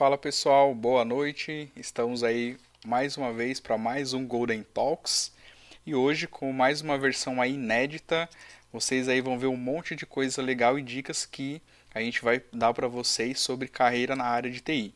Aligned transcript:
Fala 0.00 0.16
pessoal, 0.16 0.74
boa 0.74 1.04
noite. 1.04 1.70
Estamos 1.76 2.24
aí 2.24 2.56
mais 2.86 3.18
uma 3.18 3.34
vez 3.34 3.60
para 3.60 3.76
mais 3.76 4.14
um 4.14 4.26
Golden 4.26 4.62
Talks 4.62 5.30
e 5.84 5.94
hoje 5.94 6.26
com 6.26 6.50
mais 6.54 6.80
uma 6.80 6.96
versão 6.96 7.38
aí 7.38 7.52
inédita. 7.52 8.26
Vocês 8.72 9.10
aí 9.10 9.20
vão 9.20 9.38
ver 9.38 9.48
um 9.48 9.58
monte 9.58 9.94
de 9.94 10.06
coisa 10.06 10.40
legal 10.40 10.78
e 10.78 10.82
dicas 10.82 11.26
que 11.26 11.60
a 11.94 12.00
gente 12.00 12.24
vai 12.24 12.42
dar 12.50 12.72
para 12.72 12.88
vocês 12.88 13.40
sobre 13.40 13.68
carreira 13.68 14.16
na 14.16 14.24
área 14.24 14.50
de 14.50 14.62
TI. 14.62 14.94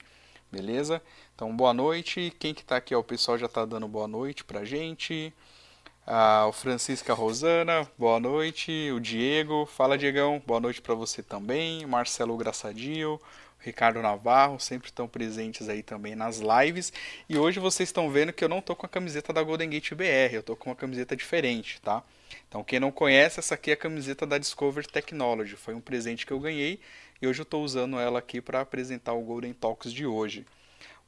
Beleza? 0.50 1.02
Então, 1.34 1.54
boa 1.54 1.74
noite. 1.74 2.34
Quem 2.38 2.54
que 2.54 2.64
tá 2.64 2.76
aqui, 2.76 2.94
ó, 2.94 3.00
o 3.00 3.04
pessoal 3.04 3.36
já 3.36 3.46
tá 3.46 3.66
dando 3.66 3.86
boa 3.86 4.08
noite 4.08 4.42
pra 4.42 4.64
gente. 4.64 5.34
Ah, 6.06 6.46
o 6.48 6.52
Francisca 6.52 7.12
Rosana, 7.12 7.86
boa 7.98 8.18
noite. 8.18 8.90
O 8.90 8.98
Diego, 8.98 9.66
fala 9.66 9.98
Diegão, 9.98 10.42
boa 10.46 10.60
noite 10.60 10.80
para 10.80 10.94
você 10.94 11.22
também. 11.22 11.84
Marcelo 11.84 12.38
Graçadio, 12.38 13.20
Ricardo 13.64 14.02
Navarro, 14.02 14.60
sempre 14.60 14.88
estão 14.88 15.08
presentes 15.08 15.68
aí 15.68 15.82
também 15.82 16.14
nas 16.14 16.38
lives. 16.40 16.92
E 17.28 17.38
hoje 17.38 17.58
vocês 17.58 17.88
estão 17.88 18.10
vendo 18.10 18.32
que 18.32 18.44
eu 18.44 18.48
não 18.48 18.60
tô 18.60 18.76
com 18.76 18.84
a 18.84 18.88
camiseta 18.88 19.32
da 19.32 19.42
Golden 19.42 19.70
Gate 19.70 19.94
BR, 19.94 20.34
eu 20.34 20.42
tô 20.42 20.54
com 20.54 20.70
uma 20.70 20.76
camiseta 20.76 21.16
diferente, 21.16 21.80
tá? 21.80 22.02
Então 22.48 22.62
quem 22.62 22.78
não 22.78 22.92
conhece, 22.92 23.40
essa 23.40 23.54
aqui 23.54 23.70
é 23.70 23.74
a 23.74 23.76
camiseta 23.76 24.26
da 24.26 24.36
Discover 24.36 24.86
Technology, 24.86 25.56
foi 25.56 25.74
um 25.74 25.80
presente 25.80 26.26
que 26.26 26.32
eu 26.32 26.38
ganhei 26.38 26.78
e 27.22 27.26
hoje 27.26 27.40
eu 27.40 27.44
estou 27.44 27.64
usando 27.64 27.98
ela 27.98 28.18
aqui 28.18 28.40
para 28.40 28.60
apresentar 28.60 29.14
o 29.14 29.22
Golden 29.22 29.54
Talks 29.54 29.92
de 29.92 30.06
hoje. 30.06 30.44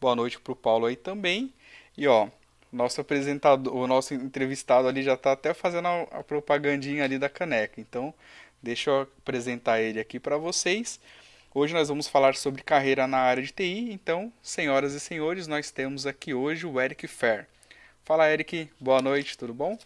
Boa 0.01 0.17
noite 0.17 0.41
pro 0.41 0.57
Paulo 0.57 0.87
aí 0.87 0.97
também. 0.97 1.53
E 1.97 2.07
ó, 2.07 2.29
nosso 2.73 3.01
apresentador, 3.01 3.75
o 3.75 3.87
nosso 3.87 4.15
entrevistado 4.15 4.89
ali 4.89 5.03
já 5.03 5.15
está 5.15 5.33
até 5.33 5.53
fazendo 5.53 5.89
a 5.89 6.23
propagandinha 6.23 7.05
ali 7.05 7.19
da 7.19 7.29
caneca. 7.29 7.81
Então, 7.81 8.15
deixa 8.63 8.91
eu 8.91 9.03
apresentar 9.03 9.81
ele 9.81 10.01
aqui 10.01 10.19
para 10.19 10.37
vocês. 10.37 11.01
Hoje 11.59 11.73
nós 11.73 11.89
vamos 11.89 12.07
falar 12.07 12.35
sobre 12.35 12.63
carreira 12.63 13.07
na 13.07 13.17
área 13.17 13.43
de 13.43 13.51
TI, 13.51 13.91
então, 13.91 14.31
senhoras 14.43 14.93
e 14.93 15.01
senhores, 15.01 15.47
nós 15.47 15.71
temos 15.71 16.07
aqui 16.07 16.35
hoje 16.35 16.67
o 16.67 16.79
Eric 16.79 17.07
Fair. 17.07 17.47
Fala, 18.05 18.31
Eric, 18.31 18.69
boa 18.79 19.01
noite, 19.01 19.39
tudo 19.39 19.55
bom? 19.55 19.79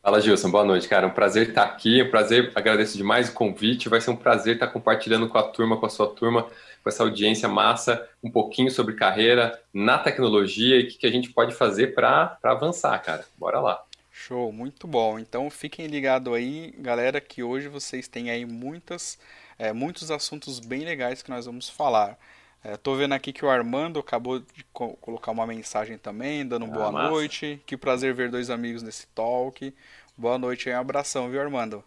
Fala, 0.00 0.20
Gilson, 0.20 0.52
boa 0.52 0.64
noite, 0.64 0.86
cara. 0.86 1.04
Um 1.04 1.10
prazer 1.10 1.48
estar 1.48 1.64
aqui, 1.64 2.00
um 2.00 2.10
prazer, 2.10 2.52
agradeço 2.54 2.96
demais 2.96 3.28
o 3.28 3.32
convite. 3.32 3.88
Vai 3.88 4.00
ser 4.00 4.12
um 4.12 4.16
prazer 4.16 4.54
estar 4.54 4.68
compartilhando 4.68 5.28
com 5.28 5.36
a 5.36 5.42
turma, 5.42 5.76
com 5.76 5.86
a 5.86 5.90
sua 5.90 6.06
turma, 6.06 6.44
com 6.44 6.88
essa 6.88 7.02
audiência 7.02 7.48
massa, 7.48 8.08
um 8.22 8.30
pouquinho 8.30 8.70
sobre 8.70 8.94
carreira 8.94 9.60
na 9.74 9.98
tecnologia 9.98 10.76
e 10.76 10.84
o 10.84 10.88
que, 10.88 10.98
que 10.98 11.06
a 11.08 11.10
gente 11.10 11.30
pode 11.30 11.56
fazer 11.56 11.92
para 11.92 12.38
avançar, 12.44 12.96
cara. 13.02 13.26
Bora 13.36 13.58
lá. 13.58 13.82
Show, 14.12 14.52
muito 14.52 14.86
bom. 14.86 15.18
Então 15.18 15.50
fiquem 15.50 15.88
ligados 15.88 16.32
aí, 16.32 16.72
galera, 16.78 17.20
que 17.20 17.42
hoje 17.42 17.66
vocês 17.66 18.06
têm 18.06 18.30
aí 18.30 18.46
muitas 18.46 19.18
é, 19.58 19.72
muitos 19.72 20.10
assuntos 20.10 20.60
bem 20.60 20.84
legais 20.84 21.22
que 21.22 21.30
nós 21.30 21.46
vamos 21.46 21.68
falar. 21.68 22.18
Estou 22.64 22.94
é, 22.96 22.98
vendo 22.98 23.12
aqui 23.12 23.32
que 23.32 23.44
o 23.44 23.50
Armando 23.50 24.00
acabou 24.00 24.40
de 24.40 24.64
co 24.72 24.96
colocar 25.00 25.30
uma 25.30 25.46
mensagem 25.46 25.96
também, 25.98 26.46
dando 26.46 26.66
ah, 26.66 26.68
boa 26.68 26.92
massa. 26.92 27.10
noite. 27.10 27.60
Que 27.66 27.76
prazer 27.76 28.14
ver 28.14 28.30
dois 28.30 28.50
amigos 28.50 28.82
nesse 28.82 29.06
talk. 29.08 29.72
Boa 30.16 30.38
noite 30.38 30.68
e 30.68 30.72
um 30.72 30.78
abração, 30.78 31.30
viu, 31.30 31.40
Armando? 31.40 31.84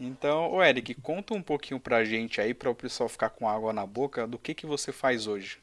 Então, 0.00 0.52
o 0.52 0.62
Eric, 0.62 0.94
conta 0.94 1.34
um 1.34 1.42
pouquinho 1.42 1.80
pra 1.80 2.04
gente 2.04 2.40
aí, 2.40 2.54
para 2.54 2.70
o 2.70 2.74
pessoal 2.74 3.08
ficar 3.08 3.30
com 3.30 3.48
água 3.48 3.72
na 3.72 3.84
boca, 3.84 4.26
do 4.26 4.38
que, 4.38 4.54
que 4.54 4.64
você 4.64 4.92
faz 4.92 5.26
hoje. 5.26 5.58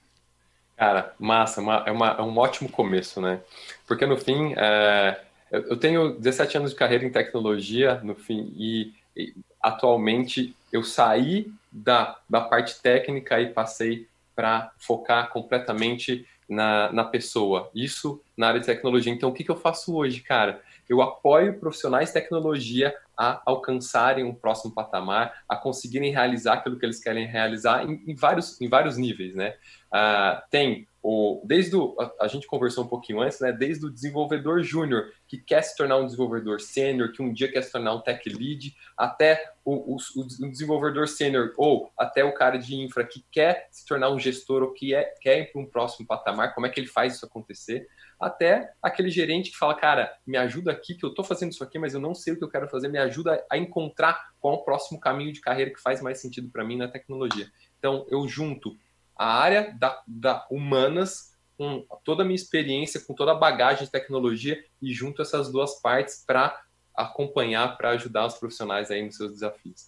Cara, 0.76 1.14
massa, 1.18 1.62
uma, 1.62 1.84
é, 1.86 1.92
uma, 1.92 2.10
é 2.12 2.22
um 2.22 2.38
ótimo 2.38 2.70
começo, 2.70 3.22
né? 3.22 3.40
Porque 3.88 4.06
no 4.06 4.18
fim, 4.18 4.54
é, 4.58 5.22
eu 5.50 5.78
tenho 5.78 6.20
17 6.20 6.58
anos 6.58 6.72
de 6.72 6.78
carreira 6.78 7.06
em 7.06 7.12
tecnologia, 7.12 8.02
no 8.04 8.14
fim, 8.14 8.54
e, 8.58 8.94
e 9.16 9.34
atualmente 9.62 10.54
eu 10.76 10.84
saí 10.84 11.52
da, 11.72 12.18
da 12.30 12.42
parte 12.42 12.82
técnica 12.82 13.40
e 13.40 13.54
passei 13.54 14.08
para 14.36 14.72
focar 14.78 15.30
completamente 15.30 16.28
na, 16.48 16.92
na 16.92 17.04
pessoa. 17.06 17.72
Isso 17.74 18.22
na 18.36 18.50
área 18.50 18.60
de 18.60 18.66
tecnologia. 18.66 19.12
Então, 19.12 19.30
o 19.30 19.34
que, 19.34 19.44
que 19.44 19.52
eu 19.52 19.56
faço 19.56 19.96
hoje, 19.96 20.20
cara? 20.20 20.62
Eu 20.88 21.02
apoio 21.02 21.58
profissionais 21.60 22.10
de 22.10 22.14
tecnologia 22.14 22.94
a 23.18 23.42
alcançarem 23.46 24.26
um 24.26 24.36
próximo 24.36 24.74
patamar, 24.74 25.44
a 25.48 25.56
conseguirem 25.56 26.12
realizar 26.12 26.56
aquilo 26.56 26.78
que 26.78 26.86
eles 26.86 27.00
querem 27.00 27.26
realizar 27.26 27.84
em, 27.86 28.04
em 28.06 28.14
vários, 28.14 28.60
em 28.62 28.68
vários 28.68 28.98
níveis, 28.98 29.34
né? 29.34 29.56
Uh, 29.88 30.42
tem 30.52 30.86
o, 31.08 31.40
desde 31.46 31.76
o, 31.76 31.96
a, 32.00 32.26
a, 32.26 32.28
gente 32.28 32.48
conversou 32.48 32.84
um 32.84 32.88
pouquinho 32.88 33.22
antes, 33.22 33.40
né? 33.40 33.52
Desde 33.52 33.86
o 33.86 33.92
desenvolvedor 33.92 34.64
júnior 34.64 35.12
que 35.28 35.38
quer 35.38 35.62
se 35.62 35.78
tornar 35.78 35.98
um 35.98 36.06
desenvolvedor 36.06 36.60
sênior, 36.60 37.12
que 37.12 37.22
um 37.22 37.32
dia 37.32 37.52
quer 37.52 37.62
se 37.62 37.72
tornar 37.72 37.94
um 37.94 38.02
tech 38.02 38.28
lead, 38.28 38.76
até 38.98 39.52
o, 39.64 39.94
o, 39.94 39.98
o 40.18 40.50
desenvolvedor 40.50 41.08
sênior 41.08 41.54
ou 41.58 41.92
até 41.96 42.24
o 42.24 42.34
cara 42.34 42.58
de 42.58 42.76
infra 42.76 43.06
que 43.06 43.24
quer 43.32 43.68
se 43.70 43.86
tornar 43.86 44.10
um 44.10 44.18
gestor 44.18 44.64
ou 44.64 44.74
que 44.74 44.96
é, 44.96 45.04
quer 45.22 45.42
ir 45.42 45.52
para 45.52 45.62
um 45.62 45.68
próximo 45.68 46.08
patamar, 46.08 46.56
como 46.56 46.66
é 46.66 46.72
que 46.72 46.80
ele 46.80 46.88
faz 46.88 47.14
isso 47.14 47.26
acontecer? 47.28 47.88
Até 48.20 48.74
aquele 48.82 49.12
gerente 49.12 49.52
que 49.52 49.58
fala, 49.58 49.76
cara, 49.76 50.12
me 50.26 50.38
ajuda 50.38 50.72
aqui, 50.72 50.96
que 50.96 51.06
eu 51.06 51.10
estou 51.10 51.24
fazendo 51.24 51.52
isso 51.52 51.64
aqui, 51.64 51.78
mas 51.78 51.94
eu 51.94 52.00
não 52.00 52.16
sei 52.16 52.34
o 52.34 52.38
que 52.38 52.44
eu 52.44 52.50
quero 52.50 52.68
fazer, 52.68 52.88
me 52.88 52.98
ajuda 52.98 53.46
a 53.52 53.58
encontrar 53.60 54.32
qual 54.40 54.56
é 54.56 54.58
o 54.58 54.64
próximo 54.64 55.00
caminho 55.00 55.32
de 55.32 55.42
carreira 55.42 55.70
que 55.70 55.80
faz 55.80 56.02
mais 56.02 56.20
sentido 56.20 56.50
para 56.50 56.64
mim 56.64 56.78
na 56.78 56.88
tecnologia. 56.88 57.48
Então, 57.78 58.08
eu 58.10 58.28
junto 58.28 58.76
a 59.16 59.40
área 59.40 59.74
da, 59.80 60.02
da 60.08 60.46
humanas 60.50 61.36
com 61.58 61.86
toda 62.04 62.24
a 62.24 62.26
minha 62.26 62.36
experiência, 62.36 63.00
com 63.00 63.14
toda 63.14 63.32
a 63.32 63.36
bagagem 63.36 63.86
de 63.86 63.92
tecnologia 63.92 64.62
e 64.82 64.94
junto 64.94 65.22
essas 65.22 65.52
duas 65.52 65.82
partes 65.82 66.24
para 66.26 66.62
acompanhar, 66.94 67.78
para 67.78 67.92
ajudar 67.92 68.26
os 68.26 68.36
profissionais 68.36 68.92
aí 68.92 69.04
nos 69.04 69.16
seus 69.16 69.32
desafios. 69.32 69.88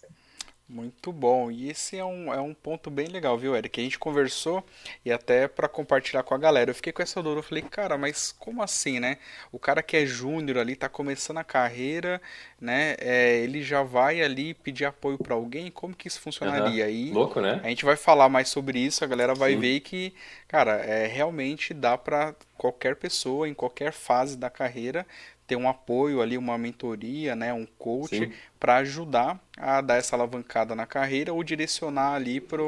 Muito 0.68 1.10
bom. 1.10 1.50
E 1.50 1.70
esse 1.70 1.96
é 1.96 2.04
um, 2.04 2.32
é 2.32 2.40
um 2.40 2.52
ponto 2.52 2.90
bem 2.90 3.06
legal, 3.06 3.38
viu, 3.38 3.56
Eric? 3.56 3.80
A 3.80 3.82
gente 3.82 3.98
conversou 3.98 4.62
e 5.02 5.10
até 5.10 5.48
para 5.48 5.66
compartilhar 5.66 6.22
com 6.22 6.34
a 6.34 6.38
galera. 6.38 6.70
Eu 6.70 6.74
fiquei 6.74 6.92
com 6.92 7.02
essa 7.02 7.22
dor. 7.22 7.38
Eu 7.38 7.42
falei, 7.42 7.62
cara, 7.62 7.96
mas 7.96 8.32
como 8.32 8.62
assim, 8.62 9.00
né? 9.00 9.16
O 9.50 9.58
cara 9.58 9.82
que 9.82 9.96
é 9.96 10.04
júnior 10.04 10.58
ali, 10.58 10.76
tá 10.76 10.86
começando 10.86 11.38
a 11.38 11.44
carreira, 11.44 12.20
né? 12.60 12.96
É, 12.98 13.38
ele 13.38 13.62
já 13.62 13.82
vai 13.82 14.20
ali 14.20 14.52
pedir 14.52 14.84
apoio 14.84 15.16
para 15.16 15.34
alguém. 15.34 15.70
Como 15.70 15.96
que 15.96 16.06
isso 16.06 16.20
funcionaria? 16.20 16.84
Uhum. 16.84 16.90
Aí, 16.90 17.10
Louco, 17.12 17.40
né? 17.40 17.60
A 17.64 17.68
gente 17.68 17.86
vai 17.86 17.96
falar 17.96 18.28
mais 18.28 18.50
sobre 18.50 18.78
isso. 18.78 19.02
A 19.02 19.06
galera 19.06 19.34
vai 19.34 19.52
Sim. 19.52 19.60
ver 19.60 19.80
que, 19.80 20.12
cara, 20.46 20.72
é, 20.84 21.06
realmente 21.06 21.72
dá 21.72 21.96
para 21.96 22.34
qualquer 22.58 22.96
pessoa, 22.96 23.48
em 23.48 23.54
qualquer 23.54 23.92
fase 23.92 24.36
da 24.36 24.50
carreira, 24.50 25.06
ter 25.48 25.56
um 25.56 25.66
apoio 25.66 26.20
ali, 26.20 26.36
uma 26.36 26.58
mentoria, 26.58 27.34
né, 27.34 27.52
um 27.54 27.64
coach 27.64 28.30
para 28.60 28.76
ajudar 28.76 29.40
a 29.56 29.80
dar 29.80 29.96
essa 29.96 30.14
alavancada 30.14 30.74
na 30.74 30.86
carreira 30.86 31.32
ou 31.32 31.42
direcionar 31.42 32.12
ali 32.12 32.38
para 32.38 32.62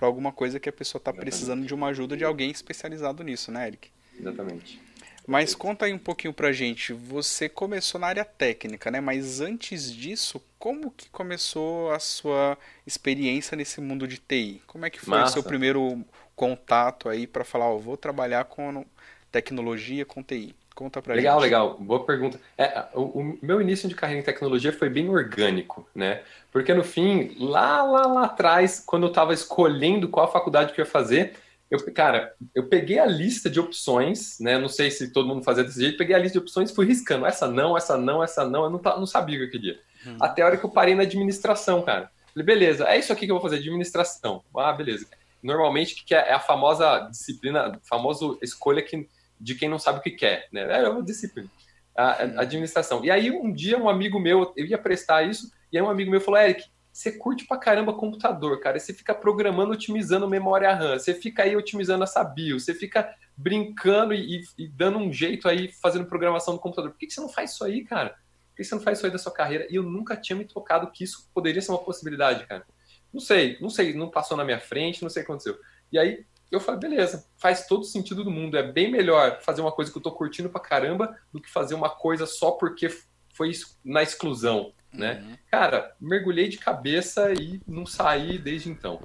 alguma 0.00 0.32
coisa 0.32 0.58
que 0.58 0.68
a 0.68 0.72
pessoa 0.72 0.98
está 0.98 1.12
precisando 1.12 1.66
de 1.66 1.74
uma 1.74 1.88
ajuda 1.88 2.16
de 2.16 2.24
alguém 2.24 2.50
especializado 2.50 3.22
nisso, 3.22 3.52
né, 3.52 3.66
Eric? 3.66 3.90
Exatamente. 4.18 4.80
Mas 5.26 5.54
conta 5.54 5.84
aí 5.84 5.92
um 5.92 5.98
pouquinho 5.98 6.32
pra 6.32 6.52
gente. 6.52 6.92
Você 6.92 7.48
começou 7.48 8.00
na 8.00 8.08
área 8.08 8.24
técnica, 8.24 8.90
né? 8.90 9.00
Mas 9.00 9.40
antes 9.40 9.92
disso, 9.92 10.42
como 10.58 10.90
que 10.90 11.08
começou 11.10 11.92
a 11.92 12.00
sua 12.00 12.58
experiência 12.84 13.56
nesse 13.56 13.80
mundo 13.80 14.08
de 14.08 14.16
TI? 14.16 14.62
Como 14.66 14.84
é 14.84 14.90
que 14.90 14.98
foi 14.98 15.18
Massa. 15.18 15.30
o 15.30 15.32
seu 15.34 15.42
primeiro 15.44 16.04
contato 16.34 17.08
aí 17.08 17.26
para 17.26 17.44
falar, 17.44 17.66
ó, 17.66 17.78
vou 17.78 17.96
trabalhar 17.96 18.46
com 18.46 18.84
tecnologia, 19.30 20.04
com 20.04 20.22
TI? 20.22 20.56
Conta 20.74 21.02
pra 21.02 21.14
legal, 21.14 21.34
gente. 21.34 21.44
Legal, 21.44 21.68
legal. 21.68 21.80
Boa 21.80 22.04
pergunta. 22.04 22.40
É, 22.56 22.86
o, 22.94 23.02
o, 23.02 23.38
meu 23.42 23.60
início 23.60 23.88
de 23.88 23.94
carreira 23.94 24.20
em 24.20 24.24
tecnologia 24.24 24.72
foi 24.72 24.88
bem 24.88 25.08
orgânico, 25.08 25.88
né? 25.94 26.22
Porque 26.50 26.72
no 26.72 26.82
fim, 26.82 27.36
lá, 27.38 27.82
lá, 27.82 28.06
lá 28.06 28.24
atrás, 28.24 28.82
quando 28.84 29.04
eu 29.04 29.08
estava 29.08 29.34
escolhendo 29.34 30.08
qual 30.08 30.30
faculdade 30.30 30.72
que 30.72 30.80
eu 30.80 30.84
ia 30.84 30.90
fazer, 30.90 31.34
eu, 31.70 31.78
cara, 31.92 32.34
eu 32.54 32.66
peguei 32.68 32.98
a 32.98 33.06
lista 33.06 33.48
de 33.48 33.58
opções, 33.60 34.38
né? 34.40 34.58
Não 34.58 34.68
sei 34.68 34.90
se 34.90 35.12
todo 35.12 35.26
mundo 35.26 35.42
fazia 35.42 35.64
desse 35.64 35.80
jeito, 35.80 35.98
peguei 35.98 36.14
a 36.14 36.18
lista 36.18 36.38
de 36.38 36.44
opções 36.44 36.70
e 36.70 36.74
fui 36.74 36.86
riscando. 36.86 37.26
Essa 37.26 37.48
não, 37.48 37.76
essa 37.76 37.96
não, 37.96 38.22
essa 38.22 38.44
não. 38.44 38.64
Eu 38.64 38.70
não, 38.70 38.80
não 38.80 39.06
sabia 39.06 39.36
o 39.36 39.38
que 39.40 39.44
eu 39.46 39.50
queria. 39.50 39.80
Hum. 40.06 40.16
Até 40.20 40.42
a 40.42 40.46
hora 40.46 40.56
que 40.56 40.64
eu 40.64 40.70
parei 40.70 40.94
na 40.94 41.02
administração, 41.02 41.82
cara. 41.82 42.10
Falei, 42.32 42.46
beleza, 42.46 42.88
é 42.88 42.98
isso 42.98 43.12
aqui 43.12 43.26
que 43.26 43.30
eu 43.30 43.36
vou 43.36 43.42
fazer, 43.42 43.56
administração. 43.56 44.42
Ah, 44.56 44.72
beleza. 44.72 45.06
Normalmente, 45.42 46.04
que 46.04 46.14
é 46.14 46.32
a 46.32 46.40
famosa 46.40 47.08
disciplina, 47.10 47.78
famosa 47.82 48.36
escolha 48.42 48.80
que 48.80 49.08
de 49.42 49.54
quem 49.54 49.68
não 49.68 49.78
sabe 49.78 49.98
o 49.98 50.02
que 50.02 50.10
quer, 50.10 50.48
né? 50.52 50.62
É 50.82 50.88
uma 50.88 51.02
disciplina, 51.02 51.50
a, 51.96 52.04
a 52.04 52.40
administração. 52.42 53.04
E 53.04 53.10
aí 53.10 53.30
um 53.30 53.52
dia 53.52 53.76
um 53.76 53.88
amigo 53.88 54.20
meu, 54.20 54.52
eu 54.56 54.64
ia 54.64 54.78
prestar 54.78 55.24
isso, 55.24 55.50
e 55.72 55.76
aí 55.76 55.82
um 55.82 55.90
amigo 55.90 56.10
meu 56.10 56.20
falou, 56.20 56.40
Eric, 56.40 56.64
você 56.92 57.10
curte 57.10 57.46
pra 57.46 57.56
caramba 57.56 57.94
computador, 57.94 58.60
cara. 58.60 58.78
Você 58.78 58.92
fica 58.92 59.14
programando, 59.14 59.72
otimizando 59.72 60.28
memória 60.28 60.74
RAM. 60.74 60.98
Você 60.98 61.14
fica 61.14 61.42
aí 61.42 61.56
otimizando 61.56 62.04
essa 62.04 62.22
BIOS. 62.22 62.66
Você 62.66 62.74
fica 62.74 63.14
brincando 63.34 64.12
e, 64.12 64.42
e, 64.58 64.68
dando 64.68 64.98
um 64.98 65.10
jeito 65.10 65.48
aí, 65.48 65.72
fazendo 65.80 66.04
programação 66.04 66.52
no 66.52 66.60
computador. 66.60 66.90
Por 66.90 66.98
que, 66.98 67.06
que 67.06 67.14
você 67.14 67.20
não 67.22 67.30
faz 67.30 67.52
isso 67.52 67.64
aí, 67.64 67.82
cara? 67.82 68.10
Por 68.10 68.56
que 68.56 68.64
você 68.64 68.74
não 68.74 68.82
faz 68.82 68.98
isso 68.98 69.06
aí 69.06 69.12
da 69.12 69.16
sua 69.16 69.32
carreira? 69.32 69.66
E 69.70 69.76
eu 69.76 69.82
nunca 69.82 70.14
tinha 70.14 70.36
me 70.36 70.44
tocado 70.44 70.90
que 70.90 71.02
isso 71.02 71.30
poderia 71.32 71.62
ser 71.62 71.72
uma 71.72 71.82
possibilidade, 71.82 72.46
cara. 72.46 72.66
Não 73.10 73.20
sei, 73.20 73.56
não 73.58 73.70
sei, 73.70 73.94
não 73.94 74.10
passou 74.10 74.36
na 74.36 74.44
minha 74.44 74.60
frente, 74.60 75.02
não 75.02 75.08
sei 75.08 75.22
o 75.22 75.24
que 75.24 75.32
aconteceu. 75.32 75.58
E 75.90 75.98
aí 75.98 76.26
eu 76.52 76.60
falei, 76.60 76.80
beleza, 76.80 77.26
faz 77.38 77.66
todo 77.66 77.84
sentido 77.84 78.22
do 78.22 78.30
mundo. 78.30 78.56
É 78.56 78.62
bem 78.62 78.90
melhor 78.90 79.40
fazer 79.40 79.60
uma 79.62 79.72
coisa 79.72 79.90
que 79.90 79.96
eu 79.98 80.02
tô 80.02 80.12
curtindo 80.12 80.48
pra 80.50 80.60
caramba 80.60 81.16
do 81.32 81.40
que 81.40 81.50
fazer 81.50 81.74
uma 81.74 81.88
coisa 81.90 82.26
só 82.26 82.52
porque 82.52 82.88
foi 83.34 83.50
na 83.84 84.02
exclusão, 84.02 84.72
né? 84.92 85.22
Uhum. 85.26 85.36
Cara, 85.50 85.96
mergulhei 86.00 86.48
de 86.48 86.58
cabeça 86.58 87.32
e 87.32 87.60
não 87.66 87.86
saí 87.86 88.38
desde 88.38 88.68
então. 88.68 89.00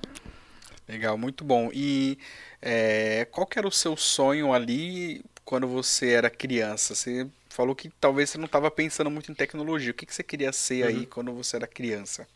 Legal, 0.88 1.18
muito 1.18 1.44
bom. 1.44 1.70
E 1.74 2.18
é, 2.62 3.26
qual 3.32 3.48
que 3.48 3.58
era 3.58 3.68
o 3.68 3.72
seu 3.72 3.96
sonho 3.98 4.54
ali 4.54 5.24
quando 5.46 5.68
você 5.68 6.12
era 6.12 6.30
criança? 6.30 6.94
Você 6.96 7.28
falou 7.50 7.76
que 7.76 7.90
talvez 8.00 8.30
você 8.30 8.38
não 8.38 8.46
estava 8.46 8.70
pensando 8.70 9.10
muito 9.10 9.32
em 9.32 9.36
tecnologia. 9.36 9.92
O 9.92 9.94
que, 9.94 10.06
que 10.06 10.14
você 10.14 10.24
queria 10.24 10.52
ser 10.52 10.86
aí 10.86 10.98
Uhum. 11.00 11.06
quando 11.06 11.34
você 11.34 11.56
era 11.56 11.68
criança? 11.68 12.28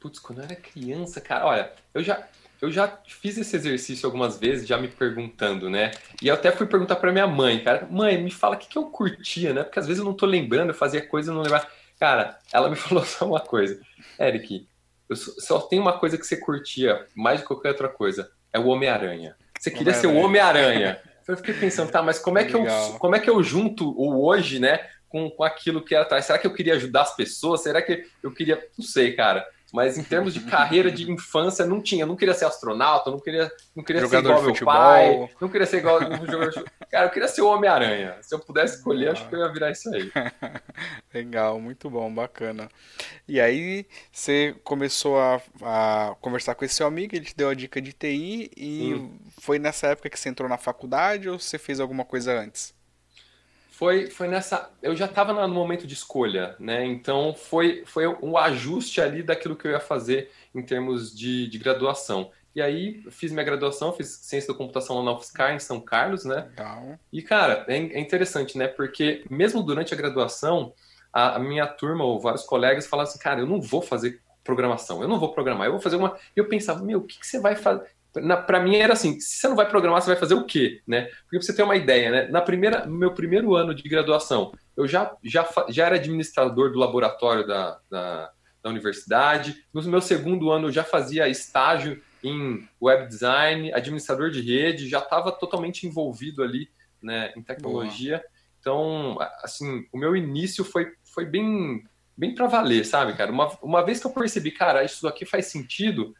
Putz, 0.00 0.18
quando 0.18 0.38
eu 0.40 0.44
era 0.44 0.56
criança, 0.56 1.20
cara, 1.20 1.46
olha, 1.46 1.72
eu 1.94 2.02
já, 2.02 2.26
eu 2.64 2.72
já 2.72 2.98
fiz 3.06 3.36
esse 3.36 3.54
exercício 3.54 4.06
algumas 4.06 4.38
vezes, 4.38 4.66
já 4.66 4.78
me 4.78 4.88
perguntando, 4.88 5.68
né? 5.68 5.90
E 6.22 6.28
eu 6.28 6.34
até 6.34 6.50
fui 6.50 6.66
perguntar 6.66 6.96
pra 6.96 7.12
minha 7.12 7.26
mãe, 7.26 7.62
cara, 7.62 7.86
mãe, 7.90 8.20
me 8.20 8.30
fala 8.30 8.56
o 8.56 8.58
que 8.58 8.68
que 8.68 8.78
eu 8.78 8.86
curtia, 8.86 9.52
né? 9.52 9.62
Porque 9.62 9.78
às 9.78 9.86
vezes 9.86 10.00
eu 10.00 10.04
não 10.04 10.14
tô 10.14 10.24
lembrando, 10.24 10.70
eu 10.70 10.74
fazia 10.74 11.06
coisa 11.06 11.30
e 11.30 11.34
não 11.34 11.42
lembrava. 11.42 11.66
Cara, 12.00 12.38
ela 12.52 12.70
me 12.70 12.76
falou 12.76 13.04
só 13.04 13.26
uma 13.26 13.40
coisa, 13.40 13.80
Eric, 14.18 14.66
eu 15.08 15.16
só, 15.16 15.60
tem 15.60 15.78
uma 15.78 15.98
coisa 15.98 16.16
que 16.16 16.26
você 16.26 16.36
curtia 16.36 17.06
mais 17.14 17.40
de 17.40 17.46
qualquer 17.46 17.70
outra 17.70 17.88
coisa, 17.88 18.30
é 18.52 18.58
o 18.58 18.66
Homem-Aranha. 18.66 19.36
Você 19.58 19.70
queria 19.70 19.92
ser 19.92 20.06
o 20.06 20.16
Homem-Aranha. 20.16 21.00
Eu 21.26 21.36
fiquei 21.36 21.54
pensando, 21.54 21.90
tá, 21.90 22.02
mas 22.02 22.18
como 22.18 22.38
é 22.38 22.44
que 22.44 22.54
eu, 22.54 22.66
como 22.98 23.14
é 23.14 23.18
que 23.18 23.30
eu 23.30 23.42
junto 23.42 23.88
o 23.90 24.26
hoje, 24.26 24.58
né, 24.58 24.88
com, 25.08 25.30
com 25.30 25.44
aquilo 25.44 25.82
que 25.82 25.94
era 25.94 26.04
atrás? 26.04 26.24
Será 26.24 26.38
que 26.38 26.46
eu 26.46 26.52
queria 26.52 26.74
ajudar 26.74 27.02
as 27.02 27.16
pessoas? 27.16 27.62
Será 27.62 27.80
que 27.80 28.06
eu 28.22 28.30
queria, 28.30 28.62
não 28.76 28.84
sei, 28.84 29.12
cara. 29.12 29.46
Mas 29.74 29.98
em 29.98 30.04
termos 30.04 30.32
de 30.32 30.38
carreira 30.38 30.88
de 30.88 31.10
infância, 31.10 31.66
não 31.66 31.82
tinha. 31.82 32.04
Eu 32.04 32.06
não 32.06 32.14
queria 32.14 32.32
ser 32.32 32.44
astronauta, 32.44 33.10
não 33.10 33.18
queria, 33.18 33.50
não 33.74 33.82
queria 33.82 34.06
ser 34.06 34.18
igual 34.20 34.40
meu 34.40 34.54
pai, 34.64 35.28
não 35.40 35.48
queria 35.48 35.66
ser 35.66 35.78
igual 35.78 35.96
um 35.98 36.00
jogador 36.24 36.46
de 36.48 36.54
futebol. 36.54 36.70
Cara, 36.88 37.06
eu 37.06 37.10
queria 37.10 37.26
ser 37.26 37.42
o 37.42 37.48
Homem-Aranha. 37.48 38.16
Se 38.22 38.32
eu 38.32 38.38
pudesse 38.38 38.76
escolher, 38.76 39.08
acho 39.10 39.28
que 39.28 39.34
eu 39.34 39.40
ia 39.40 39.52
virar 39.52 39.72
isso 39.72 39.92
aí. 39.92 40.12
Legal, 41.12 41.60
muito 41.60 41.90
bom, 41.90 42.12
bacana. 42.14 42.68
E 43.26 43.40
aí 43.40 43.84
você 44.12 44.54
começou 44.62 45.18
a, 45.18 45.42
a 45.62 46.14
conversar 46.20 46.54
com 46.54 46.64
esse 46.64 46.74
seu 46.74 46.86
amigo, 46.86 47.16
ele 47.16 47.24
te 47.24 47.36
deu 47.36 47.48
a 47.48 47.54
dica 47.54 47.82
de 47.82 47.92
TI 47.92 48.52
e 48.56 48.94
Hum. 48.94 49.18
foi 49.40 49.58
nessa 49.58 49.88
época 49.88 50.08
que 50.08 50.18
você 50.18 50.28
entrou 50.28 50.48
na 50.48 50.56
faculdade 50.56 51.28
ou 51.28 51.36
você 51.38 51.58
fez 51.58 51.80
alguma 51.80 52.04
coisa 52.04 52.32
antes? 52.38 52.72
Foi, 53.84 54.06
foi 54.06 54.28
nessa. 54.28 54.70
Eu 54.82 54.96
já 54.96 55.04
estava 55.04 55.46
no 55.46 55.54
momento 55.54 55.86
de 55.86 55.92
escolha, 55.92 56.56
né? 56.58 56.86
Então 56.86 57.34
foi, 57.34 57.84
foi 57.84 58.06
um 58.06 58.38
ajuste 58.38 58.98
ali 58.98 59.22
daquilo 59.22 59.54
que 59.54 59.66
eu 59.66 59.72
ia 59.72 59.80
fazer 59.80 60.30
em 60.54 60.62
termos 60.62 61.14
de, 61.14 61.46
de 61.48 61.58
graduação. 61.58 62.30
E 62.56 62.62
aí 62.62 63.04
fiz 63.10 63.30
minha 63.30 63.44
graduação, 63.44 63.92
fiz 63.92 64.08
ciência 64.22 64.50
da 64.50 64.56
computação 64.56 64.96
lá 64.96 65.04
na 65.04 65.12
UFSCar, 65.12 65.54
em 65.54 65.58
São 65.58 65.82
Carlos, 65.82 66.24
né? 66.24 66.46
Legal. 66.48 66.98
E, 67.12 67.20
cara, 67.20 67.66
é, 67.68 67.76
é 67.76 68.00
interessante, 68.00 68.56
né? 68.56 68.68
Porque 68.68 69.22
mesmo 69.28 69.62
durante 69.62 69.92
a 69.92 69.96
graduação, 69.98 70.72
a, 71.12 71.36
a 71.36 71.38
minha 71.38 71.66
turma 71.66 72.04
ou 72.04 72.18
vários 72.18 72.44
colegas 72.44 72.86
falavam 72.86 73.10
assim, 73.10 73.18
cara, 73.18 73.40
eu 73.40 73.46
não 73.46 73.60
vou 73.60 73.82
fazer 73.82 74.18
programação, 74.42 75.02
eu 75.02 75.08
não 75.08 75.18
vou 75.18 75.32
programar, 75.32 75.66
eu 75.66 75.72
vou 75.72 75.80
fazer 75.80 75.96
uma. 75.96 76.16
E 76.34 76.40
eu 76.40 76.48
pensava, 76.48 76.82
meu, 76.82 77.00
o 77.00 77.02
que, 77.02 77.18
que 77.18 77.26
você 77.26 77.38
vai 77.38 77.54
fazer? 77.54 77.86
Na, 78.16 78.36
pra 78.36 78.60
mim 78.60 78.76
era 78.76 78.92
assim, 78.92 79.18
se 79.20 79.38
você 79.38 79.48
não 79.48 79.56
vai 79.56 79.68
programar, 79.68 80.00
você 80.00 80.10
vai 80.10 80.18
fazer 80.18 80.34
o 80.34 80.44
quê, 80.44 80.80
né? 80.86 81.02
Porque 81.22 81.38
pra 81.38 81.42
você 81.42 81.54
ter 81.54 81.62
uma 81.62 81.76
ideia, 81.76 82.10
né? 82.10 82.28
Na 82.28 82.40
primeira, 82.40 82.86
no 82.86 82.96
meu 82.96 83.12
primeiro 83.12 83.54
ano 83.54 83.74
de 83.74 83.82
graduação, 83.88 84.52
eu 84.76 84.86
já, 84.86 85.12
já, 85.22 85.48
já 85.68 85.86
era 85.86 85.96
administrador 85.96 86.70
do 86.72 86.78
laboratório 86.78 87.46
da, 87.46 87.78
da, 87.90 88.30
da 88.62 88.70
universidade. 88.70 89.56
No 89.72 89.82
meu 89.82 90.00
segundo 90.00 90.50
ano, 90.50 90.68
eu 90.68 90.72
já 90.72 90.84
fazia 90.84 91.28
estágio 91.28 92.00
em 92.22 92.66
web 92.80 93.06
design, 93.06 93.72
administrador 93.72 94.30
de 94.30 94.40
rede, 94.40 94.88
já 94.88 94.98
estava 95.00 95.30
totalmente 95.30 95.86
envolvido 95.86 96.42
ali, 96.42 96.68
né, 97.02 97.32
em 97.36 97.42
tecnologia. 97.42 98.24
Então, 98.60 99.18
a- 99.20 99.30
assim, 99.42 99.86
o 99.92 99.98
meu 99.98 100.16
início 100.16 100.64
foi, 100.64 100.90
foi 101.12 101.26
bem, 101.26 101.84
bem 102.16 102.34
para 102.34 102.46
valer, 102.46 102.86
sabe, 102.86 103.12
cara? 103.14 103.30
Uma, 103.30 103.48
uma 103.62 103.84
vez 103.84 104.00
que 104.00 104.06
eu 104.06 104.10
percebi, 104.10 104.50
cara, 104.50 104.82
isso 104.82 105.06
aqui 105.06 105.26
faz 105.26 105.46
sentido, 105.46 106.14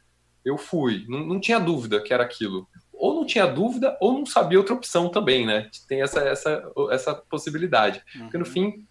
eu 0.45 0.57
fui. 0.57 1.03
Não, 1.09 1.25
não 1.25 1.39
tinha 1.39 1.59
dúvida 1.59 1.99
que 2.01 2.13
era 2.13 2.23
aquilo. 2.23 2.67
Ou 2.93 3.13
não 3.15 3.25
tinha 3.25 3.45
dúvida, 3.45 3.97
ou 3.99 4.13
não 4.13 4.25
sabia 4.25 4.57
outra 4.57 4.73
opção 4.75 5.09
também, 5.09 5.45
né? 5.45 5.69
Tem 5.87 6.01
essa, 6.01 6.21
essa, 6.21 6.63
essa 6.91 7.13
possibilidade. 7.15 8.01
Porque 8.17 8.37
no 8.37 8.45
Uhum. 8.45 8.51
fim, 8.51 8.87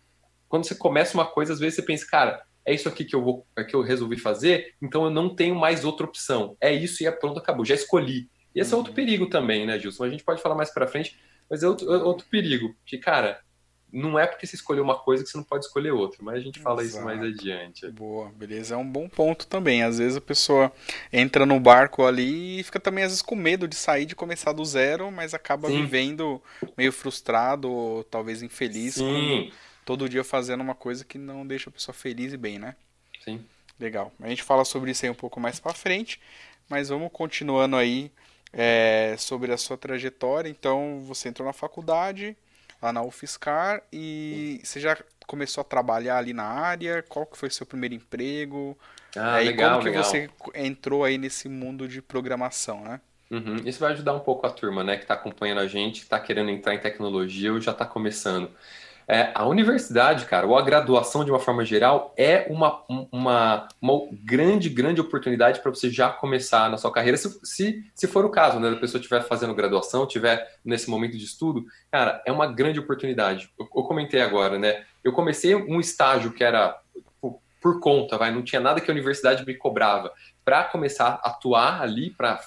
quando 0.48 0.64
você 0.66 0.74
começa 0.74 1.14
uma 1.16 1.24
coisa, 1.26 1.52
às 1.52 1.58
vezes 1.60 1.76
você 1.76 1.82
pensa, 1.82 2.06
cara, 2.10 2.42
é 2.66 2.74
isso 2.74 2.88
aqui 2.88 3.04
que 3.04 3.14
eu 3.14 3.22
vou, 3.22 3.46
é 3.56 3.64
que 3.64 3.74
eu 3.74 3.82
resolvi 3.82 4.18
fazer, 4.18 4.74
então 4.82 5.04
eu 5.04 5.10
não 5.10 5.34
tenho 5.34 5.54
mais 5.54 5.84
outra 5.84 6.06
opção. 6.06 6.56
É 6.60 6.72
isso 6.72 7.02
e 7.02 7.06
é 7.06 7.10
pronto, 7.10 7.38
acabou, 7.38 7.64
já 7.64 7.74
escolhi. 7.74 8.28
E 8.54 8.60
esse 8.60 8.72
é 8.72 8.76
outro 8.76 8.90
Uhum. 8.92 8.96
perigo 8.96 9.26
também, 9.28 9.66
né, 9.66 9.78
Gilson? 9.78 10.04
A 10.04 10.10
gente 10.10 10.22
pode 10.24 10.40
falar 10.42 10.54
mais 10.54 10.70
pra 10.72 10.86
frente, 10.86 11.18
mas 11.50 11.62
é 11.62 11.68
outro, 11.68 11.92
é 11.92 12.02
outro 12.02 12.26
perigo. 12.30 12.74
Que, 12.86 12.98
cara, 12.98 13.40
não 13.94 14.18
é 14.18 14.26
porque 14.26 14.46
você 14.46 14.56
escolheu 14.56 14.82
uma 14.84 14.98
coisa 14.98 15.22
que 15.22 15.30
você 15.30 15.36
não 15.36 15.44
pode 15.44 15.66
escolher 15.66 15.92
outra, 15.92 16.18
mas 16.22 16.36
a 16.36 16.40
gente 16.40 16.60
fala 16.60 16.84
isso 16.84 17.00
mais 17.02 17.20
Exato. 17.20 17.34
adiante. 17.38 17.90
Boa, 17.90 18.30
beleza. 18.32 18.74
É 18.74 18.78
um 18.78 18.88
bom 18.90 19.08
ponto 19.08 19.46
também. 19.46 19.82
Às 19.82 19.98
vezes 19.98 20.16
a 20.16 20.20
pessoa 20.20 20.72
entra 21.12 21.46
no 21.46 21.60
barco 21.60 22.04
ali 22.04 22.60
e 22.60 22.62
fica 22.62 22.80
também 22.80 23.04
às 23.04 23.10
vezes 23.12 23.22
com 23.22 23.36
medo 23.36 23.68
de 23.68 23.76
sair, 23.76 24.06
de 24.06 24.16
começar 24.16 24.52
do 24.52 24.64
zero, 24.64 25.10
mas 25.12 25.34
acaba 25.34 25.68
Sim. 25.68 25.82
vivendo 25.82 26.42
meio 26.76 26.92
frustrado 26.92 27.70
ou 27.70 28.04
talvez 28.04 28.42
infeliz 28.42 29.02
com 29.02 29.06
Sim, 29.06 29.52
todo 29.84 30.08
dia 30.08 30.24
fazendo 30.24 30.60
uma 30.62 30.74
coisa 30.74 31.04
que 31.04 31.18
não 31.18 31.46
deixa 31.46 31.70
a 31.70 31.72
pessoa 31.72 31.94
feliz 31.94 32.32
e 32.32 32.36
bem, 32.36 32.58
né? 32.58 32.76
sim. 33.24 33.44
Legal. 33.78 34.12
A 34.20 34.28
gente 34.28 34.42
fala 34.42 34.64
sobre 34.64 34.90
isso 34.92 35.04
aí 35.04 35.10
um 35.10 35.14
pouco 35.14 35.40
mais 35.40 35.58
pra 35.58 35.74
frente, 35.74 36.20
mas 36.68 36.88
vamos 36.88 37.10
continuando 37.12 37.76
aí 37.76 38.10
é, 38.52 39.16
sobre 39.18 39.52
a 39.52 39.56
sua 39.56 39.76
trajetória. 39.76 40.48
Então, 40.48 41.02
você 41.02 41.28
entrou 41.28 41.46
na 41.46 41.52
faculdade, 41.52 42.36
lá 42.84 42.92
na 42.92 43.02
UFSCar, 43.02 43.82
e 43.92 44.60
você 44.64 44.80
já 44.80 44.96
começou 45.26 45.62
a 45.62 45.64
trabalhar 45.64 46.18
ali 46.18 46.32
na 46.32 46.44
área? 46.44 47.02
Qual 47.02 47.26
que 47.26 47.36
foi 47.38 47.50
seu 47.50 47.66
primeiro 47.66 47.94
emprego? 47.94 48.78
Ah, 49.16 49.40
É, 49.40 49.46
e 49.46 49.52
legal, 49.52 49.80
como 49.80 49.88
que 49.90 49.90
legal. 49.90 50.04
você 50.04 50.30
entrou 50.54 51.04
aí 51.04 51.18
nesse 51.18 51.48
mundo 51.48 51.88
de 51.88 52.02
programação, 52.02 52.82
né? 52.84 53.00
Uhum. 53.30 53.56
Isso 53.66 53.80
vai 53.80 53.92
ajudar 53.92 54.14
um 54.14 54.20
pouco 54.20 54.46
a 54.46 54.50
turma, 54.50 54.84
né, 54.84 54.96
que 54.96 55.02
está 55.04 55.14
acompanhando 55.14 55.60
a 55.60 55.66
gente, 55.66 55.96
que 56.00 56.04
está 56.04 56.20
querendo 56.20 56.50
entrar 56.50 56.74
em 56.74 56.80
tecnologia 56.80 57.52
ou 57.52 57.60
já 57.60 57.72
está 57.72 57.84
começando. 57.86 58.50
É, 59.06 59.30
a 59.34 59.46
universidade, 59.46 60.24
cara, 60.24 60.46
ou 60.46 60.56
a 60.56 60.62
graduação 60.62 61.24
de 61.24 61.30
uma 61.30 61.38
forma 61.38 61.64
geral, 61.64 62.14
é 62.16 62.46
uma, 62.48 62.82
um- 62.88 63.06
uma, 63.12 63.68
uma 63.80 64.00
grande, 64.24 64.70
grande 64.70 65.00
oportunidade 65.00 65.60
para 65.60 65.70
você 65.70 65.90
já 65.90 66.08
começar 66.08 66.70
na 66.70 66.78
sua 66.78 66.90
carreira, 66.90 67.16
se, 67.18 67.38
se, 67.44 67.84
se 67.94 68.06
for 68.06 68.24
o 68.24 68.30
caso, 68.30 68.58
né, 68.58 68.70
da 68.70 68.76
pessoa 68.76 68.98
estiver 68.98 69.22
fazendo 69.22 69.54
graduação, 69.54 70.04
estiver 70.04 70.48
nesse 70.64 70.88
momento 70.88 71.18
de 71.18 71.24
estudo, 71.24 71.64
cara, 71.92 72.22
é 72.24 72.32
uma 72.32 72.46
grande 72.46 72.80
oportunidade. 72.80 73.50
Eu, 73.58 73.66
eu 73.76 73.82
comentei 73.82 74.22
agora, 74.22 74.58
né, 74.58 74.84
eu 75.02 75.12
comecei 75.12 75.54
um 75.54 75.78
estágio 75.80 76.32
que 76.32 76.42
era 76.42 76.74
por, 77.20 77.38
por 77.60 77.80
conta, 77.80 78.16
vai, 78.16 78.30
não 78.32 78.42
tinha 78.42 78.60
nada 78.60 78.80
que 78.80 78.90
a 78.90 78.94
universidade 78.94 79.44
me 79.44 79.54
cobrava, 79.54 80.12
para 80.44 80.64
começar 80.64 81.20
a 81.22 81.28
atuar 81.28 81.82
ali, 81.82 82.10
para 82.10 82.40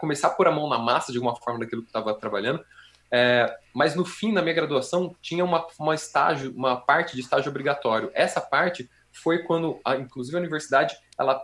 começar 0.00 0.28
a 0.28 0.30
pôr 0.30 0.48
a 0.48 0.52
mão 0.52 0.68
na 0.68 0.78
massa 0.78 1.12
de 1.12 1.18
alguma 1.18 1.36
forma 1.36 1.60
daquilo 1.60 1.82
que 1.82 1.88
estava 1.88 2.14
trabalhando. 2.14 2.64
É, 3.10 3.56
mas 3.74 3.94
no 3.94 4.04
fim 4.04 4.34
da 4.34 4.42
minha 4.42 4.54
graduação 4.54 5.14
tinha 5.20 5.44
uma, 5.44 5.66
uma 5.78 5.94
estágio, 5.94 6.52
uma 6.54 6.76
parte 6.76 7.14
de 7.14 7.20
estágio 7.20 7.50
obrigatório. 7.50 8.10
Essa 8.14 8.40
parte 8.40 8.88
foi 9.12 9.42
quando, 9.44 9.80
a, 9.84 9.96
inclusive, 9.96 10.36
a 10.36 10.40
universidade, 10.40 10.96
ela, 11.18 11.42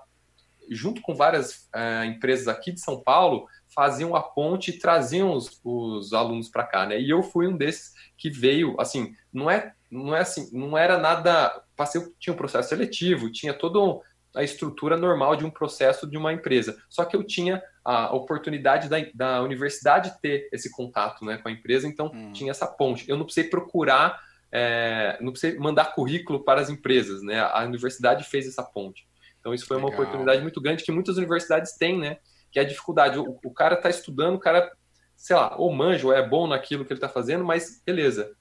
junto 0.70 1.00
com 1.00 1.14
várias 1.14 1.68
é, 1.74 2.04
empresas 2.06 2.48
aqui 2.48 2.72
de 2.72 2.80
São 2.80 3.00
Paulo, 3.00 3.46
faziam 3.74 4.14
a 4.14 4.22
ponte 4.22 4.70
e 4.70 4.78
traziam 4.78 5.32
os, 5.32 5.60
os 5.64 6.12
alunos 6.12 6.48
para 6.48 6.64
cá, 6.64 6.86
né? 6.86 7.00
E 7.00 7.10
eu 7.10 7.22
fui 7.22 7.46
um 7.48 7.56
desses 7.56 7.92
que 8.16 8.30
veio, 8.30 8.80
assim, 8.80 9.14
não 9.32 9.50
é, 9.50 9.72
não 9.90 10.14
é 10.14 10.20
assim, 10.20 10.48
não 10.52 10.76
era 10.78 10.98
nada. 10.98 11.62
Passei, 11.76 12.00
tinha 12.18 12.32
um 12.32 12.36
processo 12.36 12.68
seletivo, 12.68 13.32
tinha 13.32 13.52
todo 13.52 14.00
a 14.34 14.42
estrutura 14.42 14.96
normal 14.96 15.36
de 15.36 15.44
um 15.44 15.50
processo 15.50 16.06
de 16.08 16.16
uma 16.16 16.32
empresa. 16.32 16.76
Só 16.88 17.04
que 17.04 17.14
eu 17.16 17.22
tinha 17.22 17.62
a 17.84 18.14
oportunidade 18.14 18.88
da, 18.88 18.96
da 19.14 19.42
universidade 19.42 20.14
ter 20.20 20.48
esse 20.52 20.70
contato 20.70 21.24
né, 21.24 21.36
com 21.38 21.48
a 21.48 21.52
empresa, 21.52 21.86
então 21.86 22.10
Hum. 22.14 22.32
tinha 22.32 22.50
essa 22.50 22.66
ponte. 22.66 23.08
Eu 23.08 23.16
não 23.16 23.24
precisei 23.24 23.48
procurar, 23.48 24.20
é, 24.50 25.16
não 25.20 25.32
precisei 25.32 25.58
mandar 25.58 25.94
currículo 25.94 26.42
para 26.44 26.60
as 26.60 26.68
empresas, 26.70 27.22
né? 27.22 27.40
A 27.40 27.62
universidade 27.64 28.24
fez 28.24 28.46
essa 28.46 28.62
ponte. 28.62 29.06
Então 29.40 29.52
isso 29.54 29.66
foi 29.66 29.76
uma 29.76 29.88
Legal. 29.88 30.00
oportunidade 30.00 30.40
muito 30.42 30.60
grande 30.60 30.82
que 30.84 30.90
muitas 30.92 31.16
universidades 31.16 31.76
têm, 31.76 31.98
né? 31.98 32.18
Que 32.50 32.58
é 32.58 32.62
a 32.62 32.66
dificuldade. 32.66 33.18
O, 33.18 33.38
o 33.44 33.50
cara 33.52 33.74
está 33.74 33.90
estudando, 33.90 34.36
o 34.36 34.40
cara, 34.40 34.70
sei 35.16 35.36
lá, 35.36 35.54
ou 35.56 35.72
manja, 35.72 36.06
ou 36.06 36.12
é 36.12 36.26
bom 36.26 36.46
naquilo 36.46 36.84
que 36.84 36.92
ele 36.92 36.98
está 36.98 37.08
fazendo, 37.08 37.44
mas 37.44 37.82
beleza. 37.84 38.34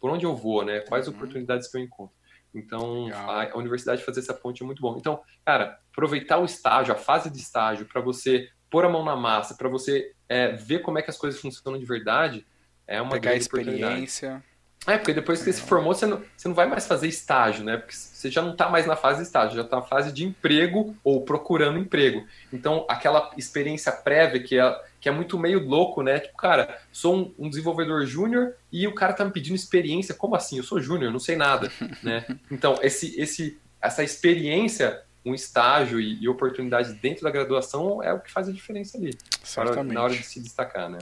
Por 0.00 0.10
onde 0.10 0.24
eu 0.24 0.34
vou, 0.34 0.64
né? 0.64 0.80
Quais 0.80 1.06
Uhum. 1.06 1.14
oportunidades 1.14 1.68
que 1.70 1.76
eu 1.78 1.82
encontro? 1.82 2.16
Então, 2.54 3.08
a, 3.12 3.52
a 3.52 3.56
universidade 3.56 4.04
fazer 4.04 4.20
essa 4.20 4.34
ponte 4.34 4.62
é 4.62 4.66
muito 4.66 4.82
bom. 4.82 4.96
Então, 4.98 5.20
cara, 5.44 5.78
aproveitar 5.92 6.38
o 6.38 6.44
estágio, 6.44 6.92
a 6.92 6.96
fase 6.96 7.30
de 7.30 7.38
estágio, 7.38 7.86
para 7.86 8.00
você 8.00 8.48
pôr 8.68 8.84
a 8.84 8.88
mão 8.88 9.04
na 9.04 9.16
massa, 9.16 9.54
para 9.54 9.68
você 9.68 10.12
é, 10.28 10.52
ver 10.52 10.80
como 10.80 10.98
é 10.98 11.02
que 11.02 11.10
as 11.10 11.16
coisas 11.16 11.40
funcionam 11.40 11.78
de 11.78 11.84
verdade, 11.84 12.46
é 12.86 13.00
uma 13.00 13.12
Pegar 13.12 13.30
grande 13.30 13.44
experiência. 13.44 14.42
É, 14.86 14.96
porque 14.96 15.12
depois 15.12 15.40
que 15.40 15.44
você 15.44 15.52
se 15.52 15.60
formou, 15.60 15.94
você 15.94 16.06
não, 16.06 16.22
você 16.34 16.48
não 16.48 16.54
vai 16.54 16.66
mais 16.66 16.86
fazer 16.86 17.06
estágio, 17.06 17.62
né? 17.62 17.76
Porque 17.76 17.94
você 17.94 18.30
já 18.30 18.40
não 18.40 18.52
está 18.52 18.68
mais 18.68 18.86
na 18.86 18.96
fase 18.96 19.18
de 19.18 19.26
estágio, 19.26 19.56
já 19.56 19.62
está 19.62 19.76
na 19.76 19.82
fase 19.82 20.10
de 20.10 20.24
emprego 20.24 20.96
ou 21.04 21.22
procurando 21.22 21.78
emprego. 21.78 22.26
Então, 22.50 22.86
aquela 22.88 23.30
experiência 23.36 23.92
prévia 23.92 24.42
que 24.42 24.58
é, 24.58 24.80
que 24.98 25.08
é 25.08 25.12
muito 25.12 25.38
meio 25.38 25.60
louco, 25.60 26.02
né? 26.02 26.18
Tipo, 26.20 26.36
cara, 26.36 26.80
sou 26.90 27.14
um, 27.14 27.34
um 27.38 27.50
desenvolvedor 27.50 28.06
júnior 28.06 28.54
e 28.72 28.86
o 28.86 28.94
cara 28.94 29.12
tá 29.12 29.22
me 29.22 29.30
pedindo 29.30 29.54
experiência. 29.54 30.14
Como 30.14 30.34
assim? 30.34 30.56
Eu 30.56 30.64
sou 30.64 30.80
júnior, 30.80 31.12
não 31.12 31.18
sei 31.18 31.36
nada, 31.36 31.70
né? 32.02 32.24
Então, 32.50 32.78
esse, 32.80 33.20
esse, 33.20 33.60
essa 33.82 34.02
experiência 34.02 35.02
um 35.22 35.34
estágio 35.34 36.00
e, 36.00 36.22
e, 36.22 36.26
oportunidades 36.26 36.94
dentro 36.94 37.24
da 37.24 37.30
graduação 37.30 38.02
é 38.02 38.10
o 38.10 38.20
que 38.20 38.32
faz 38.32 38.48
a 38.48 38.52
diferença 38.52 38.96
ali. 38.96 39.16
Certamente. 39.44 39.94
Na 39.94 40.02
hora 40.02 40.14
de 40.14 40.22
se 40.22 40.40
destacar, 40.40 40.88
né? 40.88 40.98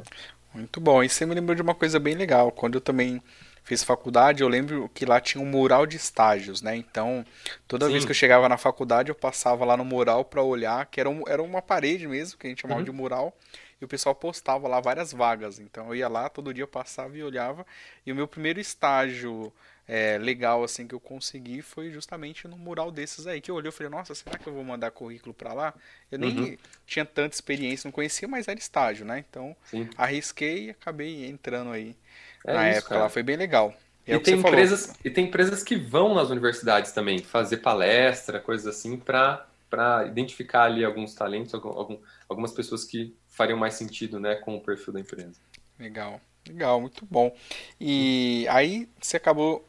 Muito 0.53 0.81
bom. 0.81 1.05
E 1.05 1.09
você 1.09 1.25
me 1.25 1.35
lembrou 1.35 1.55
de 1.55 1.63
uma 1.63 1.75
coisa 1.75 2.01
bem 2.01 2.15
legal. 2.15 2.51
Quando 2.51 2.75
eu 2.75 2.81
também 2.81 3.23
fiz 3.63 3.83
faculdade, 3.83 4.43
eu 4.43 4.49
lembro 4.49 4.91
que 4.95 5.05
lá 5.05 5.21
tinha 5.21 5.43
um 5.43 5.47
mural 5.47 5.87
de 5.87 5.97
estágios, 5.97 6.63
né? 6.63 6.77
Então, 6.77 7.25
toda 7.67 7.87
Sim. 7.87 7.93
vez 7.93 8.05
que 8.05 8.11
eu 8.11 8.15
chegava 8.15 8.49
na 8.49 8.57
faculdade, 8.57 9.11
eu 9.11 9.15
passava 9.15 9.65
lá 9.65 9.77
no 9.77 9.85
mural 9.85 10.25
para 10.25 10.43
olhar, 10.43 10.87
que 10.87 11.01
era, 11.01 11.09
um, 11.09 11.23
era 11.27 11.43
uma 11.43 11.63
parede 11.63 12.07
mesmo, 12.07 12.39
que 12.39 12.47
a 12.47 12.51
gente 12.51 12.63
chamava 12.63 12.81
uhum. 12.81 12.85
de 12.85 12.93
mural, 12.93 13.37
e 13.81 13.85
o 13.85 13.89
pessoal 13.89 14.15
postava 14.15 14.67
lá 14.67 14.81
várias 14.81 15.13
vagas. 15.13 15.59
Então, 15.59 15.89
eu 15.89 15.95
ia 15.95 16.09
lá, 16.09 16.29
todo 16.29 16.53
dia 16.53 16.65
eu 16.65 16.69
passava 16.69 17.17
e 17.17 17.23
olhava. 17.23 17.67
E 18.05 18.11
o 18.11 18.15
meu 18.15 18.27
primeiro 18.27 18.61
estágio 18.61 19.53
é, 19.89 20.19
legal 20.19 20.63
assim 20.63 20.87
que 20.87 20.95
eu 20.95 21.01
consegui 21.01 21.63
foi 21.63 21.91
justamente 21.91 22.47
no 22.47 22.59
mural 22.59 22.93
desses 22.93 23.27
aí 23.27 23.41
que 23.41 23.51
eu 23.51 23.55
olhei 23.55 23.71
e 23.71 23.73
falei 23.73 23.91
nossa 23.91 24.15
será 24.15 24.37
que 24.37 24.47
eu 24.47 24.53
vou 24.53 24.63
mandar 24.63 24.91
currículo 24.91 25.33
para 25.33 25.55
lá 25.55 25.75
eu 26.13 26.19
nem 26.19 26.39
uhum. 26.39 26.57
tinha 26.87 27.07
tanta 27.07 27.35
experiência 27.35 27.89
não 27.89 27.93
conhecia 27.93 28.29
mas 28.29 28.47
era 28.47 28.59
estágio 28.59 29.07
né 29.07 29.25
então 29.27 29.57
Sim. 29.65 29.89
arrisquei 29.97 30.67
e 30.67 30.71
acabei 30.71 31.27
entrando 31.27 31.71
aí 31.71 31.97
é 32.51 32.55
na 32.55 32.69
isso, 32.69 32.79
época 32.79 32.89
cara. 32.91 33.03
lá 33.03 33.09
foi 33.09 33.23
bem 33.23 33.37
legal 33.37 33.75
é 34.07 34.15
e, 34.15 34.21
tem 34.21 34.35
empresas, 34.39 34.95
e 35.05 35.11
tem 35.11 35.27
empresas 35.27 35.63
que 35.63 35.77
vão 35.77 36.15
nas 36.15 36.31
universidades 36.31 36.93
também 36.93 37.19
fazer 37.19 37.59
palestra 37.59 38.41
coisas 38.41 38.67
assim 38.67 38.97
para 38.97 39.47
para 39.71 40.07
identificar 40.07 40.65
ali 40.65 40.83
alguns 40.83 41.15
talentos 41.15 41.53
algum, 41.53 41.99
algumas 42.29 42.53
pessoas 42.53 42.85
que 42.85 43.15
fariam 43.29 43.59
mais 43.59 43.75
sentido 43.75 44.19
né 44.19 44.37
com 44.37 44.57
o 44.57 44.61
perfil 44.61 44.95
da 44.95 45.01
empresa 45.01 45.39
legal 45.79 46.21
Legal, 46.49 46.81
muito 46.81 47.07
bom. 47.07 47.35
E 47.81 48.47
aí 48.49 48.89
você 49.01 49.17
acabou 49.17 49.65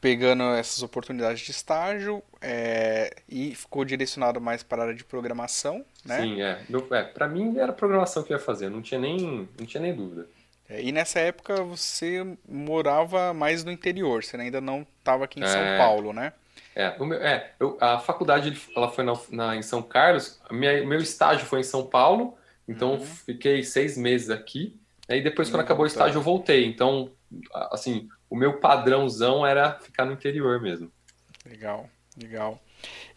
pegando 0.00 0.42
essas 0.54 0.82
oportunidades 0.82 1.40
de 1.40 1.50
estágio 1.50 2.22
é, 2.40 3.14
e 3.28 3.54
ficou 3.54 3.84
direcionado 3.84 4.40
mais 4.40 4.62
para 4.62 4.82
a 4.82 4.86
área 4.86 4.94
de 4.94 5.04
programação, 5.04 5.84
né? 6.04 6.20
Sim, 6.20 6.42
é. 6.42 6.60
é 6.92 7.02
para 7.04 7.28
mim 7.28 7.56
era 7.56 7.72
programação 7.72 8.22
que 8.22 8.32
eu 8.32 8.36
ia 8.36 8.42
fazer, 8.42 8.68
não 8.68 8.82
tinha 8.82 9.00
nem, 9.00 9.48
não 9.58 9.66
tinha 9.66 9.80
nem 9.80 9.94
dúvida. 9.94 10.26
É, 10.72 10.82
e 10.82 10.90
nessa 10.90 11.20
época 11.20 11.62
você 11.62 12.24
morava 12.48 13.34
mais 13.34 13.62
no 13.62 13.70
interior, 13.70 14.24
você 14.24 14.38
ainda 14.38 14.60
não 14.60 14.86
estava 14.98 15.24
aqui 15.24 15.38
em 15.38 15.46
São 15.46 15.60
é. 15.60 15.76
Paulo, 15.76 16.14
né? 16.14 16.32
É, 16.74 16.98
meu, 16.98 17.22
é 17.22 17.52
eu, 17.60 17.76
a 17.78 17.98
faculdade 17.98 18.58
ela 18.74 18.90
foi 18.90 19.04
na, 19.04 19.12
na, 19.30 19.56
em 19.56 19.60
São 19.60 19.82
Carlos, 19.82 20.40
minha, 20.50 20.84
meu 20.86 20.98
estágio 20.98 21.44
foi 21.44 21.60
em 21.60 21.64
São 21.64 21.84
Paulo, 21.84 22.38
então 22.66 22.94
uhum. 22.94 23.04
fiquei 23.04 23.62
seis 23.62 23.98
meses 23.98 24.30
aqui. 24.30 24.80
Aí 25.06 25.22
depois, 25.22 25.50
quando 25.50 25.60
acabou 25.60 25.84
o 25.84 25.86
estágio, 25.86 26.18
eu 26.18 26.22
voltei. 26.22 26.64
Então, 26.64 27.10
assim, 27.70 28.08
o 28.30 28.36
meu 28.36 28.58
padrãozão 28.58 29.44
era 29.44 29.78
ficar 29.80 30.06
no 30.06 30.12
interior 30.12 30.58
mesmo. 30.62 30.90
Legal, 31.44 31.86
legal. 32.16 32.58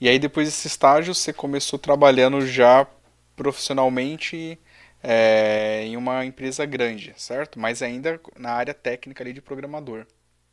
E 0.02 0.10
aí 0.10 0.20
depois 0.20 0.48
desse 0.50 0.68
estágio 0.68 1.16
você 1.16 1.32
começou 1.32 1.80
trabalhando 1.80 2.46
já 2.46 2.86
profissionalmente 3.34 4.60
é, 5.08 5.84
em 5.84 5.96
uma 5.96 6.26
empresa 6.26 6.66
grande, 6.66 7.14
certo? 7.16 7.60
Mas 7.60 7.84
ainda 7.84 8.20
na 8.38 8.52
área 8.52 8.74
técnica 8.74 9.24
ali 9.24 9.34
de 9.34 9.42
programador. 9.42 10.08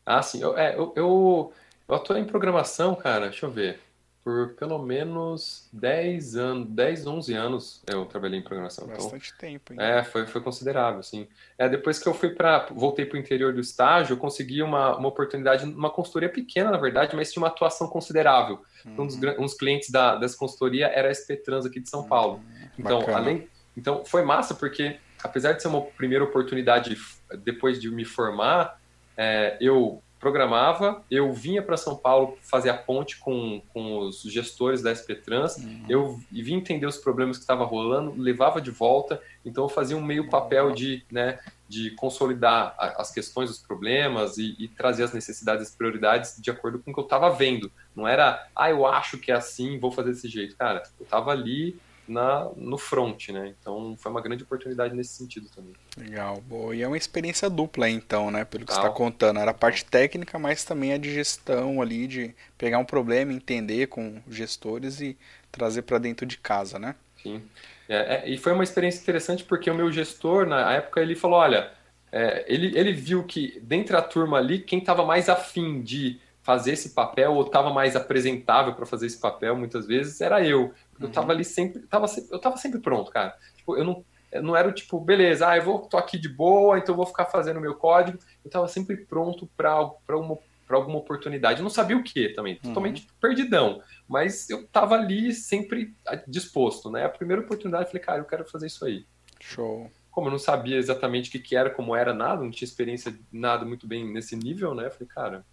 Ah, 0.05 0.23
sim. 0.23 0.43
Eu, 0.43 0.59
é, 0.59 0.75
eu, 0.75 0.93
eu, 0.95 1.53
eu 1.89 1.95
atuo 1.95 2.19
em 2.19 2.25
programação, 2.25 2.95
cara, 2.95 3.29
deixa 3.29 3.47
eu 3.47 3.51
ver 3.51 3.81
por 4.25 4.55
pelo 4.55 4.79
menos 4.79 5.69
10 5.73 6.37
anos, 6.37 6.69
10, 6.69 7.07
11 7.07 7.35
anos 7.35 7.83
eu 7.89 8.05
trabalhei 8.07 8.39
em 8.39 8.43
programação. 8.43 8.85
Então 8.85 8.97
Bastante 8.97 9.33
então, 9.37 9.51
tempo, 9.51 9.73
hein? 9.73 9.79
É, 9.81 10.05
foi, 10.05 10.27
foi 10.27 10.41
considerável, 10.41 11.01
assim. 11.01 11.27
É, 11.59 11.69
depois 11.69 11.99
que 11.99 12.09
eu 12.09 12.15
fui 12.15 12.31
para 12.31 12.67
voltei 12.71 13.05
para 13.05 13.17
o 13.17 13.21
interior 13.21 13.53
do 13.53 13.61
estágio, 13.61 14.15
eu 14.15 14.17
consegui 14.17 14.63
uma, 14.63 14.97
uma 14.97 15.09
oportunidade, 15.09 15.65
uma 15.65 15.91
consultoria 15.91 16.29
pequena, 16.29 16.71
na 16.71 16.79
verdade, 16.79 17.17
mas 17.17 17.33
tinha 17.33 17.43
uma 17.43 17.49
atuação 17.49 17.89
considerável. 17.89 18.63
Uhum. 18.87 19.03
Um, 19.03 19.07
dos, 19.07 19.17
um 19.17 19.43
dos 19.43 19.55
clientes 19.55 19.91
da, 19.91 20.15
dessa 20.15 20.37
consultoria 20.37 20.87
era 20.87 21.09
a 21.09 21.15
SP 21.15 21.35
Trans 21.37 21.67
aqui 21.67 21.81
de 21.81 21.91
São 21.91 22.05
Paulo. 22.05 22.35
Uhum. 22.35 22.69
Então, 22.79 23.01
Bacana. 23.01 23.19
além, 23.19 23.49
então, 23.77 24.05
foi 24.05 24.23
massa, 24.23 24.55
porque 24.55 24.99
apesar 25.23 25.53
de 25.53 25.63
ser 25.63 25.69
uma 25.69 25.83
primeira 25.83 26.25
oportunidade 26.25 26.97
depois 27.45 27.81
de 27.81 27.91
me 27.91 28.05
formar, 28.05 28.79
é, 29.17 29.57
eu 29.61 30.03
programava, 30.23 31.03
eu 31.11 31.33
vinha 31.33 31.61
para 31.61 31.77
São 31.77 31.97
Paulo 31.97 32.39
fazer 32.43 32.71
a 32.71 32.79
ponte 32.79 33.19
com, 33.19 33.61
com 33.73 33.99
os 33.99 34.23
gestores 34.23 34.81
da 34.81 34.95
SP 34.95 35.17
Trans, 35.17 35.57
uhum. 35.57 35.85
eu 35.89 36.21
vim 36.31 36.55
entender 36.55 36.87
os 36.87 36.97
problemas 36.97 37.39
que 37.39 37.43
estavam 37.43 37.67
rolando, 37.67 38.15
levava 38.17 38.61
de 38.61 38.71
volta, 38.71 39.21
então 39.45 39.65
eu 39.65 39.69
fazia 39.69 39.97
um 39.97 40.01
meio 40.01 40.31
papel 40.31 40.71
de, 40.71 41.05
né, 41.11 41.41
de 41.69 41.91
consolidar 41.97 42.73
as 42.79 43.11
questões, 43.11 43.51
os 43.51 43.59
problemas 43.59 44.39
e, 44.39 44.55
e 44.61 44.69
trazer 44.69 45.03
as 45.03 45.13
necessidades, 45.13 45.67
as 45.67 45.75
prioridades 45.75 46.41
de 46.41 46.53
acordo 46.53 46.79
com 46.79 46.93
o 46.93 46.95
que 46.95 47.01
eu 47.01 47.05
estava 47.05 47.29
vendo. 47.29 47.73
Não 47.95 48.07
era, 48.07 48.47
ah, 48.55 48.71
eu 48.71 48.87
acho 48.87 49.19
que 49.19 49.33
é 49.33 49.35
assim, 49.35 49.77
vou 49.81 49.91
fazer 49.91 50.11
desse 50.11 50.29
jeito. 50.29 50.57
Cara, 50.57 50.85
eu 51.01 51.05
estava 51.05 51.33
ali 51.33 51.81
na, 52.13 52.51
no 52.57 52.79
front, 52.79 53.31
né? 53.31 53.55
Então 53.59 53.97
foi 53.99 54.13
uma 54.13 54.21
grande 54.21 54.43
oportunidade 54.43 54.95
nesse 54.95 55.15
sentido 55.15 55.49
também. 55.49 55.73
Legal, 55.97 56.41
boa. 56.43 56.77
E 56.77 56.83
é 56.83 56.87
uma 56.87 56.97
experiência 56.97 57.49
dupla, 57.49 57.89
então, 57.89 58.31
né? 58.31 58.45
Pelo 58.45 58.65
que 58.65 58.73
você 58.73 58.79
está 58.79 58.91
contando. 58.91 59.41
Era 59.41 59.51
a 59.51 59.55
parte 59.55 59.85
técnica, 59.85 60.39
mas 60.39 60.65
também 60.65 60.93
a 60.93 60.99
de 60.99 61.13
gestão 61.13 61.81
ali, 61.83 62.07
de 62.07 62.35
pegar 62.59 62.79
um 62.79 62.85
problema, 62.85 63.33
entender 63.33 63.89
com 63.89 64.21
gestores 64.29 65.01
e 65.01 65.17
trazer 65.51 65.83
para 65.83 65.99
dentro 65.99 66.27
de 66.27 66.39
casa, 66.39 66.79
né? 66.79 66.95
Sim. 67.23 67.43
É, 67.89 68.17
é, 68.17 68.29
e 68.29 68.39
foi 68.39 68.53
uma 68.53 68.65
experiência 68.65 69.01
interessante 69.01 69.45
porque 69.45 69.71
o 69.71 69.75
meu 69.75 69.91
gestor, 69.91 70.47
na 70.47 70.73
época, 70.73 71.01
ele 71.01 71.15
falou: 71.15 71.39
olha, 71.39 71.71
é, 72.11 72.45
ele, 72.47 72.77
ele 72.79 72.93
viu 72.93 73.25
que 73.25 73.59
dentro 73.63 73.93
da 73.93 74.03
turma 74.03 74.39
ali, 74.39 74.59
quem 74.59 74.79
estava 74.79 75.05
mais 75.05 75.29
afim 75.29 75.83
de 75.83 76.21
fazer 76.43 76.73
esse 76.73 76.91
papel 76.91 77.33
ou 77.35 77.47
estava 77.47 77.73
mais 77.73 77.97
apresentável 77.97 78.75
para 78.75 78.85
fazer 78.85 79.07
esse 79.07 79.19
papel 79.19 79.57
muitas 79.57 79.87
vezes 79.87 80.21
era 80.21 80.45
eu 80.45 80.75
eu 81.01 81.11
tava 81.11 81.29
uhum. 81.29 81.33
ali 81.33 81.45
sempre, 81.45 81.83
tava, 81.83 82.07
eu 82.31 82.39
tava 82.39 82.57
sempre 82.57 82.81
pronto, 82.81 83.11
cara. 83.11 83.37
Tipo, 83.57 83.77
eu 83.77 83.85
não, 83.85 84.05
eu 84.31 84.43
não 84.43 84.57
era 84.57 84.69
o 84.69 84.73
tipo, 84.73 85.01
beleza, 85.01 85.49
ah, 85.49 85.57
eu 85.57 85.63
vou, 85.63 85.81
tô 85.81 85.97
aqui 85.97 86.19
de 86.19 86.29
boa, 86.29 86.79
então 86.79 86.93
eu 86.93 86.97
vou 86.97 87.07
ficar 87.07 87.27
fazendo 87.27 87.61
meu 87.61 87.75
código. 87.75 88.19
Eu 88.45 88.51
tava 88.51 88.69
sempre 88.69 88.97
pronto 88.97 89.49
para 89.57 89.79
uma 90.11 90.39
para 90.73 90.79
alguma 90.79 90.99
oportunidade. 90.99 91.61
Eu 91.61 91.65
não 91.65 91.71
sabia 91.71 91.95
o 91.95 92.03
que 92.03 92.31
também, 92.31 92.55
uhum. 92.55 92.71
totalmente 92.71 93.07
perdidão. 93.21 93.83
Mas 94.09 94.49
eu 94.49 94.67
tava 94.67 94.95
ali 94.95 95.35
sempre 95.35 95.95
disposto, 96.27 96.91
né? 96.91 97.05
A 97.05 97.11
primeira 97.11 97.43
oportunidade, 97.43 97.85
eu 97.85 97.89
falei, 97.89 98.03
cara, 98.03 98.19
eu 98.21 98.25
quero 98.25 98.47
fazer 98.47 98.69
isso 98.69 98.83
aí. 98.87 99.05
Show. 99.39 99.91
Como 100.11 100.29
eu 100.29 100.31
não 100.31 100.39
sabia 100.39 100.79
exatamente 100.79 101.29
o 101.29 101.33
que, 101.33 101.39
que 101.41 101.57
era, 101.57 101.69
como 101.69 101.95
era, 101.95 102.15
nada, 102.15 102.43
não 102.43 102.51
tinha 102.51 102.67
experiência 102.67 103.15
nada 103.31 103.67
muito 103.67 103.87
bem 103.87 104.11
nesse 104.11 104.35
nível, 104.35 104.75
né? 104.75 104.87
Eu 104.87 104.91
falei, 104.91 105.09
cara, 105.09 105.45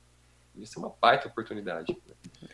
isso 0.56 0.80
é 0.80 0.82
uma 0.82 0.94
baita 1.02 1.28
oportunidade. 1.28 1.98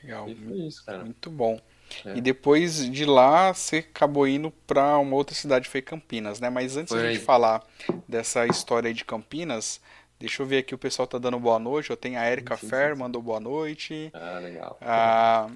Legal. 0.02 0.28
E 0.28 0.36
foi 0.36 0.58
isso, 0.58 0.84
cara. 0.84 1.04
Muito 1.04 1.30
bom. 1.30 1.60
É. 2.06 2.18
E 2.18 2.22
depois 2.22 2.90
de 2.90 3.06
lá 3.06 3.54
você 3.54 3.78
acabou 3.78 4.28
indo 4.28 4.52
para 4.66 4.98
uma 4.98 5.16
outra 5.16 5.36
cidade, 5.36 5.70
foi 5.70 5.82
Campinas, 5.82 6.40
né? 6.40 6.50
Mas 6.50 6.78
antes 6.78 6.96
de 6.96 7.20
falar 7.20 7.64
dessa 8.08 8.46
história 8.46 8.88
aí 8.88 8.94
de 8.94 9.06
Campinas, 9.06 9.80
deixa 10.20 10.42
eu 10.42 10.48
ver 10.48 10.60
aqui, 10.60 10.74
o 10.74 10.78
pessoal 10.78 11.08
tá 11.08 11.18
dando 11.18 11.40
boa 11.40 11.60
noite. 11.60 11.90
Eu 11.90 11.98
tenho 11.98 12.20
a 12.20 12.30
Erika 12.30 12.58
Fer, 12.58 12.96
mandou 12.96 13.22
boa 13.22 13.40
noite. 13.40 14.12
Ah, 14.14 14.40
legal. 14.40 14.78
Ah, 14.82 15.48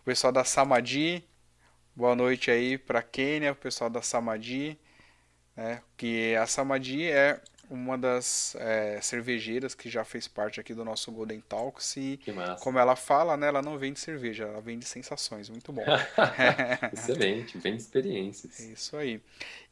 o 0.00 0.04
pessoal 0.04 0.32
da 0.32 0.44
Samadi, 0.44 1.24
boa 1.94 2.14
noite 2.14 2.50
aí 2.50 2.78
para 2.78 3.02
Kênia, 3.02 3.52
o 3.52 3.56
pessoal 3.56 3.90
da 3.90 4.02
Samadi. 4.02 4.78
Né? 5.56 5.82
Que 5.96 6.34
a 6.36 6.46
Samadi 6.46 7.04
é 7.04 7.40
uma 7.70 7.96
das 7.96 8.56
é, 8.56 9.00
cervejeiras 9.00 9.76
que 9.76 9.88
já 9.88 10.04
fez 10.04 10.26
parte 10.26 10.58
aqui 10.58 10.74
do 10.74 10.84
nosso 10.84 11.12
Golden 11.12 11.40
Talks 11.40 11.96
e 11.96 12.18
como 12.60 12.80
ela 12.80 12.96
fala, 12.96 13.36
né, 13.36 13.46
ela 13.46 13.62
não 13.62 13.78
vende 13.78 14.00
cerveja, 14.00 14.44
ela 14.44 14.60
vende 14.60 14.84
sensações, 14.84 15.48
muito 15.48 15.72
bom. 15.72 15.84
Excelente, 16.92 17.56
vende 17.58 17.80
experiências. 17.80 18.60
É 18.60 18.72
isso 18.72 18.96
aí. 18.96 19.22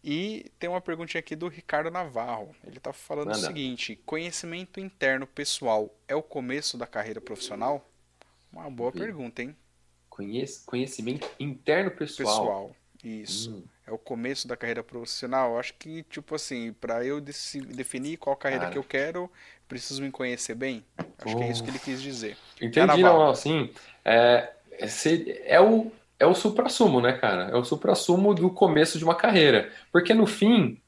E 0.03 0.47
tem 0.61 0.71
uma 0.71 0.81
perguntinha 0.81 1.19
aqui 1.19 1.35
do 1.35 1.49
Ricardo 1.49 1.91
Navarro. 1.91 2.55
Ele 2.65 2.79
está 2.79 2.93
falando 2.93 3.33
o 3.33 3.35
seguinte: 3.35 4.01
conhecimento 4.07 4.79
interno 4.79 5.27
pessoal 5.27 5.93
é 6.07 6.15
o 6.15 6.23
começo 6.23 6.79
da 6.79 6.87
carreira 6.87 7.21
profissional? 7.21 7.85
Uma 8.53 8.71
boa 8.71 8.93
Sim. 8.93 8.99
pergunta, 8.99 9.43
hein? 9.43 9.57
Conhece, 10.09 10.65
conhecimento 10.65 11.29
interno 11.39 11.91
pessoal. 11.91 12.39
Pessoal, 12.39 12.77
isso. 13.03 13.57
Hum 13.57 13.78
é 13.89 13.93
o 13.93 13.99
começo 13.99 14.47
da 14.47 14.57
carreira 14.57 14.83
profissional. 14.85 15.59
Acho 15.59 15.75
que, 15.79 16.03
tipo 16.05 16.35
assim, 16.35 16.73
para 16.73 17.05
eu 17.05 17.21
definir 17.21 18.19
qual 18.19 18.37
carreira 18.37 18.65
Cara. 18.65 18.73
que 18.73 18.79
eu 18.79 18.85
quero, 18.85 19.31
preciso 19.67 20.03
me 20.03 20.11
conhecer 20.11 20.55
bem. 20.55 20.85
Acho 21.25 21.37
que 21.37 21.43
é 21.43 21.51
isso 21.51 21.65
que 21.65 21.71
ele 21.71 21.79
quis 21.79 22.01
dizer. 22.01 22.37
Entendi, 22.61 23.03
não, 23.03 23.31
assim, 23.31 23.71
é, 24.05 24.51
é, 25.47 25.61
o, 25.61 25.91
é 26.19 26.27
o 26.27 26.35
supra-sumo, 26.35 27.01
né, 27.01 27.13
cara? 27.15 27.51
É 27.51 27.57
o 27.57 27.65
supra-sumo 27.65 28.35
do 28.35 28.51
começo 28.51 28.99
de 28.99 29.05
uma 29.05 29.15
carreira. 29.15 29.73
Porque 29.91 30.13
no 30.13 30.27
fim, 30.27 30.81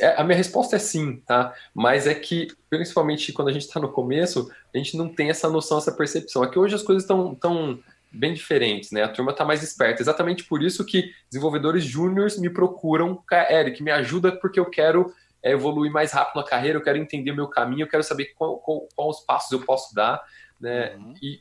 é, 0.00 0.20
a 0.20 0.22
minha 0.22 0.36
resposta 0.36 0.76
é 0.76 0.78
sim, 0.78 1.16
tá? 1.26 1.54
Mas 1.72 2.06
é 2.06 2.14
que, 2.14 2.48
principalmente 2.68 3.32
quando 3.32 3.48
a 3.48 3.52
gente 3.52 3.66
está 3.66 3.80
no 3.80 3.88
começo, 3.88 4.50
a 4.72 4.78
gente 4.78 4.96
não 4.96 5.08
tem 5.08 5.30
essa 5.30 5.48
noção, 5.48 5.78
essa 5.78 5.92
percepção. 5.92 6.44
É 6.44 6.50
que 6.50 6.58
hoje 6.58 6.74
as 6.74 6.82
coisas 6.82 7.02
estão 7.04 7.34
tão, 7.34 7.74
tão 7.74 7.84
bem 8.14 8.32
diferentes, 8.32 8.90
né? 8.90 9.02
A 9.02 9.08
turma 9.08 9.32
está 9.32 9.44
mais 9.44 9.62
esperta. 9.62 10.00
Exatamente 10.00 10.44
por 10.44 10.62
isso 10.62 10.84
que 10.84 11.12
desenvolvedores 11.30 11.84
júniores 11.84 12.38
me 12.38 12.48
procuram, 12.48 13.22
Eric, 13.50 13.82
me 13.82 13.90
ajuda 13.90 14.32
porque 14.32 14.60
eu 14.60 14.66
quero 14.66 15.12
é, 15.42 15.50
evoluir 15.50 15.92
mais 15.92 16.12
rápido 16.12 16.36
na 16.36 16.46
carreira, 16.46 16.78
eu 16.78 16.82
quero 16.82 16.98
entender 16.98 17.32
o 17.32 17.36
meu 17.36 17.48
caminho, 17.48 17.82
eu 17.82 17.88
quero 17.88 18.02
saber 18.02 18.32
qual, 18.36 18.58
qual, 18.58 18.88
quais 18.94 19.20
passos 19.26 19.52
eu 19.52 19.60
posso 19.60 19.94
dar, 19.94 20.22
né? 20.60 20.96
Uhum. 20.96 21.14
E 21.22 21.40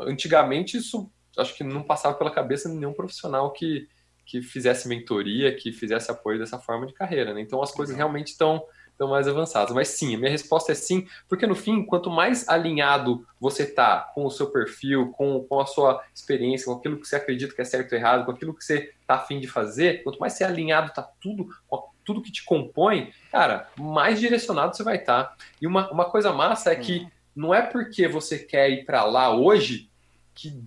antigamente 0.00 0.76
isso 0.76 1.10
acho 1.36 1.54
que 1.56 1.64
não 1.64 1.82
passava 1.82 2.16
pela 2.16 2.30
cabeça 2.30 2.68
nenhum 2.68 2.92
profissional 2.92 3.52
que, 3.52 3.88
que 4.24 4.40
fizesse 4.40 4.88
mentoria, 4.88 5.54
que 5.54 5.72
fizesse 5.72 6.10
apoio 6.10 6.38
dessa 6.38 6.58
forma 6.58 6.86
de 6.86 6.94
carreira, 6.94 7.34
né? 7.34 7.40
Então 7.40 7.62
as 7.62 7.72
coisas 7.72 7.94
realmente 7.94 8.28
estão 8.28 8.64
estão 8.94 9.08
mais 9.08 9.28
avançadas. 9.28 9.74
Mas 9.74 9.88
sim, 9.88 10.14
a 10.14 10.18
minha 10.18 10.30
resposta 10.30 10.72
é 10.72 10.74
sim, 10.74 11.06
porque 11.28 11.46
no 11.46 11.54
fim, 11.54 11.84
quanto 11.84 12.10
mais 12.10 12.48
alinhado 12.48 13.26
você 13.38 13.66
tá 13.66 14.10
com 14.14 14.24
o 14.24 14.30
seu 14.30 14.50
perfil, 14.50 15.10
com, 15.12 15.44
com 15.44 15.60
a 15.60 15.66
sua 15.66 16.02
experiência, 16.14 16.66
com 16.66 16.78
aquilo 16.78 16.98
que 16.98 17.06
você 17.06 17.16
acredita 17.16 17.54
que 17.54 17.60
é 17.60 17.64
certo 17.64 17.92
ou 17.92 17.98
errado, 17.98 18.24
com 18.24 18.30
aquilo 18.30 18.54
que 18.54 18.64
você 18.64 18.92
tá 19.06 19.16
afim 19.16 19.38
de 19.38 19.46
fazer, 19.46 20.02
quanto 20.02 20.18
mais 20.18 20.32
você 20.32 20.44
é 20.44 20.46
alinhado, 20.46 20.92
tá 20.92 21.02
tudo, 21.20 21.48
com 21.68 21.94
tudo 22.04 22.22
que 22.22 22.30
te 22.30 22.44
compõe, 22.44 23.12
cara, 23.30 23.68
mais 23.78 24.20
direcionado 24.20 24.76
você 24.76 24.82
vai 24.82 24.96
estar. 24.96 25.24
Tá. 25.24 25.36
E 25.60 25.66
uma, 25.66 25.90
uma 25.90 26.04
coisa 26.04 26.32
massa 26.32 26.70
é 26.70 26.76
que 26.76 27.08
não 27.34 27.52
é 27.52 27.62
porque 27.62 28.06
você 28.06 28.38
quer 28.38 28.70
ir 28.70 28.84
para 28.84 29.04
lá 29.04 29.34
hoje 29.34 29.90
que, 30.34 30.62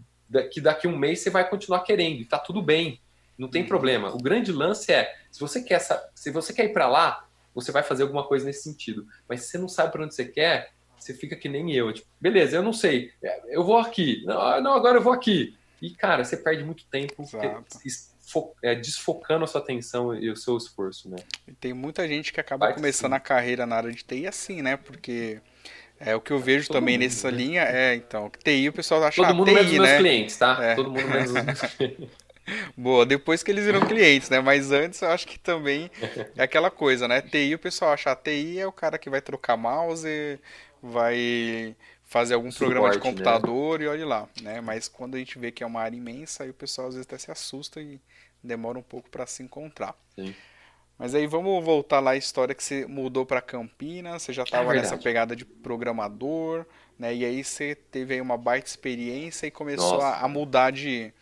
que 0.52 0.60
daqui 0.60 0.88
um 0.88 0.98
mês 0.98 1.20
você 1.20 1.30
vai 1.30 1.48
continuar 1.48 1.82
querendo, 1.82 2.22
e 2.22 2.26
tá 2.26 2.40
tudo 2.40 2.62
bem. 2.62 3.00
Não 3.38 3.48
tem 3.48 3.62
uhum. 3.62 3.68
problema. 3.68 4.10
O 4.10 4.18
grande 4.18 4.52
lance 4.52 4.92
é, 4.92 5.14
se 5.32 5.40
você 5.40 5.62
quer, 5.62 5.80
se 6.16 6.32
você 6.32 6.52
quer 6.52 6.66
ir 6.66 6.74
para 6.74 6.88
lá, 6.88 7.27
você 7.62 7.72
vai 7.72 7.84
fazer 7.84 8.04
alguma 8.04 8.24
coisa 8.24 8.46
nesse 8.46 8.64
sentido. 8.64 9.08
Mas 9.28 9.42
se 9.42 9.48
você 9.48 9.58
não 9.58 9.68
sabe 9.68 9.92
para 9.92 10.04
onde 10.04 10.14
você 10.14 10.26
quer, 10.26 10.72
você 10.98 11.14
fica 11.14 11.36
que 11.36 11.50
nem 11.50 11.74
eu. 11.74 11.92
Tipo, 11.92 12.08
beleza, 12.22 12.56
eu 12.56 12.64
não 12.64 12.74
sei. 12.74 13.12
Eu 13.48 13.64
vou 13.64 13.78
aqui. 13.78 14.24
Não, 14.26 14.62
não 14.62 14.74
agora 14.74 14.98
eu 14.98 15.02
vou 15.02 15.14
aqui. 15.14 15.58
E, 15.82 15.92
cara, 15.92 16.24
você 16.24 16.38
perde 16.38 16.64
muito 16.64 16.86
tempo 16.86 17.24
é, 18.64 18.76
desfocando 18.76 19.44
a 19.44 19.48
sua 19.48 19.62
atenção 19.62 20.16
e 20.16 20.30
o 20.30 20.36
seu 20.36 20.58
esforço, 20.58 21.10
né? 21.10 21.18
E 21.48 21.52
tem 21.54 21.74
muita 21.74 22.08
gente 22.08 22.32
que 22.34 22.40
acaba 22.40 22.74
começando 22.74 23.12
sim. 23.12 23.18
a 23.18 23.20
carreira 23.20 23.66
na 23.66 23.76
área 23.76 23.92
de 23.92 24.04
TI 24.04 24.28
assim, 24.28 24.62
né? 24.62 24.78
Porque 24.78 25.40
é 26.00 26.16
o 26.16 26.22
que 26.22 26.32
eu 26.32 26.40
vejo 26.40 26.68
Todo 26.68 26.80
também 26.80 26.96
mundo, 26.96 27.04
nessa 27.04 27.32
né? 27.32 27.38
linha 27.38 27.62
é, 27.62 27.96
então, 27.96 28.32
TI 28.44 28.70
o 28.70 28.74
pessoal 28.74 29.04
acha 29.04 29.22
Todo 29.22 29.36
mundo 29.36 29.48
TI, 29.48 29.54
menos 29.54 29.72
né? 29.72 29.80
meus 29.80 29.98
clientes, 29.98 30.38
tá? 30.38 30.58
É. 30.62 30.76
Todo 30.76 30.92
mundo 30.92 31.08
menos 31.08 31.32
os 31.32 31.44
meus 31.44 31.62
clientes. 31.62 32.10
Boa, 32.76 33.06
depois 33.06 33.44
que 33.44 33.52
eles 33.52 33.66
viram 33.66 33.86
clientes, 33.86 34.30
né? 34.30 34.40
Mas 34.40 34.72
antes 34.72 35.02
eu 35.02 35.10
acho 35.10 35.28
que 35.28 35.38
também 35.38 35.92
é 36.36 36.44
aquela 36.44 36.72
coisa, 36.72 37.08
né? 37.08 37.22
TI, 37.22 37.56
o 37.56 37.60
pessoal 37.60 37.92
acha 37.92 38.16
que 38.16 38.32
TI 38.32 38.60
é 38.60 38.68
o 38.68 38.72
cara 38.72 38.98
que 38.98 39.10
vai 39.10 39.22
trocar 39.22 39.58
mouse, 39.58 40.40
vai 40.82 41.76
fazer 42.06 42.36
algum 42.36 42.50
Suporte, 42.52 42.72
programa 42.72 42.92
de 42.92 42.98
né? 42.98 43.04
computador 43.04 43.80
né? 43.80 43.86
e 43.86 43.88
olha 43.90 44.06
lá, 44.06 44.30
né? 44.42 44.62
Mas 44.62 44.88
quando 44.88 45.16
a 45.16 45.20
gente 45.20 45.38
vê 45.38 45.52
que 45.52 45.64
é 45.64 45.68
uma 45.68 45.82
área 45.82 45.98
imensa, 45.98 46.44
aí 46.44 46.50
o 46.50 46.54
pessoal 46.54 46.88
às 46.88 46.94
vezes 46.94 47.06
até 47.06 47.18
se 47.18 47.30
assusta 47.30 47.82
e 47.82 48.00
demora 48.42 48.80
um 48.80 48.84
pouco 48.84 49.10
para 49.10 49.26
se 49.26 49.44
encontrar. 49.44 49.96
Sim. 50.16 50.34
Mas 50.98 51.14
aí 51.14 51.28
vamos 51.28 51.64
voltar 51.64 52.00
lá 52.00 52.12
à 52.12 52.18
história 52.18 52.56
que 52.56 52.64
você 52.64 52.88
mudou 52.88 53.26
para 53.26 53.40
Campinas, 53.40 54.24
você 54.24 54.34
já 54.34 54.44
estava 54.44 54.74
é 54.74 54.78
nessa 54.78 54.98
pegada 54.98 55.36
de 55.36 55.46
programador, 55.46 56.66
né? 56.98 57.14
E 57.14 57.24
aí 57.24 57.44
você 57.44 57.76
teve 57.76 58.16
aí 58.16 58.22
uma 58.22 58.38
baita 58.38 58.68
experiência 58.68 59.46
e 59.46 59.52
começou 59.52 60.02
a, 60.02 60.22
a, 60.22 60.28
mudar 60.28 60.72
de, 60.72 61.14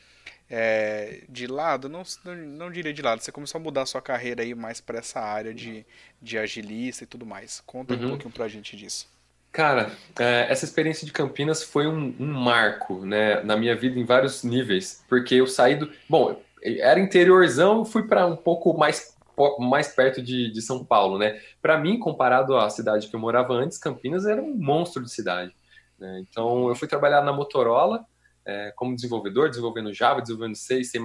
é, 0.50 1.24
de 1.28 1.48
lado, 1.48 1.90
não, 1.90 2.04
não 2.36 2.72
diria 2.72 2.94
de 2.94 3.02
lado, 3.02 3.22
você 3.22 3.32
começou 3.32 3.60
a 3.60 3.64
mudar 3.64 3.82
a 3.82 3.86
sua 3.86 4.02
carreira 4.02 4.44
aí 4.44 4.54
mais 4.54 4.80
para 4.80 5.00
essa 5.00 5.20
área 5.20 5.54
de, 5.54 5.86
de 6.22 6.38
agilista 6.38 7.04
e 7.04 7.08
tudo 7.08 7.26
mais. 7.26 7.62
Conta 7.66 7.94
uhum. 7.94 8.06
um 8.06 8.10
pouquinho 8.10 8.34
pra 8.34 8.48
gente 8.48 8.76
disso. 8.78 9.08
Cara, 9.52 9.92
é, 10.20 10.48
essa 10.50 10.66
experiência 10.66 11.06
de 11.06 11.14
Campinas 11.14 11.64
foi 11.64 11.88
um, 11.88 12.14
um, 12.20 12.26
marco 12.26 13.06
né, 13.06 13.42
na 13.42 13.56
minha 13.56 13.76
vida 13.76 13.98
em 13.98 14.04
vários 14.04 14.44
níveis, 14.44 15.04
porque 15.08 15.36
eu 15.36 15.48
saí 15.48 15.76
do. 15.76 15.90
Bom, 16.10 16.42
era 16.62 17.00
interiorzão, 17.00 17.86
fui 17.86 18.04
para 18.04 18.26
um 18.26 18.36
pouco 18.36 18.78
mais, 18.78 19.16
mais 19.60 19.88
perto 19.88 20.22
de, 20.22 20.52
de 20.52 20.62
São 20.62 20.84
Paulo, 20.84 21.18
né? 21.18 21.40
Para 21.62 21.78
mim, 21.78 21.98
comparado 21.98 22.58
à 22.58 22.70
cidade 22.70 23.08
que 23.08 23.16
eu 23.16 23.20
morava 23.20 23.54
antes, 23.54 23.78
Campinas 23.78 24.26
era 24.26 24.42
um 24.42 24.54
monstro 24.56 25.02
de 25.02 25.10
cidade. 25.10 25.56
Né? 25.98 26.26
Então, 26.30 26.68
eu 26.68 26.76
fui 26.76 26.88
trabalhar 26.88 27.22
na 27.22 27.32
Motorola 27.32 28.06
é, 28.46 28.72
como 28.76 28.96
desenvolvedor, 28.96 29.50
desenvolvendo 29.50 29.94
Java, 29.94 30.22
desenvolvendo 30.22 30.56
C, 30.56 30.84
C++, 30.84 31.00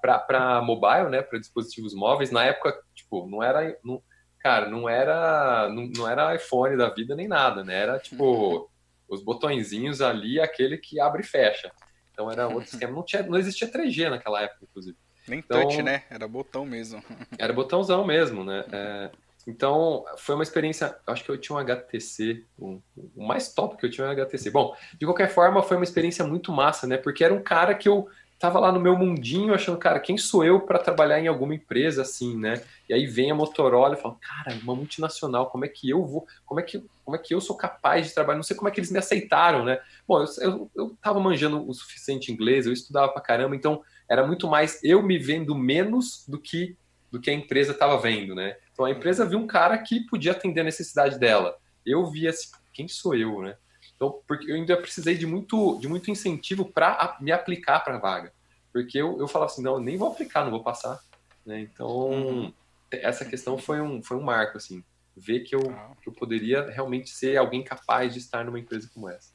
para 0.00 0.62
mobile, 0.62 1.10
né? 1.10 1.22
Para 1.22 1.38
dispositivos 1.38 1.94
móveis. 1.94 2.30
Na 2.30 2.44
época, 2.44 2.78
tipo, 2.94 3.28
não 3.28 3.42
era. 3.42 3.78
Não, 3.84 4.02
cara, 4.38 4.68
não 4.68 4.88
era, 4.88 5.68
não, 5.68 5.88
não 5.96 6.08
era 6.08 6.34
iPhone 6.34 6.76
da 6.76 6.90
vida 6.90 7.14
nem 7.14 7.28
nada, 7.28 7.62
né? 7.64 7.74
Era 7.74 7.98
tipo 7.98 8.70
os 9.08 9.22
botõezinhos 9.22 10.00
ali, 10.00 10.40
aquele 10.40 10.78
que 10.78 11.00
abre 11.00 11.22
e 11.22 11.26
fecha. 11.26 11.70
Então 12.12 12.30
era 12.30 12.46
outro 12.46 12.70
esquema. 12.72 12.92
Não, 12.92 13.04
tinha, 13.04 13.22
não 13.22 13.38
existia 13.38 13.70
3G 13.70 14.08
naquela 14.08 14.42
época, 14.42 14.64
inclusive. 14.64 14.96
Nem 15.26 15.38
então, 15.38 15.60
touch, 15.62 15.82
né? 15.82 16.04
Era 16.10 16.28
botão 16.28 16.64
mesmo. 16.64 17.02
Era 17.38 17.52
botãozão 17.52 18.04
mesmo, 18.04 18.44
né? 18.44 18.64
É, 18.70 19.10
então, 19.46 20.04
foi 20.16 20.34
uma 20.34 20.42
experiência. 20.42 20.96
Acho 21.06 21.24
que 21.24 21.30
eu 21.30 21.38
tinha 21.38 21.56
um 21.56 21.58
HTC, 21.58 22.44
um, 22.58 22.80
o 23.14 23.26
mais 23.26 23.52
top 23.52 23.76
que 23.76 23.84
eu 23.84 23.90
tinha 23.90 24.06
um 24.06 24.10
HTC. 24.10 24.50
Bom, 24.50 24.74
de 24.98 25.04
qualquer 25.04 25.28
forma, 25.28 25.62
foi 25.62 25.76
uma 25.76 25.84
experiência 25.84 26.26
muito 26.26 26.50
massa, 26.50 26.86
né? 26.86 26.96
Porque 26.96 27.22
era 27.22 27.34
um 27.34 27.42
cara 27.42 27.74
que 27.74 27.88
eu 27.88 28.08
tava 28.38 28.58
lá 28.58 28.72
no 28.72 28.80
meu 28.80 28.96
mundinho 28.96 29.54
achando, 29.54 29.78
cara, 29.78 30.00
quem 30.00 30.18
sou 30.18 30.44
eu 30.44 30.60
para 30.60 30.78
trabalhar 30.78 31.20
em 31.20 31.28
alguma 31.28 31.54
empresa 31.54 32.02
assim, 32.02 32.36
né? 32.36 32.62
E 32.88 32.94
aí 32.94 33.06
vem 33.06 33.30
a 33.30 33.34
Motorola 33.34 33.94
e 33.94 34.00
fala, 34.00 34.16
cara, 34.20 34.58
uma 34.62 34.74
multinacional, 34.74 35.48
como 35.48 35.64
é 35.64 35.68
que 35.68 35.88
eu 35.88 36.04
vou, 36.04 36.26
como 36.44 36.60
é 36.60 36.62
que, 36.62 36.84
como 37.04 37.16
é 37.16 37.18
que 37.18 37.34
eu 37.34 37.40
sou 37.40 37.56
capaz 37.56 38.06
de 38.06 38.14
trabalhar? 38.14 38.36
Não 38.36 38.42
sei 38.42 38.56
como 38.56 38.68
é 38.68 38.70
que 38.70 38.80
eles 38.80 38.90
me 38.90 38.98
aceitaram, 38.98 39.64
né? 39.64 39.78
Bom, 40.06 40.20
eu, 40.20 40.26
eu, 40.40 40.70
eu 40.74 40.96
tava 41.00 41.20
manjando 41.20 41.66
o 41.66 41.72
suficiente 41.72 42.32
inglês, 42.32 42.66
eu 42.66 42.72
estudava 42.72 43.12
pra 43.12 43.22
caramba, 43.22 43.56
então 43.56 43.82
era 44.08 44.26
muito 44.26 44.48
mais 44.48 44.78
eu 44.82 45.02
me 45.02 45.18
vendo 45.18 45.54
menos 45.54 46.24
do 46.28 46.38
que 46.38 46.76
do 47.14 47.20
que 47.20 47.30
a 47.30 47.34
empresa 47.34 47.70
estava 47.70 47.96
vendo, 47.96 48.34
né? 48.34 48.56
Então 48.74 48.84
a 48.84 48.90
empresa 48.90 49.24
viu 49.24 49.38
um 49.38 49.46
cara 49.46 49.78
que 49.78 50.00
podia 50.00 50.32
atender 50.32 50.60
a 50.60 50.64
necessidade 50.64 51.18
dela. 51.18 51.56
Eu 51.86 52.04
via 52.10 52.30
assim, 52.30 52.50
quem 52.72 52.88
sou 52.88 53.14
eu, 53.14 53.40
né? 53.40 53.56
Então, 53.94 54.20
porque 54.26 54.50
eu 54.50 54.56
ainda 54.56 54.76
precisei 54.76 55.16
de 55.16 55.26
muito, 55.26 55.78
de 55.78 55.88
muito 55.88 56.10
incentivo 56.10 56.64
para 56.64 57.16
me 57.20 57.30
aplicar 57.30 57.80
para 57.80 57.94
a 57.94 57.98
vaga. 57.98 58.32
Porque 58.72 58.98
eu, 58.98 59.18
eu 59.20 59.28
falava 59.28 59.52
assim, 59.52 59.62
não, 59.62 59.78
nem 59.78 59.96
vou 59.96 60.08
aplicar, 60.08 60.42
não 60.42 60.50
vou 60.50 60.62
passar. 60.62 61.00
Né? 61.46 61.60
Então, 61.60 61.88
uhum. 61.88 62.52
essa 62.90 63.24
questão 63.24 63.56
foi 63.56 63.80
um, 63.80 64.02
foi 64.02 64.16
um 64.16 64.22
marco, 64.22 64.56
assim. 64.56 64.82
Ver 65.16 65.40
que 65.40 65.54
eu, 65.54 65.62
que 66.02 66.08
eu 66.08 66.12
poderia 66.12 66.68
realmente 66.68 67.10
ser 67.10 67.36
alguém 67.36 67.62
capaz 67.62 68.12
de 68.12 68.18
estar 68.18 68.44
numa 68.44 68.58
empresa 68.58 68.90
como 68.92 69.08
essa. 69.08 69.32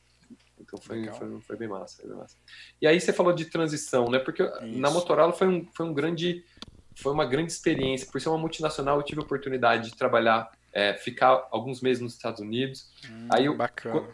Então 0.59 0.77
foi, 0.77 1.05
foi, 1.13 1.39
foi, 1.39 1.55
bem 1.55 1.69
massa, 1.69 2.01
foi, 2.01 2.09
bem 2.09 2.17
massa, 2.17 2.35
E 2.81 2.85
aí 2.85 2.99
você 2.99 3.13
falou 3.13 3.33
de 3.33 3.45
transição, 3.45 4.09
né? 4.09 4.19
Porque 4.19 4.43
Isso. 4.43 4.77
na 4.77 4.91
Motorola 4.91 5.31
foi 5.31 5.47
um, 5.47 5.65
foi 5.73 5.85
um 5.85 5.93
grande 5.93 6.43
foi 7.01 7.13
uma 7.13 7.25
grande 7.25 7.51
experiência. 7.51 8.07
Por 8.11 8.19
ser 8.19 8.29
uma 8.29 8.37
multinacional, 8.37 8.97
eu 8.97 9.03
tive 9.03 9.21
a 9.21 9.23
oportunidade 9.23 9.89
de 9.89 9.95
trabalhar, 9.95 10.51
é, 10.71 10.93
ficar 10.93 11.47
alguns 11.51 11.81
meses 11.81 12.01
nos 12.01 12.13
Estados 12.13 12.39
Unidos. 12.39 12.89
Hum, 13.09 13.27
aí 13.29 13.45
eu, 13.45 13.55
bacana. 13.55 14.05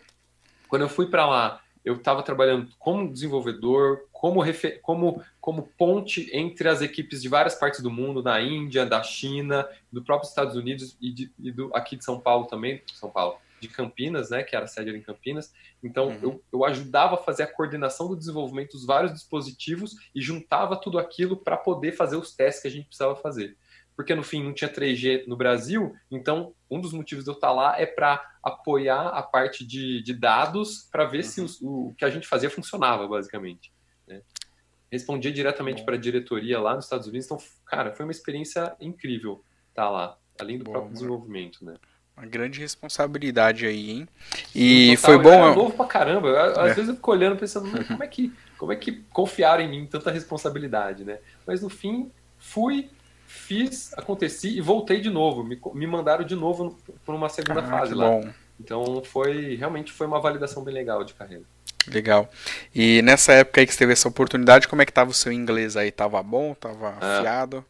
Quando 0.68 0.84
eu 0.84 0.90
fui 0.90 1.08
para 1.08 1.26
lá, 1.26 1.62
eu 1.84 1.96
estava 1.96 2.24
trabalhando 2.24 2.68
como 2.80 3.12
desenvolvedor, 3.12 4.08
como, 4.12 4.42
como, 4.82 5.24
como 5.40 5.70
ponte 5.78 6.30
entre 6.34 6.68
as 6.68 6.82
equipes 6.82 7.22
de 7.22 7.30
várias 7.30 7.56
partes 7.56 7.82
do 7.82 7.92
mundo, 7.92 8.24
da 8.24 8.42
Índia, 8.42 8.86
da 8.86 9.04
China, 9.04 9.68
do 9.92 10.04
próprio 10.04 10.28
Estados 10.28 10.56
Unidos 10.56 10.98
e, 11.00 11.12
de, 11.12 11.32
e 11.40 11.52
do, 11.52 11.70
aqui 11.76 11.96
de 11.96 12.04
São 12.04 12.20
Paulo 12.20 12.46
também, 12.48 12.82
São 12.94 13.10
Paulo, 13.10 13.38
de 13.68 13.74
Campinas, 13.74 14.30
né, 14.30 14.44
que 14.44 14.56
era 14.56 14.66
a 14.66 14.68
sede 14.68 14.92
em 14.92 15.02
Campinas. 15.02 15.54
Então, 15.84 16.08
uhum. 16.08 16.20
eu, 16.22 16.44
eu 16.54 16.66
ajudava 16.66 17.16
a 17.16 17.18
fazer 17.18 17.44
a 17.44 17.48
coordenação 17.48 18.08
do 18.08 18.16
desenvolvimento 18.16 18.72
dos 18.72 18.86
vários 18.86 19.14
dispositivos 19.14 19.96
e 20.14 20.22
juntava 20.22 20.76
tudo 20.76 21.00
aquilo 21.00 21.38
para 21.38 21.58
poder 21.58 21.92
fazer 21.92 22.16
os 22.16 22.36
testes 22.36 22.62
que 22.62 22.68
a 22.68 22.72
gente 22.72 22.88
precisava 22.88 23.16
fazer 23.16 23.58
porque 23.96 24.14
no 24.14 24.24
fim 24.24 24.44
não 24.44 24.54
tinha 24.54 24.72
3G 24.72 25.26
no 25.26 25.38
Brasil, 25.38 25.96
então 26.12 26.54
um 26.70 26.82
dos 26.82 26.92
motivos 26.92 27.24
de 27.24 27.32
eu 27.32 27.36
estar 27.36 27.52
lá 27.52 27.80
é 27.80 27.86
para 27.86 28.22
apoiar 28.44 29.08
a 29.08 29.24
parte 29.24 29.66
de, 29.66 30.02
de 30.04 30.14
dados 30.14 30.88
para 30.92 31.06
ver 31.06 31.24
uhum. 31.24 31.48
se 31.48 31.64
o, 31.64 31.88
o, 31.88 31.96
que 31.96 32.04
a 32.04 32.10
gente 32.10 32.28
fazia 32.28 32.50
funcionava, 32.50 33.08
basicamente. 33.08 33.72
Né? 34.06 34.22
Respondia 34.92 35.32
diretamente 35.32 35.84
para 35.84 35.96
a 35.96 36.00
diretoria 36.00 36.60
lá 36.60 36.76
nos 36.76 36.88
Ttados 36.88 37.08
Unidos, 37.08 37.26
então, 37.26 37.38
cara, 37.66 37.94
foi 37.94 38.06
uma 38.06 38.12
experiência 38.12 38.76
incrível 38.82 39.44
estar 39.70 39.90
lá, 39.90 40.18
além 40.40 40.58
do 40.58 40.66
bom, 40.66 40.72
próprio 40.72 40.94
desenvolvimento, 40.94 41.64
né? 41.64 41.76
Uma 42.18 42.26
grande 42.26 42.62
responsabilidade 42.62 43.66
aí, 43.66 43.92
hein? 43.92 44.08
E 44.54 44.96
foi 44.98 45.18
bom. 45.18 45.34
Era 45.34 45.56
novo 45.56 45.74
pra 45.74 45.86
caramba. 45.86 46.52
Às 46.52 46.72
é. 46.72 46.74
vezes 46.74 46.90
eu 46.90 46.96
fico 46.96 47.12
olhando 47.12 47.36
pensando, 47.36 47.70
como 47.86 48.04
é, 48.04 48.08
que, 48.08 48.34
como 48.58 48.72
é 48.72 48.76
que 48.76 49.04
confiaram 49.12 49.62
em 49.64 49.70
mim 49.70 49.86
tanta 49.86 50.12
responsabilidade, 50.12 51.04
né? 51.04 51.20
Mas 51.46 51.62
no 51.62 51.70
fim, 51.70 52.10
fui, 52.38 52.90
fiz, 53.28 53.92
aconteci 53.98 54.58
e 54.58 54.62
voltei 54.62 55.02
de 55.02 55.10
novo. 55.10 55.44
Me, 55.44 55.60
me 55.74 55.88
mandaram 55.88 56.24
de 56.24 56.36
novo 56.36 56.78
por 57.04 57.14
uma 57.14 57.28
segunda 57.28 57.60
ah, 57.60 57.68
fase 57.68 57.94
lá. 57.94 58.08
Bom. 58.08 58.30
Então 58.58 59.04
foi 59.04 59.56
realmente 59.56 59.92
foi 59.92 60.08
uma 60.08 60.22
validação 60.22 60.64
bem 60.64 60.74
legal 60.74 61.04
de 61.04 61.14
carreira. 61.14 61.44
Legal. 61.88 62.30
E 62.74 63.02
nessa 63.02 63.34
época 63.34 63.62
aí 63.62 63.68
que 63.68 63.74
você 63.74 63.80
teve 63.80 63.94
essa 63.94 64.08
oportunidade, 64.08 64.68
como 64.68 64.82
é 64.82 64.86
que 64.86 64.94
tava 64.94 65.12
o 65.12 65.14
seu 65.14 65.32
inglês 65.32 65.76
aí? 65.76 65.92
Tava 65.92 66.24
bom? 66.24 66.54
Tava 66.54 66.98
ah. 67.00 67.18
afiado? 67.18 67.64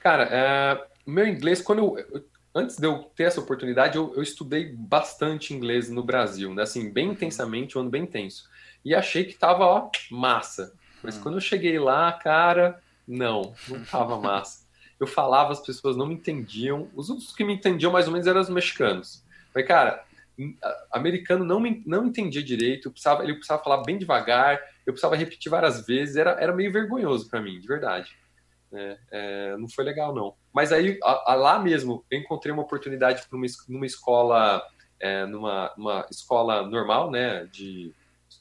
Cara, 0.00 0.28
é, 0.30 0.82
meu 1.06 1.26
inglês, 1.26 1.60
quando 1.60 1.80
eu, 1.80 1.98
eu, 1.98 2.24
antes 2.54 2.76
de 2.76 2.86
eu 2.86 3.10
ter 3.14 3.24
essa 3.24 3.40
oportunidade, 3.40 3.96
eu, 3.96 4.12
eu, 4.14 4.22
estudei 4.22 4.72
bastante 4.72 5.54
inglês 5.54 5.88
no 5.88 6.02
Brasil, 6.02 6.54
né? 6.54 6.62
Assim, 6.62 6.90
bem 6.90 7.10
intensamente, 7.10 7.76
um 7.76 7.82
ano 7.82 7.90
bem 7.90 8.02
intenso. 8.02 8.48
E 8.84 8.94
achei 8.94 9.24
que 9.24 9.34
tava, 9.34 9.64
ó, 9.64 9.90
massa. 10.10 10.72
Mas 11.02 11.16
hum. 11.16 11.22
quando 11.22 11.34
eu 11.36 11.40
cheguei 11.40 11.78
lá, 11.78 12.12
cara, 12.12 12.80
não, 13.06 13.54
não 13.68 13.84
tava 13.90 14.18
massa 14.20 14.70
eu 15.00 15.06
falava, 15.06 15.52
as 15.52 15.60
pessoas 15.60 15.96
não 15.96 16.06
me 16.06 16.14
entendiam. 16.14 16.90
Os 16.94 17.08
únicos 17.08 17.34
que 17.34 17.42
me 17.42 17.54
entendiam 17.54 17.90
mais 17.90 18.06
ou 18.06 18.12
menos 18.12 18.26
eram 18.26 18.40
os 18.40 18.50
mexicanos. 18.50 19.24
Falei, 19.50 19.66
cara, 19.66 20.04
americano 20.92 21.42
não, 21.42 21.58
me, 21.58 21.82
não 21.86 22.06
entendia 22.06 22.42
direito, 22.42 22.90
precisava, 22.90 23.24
ele 23.24 23.34
precisava 23.34 23.64
falar 23.64 23.82
bem 23.82 23.96
devagar, 23.96 24.60
eu 24.86 24.92
precisava 24.92 25.16
repetir 25.16 25.50
várias 25.50 25.86
vezes, 25.86 26.16
era, 26.16 26.32
era 26.32 26.54
meio 26.54 26.70
vergonhoso 26.70 27.28
para 27.30 27.40
mim, 27.40 27.58
de 27.58 27.66
verdade. 27.66 28.14
É, 28.72 28.98
é, 29.10 29.56
não 29.56 29.68
foi 29.68 29.84
legal, 29.84 30.14
não. 30.14 30.34
Mas 30.52 30.72
aí, 30.72 30.98
a, 31.02 31.32
a, 31.32 31.34
lá 31.34 31.58
mesmo, 31.58 32.04
eu 32.10 32.18
encontrei 32.18 32.52
uma 32.52 32.62
oportunidade 32.62 33.22
numa, 33.30 33.46
numa 33.68 33.86
escola, 33.86 34.62
é, 34.98 35.26
numa, 35.26 35.72
numa 35.76 36.06
escola 36.10 36.66
normal, 36.66 37.10
né, 37.10 37.46
de 37.46 37.92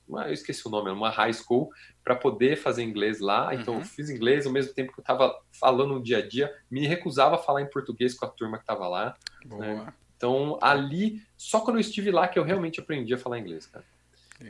uma, 0.07 0.27
eu 0.27 0.33
esqueci 0.33 0.67
o 0.67 0.71
nome, 0.71 0.89
uma 0.89 1.09
high 1.09 1.33
school, 1.33 1.69
para 2.03 2.15
poder 2.15 2.57
fazer 2.57 2.83
inglês 2.83 3.19
lá. 3.19 3.53
Então, 3.53 3.75
uhum. 3.75 3.79
eu 3.81 3.85
fiz 3.85 4.09
inglês 4.09 4.45
ao 4.45 4.51
mesmo 4.51 4.73
tempo 4.73 4.91
que 4.91 4.99
eu 4.99 5.03
estava 5.03 5.39
falando 5.51 5.93
no 5.93 6.03
dia 6.03 6.17
a 6.17 6.27
dia, 6.27 6.53
me 6.69 6.87
recusava 6.87 7.35
a 7.35 7.39
falar 7.39 7.61
em 7.61 7.69
português 7.69 8.15
com 8.15 8.25
a 8.25 8.29
turma 8.29 8.57
que 8.57 8.63
estava 8.63 8.87
lá. 8.87 9.15
Né? 9.45 9.93
Então, 10.17 10.57
ali, 10.61 11.21
só 11.37 11.61
quando 11.61 11.77
eu 11.77 11.81
estive 11.81 12.11
lá 12.11 12.27
que 12.27 12.37
eu 12.37 12.43
realmente 12.43 12.79
aprendi 12.79 13.13
a 13.13 13.17
falar 13.17 13.39
inglês, 13.39 13.67
cara. 13.67 13.85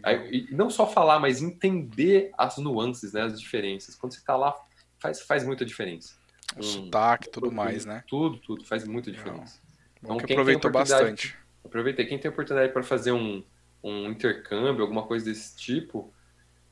Aí, 0.04 0.48
e 0.50 0.54
não 0.54 0.70
só 0.70 0.88
falar, 0.88 1.20
mas 1.20 1.42
entender 1.42 2.32
as 2.38 2.58
nuances, 2.58 3.14
né, 3.14 3.24
as 3.24 3.40
diferenças. 3.40 3.96
Quando 3.96 4.14
você 4.14 4.20
está 4.20 4.38
lá, 4.38 4.56
faz, 5.00 5.22
faz 5.22 5.44
muita 5.44 5.66
diferença. 5.66 6.16
O 6.56 6.60
um, 6.60 6.64
sotaque, 6.64 7.30
tudo, 7.30 7.46
tudo 7.46 7.56
mais, 7.56 7.86
né? 7.86 8.04
Tudo, 8.08 8.38
tudo, 8.38 8.66
faz 8.66 8.86
muita 8.88 9.12
diferença. 9.12 9.60
Então, 10.02 10.18
que 10.18 10.34
aproveitou 10.34 10.72
bastante. 10.72 11.38
Aproveitei. 11.64 12.06
Quem 12.06 12.18
tem 12.18 12.32
oportunidade 12.32 12.72
para 12.74 12.84
fazer 12.84 13.12
um, 13.12 13.44
um 13.84 14.10
intercâmbio, 14.10 14.82
alguma 14.82 15.04
coisa 15.04 15.26
desse 15.26 15.56
tipo, 15.58 16.14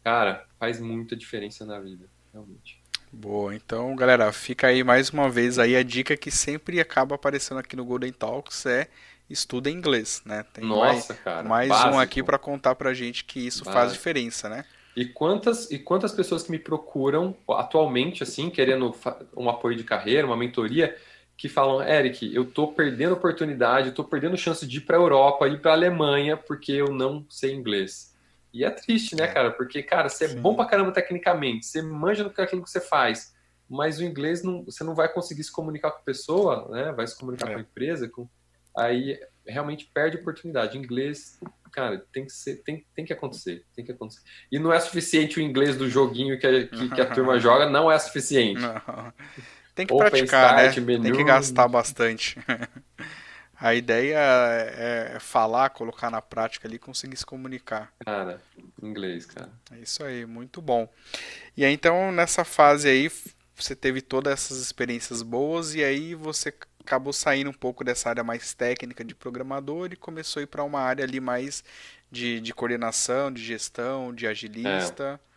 cara, 0.03 0.45
faz 0.59 0.79
muita 0.79 1.15
diferença 1.15 1.65
na 1.65 1.79
vida, 1.79 2.09
realmente. 2.33 2.81
Boa, 3.11 3.55
então 3.55 3.95
galera, 3.95 4.31
fica 4.33 4.67
aí 4.67 4.83
mais 4.83 5.11
uma 5.11 5.29
vez 5.29 5.57
aí 5.57 5.77
a 5.77 5.83
dica 5.83 6.17
que 6.17 6.29
sempre 6.29 6.79
acaba 6.81 7.15
aparecendo 7.15 7.57
aqui 7.57 7.73
no 7.73 7.85
Golden 7.85 8.11
Talks 8.11 8.65
é 8.65 8.89
estuda 9.29 9.69
inglês, 9.69 10.21
né? 10.25 10.43
Tem 10.53 10.63
Nossa, 10.63 11.13
mais, 11.13 11.21
cara, 11.21 11.47
mais 11.47 11.71
um 11.71 11.99
aqui 11.99 12.21
para 12.21 12.37
contar 12.37 12.75
pra 12.75 12.93
gente 12.93 13.23
que 13.23 13.39
isso 13.39 13.63
básico. 13.63 13.81
faz 13.81 13.93
diferença, 13.93 14.49
né? 14.49 14.65
E 14.97 15.05
quantas 15.05 15.69
e 15.69 15.77
quantas 15.77 16.11
pessoas 16.11 16.41
que 16.41 16.49
me 16.49 16.57
procuram 16.57 17.37
atualmente 17.51 18.23
assim, 18.23 18.49
querendo 18.49 18.95
um 19.35 19.47
apoio 19.47 19.77
de 19.77 19.83
carreira, 19.83 20.25
uma 20.25 20.35
mentoria, 20.35 20.97
que 21.37 21.47
falam, 21.47 21.87
Eric, 21.87 22.33
eu 22.33 22.43
tô 22.43 22.69
perdendo 22.69 23.13
oportunidade, 23.13 23.89
eu 23.89 23.93
tô 23.93 24.03
perdendo 24.03 24.35
chance 24.35 24.65
de 24.65 24.79
ir 24.79 24.81
para 24.81 24.97
a 24.97 24.99
Europa, 24.99 25.47
ir 25.47 25.61
para 25.61 25.69
a 25.69 25.75
Alemanha, 25.75 26.35
porque 26.35 26.71
eu 26.71 26.91
não 26.91 27.23
sei 27.29 27.53
inglês. 27.53 28.17
E 28.51 28.65
é 28.65 28.71
triste, 28.71 29.15
né, 29.15 29.25
é. 29.25 29.27
cara? 29.27 29.51
Porque, 29.51 29.83
cara, 29.83 30.09
você 30.09 30.25
é 30.25 30.33
bom 30.33 30.55
pra 30.55 30.65
caramba 30.65 30.91
tecnicamente, 30.91 31.67
você 31.67 31.79
manja 31.79 32.23
no 32.23 32.31
que 32.31 32.41
aquilo 32.41 32.63
que 32.63 32.69
você 32.71 32.81
faz, 32.81 33.35
mas 33.69 33.99
o 33.99 34.03
inglês 34.03 34.41
não, 34.41 34.65
você 34.65 34.83
não 34.83 34.95
vai 34.95 35.13
conseguir 35.13 35.43
se 35.43 35.51
comunicar 35.51 35.91
com 35.91 35.99
a 35.99 36.05
pessoa, 36.05 36.67
né? 36.71 36.91
Vai 36.91 37.05
se 37.05 37.15
comunicar 37.15 37.51
é. 37.51 37.53
com 37.53 37.59
a 37.59 37.61
empresa, 37.61 38.09
com... 38.09 38.27
aí 38.75 39.19
realmente 39.47 39.89
perde 39.93 40.17
oportunidade. 40.17 40.77
Inglês, 40.77 41.39
cara, 41.71 42.03
tem 42.11 42.25
que 42.25 42.31
ser, 42.31 42.57
tem, 42.63 42.85
tem 42.95 43.05
que 43.05 43.13
acontecer, 43.13 43.65
tem 43.75 43.85
que 43.85 43.91
acontecer. 43.91 44.21
E 44.51 44.59
não 44.59 44.73
é 44.73 44.79
suficiente 44.79 45.39
o 45.39 45.41
inglês 45.41 45.75
do 45.75 45.89
joguinho 45.89 46.39
que 46.39 46.47
a, 46.47 46.67
que, 46.67 46.89
que 46.89 47.01
a 47.01 47.05
turma 47.13 47.39
joga, 47.39 47.69
não 47.69 47.91
é 47.91 47.97
suficiente. 47.99 48.61
Não. 48.61 49.13
Tem 49.75 49.85
que 49.85 49.93
Open 49.93 50.09
praticar, 50.09 50.57
start, 50.57 50.77
né? 50.77 50.83
Menu. 50.83 51.03
Tem 51.03 51.13
que 51.13 51.23
gastar 51.23 51.67
bastante. 51.67 52.37
A 53.59 53.73
ideia 53.73 54.19
é, 54.19 55.13
é 55.15 55.19
falar, 55.19 55.71
colocar 55.71 56.11
na 56.11 56.21
prática 56.21 56.67
ali, 56.67 56.77
conseguir 56.77 57.17
se 57.17 57.25
comunicar. 57.25 57.91
Cara, 58.05 58.39
inglês, 58.81 59.25
cara. 59.25 59.49
É 59.71 59.79
isso 59.79 60.03
aí, 60.03 60.27
muito 60.27 60.61
bom. 60.61 60.87
E 61.55 61.65
aí, 61.65 61.73
então, 61.73 62.11
nessa 62.11 62.43
fase 62.45 62.87
aí, 62.87 63.11
você 63.55 63.75
teve 63.75 63.99
todas 64.01 64.31
essas 64.33 64.59
experiências 64.59 65.23
boas 65.23 65.73
e 65.73 65.83
aí 65.83 66.13
você 66.13 66.53
acabou 66.87 67.11
saindo 67.11 67.49
um 67.49 67.53
pouco 67.53 67.83
dessa 67.83 68.09
área 68.09 68.23
mais 68.23 68.53
técnica 68.53 69.03
de 69.03 69.13
programador 69.13 69.89
e 69.91 69.97
começou 69.97 70.39
a 70.39 70.43
ir 70.43 70.47
para 70.47 70.63
uma 70.63 70.79
área 70.79 71.03
ali 71.03 71.19
mais 71.19 71.63
de, 72.09 72.39
de 72.39 72.53
coordenação, 72.53 73.31
de 73.31 73.43
gestão, 73.43 74.13
de 74.15 74.25
agilista. 74.25 75.19
É. 75.23 75.27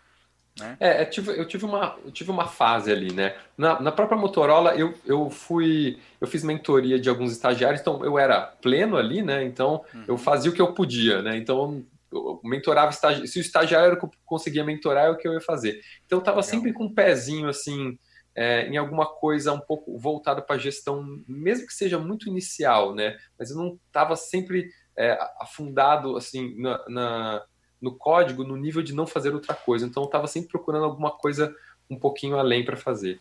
Né? 0.60 0.76
É, 0.78 1.02
eu 1.02 1.10
tive, 1.10 1.30
eu 1.38 1.46
tive, 1.46 1.64
uma, 1.64 1.98
eu 2.04 2.10
tive 2.12 2.30
uma 2.30 2.46
fase 2.46 2.92
ali, 2.92 3.12
né? 3.12 3.34
Na, 3.56 3.80
na 3.80 3.92
própria 3.92 4.18
Motorola, 4.18 4.74
eu, 4.74 4.94
eu 5.04 5.30
fui. 5.30 5.98
Eu 6.20 6.26
fiz 6.26 6.44
mentoria 6.44 7.00
de 7.00 7.08
alguns 7.08 7.32
estagiários, 7.32 7.80
então 7.80 8.04
eu 8.04 8.18
era 8.18 8.42
pleno 8.42 8.96
ali, 8.96 9.22
né? 9.22 9.44
Então 9.44 9.84
uhum. 9.94 10.04
eu 10.06 10.18
fazia 10.18 10.50
o 10.50 10.54
que 10.54 10.60
eu 10.60 10.72
podia, 10.72 11.22
né? 11.22 11.36
Então 11.36 11.84
eu 12.12 12.40
mentorava 12.44 12.90
estagi... 12.90 13.26
se 13.26 13.38
o 13.38 13.40
estagiário 13.40 13.98
conseguia 14.24 14.64
mentorar, 14.64 15.06
é 15.06 15.10
o 15.10 15.16
que 15.16 15.26
eu 15.26 15.32
ia 15.32 15.40
fazer. 15.40 15.80
Então 16.04 16.18
eu 16.18 16.20
estava 16.20 16.42
sempre 16.42 16.72
com 16.72 16.84
um 16.84 16.94
pezinho 16.94 17.48
assim. 17.48 17.98
É, 18.34 18.68
em 18.68 18.76
alguma 18.76 19.06
coisa 19.06 19.52
um 19.52 19.60
pouco 19.60 19.98
voltada 19.98 20.40
para 20.40 20.54
a 20.54 20.58
gestão, 20.58 21.04
mesmo 21.26 21.66
que 21.66 21.74
seja 21.74 21.98
muito 21.98 22.28
inicial, 22.28 22.94
né? 22.94 23.18
Mas 23.38 23.50
eu 23.50 23.56
não 23.56 23.78
estava 23.86 24.14
sempre 24.14 24.70
é, 24.96 25.18
afundado 25.40 26.16
assim 26.16 26.54
na, 26.60 26.84
na, 26.88 27.44
no 27.80 27.96
código 27.96 28.44
no 28.44 28.56
nível 28.56 28.82
de 28.82 28.94
não 28.94 29.06
fazer 29.06 29.34
outra 29.34 29.54
coisa. 29.54 29.84
Então 29.84 30.04
eu 30.04 30.06
estava 30.06 30.26
sempre 30.26 30.50
procurando 30.50 30.84
alguma 30.84 31.10
coisa 31.10 31.54
um 31.90 31.98
pouquinho 31.98 32.38
além 32.38 32.64
para 32.64 32.76
fazer. 32.76 33.20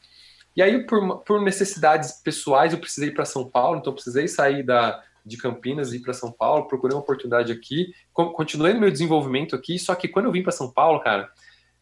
E 0.56 0.62
aí, 0.62 0.86
por, 0.86 1.20
por 1.20 1.42
necessidades 1.42 2.22
pessoais, 2.24 2.74
eu 2.74 2.80
precisei 2.80 3.10
ir 3.10 3.14
para 3.14 3.26
São 3.26 3.50
Paulo, 3.50 3.80
então 3.80 3.94
precisei 3.94 4.28
sair 4.28 4.64
da, 4.64 5.02
de 5.26 5.38
Campinas 5.38 5.94
e 5.94 5.98
ir 5.98 6.02
para 6.02 6.14
São 6.14 6.32
Paulo, 6.32 6.68
procurei 6.68 6.96
uma 6.96 7.02
oportunidade 7.02 7.52
aqui, 7.52 7.94
continuei 8.14 8.74
no 8.74 8.80
meu 8.80 8.92
desenvolvimento 8.92 9.56
aqui, 9.56 9.78
só 9.80 9.96
que 9.96 10.08
quando 10.08 10.26
eu 10.26 10.32
vim 10.32 10.44
para 10.44 10.52
São 10.52 10.72
Paulo, 10.72 11.00
cara, 11.00 11.32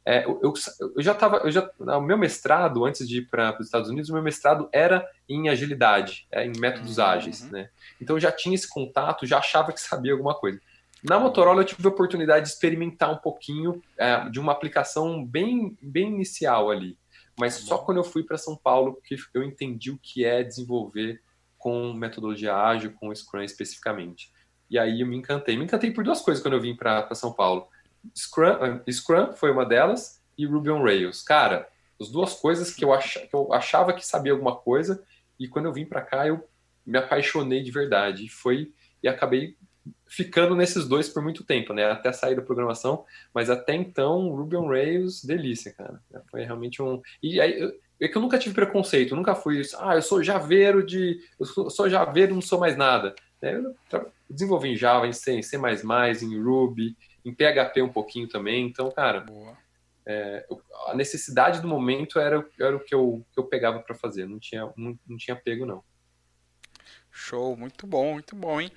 é, 0.10 0.24
eu, 0.24 0.40
eu, 0.42 1.04
já 1.04 1.12
estava, 1.12 1.40
eu 1.40 1.52
já, 1.52 1.70
o 1.78 2.00
meu 2.00 2.18
mestrado, 2.18 2.86
antes 2.86 3.06
de 3.06 3.18
ir 3.18 3.28
para 3.28 3.58
os 3.60 3.66
Estados 3.66 3.90
Unidos, 3.90 4.10
o 4.10 4.14
meu 4.14 4.24
mestrado 4.24 4.70
era 4.72 5.06
em 5.28 5.50
agilidade, 5.50 6.26
é, 6.32 6.46
em 6.46 6.58
métodos 6.58 6.98
uhum. 6.98 7.04
ágeis, 7.04 7.42
né? 7.52 7.70
Então 8.00 8.16
eu 8.16 8.20
já 8.22 8.32
tinha 8.32 8.56
esse 8.56 8.70
contato, 8.70 9.26
já 9.26 9.40
achava 9.40 9.74
que 9.74 9.82
sabia 9.82 10.14
alguma 10.14 10.34
coisa. 10.34 10.62
Na 11.04 11.20
Motorola 11.20 11.60
eu 11.60 11.66
tive 11.66 11.86
a 11.86 11.92
oportunidade 11.92 12.46
de 12.46 12.54
experimentar 12.54 13.12
um 13.12 13.18
pouquinho 13.18 13.84
é, 13.98 14.30
de 14.30 14.40
uma 14.40 14.54
aplicação 14.54 15.26
bem, 15.26 15.78
bem 15.82 16.08
inicial 16.08 16.72
ali. 16.72 16.98
Mas 17.38 17.56
só 17.56 17.78
quando 17.78 17.98
eu 17.98 18.04
fui 18.06 18.24
para 18.24 18.38
São 18.38 18.56
Paulo 18.56 18.98
que 19.04 19.18
eu 19.34 19.44
entendi 19.44 19.92
o 19.92 20.00
que 20.02 20.24
é 20.24 20.42
desenvolver 20.42 21.22
com 21.58 21.92
metodologia 21.92 22.56
ágil, 22.56 22.94
com 22.94 23.14
Scrum 23.14 23.44
especificamente. 23.44 24.32
E 24.70 24.80
aí 24.80 25.02
eu 25.02 25.08
me 25.08 25.18
encantei. 25.18 25.58
Me 25.58 25.66
encantei 25.66 25.92
por 25.92 26.06
duas 26.06 26.22
coisas 26.22 26.42
quando 26.42 26.54
eu 26.54 26.62
vim 26.62 26.78
para 26.78 27.14
São 27.14 27.34
Paulo. 27.34 27.68
Scrum, 28.16 28.82
Scrum 28.92 29.34
foi 29.34 29.52
uma 29.52 29.66
delas 29.66 30.22
e 30.38 30.46
Ruby 30.46 30.70
on 30.70 30.84
Rails. 30.84 31.24
Cara, 31.24 31.68
as 32.00 32.10
duas 32.10 32.34
coisas 32.34 32.72
que 32.74 32.86
eu, 32.86 32.94
ach, 32.94 33.18
que 33.18 33.34
eu 33.34 33.52
achava 33.54 33.94
que 33.94 34.06
sabia 34.06 34.32
alguma 34.32 34.56
coisa 34.56 35.04
e 35.40 35.48
quando 35.48 35.66
eu 35.66 35.74
vim 35.74 35.86
para 35.86 36.02
cá 36.02 36.28
eu 36.28 36.48
me 36.86 36.98
apaixonei 36.98 37.64
de 37.64 37.72
verdade. 37.72 38.26
E 38.26 38.30
foi 38.30 38.72
e 39.02 39.08
acabei 39.08 39.56
ficando 40.06 40.56
nesses 40.56 40.88
dois 40.88 41.10
por 41.10 41.22
muito 41.22 41.44
tempo, 41.44 41.74
né? 41.74 41.86
Até 41.86 42.12
sair 42.12 42.36
da 42.36 42.42
programação, 42.42 43.06
mas 43.34 43.50
até 43.50 43.74
então, 43.74 44.30
Ruby 44.30 44.56
on 44.56 44.68
Rails, 44.68 45.24
delícia, 45.24 45.74
cara. 45.74 46.02
Foi 46.30 46.44
realmente 46.44 46.82
um. 46.82 47.02
E 47.22 47.40
aí, 47.40 47.74
é 48.00 48.08
que 48.08 48.18
eu 48.18 48.22
nunca 48.22 48.38
tive 48.38 48.56
preconceito, 48.56 49.16
nunca 49.16 49.36
fui 49.36 49.60
isso. 49.60 49.76
Ah, 49.80 49.96
eu 49.96 50.02
sou 50.02 50.24
javeiro 50.24 50.86
de. 50.86 51.20
Eu 51.40 51.46
sou, 51.46 51.70
sou 51.70 51.90
javeiro, 51.90 52.34
não 52.34 52.42
sou 52.42 52.60
mais 52.60 52.78
nada. 52.78 53.16
É, 53.42 53.56
eu 53.56 53.76
desenvolvi 54.30 54.70
em 54.70 54.76
Java, 54.76 55.08
em 55.08 55.14
C, 55.14 55.34
em 55.34 55.44
C, 55.44 55.58
em 55.58 56.42
Ruby, 56.42 56.98
em 57.28 57.34
PHP 57.34 57.82
um 57.82 57.92
pouquinho 57.92 58.28
também. 58.28 58.66
Então, 58.66 58.90
cara, 58.90 59.26
é, 60.06 60.46
a 60.88 60.96
necessidade 60.96 61.62
do 61.62 61.68
momento 61.68 62.20
era, 62.20 62.46
era 62.60 62.76
o 62.76 62.80
que 62.80 62.96
eu, 62.96 63.26
que 63.34 63.40
eu 63.40 63.44
pegava 63.44 63.80
para 63.80 63.94
fazer. 63.94 64.26
Não 64.26 64.40
tinha, 64.40 64.72
não, 64.78 64.98
não 65.06 65.18
tinha 65.18 65.36
pego, 65.36 65.66
não. 65.66 65.84
Show, 67.12 67.58
muito 67.58 67.86
bom, 67.86 68.14
muito 68.14 68.36
bom, 68.36 68.62
hein? 68.62 68.72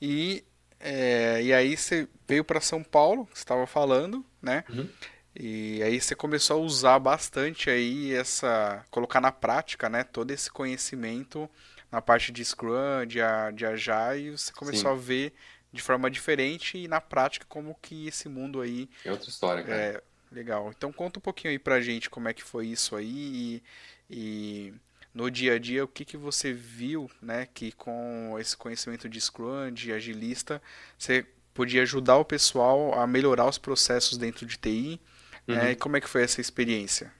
E 0.00 0.44
é, 0.78 1.42
e 1.42 1.52
aí 1.52 1.76
você 1.76 2.06
veio 2.28 2.44
para 2.44 2.60
São 2.60 2.82
Paulo, 2.82 3.26
você 3.32 3.40
estava 3.40 3.66
falando, 3.66 4.24
né? 4.40 4.62
Uhum. 4.68 4.88
E 5.34 5.82
aí 5.82 6.00
você 6.00 6.14
começou 6.14 6.58
a 6.58 6.64
usar 6.64 6.98
bastante 6.98 7.68
aí 7.68 8.12
essa, 8.12 8.84
colocar 8.90 9.20
na 9.20 9.32
prática, 9.32 9.88
né? 9.88 10.04
Todo 10.04 10.30
esse 10.30 10.50
conhecimento 10.50 11.50
na 11.90 12.00
parte 12.00 12.30
de 12.30 12.44
Scrum, 12.44 13.06
de, 13.06 13.18
de 13.54 13.66
Agile, 13.66 14.32
você 14.32 14.52
começou 14.52 14.92
Sim. 14.92 14.96
a 14.96 15.00
ver 15.00 15.32
de 15.76 15.82
forma 15.82 16.10
diferente 16.10 16.78
e 16.78 16.88
na 16.88 17.00
prática 17.00 17.46
como 17.48 17.76
que 17.80 18.08
esse 18.08 18.28
mundo 18.28 18.60
aí 18.60 18.88
é 19.04 19.12
outra 19.12 19.28
história, 19.28 19.62
cara. 19.62 19.76
É, 19.76 20.02
legal. 20.32 20.72
Então 20.76 20.92
conta 20.92 21.18
um 21.18 21.22
pouquinho 21.22 21.52
aí 21.52 21.58
pra 21.58 21.80
gente 21.80 22.10
como 22.10 22.28
é 22.28 22.34
que 22.34 22.42
foi 22.42 22.66
isso 22.66 22.96
aí 22.96 23.06
e, 23.08 23.62
e 24.10 24.74
no 25.14 25.30
dia 25.30 25.54
a 25.54 25.58
dia, 25.58 25.82
o 25.82 25.88
que, 25.88 26.04
que 26.04 26.16
você 26.16 26.52
viu, 26.52 27.10
né, 27.22 27.48
que 27.54 27.72
com 27.72 28.36
esse 28.38 28.54
conhecimento 28.54 29.08
de 29.08 29.18
Scrum, 29.18 29.72
de 29.72 29.90
agilista, 29.90 30.60
você 30.98 31.24
podia 31.54 31.82
ajudar 31.82 32.18
o 32.18 32.24
pessoal 32.24 32.92
a 32.98 33.06
melhorar 33.06 33.48
os 33.48 33.56
processos 33.56 34.18
dentro 34.18 34.44
de 34.44 34.58
TI, 34.58 35.00
né, 35.46 35.54
uhum. 35.54 35.62
né, 35.62 35.70
e 35.72 35.76
como 35.76 35.96
é 35.96 36.02
que 36.02 36.08
foi 36.08 36.22
essa 36.22 36.38
experiência? 36.40 37.10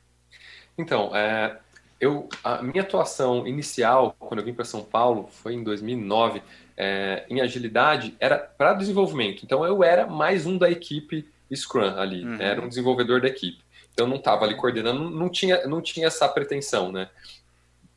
Então, 0.76 1.16
é, 1.16 1.58
eu, 1.98 2.28
a 2.44 2.62
minha 2.62 2.82
atuação 2.82 3.46
inicial, 3.46 4.14
quando 4.18 4.40
eu 4.40 4.44
vim 4.44 4.52
para 4.52 4.66
São 4.66 4.84
Paulo, 4.84 5.28
foi 5.32 5.54
em 5.54 5.64
2009, 5.64 6.42
é, 6.76 7.24
em 7.28 7.40
agilidade, 7.40 8.14
era 8.20 8.38
para 8.38 8.74
desenvolvimento. 8.74 9.44
Então, 9.44 9.64
eu 9.64 9.82
era 9.82 10.06
mais 10.06 10.46
um 10.46 10.58
da 10.58 10.70
equipe 10.70 11.28
Scrum 11.54 11.98
ali, 11.98 12.24
uhum. 12.24 12.40
era 12.40 12.60
um 12.60 12.68
desenvolvedor 12.68 13.20
da 13.20 13.28
equipe. 13.28 13.64
Então, 13.92 14.06
eu 14.06 14.10
não 14.10 14.16
estava 14.16 14.44
ali 14.44 14.54
coordenando, 14.54 15.10
não 15.10 15.28
tinha, 15.28 15.66
não 15.66 15.80
tinha 15.80 16.06
essa 16.06 16.28
pretensão, 16.28 16.92
né? 16.92 17.08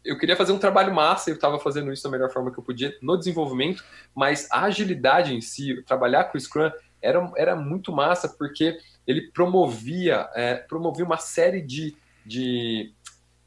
eu 0.03 0.17
queria 0.17 0.35
fazer 0.35 0.51
um 0.51 0.57
trabalho 0.57 0.93
massa, 0.93 1.29
eu 1.29 1.35
estava 1.35 1.59
fazendo 1.59 1.91
isso 1.91 2.03
da 2.03 2.09
melhor 2.09 2.31
forma 2.31 2.51
que 2.51 2.59
eu 2.59 2.63
podia 2.63 2.95
no 3.01 3.17
desenvolvimento, 3.17 3.83
mas 4.15 4.47
a 4.51 4.63
agilidade 4.63 5.35
em 5.35 5.41
si, 5.41 5.81
trabalhar 5.83 6.25
com 6.25 6.37
o 6.37 6.41
Scrum 6.41 6.71
era, 7.01 7.31
era 7.35 7.55
muito 7.55 7.91
massa 7.91 8.27
porque 8.27 8.79
ele 9.05 9.29
promovia, 9.31 10.29
é, 10.33 10.55
promovia 10.55 11.05
uma 11.05 11.17
série 11.17 11.61
de, 11.61 11.95
de, 12.25 12.93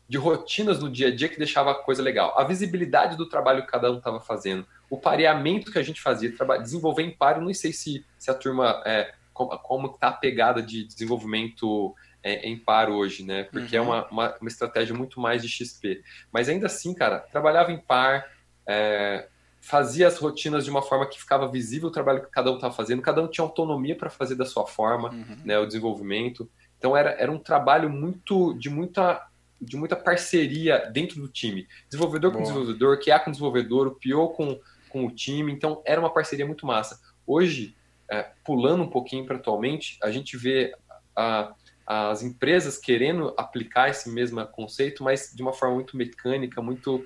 de 0.08 0.18
rotinas 0.18 0.78
no 0.78 0.90
dia 0.90 1.08
a 1.08 1.14
dia 1.14 1.28
que 1.28 1.38
deixava 1.38 1.70
a 1.70 1.74
coisa 1.74 2.02
legal. 2.02 2.38
A 2.38 2.44
visibilidade 2.44 3.16
do 3.16 3.28
trabalho 3.28 3.62
que 3.62 3.70
cada 3.70 3.90
um 3.90 3.98
estava 3.98 4.20
fazendo, 4.20 4.66
o 4.92 4.98
pareamento 4.98 5.72
que 5.72 5.78
a 5.78 5.82
gente 5.82 6.02
fazia, 6.02 6.30
desenvolver 6.60 7.02
em 7.02 7.10
paro, 7.10 7.40
não 7.40 7.54
sei 7.54 7.72
se, 7.72 8.04
se 8.18 8.30
a 8.30 8.34
turma, 8.34 8.82
é, 8.84 9.14
como 9.32 9.86
está 9.86 10.08
a 10.08 10.12
pegada 10.12 10.60
de 10.62 10.84
desenvolvimento 10.84 11.94
é, 12.22 12.46
em 12.46 12.58
par 12.58 12.90
hoje, 12.90 13.24
né? 13.24 13.44
Porque 13.44 13.74
é 13.74 13.80
uhum. 13.80 13.86
é 13.86 13.90
uma, 13.90 14.08
uma, 14.10 14.36
uma, 14.38 14.48
estratégia 14.48 14.94
muito 14.94 15.18
mais 15.18 15.40
de 15.40 15.48
XP. 15.48 16.02
Mas 16.30 16.46
ainda 16.46 16.66
assim, 16.66 16.92
cara, 16.92 17.20
trabalhava 17.20 17.72
em 17.72 17.78
par, 17.78 18.26
é, 18.68 19.28
fazia 19.62 20.06
as 20.06 20.18
rotinas 20.18 20.62
de 20.62 20.70
uma 20.70 20.82
forma 20.82 21.08
que 21.08 21.18
ficava 21.18 21.48
visível 21.48 21.88
o 21.88 21.92
trabalho 21.92 22.24
que 22.24 22.30
cada 22.30 22.52
um 22.52 22.56
estava 22.56 22.74
fazendo, 22.74 23.00
cada 23.00 23.22
um 23.22 23.28
tinha 23.28 23.46
autonomia 23.46 23.96
para 23.96 24.10
fazer 24.10 24.34
da 24.34 24.44
sua 24.44 24.66
forma, 24.66 25.08
uhum. 25.08 25.38
né? 25.42 25.58
O 25.58 25.64
desenvolvimento. 25.64 26.50
Então 26.76 26.94
era, 26.94 27.12
era 27.12 27.32
um 27.32 27.38
trabalho 27.38 27.88
muito 27.88 28.52
de 28.58 28.68
muita 28.68 29.26
de 29.58 29.76
muita 29.76 29.94
parceria 29.94 30.90
dentro 30.92 31.20
do 31.20 31.28
time. 31.28 31.68
Desenvolvedor 31.88 32.32
Boa. 32.32 32.42
com 32.42 32.42
desenvolvedor, 32.42 32.98
QA 32.98 33.20
com 33.20 33.30
desenvolvedor, 33.30 33.86
o 33.86 33.90
PO 33.92 34.34
com, 34.34 34.60
com 34.92 35.06
o 35.06 35.10
time. 35.10 35.50
Então 35.50 35.82
era 35.84 36.00
uma 36.00 36.12
parceria 36.12 36.46
muito 36.46 36.66
massa. 36.66 37.00
Hoje, 37.26 37.74
é, 38.10 38.30
pulando 38.44 38.82
um 38.82 38.90
pouquinho 38.90 39.24
para 39.24 39.36
atualmente, 39.36 39.98
a 40.02 40.10
gente 40.10 40.36
vê 40.36 40.74
a, 41.16 41.54
as 41.86 42.22
empresas 42.22 42.76
querendo 42.76 43.34
aplicar 43.36 43.88
esse 43.88 44.10
mesmo 44.10 44.44
conceito, 44.48 45.02
mas 45.02 45.32
de 45.34 45.42
uma 45.42 45.52
forma 45.52 45.76
muito 45.76 45.96
mecânica, 45.96 46.60
muito 46.60 47.04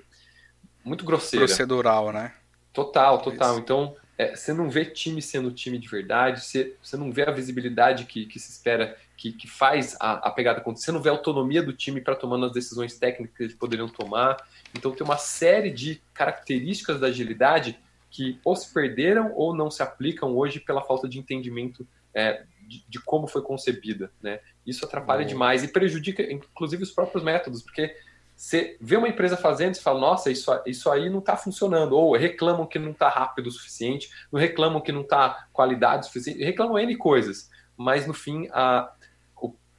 muito 0.83 1.03
grosseira. 1.03 1.45
Procedural, 1.45 2.13
né? 2.13 2.33
Total, 2.71 3.21
total. 3.21 3.53
Isso. 3.53 3.59
Então, 3.59 3.95
é, 4.17 4.35
você 4.35 4.53
não 4.53 4.69
vê 4.69 4.85
time 4.85 5.21
sendo 5.21 5.51
time 5.51 5.77
de 5.77 5.87
verdade, 5.87 6.43
você, 6.43 6.75
você 6.81 6.97
não 6.97 7.11
vê 7.11 7.23
a 7.23 7.31
visibilidade 7.31 8.05
que, 8.05 8.25
que 8.25 8.39
se 8.39 8.51
espera, 8.51 8.97
que, 9.15 9.31
que 9.31 9.47
faz 9.47 9.95
a, 9.99 10.13
a 10.27 10.31
pegada 10.31 10.59
acontecer, 10.59 10.85
você 10.85 10.91
não 10.91 11.01
vê 11.01 11.09
a 11.09 11.11
autonomia 11.11 11.61
do 11.61 11.73
time 11.73 12.01
para 12.01 12.15
tomando 12.15 12.45
as 12.45 12.51
decisões 12.51 12.97
técnicas 12.97 13.35
que 13.35 13.43
eles 13.43 13.55
poderiam 13.55 13.87
tomar. 13.87 14.37
Então, 14.75 14.91
tem 14.91 15.05
uma 15.05 15.17
série 15.17 15.71
de 15.71 16.01
características 16.13 16.99
da 16.99 17.07
agilidade 17.07 17.79
que 18.09 18.39
ou 18.43 18.55
se 18.55 18.73
perderam 18.73 19.33
ou 19.35 19.53
não 19.53 19.69
se 19.69 19.83
aplicam 19.83 20.35
hoje 20.35 20.59
pela 20.59 20.81
falta 20.81 21.07
de 21.07 21.19
entendimento 21.19 21.87
é, 22.13 22.43
de, 22.67 22.83
de, 22.87 22.99
como 22.99 23.27
foi 23.27 23.41
concebida, 23.41 24.11
né? 24.21 24.39
Isso 24.65 24.85
atrapalha 24.85 25.23
demais 25.23 25.63
e 25.63 25.67
prejudica, 25.67 26.23
inclusive, 26.23 26.83
os 26.83 26.91
próprios 26.91 27.23
métodos, 27.23 27.61
porque 27.61 27.95
você 28.35 28.77
vê 28.79 28.95
uma 28.95 29.07
empresa 29.07 29.35
fazendo 29.35 29.75
e 29.75 29.79
fala, 29.79 29.99
nossa, 29.99 30.29
isso, 30.29 30.51
isso 30.65 30.91
aí 30.91 31.09
não 31.09 31.19
está 31.19 31.35
funcionando, 31.35 31.93
ou 31.93 32.15
reclamam 32.15 32.67
que 32.67 32.77
não 32.77 32.91
está 32.91 33.09
rápido 33.09 33.47
o 33.47 33.51
suficiente, 33.51 34.09
não 34.31 34.39
reclamam 34.39 34.79
que 34.79 34.91
não 34.91 35.01
está 35.01 35.47
qualidade 35.51 36.05
suficiente, 36.05 36.43
reclamam 36.43 36.77
N 36.77 36.95
coisas, 36.97 37.49
mas 37.75 38.05
no 38.05 38.13
fim 38.13 38.47
a, 38.51 38.91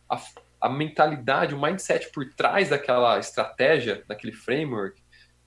a, 0.09 0.20
a 0.61 0.68
mentalidade, 0.68 1.55
o 1.55 1.61
mindset 1.61 2.11
por 2.12 2.29
trás 2.35 2.71
daquela 2.71 3.18
estratégia, 3.18 4.03
daquele 4.09 4.33
framework, 4.33 5.01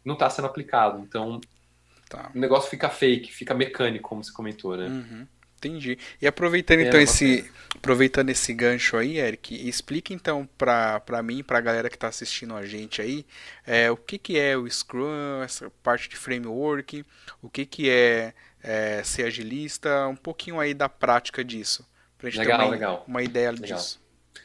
não 0.03 0.13
está 0.13 0.29
sendo 0.29 0.45
aplicado. 0.45 0.99
Então, 0.99 1.39
tá. 2.09 2.31
o 2.33 2.39
negócio 2.39 2.69
fica 2.69 2.89
fake, 2.89 3.31
fica 3.31 3.53
mecânico, 3.53 4.07
como 4.07 4.23
você 4.23 4.31
comentou, 4.31 4.77
né? 4.77 4.87
Uhum. 4.87 5.27
Entendi. 5.57 5.95
E 6.19 6.25
aproveitando 6.25 6.79
é, 6.79 6.87
então 6.87 6.99
esse 6.99 7.47
aproveitando 7.75 8.31
esse 8.31 8.51
gancho 8.51 8.97
aí, 8.97 9.19
Eric, 9.19 9.69
explica 9.69 10.11
então 10.11 10.49
para 10.57 11.21
mim, 11.23 11.43
para 11.43 11.59
a 11.59 11.61
galera 11.61 11.87
que 11.87 11.95
está 11.95 12.07
assistindo 12.07 12.55
a 12.55 12.65
gente 12.65 12.99
aí, 12.99 13.23
é, 13.65 13.91
o 13.91 13.95
que, 13.95 14.17
que 14.17 14.39
é 14.39 14.57
o 14.57 14.67
Scrum, 14.67 15.43
essa 15.43 15.69
parte 15.83 16.09
de 16.09 16.17
framework, 16.17 17.05
o 17.43 17.49
que, 17.49 17.67
que 17.67 17.91
é, 17.91 18.33
é 18.63 19.03
ser 19.03 19.23
agilista, 19.25 20.07
um 20.07 20.15
pouquinho 20.15 20.59
aí 20.59 20.73
da 20.73 20.89
prática 20.89 21.43
disso, 21.43 21.87
para 22.17 22.29
a 22.29 22.31
gente 22.31 22.39
legal, 22.39 22.57
ter 22.57 22.65
uma, 22.65 22.71
legal. 22.71 23.05
uma 23.07 23.21
ideia 23.21 23.51
legal. 23.51 23.77
disso. 23.77 24.00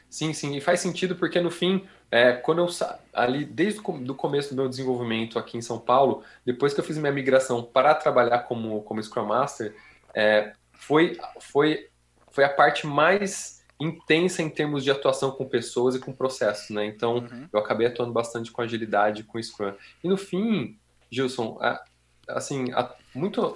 Sim, 0.09 0.33
sim, 0.33 0.57
e 0.57 0.61
faz 0.61 0.81
sentido 0.81 1.17
porque 1.17 1.41
no 1.41 1.51
fim, 1.51 1.87
é, 2.11 2.33
quando 2.33 2.59
eu 2.59 2.69
ali 3.13 3.45
desde 3.45 3.81
o 3.81 4.15
começo 4.15 4.51
do 4.51 4.57
meu 4.57 4.69
desenvolvimento 4.69 5.39
aqui 5.39 5.59
em 5.59 5.63
São 5.63 5.79
Paulo, 5.79 6.23
depois 6.45 6.73
que 6.73 6.81
eu 6.81 6.85
fiz 6.85 6.97
minha 6.97 7.13
migração 7.13 7.63
para 7.63 7.95
trabalhar 7.95 8.41
como 8.41 8.83
como 8.83 9.03
Scrum 9.03 9.27
Master, 9.27 9.75
é, 10.15 10.53
foi, 10.73 11.19
foi, 11.41 11.89
foi 12.31 12.45
a 12.45 12.49
parte 12.49 12.87
mais 12.87 13.57
intensa 13.79 14.43
em 14.43 14.49
termos 14.49 14.83
de 14.83 14.91
atuação 14.91 15.31
com 15.31 15.47
pessoas 15.47 15.95
e 15.95 15.99
com 15.99 16.13
processos, 16.13 16.71
né? 16.71 16.87
Então, 16.87 17.17
uhum. 17.17 17.49
eu 17.53 17.61
acabei 17.61 17.87
atuando 17.87 18.13
bastante 18.13 18.51
com 18.51 18.63
agilidade, 18.63 19.23
com 19.23 19.43
Scrum. 19.43 19.75
E 20.03 20.09
no 20.09 20.17
fim, 20.17 20.79
Gilson, 21.11 21.59
assim, 22.29 22.67
muito, 23.15 23.55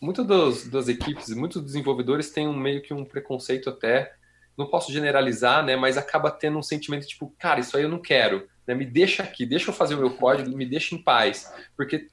muito 0.00 0.22
dos, 0.22 0.68
das 0.68 0.88
equipes, 0.88 1.30
muitos 1.30 1.62
desenvolvedores 1.62 2.30
têm 2.30 2.46
um, 2.46 2.56
meio 2.56 2.82
que 2.82 2.92
um 2.92 3.04
preconceito 3.04 3.70
até, 3.70 4.14
não 4.56 4.66
posso 4.66 4.92
generalizar, 4.92 5.64
né? 5.64 5.76
Mas 5.76 5.96
acaba 5.96 6.30
tendo 6.30 6.58
um 6.58 6.62
sentimento 6.62 7.06
tipo, 7.06 7.34
cara, 7.38 7.60
isso 7.60 7.76
aí 7.76 7.82
eu 7.82 7.88
não 7.88 7.98
quero, 7.98 8.46
né? 8.66 8.74
Me 8.74 8.84
deixa 8.84 9.22
aqui, 9.22 9.46
deixa 9.46 9.70
eu 9.70 9.74
fazer 9.74 9.94
o 9.94 9.98
meu 9.98 10.10
código, 10.10 10.56
me 10.56 10.66
deixa 10.66 10.94
em 10.94 11.02
paz, 11.02 11.52
porque 11.76 12.08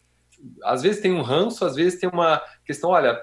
às 0.63 0.82
vezes 0.82 1.02
tem 1.02 1.12
um 1.12 1.21
ranço, 1.21 1.65
às 1.65 1.75
vezes 1.75 1.99
tem 1.99 2.10
uma 2.10 2.41
questão, 2.65 2.91
olha, 2.91 3.19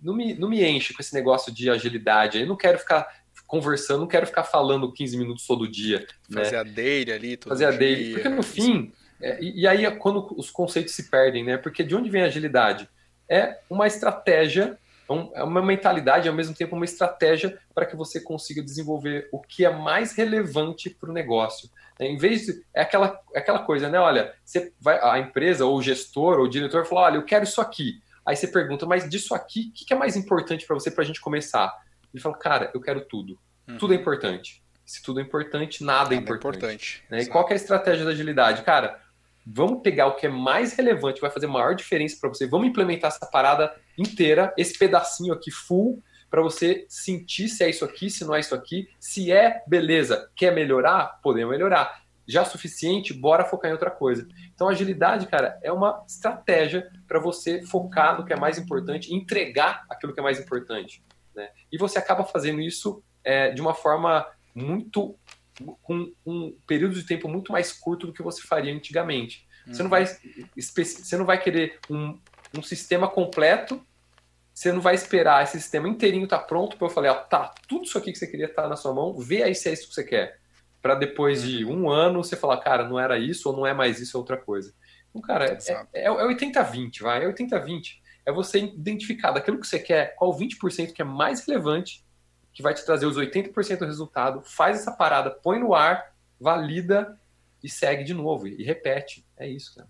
não 0.00 0.14
me, 0.14 0.34
não 0.34 0.48
me 0.48 0.64
enche 0.64 0.94
com 0.94 1.02
esse 1.02 1.14
negócio 1.14 1.52
de 1.52 1.70
agilidade. 1.70 2.40
Eu 2.40 2.46
não 2.46 2.56
quero 2.56 2.78
ficar 2.78 3.06
conversando, 3.46 4.00
não 4.00 4.06
quero 4.06 4.26
ficar 4.26 4.44
falando 4.44 4.92
15 4.92 5.16
minutos 5.16 5.46
todo 5.46 5.68
dia. 5.68 6.06
Né? 6.28 6.44
Fazer 6.44 6.52
né? 6.52 6.58
a 6.58 6.62
daily 6.62 7.12
ali, 7.12 7.36
todo 7.36 7.50
Fazer 7.50 7.66
dia. 7.66 7.74
a 7.74 7.78
daily. 7.78 8.12
Porque 8.12 8.28
no 8.28 8.42
fim, 8.42 8.92
é, 9.20 9.42
e, 9.42 9.62
e, 9.62 9.66
aí 9.66 9.84
é 9.84 9.90
quando 9.90 10.34
os 10.36 10.50
conceitos 10.50 10.94
se 10.94 11.10
perdem, 11.10 11.44
né? 11.44 11.56
Porque 11.56 11.82
de 11.82 11.94
onde 11.94 12.10
vem 12.10 12.22
a 12.22 12.26
agilidade? 12.26 12.88
É 13.28 13.58
uma 13.68 13.86
estratégia, 13.86 14.78
é, 15.08 15.40
é 15.40 15.42
uma 15.44 15.62
mentalidade, 15.62 16.28
ao 16.28 16.34
mesmo 16.34 16.54
tempo 16.54 16.76
uma 16.76 16.84
estratégia 16.84 17.58
para 17.74 17.86
que 17.86 17.96
você 17.96 18.20
consiga 18.20 18.62
desenvolver 18.62 19.28
o 19.32 19.40
que 19.40 19.64
é 19.64 19.70
mais 19.70 20.12
relevante 20.12 20.90
para 20.90 21.10
o 21.10 21.12
negócio. 21.12 21.70
Né? 21.98 22.06
Em 22.06 22.16
vez 22.16 22.46
de. 22.46 22.62
É 22.74 22.82
aquela, 22.82 23.18
é 23.34 23.38
aquela 23.38 23.60
coisa, 23.60 23.88
né? 23.88 23.98
Olha, 23.98 24.34
você 24.44 24.72
vai, 24.80 24.98
a 25.02 25.18
empresa, 25.18 25.64
ou 25.64 25.76
o 25.76 25.82
gestor, 25.82 26.38
ou 26.38 26.44
o 26.44 26.48
diretor 26.48 26.86
falou: 26.86 27.04
olha, 27.04 27.16
eu 27.16 27.24
quero 27.24 27.44
isso 27.44 27.60
aqui. 27.60 28.00
Aí 28.24 28.36
você 28.36 28.46
pergunta, 28.46 28.84
mas 28.84 29.08
disso 29.08 29.34
aqui, 29.34 29.70
o 29.70 29.72
que, 29.72 29.86
que 29.86 29.94
é 29.94 29.96
mais 29.96 30.14
importante 30.14 30.66
para 30.66 30.74
você 30.74 30.90
para 30.90 31.02
a 31.02 31.06
gente 31.06 31.20
começar? 31.20 31.74
Ele 32.12 32.22
fala, 32.22 32.36
cara, 32.36 32.70
eu 32.74 32.80
quero 32.80 33.00
tudo. 33.00 33.38
Uhum. 33.66 33.78
Tudo 33.78 33.94
é 33.94 33.96
importante. 33.96 34.62
Se 34.84 35.02
tudo 35.02 35.20
é 35.20 35.22
importante, 35.22 35.82
nada, 35.82 35.98
é 35.98 36.02
nada 36.02 36.14
é 36.14 36.18
importante. 36.18 36.54
É 36.54 36.58
importante. 36.58 37.04
Né? 37.10 37.22
E 37.22 37.26
qual 37.26 37.48
é 37.48 37.52
a 37.54 37.56
estratégia 37.56 38.04
da 38.04 38.10
agilidade? 38.10 38.62
Cara, 38.62 39.00
vamos 39.46 39.80
pegar 39.82 40.06
o 40.08 40.14
que 40.14 40.26
é 40.26 40.28
mais 40.28 40.74
relevante, 40.74 41.20
vai 41.22 41.30
fazer 41.30 41.46
maior 41.46 41.74
diferença 41.74 42.18
para 42.20 42.28
você. 42.28 42.46
Vamos 42.46 42.68
implementar 42.68 43.10
essa 43.10 43.26
parada 43.26 43.74
inteira, 43.98 44.54
esse 44.56 44.78
pedacinho 44.78 45.32
aqui 45.32 45.50
full, 45.50 46.02
para 46.30 46.42
você 46.42 46.86
sentir 46.88 47.48
se 47.48 47.64
é 47.64 47.70
isso 47.70 47.84
aqui, 47.84 48.10
se 48.10 48.24
não 48.24 48.34
é 48.34 48.40
isso 48.40 48.54
aqui. 48.54 48.88
Se 49.00 49.32
é, 49.32 49.62
beleza. 49.66 50.30
Quer 50.36 50.54
melhorar? 50.54 51.20
Podemos 51.22 51.50
melhorar 51.50 52.02
já 52.28 52.44
suficiente, 52.44 53.14
bora 53.14 53.46
focar 53.46 53.70
em 53.70 53.72
outra 53.72 53.90
coisa. 53.90 54.28
Então, 54.54 54.68
agilidade, 54.68 55.26
cara, 55.26 55.58
é 55.62 55.72
uma 55.72 56.04
estratégia 56.06 56.90
para 57.06 57.18
você 57.18 57.62
focar 57.62 58.18
no 58.18 58.26
que 58.26 58.34
é 58.34 58.36
mais 58.36 58.58
importante, 58.58 59.14
entregar 59.14 59.86
aquilo 59.88 60.12
que 60.12 60.20
é 60.20 60.22
mais 60.22 60.38
importante. 60.38 61.02
Né? 61.34 61.48
E 61.72 61.78
você 61.78 61.98
acaba 61.98 62.24
fazendo 62.24 62.60
isso 62.60 63.02
é, 63.24 63.50
de 63.50 63.62
uma 63.62 63.72
forma 63.72 64.26
muito. 64.54 65.18
com 65.82 66.12
um 66.26 66.54
período 66.66 66.94
de 66.94 67.04
tempo 67.04 67.28
muito 67.28 67.50
mais 67.50 67.72
curto 67.72 68.06
do 68.06 68.12
que 68.12 68.22
você 68.22 68.42
faria 68.42 68.74
antigamente. 68.74 69.48
Uhum. 69.66 69.72
Você, 69.72 69.82
não 69.82 69.90
vai, 69.90 70.04
você 70.54 71.16
não 71.16 71.24
vai 71.24 71.40
querer 71.40 71.78
um, 71.88 72.18
um 72.58 72.62
sistema 72.62 73.08
completo 73.08 73.82
você 74.58 74.72
não 74.72 74.80
vai 74.80 74.96
esperar 74.96 75.44
esse 75.44 75.60
sistema 75.60 75.88
inteirinho 75.88 76.24
estar 76.24 76.38
tá 76.38 76.44
pronto 76.44 76.76
para 76.76 76.88
eu 76.88 76.90
falar, 76.90 77.12
ó, 77.12 77.14
tá, 77.14 77.54
tudo 77.68 77.84
isso 77.84 77.96
aqui 77.96 78.10
que 78.10 78.18
você 78.18 78.26
queria 78.26 78.46
estar 78.46 78.62
tá 78.62 78.68
na 78.68 78.74
sua 78.74 78.92
mão, 78.92 79.16
vê 79.16 79.44
aí 79.44 79.54
se 79.54 79.68
é 79.68 79.72
isso 79.72 79.86
que 79.86 79.94
você 79.94 80.02
quer 80.02 80.40
para 80.82 80.96
depois 80.96 81.42
de 81.42 81.64
um 81.64 81.88
ano 81.88 82.24
você 82.24 82.34
falar, 82.34 82.56
cara, 82.58 82.88
não 82.88 82.98
era 82.98 83.16
isso 83.16 83.48
ou 83.48 83.56
não 83.56 83.64
é 83.64 83.72
mais 83.72 84.00
isso, 84.00 84.16
é 84.16 84.18
outra 84.18 84.36
coisa. 84.36 84.74
Então, 85.10 85.22
cara, 85.22 85.46
é, 85.46 85.58
é, 85.92 86.06
é 86.06 86.10
80-20, 86.10 87.02
vai, 87.02 87.24
é 87.24 87.32
80-20. 87.32 88.00
É 88.26 88.32
você 88.32 88.58
identificar 88.58 89.30
daquilo 89.30 89.60
que 89.60 89.66
você 89.66 89.78
quer, 89.78 90.16
qual 90.16 90.36
20% 90.36 90.92
que 90.92 91.02
é 91.02 91.04
mais 91.04 91.46
relevante, 91.46 92.04
que 92.52 92.60
vai 92.60 92.74
te 92.74 92.84
trazer 92.84 93.06
os 93.06 93.16
80% 93.16 93.78
do 93.78 93.86
resultado, 93.86 94.42
faz 94.42 94.80
essa 94.80 94.90
parada, 94.90 95.30
põe 95.30 95.60
no 95.60 95.72
ar, 95.72 96.12
valida 96.40 97.16
e 97.62 97.68
segue 97.68 98.02
de 98.02 98.12
novo, 98.12 98.48
e, 98.48 98.64
repete. 98.64 99.24
É 99.36 99.48
isso, 99.48 99.76
cara. 99.76 99.88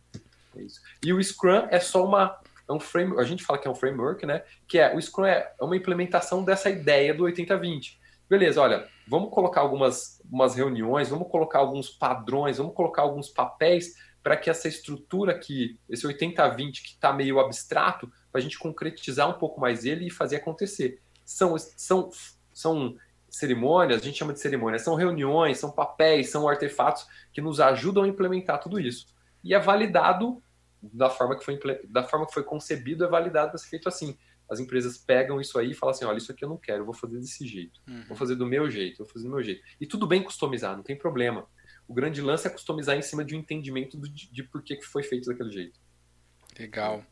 É 0.56 0.62
isso. 0.62 0.80
E 1.02 1.10
o 1.10 1.22
Scrum 1.22 1.68
é 1.70 1.80
só 1.80 2.04
uma. 2.04 2.38
É 2.68 2.72
um 2.72 2.80
frame, 2.80 3.18
a 3.18 3.24
gente 3.24 3.42
fala 3.44 3.58
que 3.58 3.66
é 3.66 3.70
um 3.70 3.74
framework, 3.74 4.26
né? 4.26 4.42
Que 4.66 4.78
é 4.78 4.94
o 4.94 5.00
Scrum 5.00 5.24
é 5.24 5.52
uma 5.60 5.76
implementação 5.76 6.44
dessa 6.44 6.68
ideia 6.68 7.14
do 7.14 7.24
80-20 7.24 7.98
beleza, 8.28 8.60
olha, 8.60 8.86
vamos 9.06 9.30
colocar 9.30 9.62
algumas, 9.62 10.20
algumas 10.24 10.54
reuniões, 10.54 11.08
vamos 11.08 11.28
colocar 11.28 11.60
alguns 11.60 11.88
padrões, 11.88 12.58
vamos 12.58 12.74
colocar 12.74 13.02
alguns 13.02 13.28
papéis 13.28 13.94
para 14.22 14.36
que 14.36 14.50
essa 14.50 14.68
estrutura 14.68 15.32
aqui, 15.32 15.80
esse 15.88 16.06
80-20 16.06 16.82
que 16.82 16.88
está 16.88 17.12
meio 17.12 17.40
abstrato, 17.40 18.10
para 18.30 18.40
a 18.40 18.42
gente 18.42 18.58
concretizar 18.58 19.28
um 19.30 19.38
pouco 19.38 19.60
mais 19.60 19.84
ele 19.86 20.06
e 20.06 20.10
fazer 20.10 20.36
acontecer. 20.36 21.00
São, 21.24 21.56
são, 21.58 22.10
são 22.52 22.96
cerimônias, 23.30 24.02
a 24.02 24.04
gente 24.04 24.18
chama 24.18 24.34
de 24.34 24.40
cerimônias, 24.40 24.82
são 24.82 24.94
reuniões, 24.94 25.58
são 25.58 25.70
papéis, 25.70 26.28
são 26.28 26.46
artefatos 26.46 27.06
que 27.32 27.40
nos 27.40 27.60
ajudam 27.60 28.02
a 28.02 28.08
implementar 28.08 28.60
tudo 28.60 28.78
isso. 28.78 29.06
e 29.42 29.54
é 29.54 29.58
validado 29.58 30.42
da 30.82 31.10
forma 31.10 31.38
que 31.38 31.44
foi, 31.44 31.58
da 31.88 32.04
forma 32.04 32.26
que 32.26 32.34
foi 32.34 32.42
concebido, 32.42 33.04
é 33.04 33.08
validado 33.08 33.50
para 33.50 33.58
ser 33.58 33.68
feito 33.68 33.88
assim. 33.88 34.16
As 34.50 34.60
empresas 34.60 34.96
pegam 34.96 35.40
isso 35.40 35.58
aí 35.58 35.72
e 35.72 35.74
falam 35.74 35.94
assim, 35.94 36.04
olha, 36.06 36.16
isso 36.16 36.32
aqui 36.32 36.44
eu 36.44 36.48
não 36.48 36.56
quero, 36.56 36.80
eu 36.80 36.84
vou 36.86 36.94
fazer 36.94 37.18
desse 37.18 37.46
jeito. 37.46 37.80
Uhum. 37.86 38.04
Vou 38.08 38.16
fazer 38.16 38.34
do 38.34 38.46
meu 38.46 38.70
jeito, 38.70 38.98
vou 38.98 39.06
fazer 39.06 39.24
do 39.24 39.34
meu 39.34 39.42
jeito. 39.42 39.62
E 39.80 39.86
tudo 39.86 40.06
bem 40.06 40.22
customizar, 40.22 40.74
não 40.74 40.82
tem 40.82 40.96
problema. 40.96 41.46
O 41.86 41.92
grande 41.92 42.20
lance 42.22 42.46
é 42.46 42.50
customizar 42.50 42.96
em 42.96 43.02
cima 43.02 43.24
de 43.24 43.34
um 43.34 43.38
entendimento 43.38 44.00
de, 44.00 44.30
de 44.30 44.42
por 44.42 44.62
que 44.62 44.80
foi 44.82 45.02
feito 45.02 45.26
daquele 45.26 45.50
jeito. 45.50 45.78
Legal. 46.58 47.04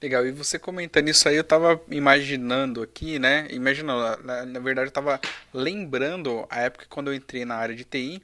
Legal, 0.00 0.24
e 0.24 0.30
você 0.30 0.56
comentando 0.56 1.08
isso 1.08 1.28
aí, 1.28 1.36
eu 1.36 1.42
tava 1.42 1.80
imaginando 1.90 2.80
aqui, 2.80 3.18
né? 3.18 3.48
Imaginando, 3.50 4.22
na, 4.22 4.46
na 4.46 4.60
verdade, 4.60 4.88
eu 4.88 4.92
tava 4.92 5.20
lembrando 5.52 6.46
a 6.48 6.60
época 6.60 6.86
quando 6.88 7.08
eu 7.08 7.14
entrei 7.14 7.44
na 7.44 7.56
área 7.56 7.74
de 7.74 7.84
TI, 7.84 8.22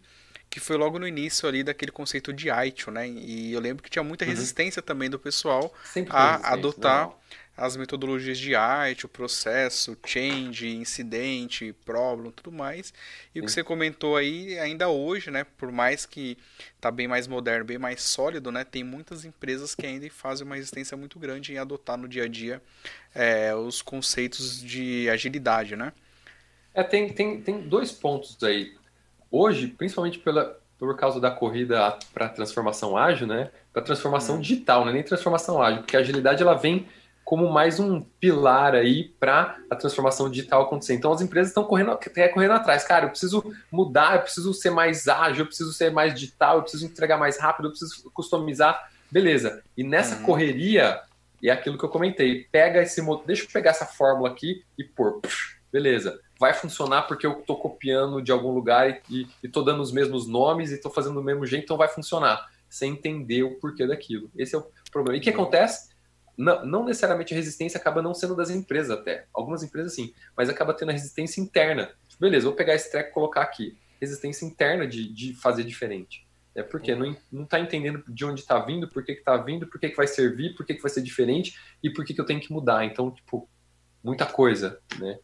que 0.50 0.58
foi 0.58 0.76
logo 0.76 0.98
no 0.98 1.06
início 1.06 1.48
ali 1.48 1.62
daquele 1.62 1.92
conceito 1.92 2.32
de 2.32 2.48
ITIL, 2.50 2.92
né? 2.92 3.08
E 3.08 3.52
eu 3.52 3.60
lembro 3.60 3.84
que 3.84 3.88
tinha 3.88 4.02
muita 4.02 4.24
uhum. 4.24 4.30
resistência 4.32 4.80
uhum. 4.80 4.86
também 4.86 5.08
do 5.08 5.18
pessoal 5.18 5.72
a 6.08 6.52
adotar 6.52 7.06
não. 7.06 7.14
as 7.56 7.76
metodologias 7.76 8.36
de 8.36 8.52
ITIL, 8.90 9.08
processo, 9.08 9.96
change, 10.04 10.68
incidente, 10.68 11.72
problem, 11.84 12.32
tudo 12.32 12.50
mais. 12.50 12.92
E 13.32 13.38
Sim. 13.38 13.40
o 13.40 13.44
que 13.44 13.52
você 13.52 13.62
comentou 13.62 14.16
aí, 14.16 14.58
ainda 14.58 14.88
hoje, 14.88 15.30
né? 15.30 15.46
Por 15.56 15.70
mais 15.70 16.04
que 16.04 16.36
tá 16.80 16.90
bem 16.90 17.06
mais 17.06 17.28
moderno, 17.28 17.64
bem 17.64 17.78
mais 17.78 18.02
sólido, 18.02 18.50
né? 18.50 18.64
Tem 18.64 18.82
muitas 18.82 19.24
empresas 19.24 19.72
que 19.76 19.86
ainda 19.86 20.10
fazem 20.10 20.44
uma 20.44 20.56
resistência 20.56 20.96
muito 20.96 21.16
grande 21.16 21.52
em 21.52 21.58
adotar 21.58 21.96
no 21.96 22.08
dia 22.08 22.24
a 22.24 22.28
dia 22.28 22.60
é, 23.14 23.54
os 23.54 23.80
conceitos 23.82 24.60
de 24.60 25.08
agilidade, 25.08 25.76
né? 25.76 25.92
É, 26.74 26.82
tem, 26.82 27.12
tem, 27.12 27.40
tem 27.40 27.60
dois 27.60 27.92
pontos 27.92 28.36
aí 28.42 28.79
hoje, 29.30 29.68
principalmente 29.68 30.18
pela, 30.18 30.58
por 30.78 30.96
causa 30.96 31.20
da 31.20 31.30
corrida 31.30 31.96
para 32.12 32.28
transformação 32.28 32.96
ágil, 32.96 33.26
né? 33.26 33.50
Para 33.72 33.82
transformação 33.82 34.36
hum. 34.36 34.40
digital, 34.40 34.84
né? 34.84 34.92
nem 34.92 35.02
transformação 35.02 35.62
ágil, 35.62 35.82
porque 35.82 35.96
a 35.96 36.00
agilidade 36.00 36.42
ela 36.42 36.54
vem 36.54 36.88
como 37.22 37.48
mais 37.48 37.78
um 37.78 38.00
pilar 38.00 38.74
aí 38.74 39.04
para 39.20 39.56
a 39.70 39.76
transformação 39.76 40.28
digital 40.28 40.62
acontecer. 40.62 40.94
Então 40.94 41.12
as 41.12 41.20
empresas 41.20 41.50
estão 41.50 41.62
correndo, 41.62 41.96
correndo 42.32 42.52
atrás. 42.52 42.82
Cara, 42.82 43.04
eu 43.04 43.10
preciso 43.10 43.54
mudar, 43.70 44.16
eu 44.16 44.22
preciso 44.22 44.52
ser 44.52 44.70
mais 44.70 45.06
ágil, 45.06 45.42
eu 45.42 45.46
preciso 45.46 45.72
ser 45.72 45.92
mais 45.92 46.12
digital, 46.12 46.56
eu 46.56 46.62
preciso 46.62 46.86
entregar 46.86 47.18
mais 47.18 47.38
rápido, 47.38 47.66
eu 47.66 47.70
preciso 47.70 48.10
customizar. 48.10 48.90
Beleza. 49.12 49.62
E 49.76 49.84
nessa 49.84 50.16
hum. 50.16 50.22
correria, 50.24 51.00
e 51.40 51.48
é 51.48 51.52
aquilo 51.52 51.78
que 51.78 51.84
eu 51.84 51.88
comentei, 51.88 52.48
pega 52.50 52.82
esse 52.82 53.00
deixa 53.24 53.44
eu 53.44 53.48
pegar 53.52 53.70
essa 53.70 53.86
fórmula 53.86 54.30
aqui 54.30 54.64
e 54.76 54.82
pôr. 54.82 55.20
Beleza 55.70 56.18
vai 56.40 56.54
funcionar 56.54 57.02
porque 57.02 57.26
eu 57.26 57.40
estou 57.40 57.60
copiando 57.60 58.22
de 58.22 58.32
algum 58.32 58.50
lugar 58.50 59.02
e 59.10 59.28
estou 59.42 59.62
dando 59.62 59.82
os 59.82 59.92
mesmos 59.92 60.26
nomes 60.26 60.70
e 60.70 60.76
estou 60.76 60.90
fazendo 60.90 61.16
do 61.16 61.22
mesmo 61.22 61.44
jeito, 61.44 61.64
então 61.64 61.76
vai 61.76 61.86
funcionar, 61.86 62.50
sem 62.66 62.92
entender 62.92 63.42
o 63.42 63.56
porquê 63.56 63.86
daquilo. 63.86 64.30
Esse 64.34 64.54
é 64.54 64.58
o 64.58 64.64
problema. 64.90 65.18
E 65.18 65.20
o 65.20 65.22
que 65.22 65.28
acontece? 65.28 65.90
Não, 66.38 66.64
não, 66.64 66.84
necessariamente 66.86 67.34
a 67.34 67.36
resistência 67.36 67.78
acaba 67.78 68.00
não 68.00 68.14
sendo 68.14 68.34
das 68.34 68.48
empresas 68.48 68.90
até. 68.90 69.26
Algumas 69.34 69.62
empresas 69.62 69.92
sim, 69.94 70.14
mas 70.34 70.48
acaba 70.48 70.72
tendo 70.72 70.88
a 70.88 70.92
resistência 70.92 71.42
interna. 71.42 71.90
Beleza, 72.18 72.46
vou 72.46 72.56
pegar 72.56 72.74
esse 72.74 72.90
treco 72.90 73.10
e 73.10 73.12
colocar 73.12 73.42
aqui. 73.42 73.76
Resistência 74.00 74.46
interna 74.46 74.86
de, 74.86 75.12
de 75.12 75.34
fazer 75.34 75.62
diferente. 75.62 76.26
É 76.54 76.62
porque 76.62 76.94
não, 76.94 77.14
não 77.30 77.44
tá 77.44 77.60
entendendo 77.60 78.02
de 78.08 78.24
onde 78.24 78.40
está 78.40 78.58
vindo, 78.58 78.88
por 78.88 79.04
que, 79.04 79.12
está 79.12 79.36
vindo, 79.36 79.66
por 79.66 79.78
que, 79.78 79.90
que 79.90 79.96
vai 79.96 80.06
servir, 80.06 80.54
por 80.54 80.64
que, 80.64 80.72
que 80.72 80.82
vai 80.82 80.90
ser 80.90 81.02
diferente 81.02 81.54
e 81.82 81.90
por 81.90 82.02
que, 82.02 82.14
que 82.14 82.20
eu 82.20 82.24
tenho 82.24 82.40
que 82.40 82.50
mudar. 82.50 82.82
Então, 82.86 83.10
tipo, 83.10 83.46
muita 84.02 84.24
coisa, 84.24 84.80
né? 84.98 85.18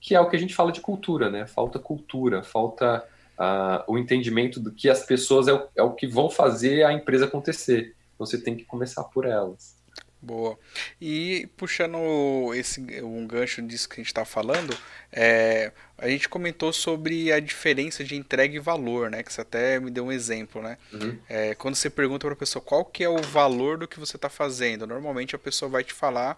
Que 0.00 0.14
é 0.14 0.20
o 0.20 0.28
que 0.28 0.36
a 0.36 0.38
gente 0.38 0.54
fala 0.54 0.72
de 0.72 0.80
cultura, 0.80 1.30
né? 1.30 1.46
Falta 1.46 1.78
cultura, 1.78 2.42
falta 2.42 3.04
uh, 3.38 3.92
o 3.92 3.98
entendimento 3.98 4.60
do 4.60 4.72
que 4.72 4.88
as 4.88 5.04
pessoas 5.04 5.48
é 5.48 5.52
o, 5.52 5.68
é 5.76 5.82
o 5.82 5.92
que 5.92 6.06
vão 6.06 6.28
fazer 6.28 6.84
a 6.84 6.92
empresa 6.92 7.24
acontecer. 7.24 7.94
Então 8.14 8.26
você 8.26 8.38
tem 8.38 8.56
que 8.56 8.64
começar 8.64 9.04
por 9.04 9.24
elas. 9.24 9.78
Boa. 10.20 10.58
E 11.00 11.48
puxando 11.56 12.52
esse 12.52 12.80
um 13.02 13.24
gancho 13.24 13.62
disso 13.62 13.88
que 13.88 13.94
a 13.94 13.98
gente 13.98 14.08
está 14.08 14.24
falando, 14.24 14.76
é, 15.12 15.70
a 15.96 16.08
gente 16.08 16.28
comentou 16.28 16.72
sobre 16.72 17.32
a 17.32 17.38
diferença 17.38 18.02
de 18.02 18.16
entrega 18.16 18.56
e 18.56 18.58
valor, 18.58 19.10
né? 19.10 19.22
Que 19.22 19.32
você 19.32 19.42
até 19.42 19.78
me 19.78 19.92
deu 19.92 20.06
um 20.06 20.12
exemplo, 20.12 20.60
né? 20.60 20.76
Uhum. 20.92 21.16
É, 21.28 21.54
quando 21.54 21.76
você 21.76 21.88
pergunta 21.88 22.26
para 22.26 22.34
a 22.34 22.36
pessoa 22.36 22.60
qual 22.60 22.84
que 22.84 23.04
é 23.04 23.08
o 23.08 23.22
valor 23.22 23.78
do 23.78 23.86
que 23.86 24.00
você 24.00 24.16
está 24.16 24.28
fazendo, 24.28 24.88
normalmente 24.88 25.36
a 25.36 25.38
pessoa 25.38 25.68
vai 25.68 25.84
te 25.84 25.92
falar 25.92 26.36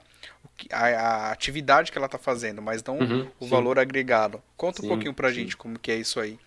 a, 0.71 0.87
a 0.87 1.33
atividade 1.33 1.93
que 1.93 1.99
ela 1.99 2.07
está 2.07 2.19
fazendo, 2.19 2.61
mas 2.61 2.83
não 2.83 2.99
uhum, 2.99 3.27
o 3.39 3.45
sim. 3.45 3.51
valor 3.51 3.79
agregado. 3.79 4.43
Conta 4.57 4.81
sim, 4.81 4.87
um 4.87 4.91
pouquinho 4.91 5.15
para 5.15 5.29
a 5.29 5.33
gente 5.33 5.57
como 5.57 5.79
que 5.79 5.91
é 5.91 5.97
isso 5.97 6.21
aí 6.21 6.39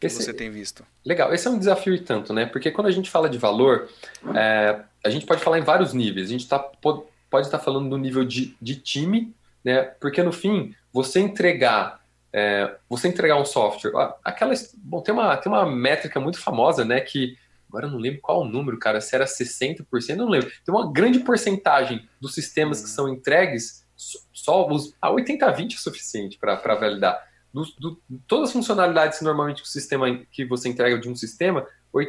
que 0.00 0.06
esse, 0.06 0.22
você 0.22 0.32
tem 0.32 0.50
visto. 0.50 0.82
Legal, 1.04 1.32
esse 1.34 1.46
é 1.46 1.50
um 1.50 1.58
desafio 1.58 1.94
e 1.94 2.00
tanto, 2.00 2.32
né? 2.32 2.46
Porque 2.46 2.70
quando 2.70 2.86
a 2.86 2.90
gente 2.90 3.10
fala 3.10 3.28
de 3.28 3.36
valor, 3.36 3.88
é, 4.34 4.80
a 5.04 5.10
gente 5.10 5.26
pode 5.26 5.42
falar 5.42 5.58
em 5.58 5.62
vários 5.62 5.92
níveis. 5.92 6.28
A 6.28 6.32
gente 6.32 6.48
tá, 6.48 6.58
pode, 6.58 7.02
estar 7.42 7.58
falando 7.58 7.90
do 7.90 7.98
nível 7.98 8.24
de, 8.24 8.56
de 8.60 8.76
time, 8.76 9.34
né? 9.62 9.82
Porque 10.00 10.22
no 10.22 10.32
fim, 10.32 10.74
você 10.90 11.20
entregar 11.20 12.00
é, 12.32 12.76
você 12.88 13.08
entregar 13.08 13.36
um 13.36 13.44
software, 13.44 13.92
aquela, 14.24 14.54
bom, 14.76 15.00
tem 15.00 15.12
uma, 15.12 15.36
tem 15.36 15.50
uma 15.50 15.66
métrica 15.66 16.20
muito 16.20 16.38
famosa, 16.38 16.84
né, 16.84 17.00
que 17.00 17.36
agora 17.70 17.86
eu 17.86 17.90
não 17.90 17.98
lembro 17.98 18.20
qual 18.20 18.42
o 18.42 18.44
número, 18.44 18.78
cara, 18.78 19.00
se 19.00 19.14
era 19.14 19.24
60%, 19.24 19.86
eu 20.10 20.16
não 20.16 20.28
lembro. 20.28 20.50
Tem 20.64 20.74
uma 20.74 20.92
grande 20.92 21.20
porcentagem 21.20 22.06
dos 22.20 22.34
sistemas 22.34 22.82
que 22.82 22.88
são 22.88 23.08
entregues, 23.08 23.86
só 24.32 24.68
os, 24.68 24.94
a 25.00 25.08
80-20 25.10 25.74
é 25.74 25.76
suficiente 25.76 26.38
para 26.38 26.56
validar. 26.74 27.24
Do, 27.52 27.64
do, 27.78 28.02
todas 28.26 28.48
as 28.48 28.52
funcionalidades 28.52 29.18
que 29.18 29.24
normalmente 29.24 29.62
o 29.62 29.66
sistema 29.66 30.06
que 30.30 30.44
você 30.44 30.68
entrega 30.68 30.98
de 30.98 31.08
um 31.08 31.14
sistema, 31.14 31.66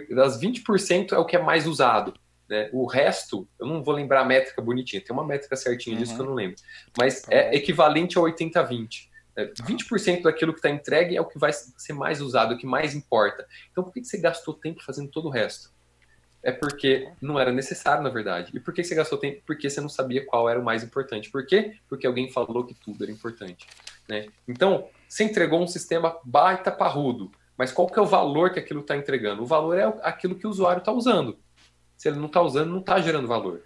das 0.09 0.39
20% 0.39 1.13
é 1.13 1.17
o 1.17 1.25
que 1.25 1.35
é 1.35 1.41
mais 1.41 1.67
usado. 1.67 2.13
Né? 2.49 2.69
O 2.73 2.85
resto, 2.85 3.47
eu 3.59 3.67
não 3.67 3.83
vou 3.83 3.93
lembrar 3.93 4.21
a 4.21 4.25
métrica 4.25 4.61
bonitinha, 4.61 5.01
tem 5.01 5.13
uma 5.13 5.25
métrica 5.25 5.55
certinha 5.55 5.95
disso 5.95 6.11
uhum. 6.11 6.17
que 6.17 6.23
eu 6.23 6.27
não 6.27 6.33
lembro. 6.33 6.57
Mas 6.97 7.23
é 7.29 7.55
equivalente 7.55 8.17
a 8.17 8.21
80-20. 8.21 8.49
É, 8.59 8.69
20% 8.71 9.10
daquilo 9.35 10.53
que 10.53 10.59
está 10.59 10.69
entregue 10.69 11.15
é 11.15 11.21
o 11.21 11.25
que 11.25 11.39
vai 11.39 11.51
ser 11.53 11.93
mais 11.93 12.21
usado, 12.21 12.53
é 12.53 12.55
o 12.55 12.59
que 12.59 12.65
mais 12.65 12.93
importa. 12.93 13.47
Então, 13.71 13.83
por 13.83 13.93
que 13.93 14.03
você 14.03 14.17
gastou 14.17 14.53
tempo 14.53 14.83
fazendo 14.83 15.09
todo 15.09 15.27
o 15.27 15.31
resto? 15.31 15.71
É 16.43 16.51
porque 16.51 17.11
não 17.21 17.39
era 17.39 17.51
necessário, 17.51 18.03
na 18.03 18.09
verdade. 18.09 18.51
E 18.53 18.59
por 18.59 18.73
que 18.73 18.83
você 18.83 18.95
gastou 18.95 19.17
tempo? 19.17 19.41
Porque 19.45 19.69
você 19.69 19.79
não 19.79 19.89
sabia 19.89 20.25
qual 20.25 20.49
era 20.49 20.59
o 20.59 20.63
mais 20.63 20.83
importante. 20.83 21.29
Por 21.29 21.45
quê? 21.45 21.75
Porque 21.87 22.07
alguém 22.07 22.31
falou 22.31 22.65
que 22.65 22.73
tudo 22.73 23.03
era 23.03 23.11
importante. 23.11 23.67
Né? 24.09 24.27
Então, 24.47 24.87
você 25.07 25.23
entregou 25.23 25.61
um 25.61 25.67
sistema 25.67 26.17
baita 26.23 26.71
parrudo, 26.71 27.31
mas 27.55 27.71
qual 27.71 27.87
que 27.87 27.99
é 27.99 28.01
o 28.01 28.07
valor 28.07 28.51
que 28.51 28.59
aquilo 28.59 28.81
está 28.81 28.97
entregando? 28.97 29.43
O 29.43 29.45
valor 29.45 29.77
é 29.77 29.83
aquilo 30.01 30.35
que 30.35 30.47
o 30.47 30.49
usuário 30.49 30.79
está 30.79 30.91
usando. 30.91 31.37
Se 31.95 32.09
ele 32.09 32.17
não 32.17 32.25
está 32.25 32.41
usando, 32.41 32.71
não 32.71 32.79
está 32.79 32.99
gerando 32.99 33.27
valor. 33.27 33.61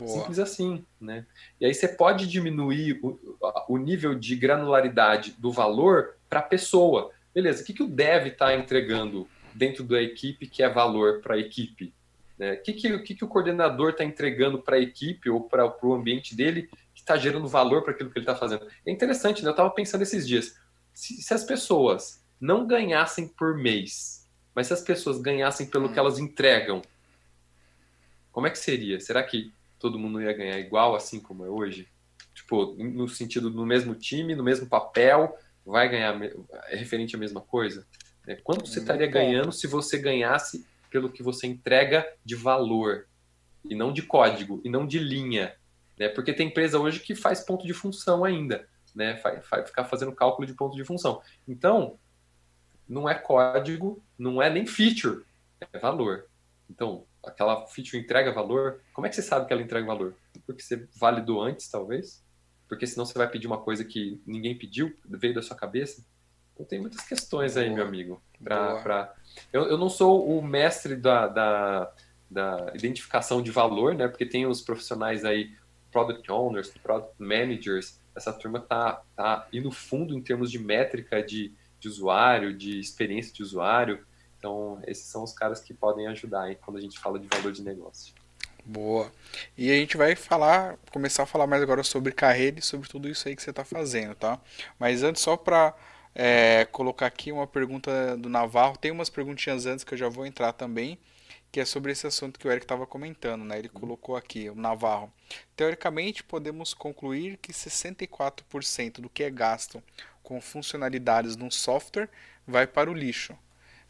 Boa. 0.00 0.18
Simples 0.18 0.38
assim, 0.38 0.84
né? 0.98 1.26
E 1.60 1.66
aí 1.66 1.74
você 1.74 1.86
pode 1.86 2.26
diminuir 2.26 2.98
o, 3.02 3.36
o 3.68 3.76
nível 3.76 4.14
de 4.14 4.34
granularidade 4.34 5.32
do 5.38 5.52
valor 5.52 6.16
para 6.26 6.40
a 6.40 6.42
pessoa. 6.42 7.10
Beleza, 7.34 7.62
o 7.62 7.66
que, 7.66 7.74
que 7.74 7.82
o 7.82 7.88
dev 7.88 8.28
está 8.28 8.54
entregando 8.54 9.28
dentro 9.54 9.84
da 9.84 10.00
equipe 10.00 10.46
que 10.46 10.62
é 10.62 10.68
valor 10.70 11.20
para 11.20 11.34
a 11.34 11.38
equipe? 11.38 11.92
Né? 12.38 12.54
O 12.54 12.62
que, 12.62 12.72
que, 12.72 12.98
que, 13.00 13.14
que 13.14 13.24
o 13.24 13.28
coordenador 13.28 13.90
está 13.90 14.02
entregando 14.02 14.58
para 14.58 14.76
a 14.76 14.80
equipe 14.80 15.28
ou 15.28 15.42
para 15.42 15.70
o 15.82 15.92
ambiente 15.92 16.34
dele 16.34 16.70
que 16.94 17.00
está 17.00 17.18
gerando 17.18 17.46
valor 17.46 17.82
para 17.82 17.92
aquilo 17.92 18.10
que 18.10 18.18
ele 18.18 18.24
está 18.24 18.34
fazendo? 18.34 18.66
É 18.86 18.90
interessante, 18.90 19.42
né? 19.42 19.48
Eu 19.48 19.52
estava 19.52 19.70
pensando 19.70 20.00
esses 20.00 20.26
dias. 20.26 20.58
Se, 20.94 21.20
se, 21.20 21.34
as 21.34 21.44
pessoas 21.44 22.24
não 22.40 22.66
ganhassem 22.66 23.28
por 23.28 23.54
mês, 23.54 24.26
mas 24.54 24.68
se 24.68 24.72
as 24.72 24.80
pessoas 24.80 25.20
ganhassem 25.20 25.66
pelo 25.66 25.92
que 25.92 25.98
elas 25.98 26.18
entregam, 26.18 26.80
como 28.32 28.46
é 28.46 28.50
que 28.50 28.58
seria? 28.58 28.98
Será 28.98 29.22
que 29.22 29.52
todo 29.80 29.98
mundo 29.98 30.22
ia 30.22 30.32
ganhar 30.32 30.58
igual 30.58 30.94
assim 30.94 31.18
como 31.18 31.44
é 31.44 31.48
hoje? 31.48 31.88
Tipo, 32.34 32.76
no 32.78 33.08
sentido 33.08 33.50
no 33.50 33.66
mesmo 33.66 33.94
time, 33.94 34.36
no 34.36 34.44
mesmo 34.44 34.68
papel, 34.68 35.36
vai 35.64 35.88
ganhar 35.88 36.20
é 36.68 36.76
referente 36.76 37.16
à 37.16 37.18
mesma 37.18 37.40
coisa? 37.40 37.86
É, 38.26 38.36
quanto 38.36 38.66
você 38.66 38.78
estaria 38.78 39.06
ganhando 39.06 39.50
se 39.50 39.66
você 39.66 39.98
ganhasse 39.98 40.64
pelo 40.90 41.10
que 41.10 41.22
você 41.22 41.46
entrega 41.46 42.06
de 42.24 42.36
valor 42.36 43.06
e 43.64 43.74
não 43.74 43.92
de 43.92 44.02
código 44.02 44.60
e 44.64 44.68
não 44.68 44.86
de 44.86 44.98
linha, 44.98 45.54
né? 45.98 46.08
Porque 46.08 46.32
tem 46.32 46.48
empresa 46.48 46.78
hoje 46.78 47.00
que 47.00 47.14
faz 47.14 47.40
ponto 47.40 47.66
de 47.66 47.72
função 47.72 48.24
ainda, 48.24 48.68
né? 48.94 49.14
Vai, 49.22 49.40
vai 49.40 49.64
ficar 49.64 49.84
fazendo 49.84 50.12
cálculo 50.12 50.46
de 50.46 50.54
ponto 50.54 50.76
de 50.76 50.84
função. 50.84 51.22
Então, 51.48 51.98
não 52.88 53.08
é 53.08 53.14
código, 53.14 54.02
não 54.18 54.42
é 54.42 54.50
nem 54.50 54.66
feature, 54.66 55.24
é 55.72 55.78
valor. 55.78 56.26
Então, 56.68 57.04
aquela 57.24 57.66
feature 57.66 57.98
entrega 57.98 58.32
valor, 58.32 58.80
como 58.92 59.06
é 59.06 59.10
que 59.10 59.16
você 59.16 59.22
sabe 59.22 59.46
que 59.46 59.52
ela 59.52 59.62
entrega 59.62 59.86
valor? 59.86 60.14
Porque 60.46 60.62
você 60.62 60.88
validou 60.96 61.42
antes, 61.42 61.68
talvez? 61.68 62.24
Porque 62.68 62.86
senão 62.86 63.04
você 63.04 63.18
vai 63.18 63.28
pedir 63.28 63.46
uma 63.46 63.58
coisa 63.58 63.84
que 63.84 64.20
ninguém 64.26 64.56
pediu, 64.56 64.96
veio 65.04 65.34
da 65.34 65.42
sua 65.42 65.56
cabeça? 65.56 66.04
Então 66.54 66.64
tem 66.66 66.80
muitas 66.80 67.00
questões 67.02 67.56
aí, 67.56 67.66
Boa. 67.66 67.76
meu 67.76 67.86
amigo. 67.86 68.22
Pra, 68.42 68.76
pra... 68.82 69.14
Eu, 69.52 69.64
eu 69.64 69.78
não 69.78 69.88
sou 69.88 70.38
o 70.38 70.42
mestre 70.42 70.96
da, 70.96 71.26
da, 71.26 71.92
da 72.30 72.72
identificação 72.74 73.42
de 73.42 73.50
valor, 73.50 73.94
né? 73.94 74.08
Porque 74.08 74.26
tem 74.26 74.46
os 74.46 74.60
profissionais 74.60 75.24
aí, 75.24 75.52
product 75.90 76.30
owners, 76.30 76.72
product 76.82 77.14
managers, 77.18 78.00
essa 78.14 78.32
turma 78.32 78.60
tá, 78.60 79.02
tá 79.16 79.48
indo 79.52 79.70
fundo 79.70 80.14
em 80.14 80.22
termos 80.22 80.50
de 80.50 80.58
métrica 80.58 81.22
de, 81.22 81.52
de 81.78 81.88
usuário, 81.88 82.56
de 82.56 82.78
experiência 82.78 83.32
de 83.32 83.42
usuário, 83.42 84.04
Então, 84.40 84.80
esses 84.86 85.04
são 85.04 85.22
os 85.22 85.34
caras 85.34 85.60
que 85.60 85.74
podem 85.74 86.06
ajudar 86.06 86.44
aí 86.44 86.56
quando 86.56 86.78
a 86.78 86.80
gente 86.80 86.98
fala 86.98 87.18
de 87.18 87.28
valor 87.28 87.52
de 87.52 87.62
negócio. 87.62 88.14
Boa. 88.64 89.12
E 89.56 89.70
a 89.70 89.74
gente 89.74 89.98
vai 89.98 90.16
falar, 90.16 90.78
começar 90.90 91.24
a 91.24 91.26
falar 91.26 91.46
mais 91.46 91.62
agora 91.62 91.82
sobre 91.82 92.10
carreira 92.10 92.58
e 92.58 92.62
sobre 92.62 92.88
tudo 92.88 93.08
isso 93.08 93.28
aí 93.28 93.36
que 93.36 93.42
você 93.42 93.50
está 93.50 93.64
fazendo, 93.64 94.14
tá? 94.14 94.40
Mas 94.78 95.02
antes, 95.02 95.20
só 95.20 95.36
para 95.36 95.74
é, 96.14 96.66
colocar 96.72 97.06
aqui 97.06 97.30
uma 97.30 97.46
pergunta 97.46 98.16
do 98.16 98.30
Navarro, 98.30 98.78
tem 98.78 98.90
umas 98.90 99.10
perguntinhas 99.10 99.66
antes 99.66 99.84
que 99.84 99.92
eu 99.92 99.98
já 99.98 100.08
vou 100.08 100.24
entrar 100.24 100.52
também, 100.54 100.98
que 101.52 101.60
é 101.60 101.64
sobre 101.66 101.92
esse 101.92 102.06
assunto 102.06 102.38
que 102.38 102.48
o 102.48 102.50
Eric 102.50 102.64
estava 102.64 102.86
comentando, 102.86 103.44
né? 103.44 103.58
Ele 103.58 103.68
colocou 103.68 104.16
aqui, 104.16 104.48
o 104.48 104.54
Navarro. 104.54 105.12
Teoricamente, 105.54 106.24
podemos 106.24 106.72
concluir 106.72 107.36
que 107.38 107.52
64% 107.52 109.00
do 109.00 109.10
que 109.10 109.22
é 109.22 109.30
gasto 109.30 109.82
com 110.22 110.40
funcionalidades 110.40 111.36
num 111.36 111.50
software 111.50 112.08
vai 112.46 112.66
para 112.66 112.90
o 112.90 112.94
lixo. 112.94 113.36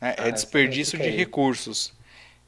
Né? 0.00 0.14
É 0.16 0.22
ah, 0.22 0.28
é 0.28 0.30
desperdício 0.30 0.98
de 0.98 1.10
recursos. 1.10 1.92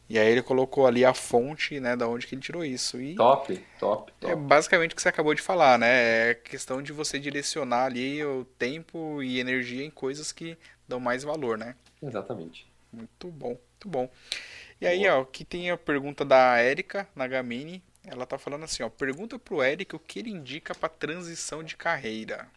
E 0.08 0.18
aí 0.18 0.28
ele 0.28 0.42
colocou 0.42 0.86
ali 0.86 1.04
a 1.04 1.14
fonte, 1.14 1.80
né, 1.80 1.96
da 1.96 2.06
onde 2.06 2.26
que 2.26 2.34
ele 2.34 2.42
tirou 2.42 2.62
isso. 2.62 3.00
E 3.00 3.14
top, 3.14 3.56
top, 3.78 4.12
top. 4.20 4.32
É 4.32 4.36
basicamente 4.36 4.92
o 4.92 4.96
que 4.96 5.00
você 5.00 5.08
acabou 5.08 5.32
de 5.34 5.40
falar, 5.40 5.78
né? 5.78 6.30
É 6.30 6.34
questão 6.34 6.82
de 6.82 6.92
você 6.92 7.18
direcionar 7.18 7.86
ali 7.86 8.22
o 8.22 8.44
tempo 8.58 9.22
e 9.22 9.40
energia 9.40 9.82
em 9.82 9.90
coisas 9.90 10.30
que 10.30 10.58
dão 10.86 11.00
mais 11.00 11.22
valor, 11.22 11.56
né? 11.56 11.76
Exatamente. 12.02 12.66
Muito 12.92 13.28
bom, 13.28 13.56
muito 13.56 13.88
bom. 13.88 14.10
E 14.80 14.86
aí, 14.86 15.04
Boa. 15.04 15.18
ó, 15.18 15.22
aqui 15.22 15.44
tem 15.46 15.70
a 15.70 15.78
pergunta 15.78 16.24
da 16.24 16.58
Érica 16.58 17.08
Nagamini. 17.16 17.82
Ela 18.04 18.26
tá 18.26 18.36
falando 18.36 18.64
assim, 18.64 18.82
ó, 18.82 18.90
pergunta 18.90 19.38
pro 19.38 19.62
Eric 19.62 19.96
o 19.96 19.98
que 19.98 20.18
ele 20.18 20.30
indica 20.30 20.74
para 20.74 20.88
transição 20.90 21.62
de 21.62 21.76
carreira. 21.76 22.48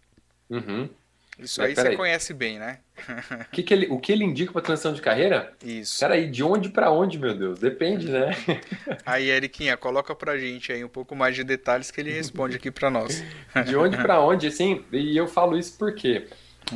Uhum. 0.49 0.89
Isso 1.37 1.61
aí 1.61 1.75
você 1.75 1.89
aí. 1.89 1.97
conhece 1.97 2.33
bem, 2.33 2.57
né? 2.57 2.79
que 3.51 3.61
que 3.61 3.73
ele, 3.73 3.87
o 3.87 3.99
que 3.99 4.11
ele 4.11 4.23
indica 4.23 4.51
para 4.51 4.61
transição 4.61 4.93
de 4.93 5.01
carreira? 5.01 5.53
Isso. 5.63 5.99
Peraí, 5.99 6.29
de 6.29 6.43
onde 6.43 6.69
para 6.69 6.91
onde, 6.91 7.19
meu 7.19 7.35
Deus? 7.35 7.59
Depende, 7.59 8.09
né? 8.09 8.31
aí, 9.05 9.29
Eriquinha, 9.29 9.75
coloca 9.75 10.15
pra 10.15 10.37
gente 10.37 10.71
aí 10.71 10.83
um 10.83 10.89
pouco 10.89 11.15
mais 11.15 11.35
de 11.35 11.43
detalhes 11.43 11.91
que 11.91 11.99
ele 11.99 12.11
responde 12.11 12.55
aqui 12.55 12.71
para 12.71 12.89
nós. 12.89 13.23
de 13.65 13.75
onde 13.75 13.97
para 13.97 14.21
onde, 14.21 14.47
assim, 14.47 14.83
e 14.91 15.15
eu 15.17 15.27
falo 15.27 15.57
isso 15.57 15.77
por 15.77 15.93
quê? 15.93 16.27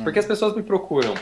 Porque 0.02 0.18
hum. 0.18 0.22
as 0.22 0.26
pessoas 0.26 0.54
me 0.54 0.62
procuram 0.62 1.14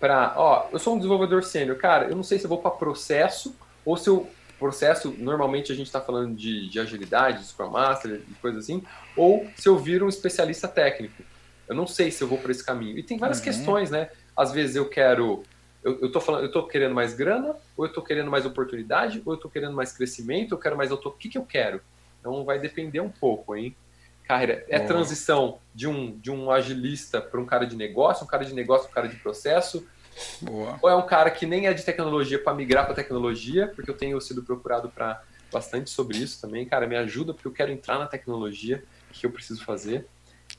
para, 0.00 0.32
ó, 0.36 0.68
eu 0.72 0.78
sou 0.78 0.94
um 0.94 0.96
desenvolvedor 0.96 1.44
sênior, 1.44 1.76
cara, 1.76 2.06
eu 2.06 2.16
não 2.16 2.22
sei 2.22 2.38
se 2.38 2.44
eu 2.44 2.48
vou 2.48 2.58
para 2.58 2.70
processo 2.70 3.54
ou 3.84 3.96
se 3.96 4.08
eu 4.08 4.28
processo, 4.58 5.14
normalmente 5.18 5.72
a 5.72 5.74
gente 5.74 5.86
está 5.86 6.00
falando 6.00 6.36
de, 6.36 6.68
de 6.68 6.78
agilidade, 6.78 7.38
de 7.38 7.46
Scrum 7.46 7.70
Master 7.70 8.20
e 8.28 8.34
coisa 8.34 8.58
assim, 8.58 8.82
ou 9.16 9.48
se 9.56 9.66
eu 9.66 9.78
viro 9.78 10.04
um 10.04 10.08
especialista 10.08 10.68
técnico. 10.68 11.22
Eu 11.70 11.76
não 11.76 11.86
sei 11.86 12.10
se 12.10 12.22
eu 12.22 12.28
vou 12.28 12.36
por 12.36 12.50
esse 12.50 12.64
caminho. 12.64 12.98
E 12.98 13.02
tem 13.02 13.16
várias 13.16 13.38
uhum. 13.38 13.44
questões, 13.44 13.90
né? 13.90 14.10
Às 14.36 14.52
vezes 14.52 14.76
eu 14.76 14.88
quero. 14.88 15.42
Eu, 15.82 16.00
eu 16.00 16.12
tô 16.12 16.20
falando, 16.20 16.44
eu 16.44 16.52
tô 16.52 16.66
querendo 16.66 16.94
mais 16.94 17.14
grana, 17.14 17.56
ou 17.76 17.86
eu 17.86 17.92
tô 17.92 18.02
querendo 18.02 18.30
mais 18.30 18.44
oportunidade, 18.44 19.22
ou 19.24 19.32
eu 19.32 19.38
tô 19.38 19.48
querendo 19.48 19.74
mais 19.74 19.92
crescimento, 19.92 20.52
eu 20.52 20.58
quero 20.58 20.76
mais 20.76 20.90
auto... 20.90 21.08
O 21.08 21.12
que, 21.12 21.30
que 21.30 21.38
eu 21.38 21.44
quero? 21.44 21.80
Então 22.18 22.44
vai 22.44 22.58
depender 22.58 23.00
um 23.00 23.08
pouco, 23.08 23.56
hein? 23.56 23.74
Carreira, 24.24 24.64
é 24.68 24.78
transição 24.78 25.58
de 25.74 25.88
um, 25.88 26.18
de 26.18 26.30
um 26.30 26.50
agilista 26.50 27.20
para 27.20 27.40
um 27.40 27.46
cara 27.46 27.66
de 27.66 27.74
negócio, 27.74 28.24
um 28.24 28.28
cara 28.28 28.44
de 28.44 28.52
negócio 28.52 28.84
para 28.84 28.90
um 28.90 28.94
cara 28.94 29.08
de 29.08 29.16
processo, 29.16 29.86
Boa. 30.40 30.78
Ou 30.82 30.90
é 30.90 30.94
um 30.94 31.06
cara 31.06 31.30
que 31.30 31.46
nem 31.46 31.66
é 31.66 31.72
de 31.72 31.82
tecnologia 31.82 32.38
para 32.38 32.54
migrar 32.54 32.84
para 32.84 32.94
tecnologia, 32.94 33.68
porque 33.74 33.90
eu 33.90 33.96
tenho 33.96 34.20
sido 34.20 34.42
procurado 34.42 34.90
para 34.90 35.22
bastante 35.52 35.90
sobre 35.90 36.18
isso 36.18 36.40
também. 36.40 36.66
Cara, 36.66 36.86
me 36.86 36.96
ajuda 36.96 37.32
porque 37.32 37.48
eu 37.48 37.52
quero 37.52 37.70
entrar 37.70 37.98
na 37.98 38.06
tecnologia, 38.06 38.82
que 39.12 39.26
eu 39.26 39.30
preciso 39.30 39.64
fazer. 39.64 40.06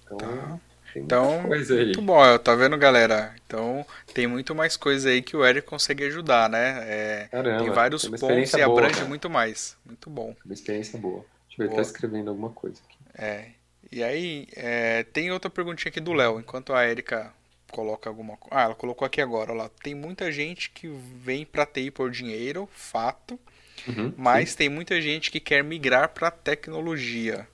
Então, 0.04 0.18
tá. 0.18 0.60
Então, 0.96 1.42
muito 1.44 2.02
bom, 2.02 2.38
tá 2.38 2.56
vendo, 2.56 2.78
galera? 2.78 3.34
Então, 3.46 3.86
tem 4.14 4.28
muito 4.28 4.54
mais 4.54 4.76
coisa 4.76 5.10
aí 5.10 5.22
que 5.22 5.36
o 5.36 5.46
Eric 5.46 5.68
consegue 5.68 6.04
ajudar, 6.06 6.50
né? 6.50 6.84
É, 6.84 7.28
Caramba, 7.32 7.64
tem 7.64 7.72
vários 7.72 8.02
tem 8.04 8.12
pontos 8.12 8.54
e 8.54 8.62
abrange 8.62 8.96
boa, 8.96 9.08
muito 9.08 9.30
mais. 9.30 9.78
Muito 9.86 10.10
bom. 10.10 10.36
Uma 10.46 10.54
experiência 10.54 11.00
boa. 11.00 11.26
Deixa 11.48 11.64
eu 11.64 11.70
ver, 11.70 11.76
tá 11.76 11.82
escrevendo 11.82 12.30
alguma 12.30 12.50
coisa 12.50 12.80
aqui. 12.88 12.98
É. 13.18 13.46
E 13.92 14.04
aí, 14.04 14.48
é, 14.56 15.04
tem 15.04 15.32
outra 15.32 15.50
perguntinha 15.50 15.90
aqui 15.90 16.00
do 16.00 16.14
Léo, 16.14 16.40
enquanto 16.40 16.74
a 16.74 16.88
Erika 16.88 17.34
coloca 17.72 18.10
alguma 18.10 18.38
coisa. 18.38 18.56
Ah, 18.56 18.64
ela 18.64 18.76
colocou 18.76 19.06
aqui 19.06 19.22
agora, 19.22 19.54
lá. 19.54 19.70
Tem 19.82 19.96
muita 19.96 20.32
gente 20.32 20.70
que 20.70 20.88
vem 20.88 21.46
pra 21.46 21.66
TI 21.66 21.90
por 21.90 22.12
dinheiro, 22.12 22.70
fato. 22.72 23.40
Uhum, 23.88 24.14
mas 24.16 24.52
sim. 24.52 24.58
tem 24.58 24.70
muita 24.70 25.02
gente 25.02 25.32
que 25.32 25.40
quer 25.40 25.64
migrar 25.64 26.10
para 26.10 26.30
tecnologia. 26.30 27.48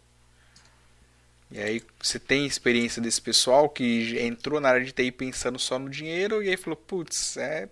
E 1.49 1.59
aí 1.59 1.81
você 2.01 2.19
tem 2.19 2.45
experiência 2.45 3.01
desse 3.01 3.21
pessoal 3.21 3.69
que 3.69 4.19
entrou 4.19 4.59
na 4.59 4.69
área 4.69 4.85
de 4.85 4.91
TI 4.91 5.11
pensando 5.11 5.57
só 5.57 5.79
no 5.79 5.89
dinheiro 5.89 6.43
e 6.43 6.49
aí 6.49 6.57
falou, 6.57 6.75
putz, 6.75 7.37
é 7.37 7.69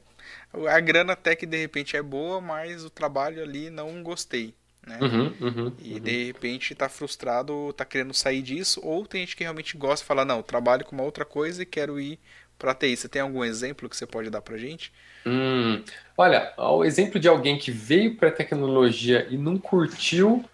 a 0.70 0.80
grana 0.80 1.14
até 1.14 1.36
que 1.36 1.46
de 1.46 1.58
repente 1.58 1.98
é 1.98 2.02
boa, 2.02 2.40
mas 2.40 2.86
o 2.86 2.90
trabalho 2.90 3.44
ali 3.44 3.70
não 3.70 4.02
gostei. 4.02 4.54
Né? 4.86 5.00
Uhum, 5.02 5.34
uhum, 5.42 5.74
e 5.80 5.96
uhum. 5.96 6.00
de 6.00 6.26
repente 6.26 6.74
está 6.74 6.88
frustrado, 6.88 7.72
está 7.72 7.84
querendo 7.84 8.14
sair 8.14 8.42
disso, 8.42 8.80
ou 8.84 9.06
tem 9.06 9.22
gente 9.22 9.36
que 9.36 9.44
realmente 9.44 9.76
gosta 9.76 10.06
e 10.06 10.08
fala, 10.08 10.24
não, 10.24 10.44
trabalho 10.44 10.86
com 10.86 10.96
uma 10.96 11.04
outra 11.04 11.26
coisa 11.26 11.64
e 11.64 11.66
quero 11.66 12.00
ir 12.00 12.20
para 12.58 12.76
TI. 12.76 12.96
Você 12.96 13.10
tem 13.10 13.22
algum 13.22 13.44
exemplo 13.44 13.90
que 13.90 13.98
você 13.98 14.06
pode 14.06 14.30
dar 14.30 14.42
para 14.42 14.58
gente? 14.58 14.94
Hum, 15.26 15.84
olha, 16.16 16.54
o 16.58 16.86
exemplo 16.86 17.20
de 17.20 17.28
alguém 17.28 17.58
que 17.58 17.72
veio 17.72 18.16
para 18.16 18.32
tecnologia 18.32 19.28
e 19.30 19.38
não 19.38 19.58
curtiu, 19.58 20.46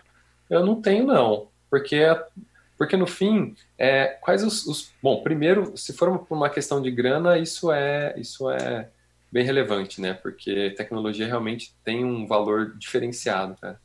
eu 0.49 0.65
não 0.65 0.81
tenho 0.81 1.05
não, 1.05 1.49
porque 1.69 2.01
porque 2.81 2.97
no 2.97 3.05
fim, 3.05 3.55
é, 3.77 4.07
quais 4.07 4.43
os, 4.43 4.65
os, 4.65 4.91
Bom, 5.03 5.21
primeiro, 5.21 5.77
se 5.77 5.93
for 5.93 6.17
por 6.17 6.35
uma 6.35 6.49
questão 6.49 6.81
de 6.81 6.89
grana, 6.89 7.37
isso 7.37 7.71
é, 7.71 8.11
isso 8.17 8.49
é 8.49 8.89
bem 9.31 9.45
relevante, 9.45 10.01
né? 10.01 10.15
Porque 10.15 10.71
tecnologia 10.71 11.27
realmente 11.27 11.75
tem 11.85 12.03
um 12.03 12.25
valor 12.25 12.75
diferenciado, 12.79 13.55
cara. 13.61 13.79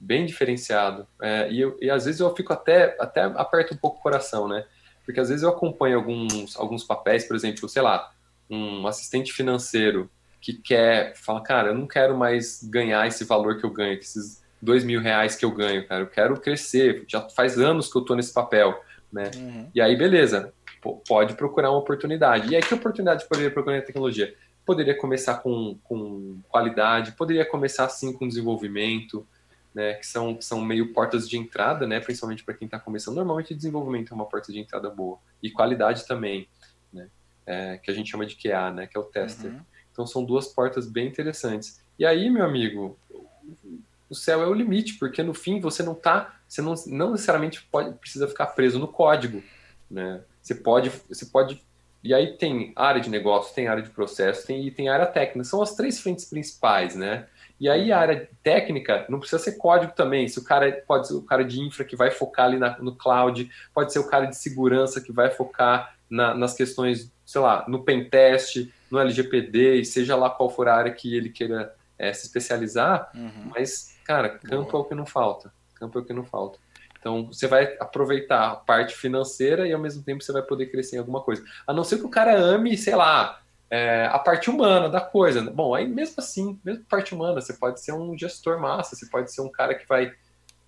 Bem 0.00 0.24
diferenciado. 0.24 1.06
É, 1.20 1.52
e, 1.52 1.60
eu, 1.60 1.76
e 1.82 1.90
às 1.90 2.06
vezes 2.06 2.18
eu 2.18 2.34
fico 2.34 2.50
até, 2.50 2.96
até 2.98 3.24
aperto 3.24 3.74
um 3.74 3.76
pouco 3.76 3.98
o 3.98 4.02
coração, 4.02 4.48
né? 4.48 4.64
Porque 5.04 5.20
às 5.20 5.28
vezes 5.28 5.42
eu 5.42 5.50
acompanho 5.50 5.98
alguns, 5.98 6.56
alguns 6.56 6.82
papéis, 6.82 7.26
por 7.26 7.36
exemplo, 7.36 7.68
sei 7.68 7.82
lá, 7.82 8.10
um 8.48 8.86
assistente 8.86 9.34
financeiro 9.34 10.10
que 10.40 10.54
quer, 10.54 11.14
fala, 11.14 11.42
cara, 11.42 11.68
eu 11.68 11.74
não 11.74 11.86
quero 11.86 12.16
mais 12.16 12.62
ganhar 12.64 13.06
esse 13.06 13.22
valor 13.22 13.58
que 13.58 13.66
eu 13.66 13.70
ganho, 13.70 13.98
esses 13.98 14.39
dois 14.60 14.84
mil 14.84 15.00
reais 15.00 15.34
que 15.34 15.44
eu 15.44 15.50
ganho, 15.50 15.86
cara. 15.86 16.02
Eu 16.02 16.06
quero 16.06 16.38
crescer. 16.38 17.04
Já 17.08 17.20
faz 17.28 17.58
anos 17.58 17.90
que 17.90 17.96
eu 17.96 18.02
tô 18.02 18.14
nesse 18.14 18.32
papel, 18.32 18.82
né? 19.12 19.30
Uhum. 19.36 19.70
E 19.74 19.80
aí, 19.80 19.96
beleza. 19.96 20.52
pode 21.06 21.34
procurar 21.34 21.70
uma 21.70 21.78
oportunidade. 21.78 22.50
E 22.50 22.56
aí, 22.56 22.62
que 22.62 22.74
oportunidade 22.74 23.26
poderia 23.26 23.50
procurar 23.50 23.76
na 23.76 23.82
tecnologia? 23.82 24.34
Poderia 24.64 24.96
começar 24.96 25.36
com, 25.36 25.78
com 25.82 26.40
qualidade, 26.48 27.12
poderia 27.12 27.44
começar 27.44 27.84
assim 27.84 28.12
com 28.12 28.28
desenvolvimento, 28.28 29.26
né? 29.74 29.94
Que 29.94 30.06
são, 30.06 30.34
que 30.34 30.44
são 30.44 30.60
meio 30.60 30.92
portas 30.92 31.28
de 31.28 31.38
entrada, 31.38 31.86
né? 31.86 31.98
Principalmente 32.00 32.44
para 32.44 32.54
quem 32.54 32.66
está 32.66 32.78
começando. 32.78 33.16
Normalmente, 33.16 33.54
desenvolvimento 33.54 34.12
é 34.12 34.14
uma 34.14 34.26
porta 34.26 34.52
de 34.52 34.58
entrada 34.58 34.90
boa. 34.90 35.18
E 35.42 35.50
qualidade 35.50 36.06
também, 36.06 36.48
né? 36.92 37.08
É, 37.46 37.78
que 37.78 37.90
a 37.90 37.94
gente 37.94 38.10
chama 38.10 38.26
de 38.26 38.36
QA, 38.36 38.70
né? 38.70 38.86
Que 38.86 38.96
é 38.96 39.00
o 39.00 39.04
tester. 39.04 39.50
Uhum. 39.50 39.60
Então, 39.90 40.06
são 40.06 40.24
duas 40.24 40.48
portas 40.48 40.86
bem 40.86 41.08
interessantes. 41.08 41.82
E 41.98 42.06
aí, 42.06 42.30
meu 42.30 42.44
amigo, 42.44 42.96
o 44.10 44.14
céu 44.14 44.42
é 44.42 44.46
o 44.46 44.52
limite, 44.52 44.94
porque 44.94 45.22
no 45.22 45.32
fim 45.32 45.60
você 45.60 45.82
não 45.82 45.94
tá, 45.94 46.34
você 46.46 46.60
não, 46.60 46.74
não 46.88 47.12
necessariamente 47.12 47.62
pode, 47.70 47.94
precisa 47.94 48.26
ficar 48.26 48.46
preso 48.48 48.78
no 48.78 48.88
código, 48.88 49.42
né? 49.88 50.20
Você 50.42 50.54
pode, 50.54 50.90
você 51.08 51.26
pode, 51.26 51.62
e 52.02 52.12
aí 52.12 52.36
tem 52.36 52.72
área 52.74 53.00
de 53.00 53.08
negócio, 53.08 53.54
tem 53.54 53.68
área 53.68 53.82
de 53.82 53.90
processo, 53.90 54.46
tem 54.46 54.66
e 54.66 54.70
tem 54.70 54.88
área 54.88 55.06
técnica, 55.06 55.44
são 55.44 55.62
as 55.62 55.74
três 55.74 56.00
frentes 56.00 56.24
principais, 56.24 56.96
né? 56.96 57.26
E 57.60 57.68
aí 57.68 57.92
a 57.92 57.98
área 57.98 58.28
técnica 58.42 59.04
não 59.08 59.20
precisa 59.20 59.40
ser 59.40 59.52
código 59.52 59.92
também. 59.92 60.26
Se 60.26 60.38
o 60.38 60.44
cara 60.44 60.82
pode 60.86 61.08
ser 61.08 61.14
o 61.14 61.22
cara 61.22 61.44
de 61.44 61.60
infra 61.60 61.84
que 61.84 61.94
vai 61.94 62.10
focar 62.10 62.46
ali 62.46 62.58
na, 62.58 62.78
no 62.78 62.96
cloud, 62.96 63.48
pode 63.74 63.92
ser 63.92 63.98
o 63.98 64.08
cara 64.08 64.24
de 64.24 64.36
segurança 64.36 65.00
que 65.00 65.12
vai 65.12 65.30
focar 65.30 65.94
na, 66.08 66.34
nas 66.34 66.54
questões, 66.54 67.12
sei 67.24 67.40
lá, 67.40 67.66
no 67.68 67.84
pentest, 67.84 68.66
no 68.90 68.98
LGPD, 68.98 69.74
e 69.76 69.84
seja 69.84 70.16
lá 70.16 70.30
qual 70.30 70.48
for 70.48 70.68
a 70.68 70.74
área 70.74 70.90
que 70.90 71.14
ele 71.14 71.28
queira 71.28 71.72
é, 72.00 72.12
se 72.14 72.26
especializar, 72.26 73.10
uhum. 73.14 73.50
mas 73.54 73.94
Cara, 74.10 74.28
campo 74.28 74.72
Boa. 74.72 74.82
é 74.82 74.84
o 74.84 74.88
que 74.88 74.94
não 74.96 75.06
falta. 75.06 75.52
Campo 75.76 75.96
é 75.96 76.02
o 76.02 76.04
que 76.04 76.12
não 76.12 76.24
falta. 76.24 76.58
Então, 76.98 77.26
você 77.26 77.46
vai 77.46 77.76
aproveitar 77.78 78.50
a 78.50 78.56
parte 78.56 78.96
financeira 78.96 79.68
e 79.68 79.72
ao 79.72 79.78
mesmo 79.78 80.02
tempo 80.02 80.20
você 80.20 80.32
vai 80.32 80.42
poder 80.42 80.66
crescer 80.66 80.96
em 80.96 80.98
alguma 80.98 81.20
coisa. 81.20 81.44
A 81.64 81.72
não 81.72 81.84
ser 81.84 81.98
que 81.98 82.06
o 82.06 82.10
cara 82.10 82.36
ame, 82.36 82.76
sei 82.76 82.96
lá, 82.96 83.40
é, 83.70 84.06
a 84.06 84.18
parte 84.18 84.50
humana 84.50 84.88
da 84.88 85.00
coisa. 85.00 85.40
Bom, 85.42 85.76
aí 85.76 85.86
mesmo 85.86 86.16
assim, 86.18 86.58
mesmo 86.64 86.84
parte 86.86 87.14
humana, 87.14 87.40
você 87.40 87.52
pode 87.52 87.80
ser 87.80 87.92
um 87.92 88.18
gestor 88.18 88.58
massa, 88.58 88.96
você 88.96 89.06
pode 89.06 89.32
ser 89.32 89.42
um 89.42 89.48
cara 89.48 89.76
que 89.76 89.86
vai 89.86 90.12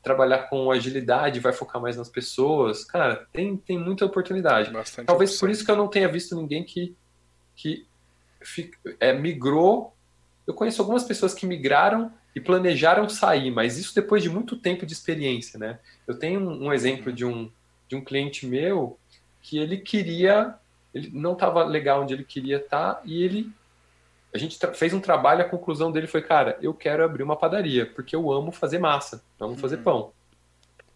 trabalhar 0.04 0.48
com 0.48 0.70
agilidade, 0.70 1.40
vai 1.40 1.52
focar 1.52 1.82
mais 1.82 1.96
nas 1.96 2.08
pessoas. 2.08 2.84
Cara, 2.84 3.26
tem, 3.32 3.56
tem 3.56 3.76
muita 3.76 4.06
oportunidade. 4.06 4.70
Bastante 4.70 5.06
Talvez 5.06 5.30
opção. 5.30 5.40
por 5.48 5.50
isso 5.50 5.64
que 5.64 5.70
eu 5.70 5.76
não 5.76 5.88
tenha 5.88 6.06
visto 6.06 6.36
ninguém 6.36 6.62
que, 6.62 6.96
que 7.56 7.84
é, 9.00 9.12
migrou. 9.12 9.92
Eu 10.46 10.54
conheço 10.54 10.80
algumas 10.80 11.04
pessoas 11.04 11.34
que 11.34 11.46
migraram 11.46 12.12
e 12.34 12.40
planejaram 12.40 13.08
sair, 13.08 13.50
mas 13.50 13.78
isso 13.78 13.94
depois 13.94 14.22
de 14.22 14.30
muito 14.30 14.56
tempo 14.56 14.86
de 14.86 14.92
experiência, 14.92 15.58
né? 15.58 15.78
Eu 16.06 16.18
tenho 16.18 16.40
um, 16.40 16.72
exemplo 16.72 17.12
de 17.12 17.24
um, 17.24 17.50
de 17.88 17.94
um 17.94 18.02
cliente 18.02 18.46
meu 18.46 18.98
que 19.40 19.58
ele 19.58 19.76
queria, 19.76 20.54
ele 20.94 21.10
não 21.12 21.34
estava 21.34 21.64
legal 21.64 22.02
onde 22.02 22.14
ele 22.14 22.24
queria 22.24 22.56
estar 22.56 22.94
tá, 22.94 23.02
e 23.04 23.22
ele 23.22 23.52
a 24.34 24.38
gente 24.38 24.58
fez 24.74 24.94
um 24.94 25.00
trabalho, 25.00 25.42
a 25.42 25.48
conclusão 25.48 25.92
dele 25.92 26.06
foi, 26.06 26.22
cara, 26.22 26.56
eu 26.62 26.72
quero 26.72 27.04
abrir 27.04 27.22
uma 27.22 27.36
padaria, 27.36 27.84
porque 27.84 28.16
eu 28.16 28.32
amo 28.32 28.50
fazer 28.50 28.78
massa, 28.78 29.22
amo 29.38 29.52
uhum. 29.52 29.58
fazer 29.58 29.76
pão. 29.78 30.10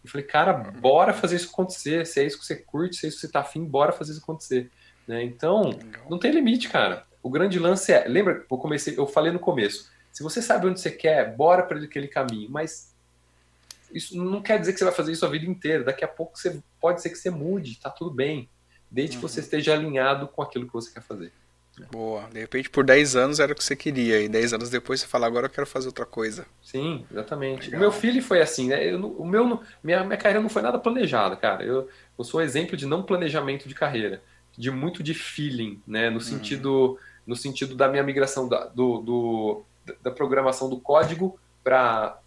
Eu 0.03 0.11
falei, 0.11 0.26
cara, 0.26 0.57
uhum. 0.57 0.80
bora 0.80 1.12
fazer 1.12 1.36
isso 1.36 1.51
acontecer, 1.53 2.07
se 2.07 2.18
é 2.18 2.24
isso 2.24 2.38
que 2.38 2.47
você 2.47 2.57
curte, 2.57 2.97
se 2.97 3.05
é 3.05 3.09
isso 3.11 3.18
que 3.20 3.26
você 3.26 3.32
tá 3.32 3.40
afim, 3.40 3.62
bora 3.62 3.92
fazer 3.92 4.12
isso 4.12 4.22
acontecer. 4.22 4.70
Né? 5.07 5.22
Então, 5.22 5.78
não 6.09 6.18
tem 6.18 6.30
limite, 6.30 6.70
cara. 6.70 7.06
O 7.23 7.31
grande 7.31 7.59
lance 7.59 7.93
é, 7.93 8.07
lembra, 8.07 8.45
eu 8.51 8.59
comecei, 8.59 8.99
eu 8.99 9.07
falei 9.07 9.33
no 9.33 9.39
começo, 9.39 9.91
se 10.12 10.23
você 10.23 10.41
sabe 10.41 10.67
onde 10.67 10.81
você 10.81 10.91
quer, 10.91 11.37
bora 11.37 11.62
para 11.62 11.79
aquele 11.79 12.09
caminho, 12.09 12.51
mas 12.51 12.95
isso 13.93 14.17
não 14.17 14.43
quer 14.43 14.59
dizer 14.59 14.73
que 14.73 14.79
você 14.79 14.85
vai 14.85 14.95
fazer 14.95 15.12
isso 15.12 15.27
a 15.27 15.29
vida 15.29 15.47
inteira. 15.47 15.85
Daqui 15.85 16.05
a 16.05 16.09
pouco 16.09 16.39
você 16.39 16.61
pode 16.81 17.03
ser 17.03 17.11
que 17.11 17.17
você 17.17 17.31
mude, 17.31 17.79
tá 17.79 17.91
tudo 17.91 18.11
bem, 18.11 18.49
desde 18.91 19.17
uhum. 19.17 19.23
que 19.23 19.29
você 19.29 19.41
uhum. 19.41 19.45
esteja 19.45 19.75
alinhado 19.75 20.29
com 20.29 20.43
aquilo 20.43 20.67
que 20.67 20.73
você 20.73 20.93
quer 20.93 21.03
fazer. 21.03 21.33
Boa. 21.91 22.23
De 22.33 22.41
repente, 22.41 22.71
por 22.71 22.85
10 22.85 23.17
anos 23.17 23.39
era 23.39 23.53
o 23.53 23.55
que 23.55 23.62
você 23.62 23.77
queria, 23.77 24.21
e 24.21 24.29
10 24.29 24.55
anos 24.55 24.71
depois 24.71 25.01
você 25.01 25.07
fala, 25.07 25.27
agora 25.27 25.47
eu 25.47 25.51
quero 25.51 25.67
fazer 25.67 25.89
outra 25.89 26.07
coisa. 26.07 26.47
Sim, 26.62 27.05
exatamente. 27.11 27.67
Legal. 27.67 27.79
O 27.79 27.81
meu 27.81 27.93
filho 27.93 28.23
foi 28.23 28.41
assim, 28.41 28.69
né? 28.69 28.83
Eu, 28.91 28.99
o 28.99 29.27
meu, 29.27 29.61
minha, 29.83 30.03
minha 30.03 30.17
carreira 30.17 30.41
não 30.41 30.49
foi 30.49 30.62
nada 30.62 30.79
planejada, 30.79 31.37
cara. 31.37 31.62
Eu, 31.62 31.89
eu 32.19 32.25
sou 32.25 32.41
um 32.41 32.43
exemplo 32.43 32.77
de 32.77 32.87
não 32.87 33.03
planejamento 33.03 33.69
de 33.69 33.75
carreira, 33.75 34.23
de 34.57 34.71
muito 34.71 35.03
de 35.03 35.15
feeling, 35.15 35.81
né? 35.87 36.09
No 36.09 36.17
uhum. 36.17 36.21
sentido, 36.21 36.99
no 37.27 37.37
sentido 37.37 37.75
da 37.75 37.89
minha 37.89 38.03
migração 38.03 38.49
da, 38.49 38.67
do, 38.67 38.99
do 38.99 39.63
da 40.03 40.11
programação 40.11 40.69
do 40.69 40.79
código 40.79 41.39
para 41.63 42.19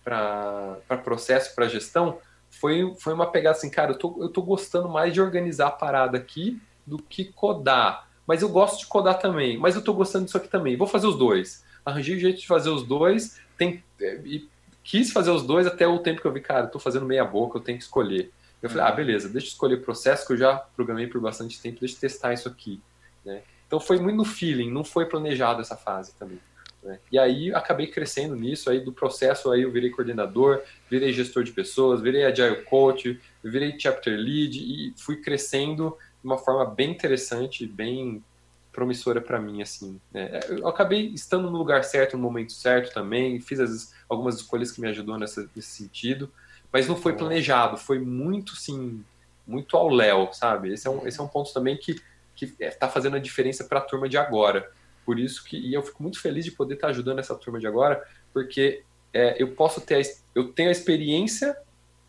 processo, 1.03 1.53
para 1.55 1.67
gestão, 1.67 2.19
foi, 2.49 2.93
foi 2.99 3.13
uma 3.13 3.29
pegada 3.29 3.57
assim, 3.57 3.69
cara, 3.69 3.91
eu 3.91 3.97
tô, 3.97 4.17
eu 4.21 4.29
tô 4.29 4.41
gostando 4.41 4.87
mais 4.87 5.13
de 5.13 5.21
organizar 5.21 5.67
a 5.67 5.71
parada 5.71 6.17
aqui 6.17 6.61
do 6.85 6.97
que 6.97 7.25
codar 7.25 8.09
mas 8.29 8.43
eu 8.43 8.49
gosto 8.49 8.77
de 8.77 8.85
codar 8.85 9.17
também, 9.17 9.57
mas 9.57 9.73
eu 9.73 9.79
estou 9.79 9.95
gostando 9.95 10.25
disso 10.25 10.37
aqui 10.37 10.47
também. 10.47 10.77
Vou 10.77 10.85
fazer 10.85 11.07
os 11.07 11.17
dois. 11.17 11.65
Arranjei 11.83 12.15
o 12.15 12.19
jeito 12.19 12.39
de 12.39 12.45
fazer 12.45 12.69
os 12.69 12.83
dois, 12.83 13.39
tem, 13.57 13.83
e 14.23 14.47
quis 14.83 15.11
fazer 15.11 15.31
os 15.31 15.41
dois 15.41 15.65
até 15.65 15.87
o 15.87 15.97
tempo 15.97 16.21
que 16.21 16.27
eu 16.27 16.31
vi, 16.31 16.39
cara, 16.39 16.67
estou 16.67 16.79
fazendo 16.79 17.07
meia 17.07 17.25
boca, 17.25 17.57
eu 17.57 17.61
tenho 17.63 17.79
que 17.79 17.83
escolher. 17.83 18.31
Eu 18.61 18.69
falei, 18.69 18.85
ah, 18.85 18.91
beleza, 18.91 19.29
deixa 19.29 19.47
eu 19.47 19.51
escolher 19.51 19.75
o 19.75 19.81
processo 19.81 20.27
que 20.27 20.33
eu 20.33 20.37
já 20.37 20.57
programei 20.57 21.07
por 21.07 21.21
bastante 21.21 21.61
tempo, 21.61 21.79
deixa 21.79 21.95
eu 21.95 21.99
testar 21.99 22.33
isso 22.33 22.47
aqui. 22.47 22.81
Né? 23.25 23.41
Então 23.65 23.79
foi 23.79 23.99
muito 23.99 24.17
no 24.17 24.25
feeling, 24.25 24.71
não 24.71 24.83
foi 24.83 25.05
planejado 25.05 25.61
essa 25.61 25.77
fase 25.77 26.13
também. 26.15 26.39
Né? 26.83 26.99
E 27.11 27.19
aí 27.19 27.53
acabei 27.53 27.87
crescendo 27.87 28.35
nisso, 28.35 28.69
aí 28.69 28.79
do 28.79 28.91
processo 28.91 29.51
aí 29.51 29.61
eu 29.61 29.71
virei 29.71 29.89
coordenador, 29.89 30.61
virei 30.89 31.13
gestor 31.13 31.43
de 31.43 31.51
pessoas, 31.51 32.01
virei 32.01 32.25
agile 32.25 32.63
coach, 32.63 33.19
virei 33.43 33.77
chapter 33.77 34.17
lead 34.17 34.57
e 34.57 34.93
fui 34.97 35.17
crescendo 35.17 35.95
de 36.21 36.27
uma 36.27 36.37
forma 36.37 36.65
bem 36.65 36.91
interessante, 36.91 37.65
bem 37.65 38.23
promissora 38.71 39.19
para 39.19 39.39
mim, 39.39 39.61
assim. 39.61 39.99
Né? 40.11 40.39
Eu 40.49 40.67
acabei 40.67 41.07
estando 41.07 41.49
no 41.49 41.57
lugar 41.57 41.83
certo, 41.83 42.17
no 42.17 42.23
momento 42.23 42.53
certo 42.53 42.93
também, 42.93 43.39
fiz 43.39 43.59
as, 43.59 43.93
algumas 44.07 44.35
escolhas 44.35 44.71
que 44.71 44.81
me 44.81 44.87
ajudou 44.89 45.17
nessa, 45.17 45.49
nesse 45.55 45.69
sentido, 45.69 46.31
mas 46.71 46.87
não 46.87 46.95
foi 46.95 47.13
planejado, 47.13 47.77
foi 47.77 47.99
muito, 47.99 48.55
sim, 48.55 49.03
muito 49.47 49.75
ao 49.75 49.89
léu, 49.89 50.29
sabe? 50.31 50.73
Esse 50.73 50.87
é 50.87 50.91
um, 50.91 51.07
esse 51.07 51.19
é 51.19 51.23
um 51.23 51.27
ponto 51.27 51.53
também 51.53 51.77
que 51.77 52.01
que 52.39 52.55
está 52.63 52.87
fazendo 52.87 53.17
a 53.17 53.19
diferença 53.19 53.65
para 53.65 53.79
a 53.79 53.81
turma 53.81 54.07
de 54.07 54.17
agora. 54.17 54.71
Por 55.05 55.19
isso 55.19 55.43
que 55.43 55.57
e 55.57 55.73
eu 55.73 55.83
fico 55.83 56.01
muito 56.01 56.21
feliz 56.21 56.45
de 56.45 56.51
poder 56.51 56.75
estar 56.75 56.87
tá 56.87 56.91
ajudando 56.91 57.19
essa 57.19 57.35
turma 57.35 57.59
de 57.59 57.67
agora, 57.67 58.01
porque 58.31 58.81
é, 59.13 59.41
eu 59.41 59.51
posso 59.51 59.81
ter 59.81 59.95
a, 59.95 60.01
eu 60.33 60.53
tenho 60.53 60.69
a 60.69 60.71
experiência 60.71 61.57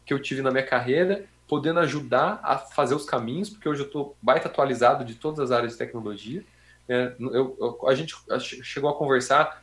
que 0.06 0.14
eu 0.14 0.20
tive 0.20 0.40
na 0.40 0.50
minha 0.50 0.64
carreira 0.64 1.24
podendo 1.48 1.80
ajudar 1.80 2.38
a 2.44 2.56
fazer 2.56 2.94
os 2.94 3.04
caminhos, 3.04 3.50
porque 3.50 3.68
hoje 3.68 3.82
eu 3.82 3.86
estou 3.86 4.16
baita 4.22 4.46
atualizado 4.46 5.04
de 5.04 5.16
todas 5.16 5.40
as 5.40 5.50
áreas 5.50 5.72
de 5.72 5.78
tecnologia. 5.78 6.44
É, 6.88 7.12
eu, 7.18 7.56
eu, 7.58 7.88
a 7.88 7.94
gente 7.94 8.14
chegou 8.62 8.88
a 8.88 8.94
conversar, 8.94 9.60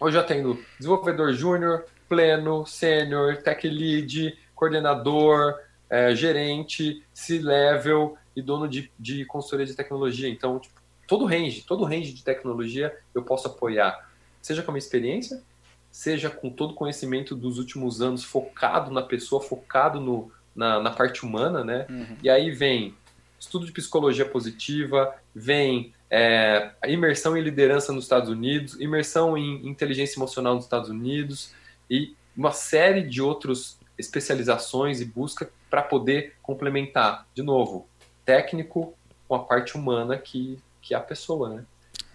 hoje 0.00 0.16
eu 0.16 0.24
tenho 0.24 0.64
desenvolvedor 0.78 1.32
júnior, 1.32 1.84
pleno, 2.08 2.66
sênior, 2.66 3.36
tech 3.38 3.68
lead, 3.68 4.36
coordenador, 4.54 5.54
é, 5.88 6.14
gerente, 6.14 7.04
C-level 7.12 8.16
e 8.34 8.42
dono 8.42 8.68
de, 8.68 8.90
de 8.98 9.24
consultoria 9.24 9.66
de 9.66 9.74
tecnologia. 9.74 10.28
Então, 10.28 10.58
tipo, 10.58 10.80
todo 11.06 11.24
range, 11.24 11.62
todo 11.62 11.84
range 11.84 12.12
de 12.12 12.24
tecnologia 12.24 12.94
eu 13.14 13.22
posso 13.22 13.46
apoiar, 13.46 14.08
seja 14.42 14.62
com 14.62 14.70
a 14.70 14.74
minha 14.74 14.78
experiência, 14.78 15.42
seja 15.90 16.28
com 16.28 16.50
todo 16.50 16.72
o 16.72 16.74
conhecimento 16.74 17.34
dos 17.34 17.58
últimos 17.58 18.02
anos 18.02 18.24
focado 18.24 18.90
na 18.90 19.02
pessoa, 19.02 19.40
focado 19.40 20.00
no, 20.00 20.30
na, 20.54 20.80
na 20.80 20.90
parte 20.90 21.24
humana, 21.24 21.64
né? 21.64 21.86
Uhum. 21.88 22.16
E 22.22 22.28
aí 22.28 22.50
vem 22.50 22.94
estudo 23.38 23.66
de 23.66 23.72
psicologia 23.72 24.24
positiva, 24.24 25.14
vem 25.34 25.94
é, 26.10 26.70
imersão 26.86 27.36
em 27.36 27.42
liderança 27.42 27.92
nos 27.92 28.04
Estados 28.04 28.28
Unidos, 28.28 28.78
imersão 28.80 29.38
em 29.38 29.66
inteligência 29.66 30.18
emocional 30.18 30.54
nos 30.54 30.64
Estados 30.64 30.90
Unidos 30.90 31.54
e 31.90 32.14
uma 32.36 32.52
série 32.52 33.02
de 33.02 33.22
outras 33.22 33.78
especializações 33.98 35.00
e 35.00 35.04
busca 35.04 35.50
para 35.70 35.82
poder 35.82 36.34
complementar, 36.42 37.26
de 37.34 37.42
novo, 37.42 37.88
técnico 38.24 38.94
com 39.26 39.34
a 39.34 39.38
parte 39.38 39.76
humana 39.76 40.18
que, 40.18 40.58
que 40.80 40.94
é 40.94 40.96
a 40.96 41.00
pessoa, 41.00 41.48
né? 41.48 41.64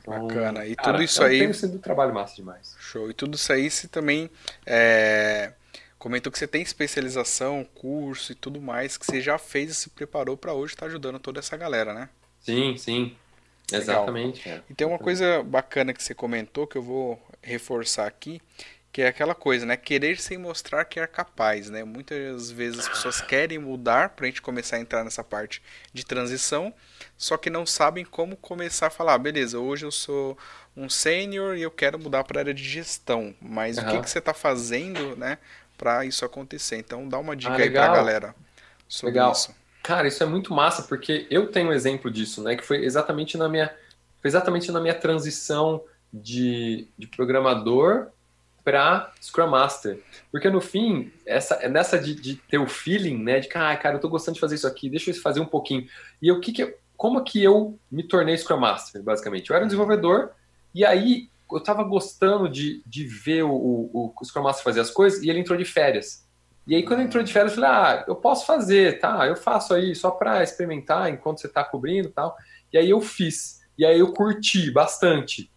Então, 0.01 0.27
Bacana. 0.27 0.65
E 0.65 0.75
cara, 0.75 0.93
tudo 0.93 1.03
isso 1.03 1.23
aí. 1.23 1.39
Tem 1.39 1.53
sido 1.53 1.75
um 1.75 1.79
trabalho 1.79 2.13
massa 2.13 2.35
demais. 2.35 2.75
Show. 2.79 3.09
E 3.09 3.13
tudo 3.13 3.35
isso 3.35 3.51
aí 3.51 3.69
se 3.69 3.87
também 3.87 4.29
é, 4.65 5.53
comentou 5.97 6.31
que 6.31 6.39
você 6.39 6.47
tem 6.47 6.61
especialização, 6.61 7.65
curso 7.75 8.31
e 8.31 8.35
tudo 8.35 8.59
mais, 8.61 8.97
que 8.97 9.05
você 9.05 9.21
já 9.21 9.37
fez 9.37 9.71
e 9.71 9.75
se 9.75 9.89
preparou 9.89 10.35
para 10.35 10.53
hoje 10.53 10.73
estar 10.73 10.85
tá 10.85 10.89
ajudando 10.89 11.19
toda 11.19 11.39
essa 11.39 11.55
galera, 11.55 11.93
né? 11.93 12.09
Sim, 12.39 12.75
sim. 12.77 13.15
Exatamente. 13.71 14.49
É. 14.49 14.61
E 14.69 14.73
tem 14.73 14.85
uma 14.85 14.99
coisa 14.99 15.43
bacana 15.43 15.93
que 15.93 16.03
você 16.03 16.13
comentou 16.13 16.67
que 16.67 16.77
eu 16.77 16.81
vou 16.81 17.21
reforçar 17.41 18.07
aqui, 18.07 18.41
que 18.91 19.01
é 19.01 19.07
aquela 19.07 19.33
coisa, 19.33 19.65
né? 19.65 19.77
Querer 19.77 20.19
sem 20.19 20.37
mostrar 20.37 20.85
que 20.85 20.99
é 20.99 21.07
capaz, 21.07 21.69
né? 21.69 21.83
Muitas 21.83 22.51
vezes 22.51 22.79
as 22.79 22.89
pessoas 22.89 23.21
querem 23.21 23.57
mudar 23.57 24.09
para 24.09 24.25
a 24.25 24.29
gente 24.29 24.41
começar 24.41 24.75
a 24.75 24.79
entrar 24.79 25.03
nessa 25.03 25.23
parte 25.23 25.61
de 25.93 26.05
transição, 26.05 26.73
só 27.17 27.37
que 27.37 27.49
não 27.49 27.65
sabem 27.65 28.03
como 28.03 28.35
começar 28.35 28.87
a 28.87 28.89
falar, 28.89 29.17
beleza, 29.17 29.59
hoje 29.59 29.85
eu 29.85 29.91
sou 29.91 30.37
um 30.75 30.89
sênior 30.89 31.55
e 31.57 31.61
eu 31.61 31.71
quero 31.71 31.97
mudar 31.99 32.23
para 32.23 32.39
a 32.39 32.41
área 32.41 32.53
de 32.53 32.63
gestão, 32.63 33.35
mas 33.41 33.77
uhum. 33.77 33.83
o 33.83 33.91
que, 33.91 34.01
que 34.01 34.09
você 34.09 34.19
está 34.19 34.33
fazendo, 34.33 35.15
né? 35.15 35.37
para 35.81 36.05
isso 36.05 36.23
acontecer. 36.23 36.77
Então 36.77 37.09
dá 37.09 37.17
uma 37.17 37.35
dica 37.35 37.53
ah, 37.53 37.57
aí 37.57 37.71
para 37.71 37.85
a 37.85 37.95
galera 37.95 38.35
sobre 38.87 39.13
legal. 39.15 39.31
isso. 39.31 39.49
Cara, 39.81 40.07
isso 40.07 40.21
é 40.21 40.27
muito 40.27 40.53
massa 40.53 40.83
porque 40.83 41.25
eu 41.31 41.51
tenho 41.51 41.69
um 41.69 41.73
exemplo 41.73 42.11
disso, 42.11 42.43
né? 42.43 42.55
Que 42.55 42.63
foi 42.63 42.85
exatamente 42.85 43.35
na 43.35 43.49
minha, 43.49 43.73
foi 44.21 44.29
exatamente 44.29 44.71
na 44.71 44.79
minha 44.79 44.93
transição 44.93 45.83
de, 46.13 46.87
de 46.95 47.07
programador 47.07 48.09
para 48.63 49.11
Scrum 49.21 49.47
Master. 49.47 49.99
Porque 50.31 50.49
no 50.49 50.61
fim, 50.61 51.11
essa, 51.25 51.67
nessa 51.69 51.97
de, 51.99 52.15
de, 52.15 52.35
ter 52.35 52.57
o 52.57 52.67
feeling, 52.67 53.17
né? 53.23 53.39
De 53.39 53.49
ah, 53.53 53.75
cara, 53.75 53.95
eu 53.95 53.99
tô 53.99 54.09
gostando 54.09 54.35
de 54.35 54.41
fazer 54.41 54.55
isso 54.55 54.67
aqui, 54.67 54.89
deixa 54.89 55.11
eu 55.11 55.15
fazer 55.15 55.39
um 55.39 55.45
pouquinho. 55.45 55.87
E 56.21 56.31
o 56.31 56.39
que 56.39 56.51
que 56.51 56.75
como 56.95 57.23
que 57.23 57.43
eu 57.43 57.79
me 57.91 58.03
tornei 58.03 58.37
Scrum 58.37 58.59
Master, 58.59 59.01
basicamente? 59.01 59.49
Eu 59.49 59.55
era 59.55 59.65
um 59.65 59.67
desenvolvedor, 59.67 60.31
e 60.73 60.85
aí 60.85 61.29
eu 61.51 61.59
tava 61.59 61.83
gostando 61.83 62.47
de, 62.47 62.83
de 62.85 63.05
ver 63.05 63.43
o, 63.43 63.51
o, 63.51 64.13
o 64.19 64.25
Scrum 64.25 64.43
Master 64.43 64.63
fazer 64.63 64.81
as 64.81 64.91
coisas 64.91 65.21
e 65.23 65.29
ele 65.29 65.39
entrou 65.39 65.57
de 65.57 65.65
férias. 65.65 66.27
E 66.67 66.75
aí, 66.75 66.83
quando 66.83 67.01
entrou 67.01 67.23
de 67.23 67.33
férias, 67.33 67.53
eu 67.53 67.61
falei, 67.61 67.75
ah, 67.75 68.05
eu 68.07 68.15
posso 68.15 68.45
fazer, 68.45 68.99
tá? 68.99 69.25
Eu 69.25 69.35
faço 69.35 69.73
aí 69.73 69.95
só 69.95 70.11
para 70.11 70.43
experimentar 70.43 71.09
enquanto 71.09 71.41
você 71.41 71.47
tá 71.47 71.63
cobrindo 71.63 72.07
e 72.07 72.11
tal. 72.11 72.35
E 72.71 72.77
aí 72.77 72.89
eu 72.89 73.01
fiz. 73.01 73.61
E 73.77 73.85
aí 73.85 73.99
eu 73.99 74.13
curti 74.13 74.71
bastante. 74.71 75.51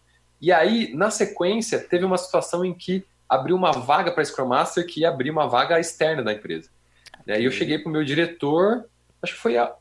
E 0.45 0.51
aí, 0.51 0.93
na 0.93 1.09
sequência, 1.09 1.79
teve 1.79 2.05
uma 2.05 2.19
situação 2.19 2.63
em 2.63 2.71
que 2.71 3.03
abriu 3.27 3.55
uma 3.55 3.71
vaga 3.71 4.11
para 4.11 4.23
Scrum 4.23 4.45
Master 4.45 4.85
que 4.85 4.99
ia 4.99 5.09
abrir 5.09 5.31
uma 5.31 5.47
vaga 5.47 5.79
externa 5.79 6.21
da 6.21 6.31
empresa. 6.31 6.69
E 7.25 7.31
aí 7.31 7.45
eu 7.45 7.49
cheguei 7.49 7.79
pro 7.79 7.89
meu 7.89 8.03
diretor, 8.03 8.87
acho 9.23 9.33
que 9.33 9.39
foi 9.39 9.57
a, 9.57 9.73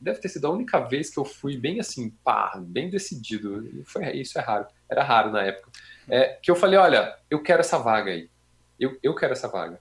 deve 0.00 0.20
ter 0.20 0.28
sido 0.28 0.46
a 0.46 0.50
única 0.50 0.78
vez 0.78 1.10
que 1.10 1.18
eu 1.18 1.24
fui 1.24 1.56
bem 1.56 1.80
assim, 1.80 2.10
pá, 2.22 2.52
bem 2.56 2.88
decidido. 2.88 3.68
Foi, 3.84 4.12
isso 4.12 4.38
é 4.38 4.42
raro, 4.42 4.66
era 4.88 5.02
raro 5.02 5.32
na 5.32 5.42
época. 5.42 5.68
É, 6.08 6.38
que 6.40 6.52
eu 6.52 6.54
falei, 6.54 6.78
olha, 6.78 7.16
eu 7.28 7.42
quero 7.42 7.58
essa 7.58 7.78
vaga 7.80 8.12
aí. 8.12 8.30
Eu, 8.78 8.96
eu 9.02 9.16
quero 9.16 9.32
essa 9.32 9.48
vaga. 9.48 9.80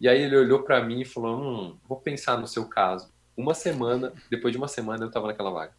E 0.00 0.08
aí 0.08 0.22
ele 0.22 0.36
olhou 0.36 0.62
para 0.62 0.80
mim 0.80 1.00
e 1.00 1.04
falou, 1.04 1.40
hum, 1.40 1.76
vou 1.88 1.98
pensar 1.98 2.38
no 2.38 2.46
seu 2.46 2.68
caso. 2.68 3.12
Uma 3.36 3.52
semana, 3.52 4.12
depois 4.30 4.52
de 4.52 4.58
uma 4.58 4.68
semana 4.68 5.02
eu 5.02 5.08
estava 5.08 5.26
naquela 5.26 5.50
vaga. 5.50 5.72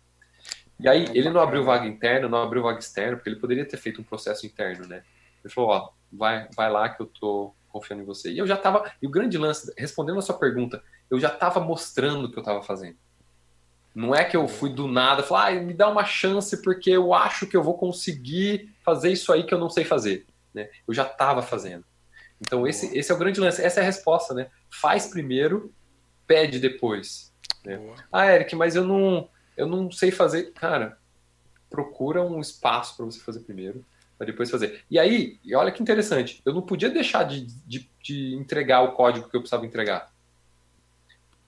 E 0.80 0.88
aí 0.88 1.05
ele 1.13 1.30
não 1.30 1.41
abriu 1.41 1.63
vaga 1.63 1.88
interna, 1.88 2.30
não 2.30 2.41
abriu 2.41 2.61
vaga 2.61 2.80
externa, 2.80 3.15
porque 3.15 3.30
ele 3.30 3.39
poderia 3.39 3.65
ter 3.65 3.78
feito 3.78 3.99
um 3.99 4.03
processo 4.03 4.45
interno, 4.45 4.88
né? 4.88 5.03
Ele 5.43 5.53
falou, 5.53 5.71
ó, 5.71 5.89
vai, 6.11 6.47
vai 6.55 6.71
lá 6.71 6.89
que 6.89 7.01
eu 7.01 7.07
tô 7.07 7.53
confiando 7.69 8.03
em 8.03 8.05
você. 8.05 8.32
E 8.32 8.38
eu 8.38 8.47
já 8.47 8.57
tava, 8.57 8.91
e 9.01 9.07
o 9.07 9.09
grande 9.09 9.38
lance, 9.38 9.73
respondendo 9.78 10.19
a 10.19 10.21
sua 10.21 10.38
pergunta, 10.38 10.84
eu 11.09 11.19
já 11.19 11.30
tava 11.30 11.59
mostrando 11.59 12.25
o 12.25 12.32
que 12.32 12.38
eu 12.38 12.43
tava 12.43 12.61
fazendo. 12.61 12.97
Não 13.93 14.13
é 14.13 14.23
que 14.23 14.38
eu 14.38 14.47
fui 14.47 14.69
do 14.71 14.88
nada, 14.88 15.23
falar, 15.23 15.47
ah, 15.47 15.59
me 15.59 15.73
dá 15.73 15.89
uma 15.89 16.05
chance 16.05 16.61
porque 16.61 16.91
eu 16.91 17.13
acho 17.13 17.47
que 17.47 17.57
eu 17.57 17.63
vou 17.63 17.75
conseguir 17.75 18.71
fazer 18.84 19.11
isso 19.11 19.34
aí 19.34 19.43
que 19.43 19.53
eu 19.53 19.59
não 19.59 19.69
sei 19.69 19.84
fazer. 19.84 20.28
Né? 20.53 20.69
Eu 20.88 20.93
já 20.93 21.03
estava 21.03 21.41
fazendo. 21.41 21.84
Então 22.39 22.67
esse, 22.67 22.95
esse 22.95 23.11
é 23.11 23.15
o 23.15 23.17
grande 23.17 23.39
lance, 23.39 23.63
essa 23.63 23.80
é 23.80 23.84
a 23.84 23.86
resposta, 23.86 24.36
né? 24.36 24.51
Faz 24.69 25.07
primeiro, 25.07 25.73
pede 26.28 26.59
depois. 26.59 27.34
Né? 27.65 27.80
Ah, 28.11 28.32
Eric, 28.32 28.55
mas 28.55 28.75
eu 28.75 28.84
não, 28.84 29.28
eu 29.57 29.67
não 29.67 29.91
sei 29.91 30.11
fazer. 30.11 30.53
Cara, 30.53 30.97
procura 31.69 32.21
um 32.21 32.39
espaço 32.39 32.95
para 32.95 33.05
você 33.05 33.19
fazer 33.19 33.41
primeiro. 33.41 33.83
para 34.17 34.27
depois 34.27 34.49
fazer. 34.49 34.83
E 34.89 34.97
aí, 34.97 35.39
olha 35.53 35.71
que 35.71 35.81
interessante, 35.81 36.41
eu 36.43 36.53
não 36.53 36.61
podia 36.61 36.89
deixar 36.89 37.23
de, 37.23 37.45
de, 37.45 37.89
de 38.01 38.35
entregar 38.35 38.81
o 38.81 38.93
código 38.93 39.29
que 39.29 39.35
eu 39.35 39.41
precisava 39.41 39.65
entregar. 39.65 40.11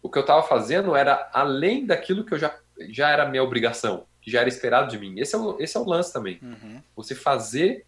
O 0.01 0.09
que 0.09 0.17
eu 0.17 0.21
estava 0.21 0.43
fazendo 0.43 0.95
era 0.95 1.29
além 1.33 1.85
daquilo 1.85 2.23
que 2.23 2.33
eu 2.33 2.39
já, 2.39 2.57
já 2.89 3.09
era 3.09 3.27
minha 3.27 3.43
obrigação, 3.43 4.05
que 4.21 4.31
já 4.31 4.41
era 4.41 4.49
esperado 4.49 4.89
de 4.89 4.97
mim. 4.97 5.19
Esse 5.19 5.35
é 5.35 5.37
o, 5.37 5.59
esse 5.59 5.75
é 5.75 5.79
o 5.79 5.85
lance 5.85 6.13
também. 6.13 6.39
Uhum. 6.41 6.81
Você 6.95 7.15
fazer 7.15 7.85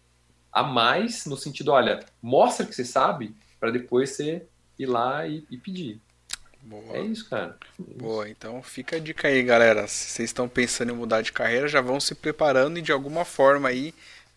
a 0.52 0.62
mais 0.62 1.24
no 1.26 1.36
sentido, 1.36 1.70
olha, 1.72 2.04
mostra 2.20 2.66
que 2.66 2.74
você 2.74 2.84
sabe, 2.84 3.34
para 3.58 3.70
depois 3.70 4.10
você 4.10 4.46
ir 4.78 4.86
lá 4.86 5.26
e, 5.26 5.46
e 5.50 5.56
pedir. 5.56 6.00
Boa. 6.62 6.96
É 6.96 7.00
isso, 7.02 7.28
cara. 7.28 7.56
É 7.78 7.82
isso. 7.82 7.98
Boa, 7.98 8.28
então 8.28 8.62
fica 8.62 8.96
a 8.96 8.98
dica 9.00 9.28
aí, 9.28 9.42
galera. 9.42 9.86
Se 9.86 10.10
vocês 10.10 10.30
estão 10.30 10.48
pensando 10.48 10.92
em 10.92 10.96
mudar 10.96 11.22
de 11.22 11.32
carreira, 11.32 11.68
já 11.68 11.80
vão 11.80 11.98
se 11.98 12.14
preparando 12.14 12.78
e 12.78 12.82
de 12.82 12.92
alguma 12.92 13.24
forma 13.24 13.68
aí 13.68 13.92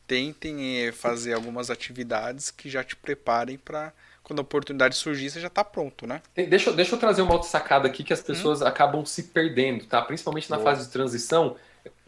tentem 0.07 0.85
eh, 0.85 0.91
fazer 0.91 1.33
algumas 1.33 1.69
atividades 1.69 2.51
que 2.51 2.69
já 2.69 2.83
te 2.83 2.95
preparem 2.95 3.57
para 3.57 3.91
quando 4.25 4.39
a 4.39 4.41
oportunidade 4.41 4.95
surgir, 4.95 5.29
você 5.29 5.39
já 5.39 5.47
está 5.47 5.63
pronto, 5.63 6.07
né? 6.07 6.19
Deixa, 6.35 6.73
deixa 6.73 6.95
eu 6.95 6.99
trazer 6.99 7.21
uma 7.21 7.33
outra 7.33 7.47
sacada 7.47 7.87
aqui 7.87 8.03
que 8.03 8.11
as 8.11 8.21
pessoas 8.21 8.61
hum. 8.61 8.65
acabam 8.65 9.05
se 9.05 9.23
perdendo, 9.23 9.85
tá? 9.85 10.01
Principalmente 10.01 10.49
na 10.49 10.57
Boa. 10.57 10.71
fase 10.71 10.87
de 10.87 10.91
transição, 10.91 11.55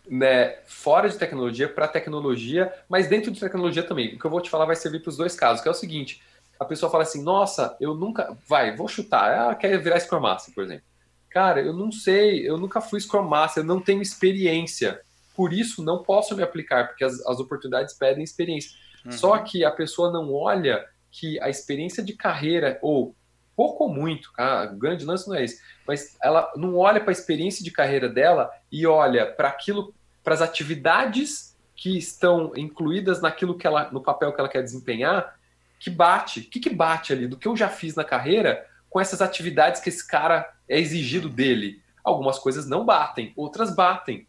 né, 0.09 0.57
fora 0.65 1.07
de 1.07 1.15
tecnologia 1.15 1.69
para 1.69 1.87
tecnologia, 1.87 2.73
mas 2.89 3.07
dentro 3.07 3.29
de 3.29 3.39
tecnologia 3.39 3.83
também. 3.83 4.15
O 4.15 4.19
que 4.19 4.25
eu 4.25 4.31
vou 4.31 4.41
te 4.41 4.49
falar 4.49 4.65
vai 4.65 4.75
servir 4.75 5.01
para 5.01 5.09
os 5.09 5.17
dois 5.17 5.35
casos, 5.35 5.61
que 5.61 5.67
é 5.67 5.71
o 5.71 5.75
seguinte: 5.75 6.19
a 6.59 6.65
pessoa 6.65 6.91
fala 6.91 7.03
assim, 7.03 7.23
nossa, 7.23 7.75
eu 7.79 7.93
nunca. 7.93 8.35
Vai, 8.47 8.75
vou 8.75 8.87
chutar. 8.87 9.33
Ela 9.33 9.55
quer 9.55 9.77
virar 9.79 9.99
Scrum 9.99 10.19
Master, 10.19 10.53
por 10.53 10.63
exemplo. 10.63 10.83
Cara, 11.29 11.61
eu 11.61 11.73
não 11.73 11.91
sei, 11.91 12.47
eu 12.47 12.57
nunca 12.57 12.81
fui 12.81 12.99
Scrum 12.99 13.27
Master, 13.27 13.63
eu 13.63 13.67
não 13.67 13.79
tenho 13.79 14.01
experiência. 14.01 15.01
Por 15.35 15.53
isso, 15.53 15.83
não 15.83 16.01
posso 16.01 16.35
me 16.35 16.41
aplicar, 16.41 16.87
porque 16.87 17.03
as, 17.03 17.23
as 17.27 17.39
oportunidades 17.39 17.93
pedem 17.93 18.23
experiência. 18.23 18.71
Uhum. 19.05 19.11
Só 19.11 19.37
que 19.37 19.63
a 19.63 19.71
pessoa 19.71 20.11
não 20.11 20.33
olha 20.33 20.83
que 21.11 21.39
a 21.39 21.49
experiência 21.49 22.03
de 22.03 22.13
carreira, 22.13 22.79
ou 22.81 23.15
pouco 23.55 23.85
ou 23.85 23.89
muito, 23.93 24.31
ah, 24.37 24.65
grande 24.67 25.03
lance 25.03 25.27
não 25.27 25.35
é 25.35 25.43
esse, 25.43 25.59
mas 25.87 26.15
ela 26.23 26.51
não 26.55 26.75
olha 26.77 26.99
para 26.99 27.09
a 27.09 27.11
experiência 27.11 27.63
de 27.63 27.71
carreira 27.71 28.07
dela 28.07 28.51
e 28.71 28.85
olha 28.85 29.25
para 29.25 29.47
aquilo, 29.47 29.93
para 30.23 30.35
as 30.35 30.41
atividades 30.43 31.57
que 31.75 31.97
estão 31.97 32.51
incluídas 32.55 33.19
naquilo 33.19 33.57
que 33.57 33.65
ela, 33.65 33.89
no 33.91 34.01
papel 34.01 34.31
que 34.31 34.39
ela 34.39 34.49
quer 34.49 34.61
desempenhar, 34.61 35.36
que 35.79 35.89
bate. 35.89 36.41
O 36.41 36.49
que, 36.49 36.59
que 36.59 36.69
bate 36.69 37.13
ali 37.13 37.27
do 37.27 37.37
que 37.37 37.47
eu 37.47 37.55
já 37.55 37.69
fiz 37.69 37.95
na 37.95 38.03
carreira 38.03 38.65
com 38.89 38.99
essas 38.99 39.21
atividades 39.21 39.81
que 39.81 39.89
esse 39.89 40.05
cara 40.05 40.51
é 40.67 40.79
exigido 40.79 41.29
dele? 41.29 41.81
Algumas 42.03 42.39
coisas 42.39 42.67
não 42.67 42.85
batem, 42.85 43.33
outras 43.35 43.75
batem. 43.75 44.27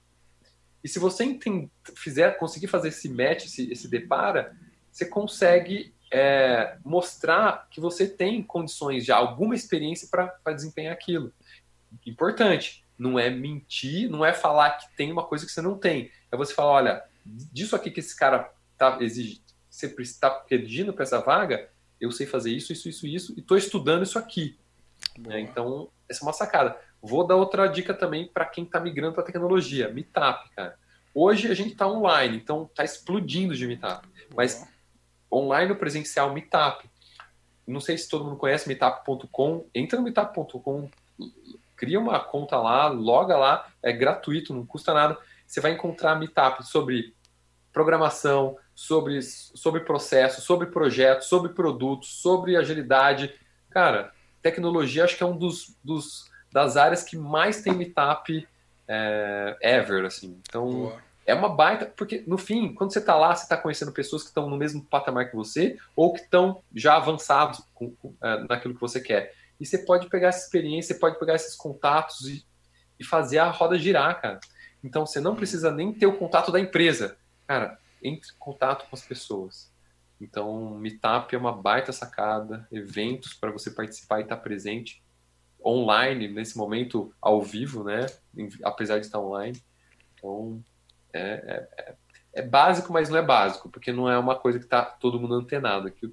E 0.82 0.88
se 0.88 0.99
você 0.99 1.24
entend, 1.24 1.70
fizer, 1.96 2.38
conseguir 2.38 2.68
fazer 2.68 2.88
esse 2.88 3.09
match, 3.09 3.46
esse, 3.46 3.70
esse 3.70 3.88
depara, 3.88 4.57
você 4.90 5.07
consegue 5.07 5.94
é, 6.12 6.76
mostrar 6.84 7.68
que 7.70 7.80
você 7.80 8.09
tem 8.09 8.42
condições 8.42 9.05
já, 9.05 9.16
alguma 9.16 9.55
experiência 9.55 10.09
para 10.11 10.53
desempenhar 10.53 10.92
aquilo. 10.92 11.32
Importante, 12.07 12.84
não 12.99 13.18
é 13.18 13.30
mentir, 13.30 14.09
não 14.11 14.24
é 14.24 14.32
falar 14.32 14.72
que 14.72 14.96
tem 14.96 15.12
uma 15.12 15.24
coisa 15.24 15.46
que 15.46 15.53
você 15.53 15.62
não 15.62 15.76
tem. 15.78 16.11
É 16.30 16.36
você 16.36 16.55
falar, 16.55 16.72
olha, 16.72 17.05
disso 17.24 17.76
aqui 17.76 17.90
que 17.90 18.01
esse 18.01 18.16
cara 18.16 18.51
tá 18.76 18.99
exige, 19.01 19.40
você 19.79 19.87
está 20.03 20.31
pedindo 20.31 20.93
para 20.93 21.05
essa 21.05 21.20
vaga, 21.20 21.68
eu 22.01 22.11
sei 22.11 22.26
fazer 22.26 22.51
isso, 22.51 22.72
isso, 22.72 22.89
isso, 22.89 23.07
isso, 23.07 23.35
e 23.37 23.41
estou 23.41 23.57
estudando 23.57 24.03
isso 24.03 24.18
aqui. 24.18 24.59
É, 25.29 25.41
então, 25.41 25.89
essa 26.09 26.24
é 26.24 26.26
uma 26.26 26.33
sacada. 26.33 26.76
Vou 27.01 27.26
dar 27.26 27.37
outra 27.37 27.66
dica 27.66 27.95
também 27.95 28.26
para 28.26 28.45
quem 28.45 28.64
está 28.64 28.81
migrando 28.81 29.14
para 29.14 29.22
tecnologia, 29.22 29.89
Meetup, 29.89 30.51
cara. 30.51 30.76
Hoje 31.14 31.51
a 31.51 31.55
gente 31.55 31.72
está 31.72 31.87
online, 31.87 32.37
então 32.37 32.64
está 32.64 32.85
explodindo 32.85 33.55
de 33.55 33.66
Meetup. 33.66 34.07
Mas 34.35 34.66
online 35.33 35.72
ou 35.72 35.76
presencial, 35.76 36.33
Meetup. 36.33 36.89
Não 37.66 37.81
sei 37.81 37.99
se 37.99 38.09
todo 38.09 38.24
mundo 38.24 38.37
conhece 38.37 38.66
meetup.com. 38.66 39.66
Entra 39.74 39.99
no 39.99 40.05
meetup.com, 40.05 40.89
cria 41.76 42.01
uma 42.01 42.18
conta 42.18 42.57
lá, 42.57 42.89
loga 42.89 43.37
lá, 43.37 43.68
é 43.83 43.93
gratuito, 43.93 44.55
não 44.55 44.66
custa 44.66 44.93
nada. 44.95 45.18
Você 45.47 45.61
vai 45.61 45.72
encontrar 45.72 46.16
Meetup 46.16 46.66
sobre 46.66 47.14
programação, 47.72 48.57
sobre, 48.79 49.20
sobre 49.22 49.81
processo, 49.81 50.41
sobre 50.41 50.68
projetos, 50.68 51.26
sobre 51.26 51.53
produtos, 51.53 52.11
sobre 52.20 52.57
agilidade. 52.57 53.35
Cara, 53.70 54.12
tecnologia 54.41 55.03
acho 55.03 55.16
que 55.16 55.22
é 55.24 55.26
um 55.26 55.37
dos, 55.37 55.76
dos 55.83 56.31
das 56.53 56.76
áreas 56.76 57.03
que 57.03 57.16
mais 57.16 57.61
tem 57.61 57.72
Meetup 57.72 58.47
é, 58.87 59.57
ever, 59.61 60.05
assim. 60.05 60.39
Então, 60.49 60.70
Boa 60.70 61.09
é 61.26 61.35
uma 61.35 61.51
baita, 61.51 61.93
porque 61.95 62.24
no 62.26 62.39
fim, 62.39 62.72
quando 62.72 62.91
você 62.91 63.01
está 63.01 63.14
lá, 63.14 63.37
você 63.37 63.43
está 63.43 63.55
conhecendo 63.55 63.93
pessoas 63.93 64.22
que 64.22 64.29
estão 64.29 64.49
no 64.49 64.57
mesmo 64.57 64.83
patamar 64.83 65.29
que 65.29 65.37
você 65.37 65.76
ou 65.95 66.14
que 66.14 66.20
estão 66.20 66.62
já 66.74 66.97
avançados 66.97 67.62
com, 67.74 67.91
com, 67.97 68.14
é, 68.22 68.45
naquilo 68.49 68.74
que 68.74 68.81
você 68.81 68.99
quer. 68.99 69.35
E 69.61 69.66
você 69.66 69.76
pode 69.76 70.09
pegar 70.09 70.29
essa 70.29 70.47
experiência, 70.47 70.95
você 70.95 70.99
pode 71.01 71.18
pegar 71.18 71.35
esses 71.35 71.55
contatos 71.55 72.26
e, 72.26 72.47
e 72.99 73.05
fazer 73.05 73.41
a 73.41 73.51
roda 73.51 73.76
girar, 73.76 74.22
cara. 74.22 74.41
Então 74.83 75.05
você 75.05 75.20
não 75.20 75.37
precisa 75.37 75.70
nem 75.70 75.93
ter 75.93 76.07
o 76.07 76.16
contato 76.16 76.51
da 76.51 76.61
empresa. 76.61 77.18
Cara, 77.47 77.76
em 78.03 78.20
contato 78.38 78.88
com 78.88 78.94
as 78.94 79.03
pessoas. 79.03 79.72
Então, 80.20 80.70
Meetup 80.78 81.34
é 81.34 81.38
uma 81.38 81.53
baita 81.53 81.92
sacada, 81.92 82.66
eventos 82.72 83.34
para 83.34 83.53
você 83.53 83.70
participar 83.70 84.18
e 84.18 84.22
estar 84.22 84.36
tá 84.36 84.42
presente 84.42 85.03
online, 85.64 86.28
nesse 86.28 86.57
momento 86.57 87.12
ao 87.20 87.42
vivo, 87.42 87.84
né? 87.84 88.07
Apesar 88.64 88.99
de 88.99 89.07
estar 89.07 89.20
online. 89.20 89.61
Então, 90.14 90.62
é, 91.12 91.20
é, 91.20 91.68
é, 91.78 91.94
é, 92.34 92.42
básico, 92.42 92.92
mas 92.92 93.09
não 93.09 93.18
é 93.18 93.22
básico, 93.22 93.68
porque 93.68 93.92
não 93.92 94.11
é 94.11 94.18
uma 94.18 94.36
coisa 94.36 94.59
que 94.59 94.64
está 94.64 94.82
todo 94.84 95.20
mundo 95.20 95.34
antenado. 95.34 95.90
Que 95.90 96.12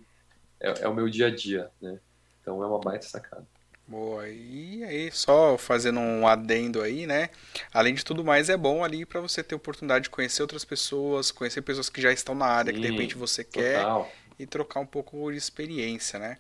é, 0.59 0.83
é, 0.83 0.87
o 0.87 0.93
meu 0.93 1.09
dia 1.09 1.27
a 1.27 1.35
dia, 1.35 1.71
né? 1.81 1.99
Então 2.41 2.63
é 2.63 2.67
uma 2.67 2.79
baita 2.79 3.05
sacada. 3.05 3.47
Boa, 3.87 4.27
e 4.27 4.83
aí 4.83 5.11
só 5.11 5.57
fazendo 5.59 5.99
um 5.99 6.27
adendo 6.27 6.81
aí, 6.81 7.05
né? 7.05 7.29
Além 7.71 7.93
de 7.93 8.03
tudo 8.03 8.23
mais, 8.23 8.49
é 8.49 8.57
bom 8.57 8.83
ali 8.83 9.05
para 9.05 9.21
você 9.21 9.43
ter 9.43 9.53
oportunidade 9.53 10.05
de 10.05 10.09
conhecer 10.09 10.41
outras 10.41 10.65
pessoas, 10.65 11.31
conhecer 11.31 11.61
pessoas 11.61 11.87
que 11.87 12.01
já 12.01 12.11
estão 12.11 12.33
na 12.33 12.47
área, 12.47 12.73
Sim, 12.73 12.79
que 12.79 12.85
de 12.85 12.91
repente 12.91 13.15
você 13.15 13.43
total. 13.43 14.05
quer 14.05 14.25
e 14.37 14.45
trocar 14.45 14.79
um 14.79 14.85
pouco 14.85 15.31
de 15.31 15.37
experiência, 15.37 16.19
né? 16.19 16.37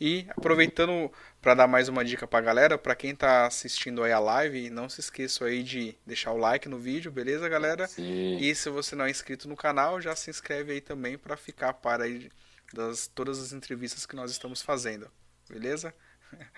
E 0.00 0.26
aproveitando 0.30 1.10
para 1.40 1.54
dar 1.54 1.66
mais 1.68 1.88
uma 1.88 2.04
dica 2.04 2.26
para 2.26 2.40
a 2.40 2.42
galera, 2.42 2.76
para 2.76 2.94
quem 2.94 3.12
está 3.12 3.46
assistindo 3.46 4.02
aí 4.02 4.12
a 4.12 4.18
live, 4.18 4.68
não 4.68 4.88
se 4.88 5.00
esqueça 5.00 5.44
aí 5.44 5.62
de 5.62 5.94
deixar 6.04 6.32
o 6.32 6.36
like 6.36 6.68
no 6.68 6.78
vídeo, 6.78 7.10
beleza, 7.10 7.48
galera? 7.48 7.86
Sim. 7.86 8.36
E 8.38 8.54
se 8.54 8.68
você 8.68 8.94
não 8.94 9.04
é 9.06 9.10
inscrito 9.10 9.48
no 9.48 9.56
canal, 9.56 10.00
já 10.00 10.14
se 10.14 10.30
inscreve 10.30 10.72
aí 10.72 10.80
também 10.80 11.16
para 11.16 11.36
ficar 11.36 11.74
para 11.74 12.04
aí 12.04 12.30
das 12.72 13.06
todas 13.06 13.38
as 13.40 13.52
entrevistas 13.52 14.04
que 14.04 14.16
nós 14.16 14.30
estamos 14.30 14.60
fazendo, 14.60 15.10
beleza? 15.48 15.94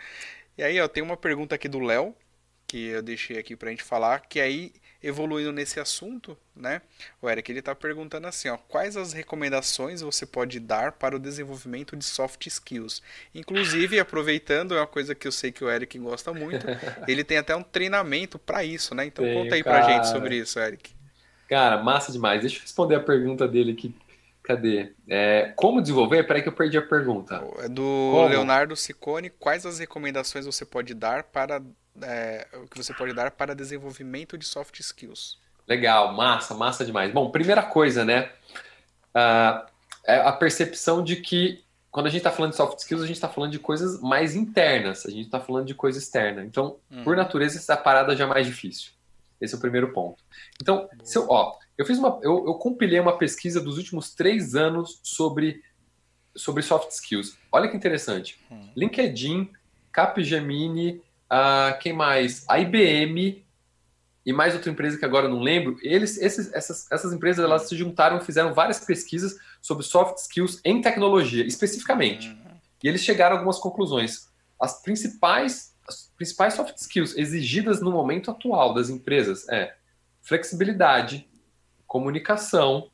E 0.59 0.63
aí, 0.63 0.79
ó, 0.79 0.87
tem 0.87 1.03
uma 1.03 1.17
pergunta 1.17 1.55
aqui 1.55 1.69
do 1.69 1.79
Léo, 1.79 2.15
que 2.67 2.89
eu 2.89 3.03
deixei 3.03 3.39
aqui 3.39 3.57
para 3.57 3.69
a 3.69 3.71
gente 3.71 3.83
falar, 3.83 4.21
que 4.21 4.39
aí 4.39 4.73
evoluindo 5.03 5.53
nesse 5.53 5.81
assunto, 5.81 6.37
né? 6.55 6.83
O 7.23 7.29
Eric 7.29 7.51
ele 7.51 7.61
está 7.61 7.75
perguntando 7.75 8.27
assim, 8.27 8.49
ó, 8.49 8.57
quais 8.57 8.97
as 8.97 9.13
recomendações 9.13 10.03
você 10.03 10.27
pode 10.27 10.61
dar 10.61 10.93
para 10.93 11.17
o 11.17 11.19
desenvolvimento 11.19 11.97
de 11.97 12.05
soft 12.05 12.47
skills? 12.47 13.03
Inclusive, 13.35 13.99
aproveitando, 13.99 14.75
é 14.75 14.81
uma 14.81 14.87
coisa 14.87 15.15
que 15.15 15.27
eu 15.27 15.33
sei 15.33 15.51
que 15.51 15.65
o 15.65 15.71
Eric 15.71 15.99
gosta 15.99 16.33
muito, 16.35 16.67
ele 17.09 17.25
tem 17.25 17.39
até 17.39 17.57
um 17.57 17.63
treinamento 17.63 18.39
para 18.39 18.63
isso, 18.63 18.95
né? 18.95 19.07
Então 19.07 19.25
Tenho, 19.25 19.43
conta 19.43 19.55
aí 19.55 19.65
para 19.65 19.83
gente 19.83 20.09
sobre 20.09 20.37
isso, 20.37 20.59
Eric. 20.59 20.93
Cara, 21.49 21.83
massa 21.83 22.13
demais. 22.13 22.43
Deixa 22.43 22.59
eu 22.59 22.63
responder 22.63 22.95
a 22.95 23.01
pergunta 23.01 23.49
dele 23.49 23.73
aqui. 23.73 23.95
Cadê? 24.43 24.93
É, 25.09 25.53
como 25.57 25.81
desenvolver? 25.81 26.25
Peraí 26.25 26.43
que 26.43 26.49
eu 26.49 26.53
perdi 26.53 26.79
a 26.79 26.83
pergunta. 26.83 27.45
É 27.59 27.69
do 27.69 27.83
como? 27.83 28.29
Leonardo 28.29 28.75
Ciccone. 28.75 29.31
Quais 29.31 29.67
as 29.67 29.79
recomendações 29.79 30.47
você 30.47 30.65
pode 30.65 30.95
dar 30.95 31.25
para 31.25 31.63
é, 32.03 32.47
que 32.71 32.77
você 32.77 32.95
pode 32.95 33.13
dar 33.13 33.31
para 33.31 33.55
desenvolvimento 33.55 34.39
de 34.39 34.47
soft 34.47 34.79
skills? 34.81 35.39
Legal, 35.69 36.13
massa, 36.15 36.55
massa 36.55 36.85
demais. 36.85 37.13
Bom, 37.13 37.31
primeira 37.31 37.63
coisa, 37.63 38.05
né? 38.05 38.31
Uh, 39.15 39.67
é 40.05 40.17
a 40.17 40.33
percepção 40.33 41.05
de 41.05 41.17
que 41.17 41.63
quando 41.91 42.07
a 42.07 42.09
gente 42.09 42.19
está 42.19 42.31
falando 42.31 42.53
de 42.53 42.57
soft 42.57 42.79
skills, 42.79 43.03
a 43.03 43.07
gente 43.07 43.17
está 43.17 43.29
falando 43.29 43.53
de 43.53 43.59
coisas 43.59 44.01
mais 44.01 44.37
internas, 44.37 45.05
a 45.07 45.11
gente 45.11 45.27
está 45.27 45.41
falando 45.41 45.67
de 45.67 45.75
coisa 45.75 45.99
externa. 45.99 46.45
Então, 46.45 46.77
uhum. 46.91 47.03
por 47.03 47.17
natureza, 47.17 47.59
essa 47.59 47.77
parada 47.77 48.17
já 48.17 48.25
é 48.25 48.27
mais 48.27 48.47
difícil. 48.47 48.93
Esse 49.41 49.55
é 49.55 49.59
o 49.59 49.61
primeiro 49.61 49.93
ponto. 49.93 50.23
Então, 50.61 50.89
se 51.03 51.19
eu, 51.19 51.27
ó, 51.29 51.57
eu 51.81 51.87
fiz 51.87 51.99
uma, 51.99 52.19
eu, 52.23 52.47
eu 52.47 52.55
compilei 52.55 53.01
uma 53.01 53.17
pesquisa 53.17 53.61
dos 53.61 53.79
últimos 53.79 54.15
três 54.15 54.55
anos 54.55 55.01
sobre 55.03 55.63
sobre 56.37 56.63
soft 56.63 56.91
skills. 56.91 57.37
Olha 57.51 57.69
que 57.69 57.77
interessante. 57.77 58.39
Uhum. 58.51 58.71
LinkedIn, 58.77 59.51
Capgemini, 59.91 61.03
Uh, 61.31 61.79
quem 61.79 61.93
mais? 61.93 62.45
A 62.49 62.59
IBM 62.59 63.47
e 64.27 64.33
mais 64.33 64.53
outra 64.53 64.71
empresa 64.71 64.99
que 64.99 65.05
agora 65.05 65.27
eu 65.27 65.31
não 65.31 65.41
lembro. 65.41 65.79
Eles, 65.81 66.19
esses, 66.19 66.53
essas, 66.53 66.91
essas 66.91 67.13
empresas 67.13 67.45
elas 67.45 67.69
se 67.69 67.77
juntaram 67.77 68.19
e 68.19 68.25
fizeram 68.25 68.53
várias 68.53 68.81
pesquisas 68.81 69.39
sobre 69.63 69.85
soft 69.85 70.19
skills 70.19 70.61
em 70.65 70.81
tecnologia, 70.81 71.47
especificamente. 71.47 72.29
Uhum. 72.29 72.51
E 72.83 72.89
eles 72.89 73.03
chegaram 73.03 73.37
a 73.37 73.39
algumas 73.39 73.59
conclusões. 73.61 74.29
As 74.61 74.83
principais, 74.83 75.73
as 75.89 76.11
principais 76.17 76.55
soft 76.55 76.77
skills 76.77 77.17
exigidas 77.17 77.81
no 77.81 77.93
momento 77.93 78.31
atual 78.31 78.75
das 78.75 78.91
empresas 78.91 79.49
é 79.49 79.75
flexibilidade, 80.21 81.29
comunicação, 81.91 82.89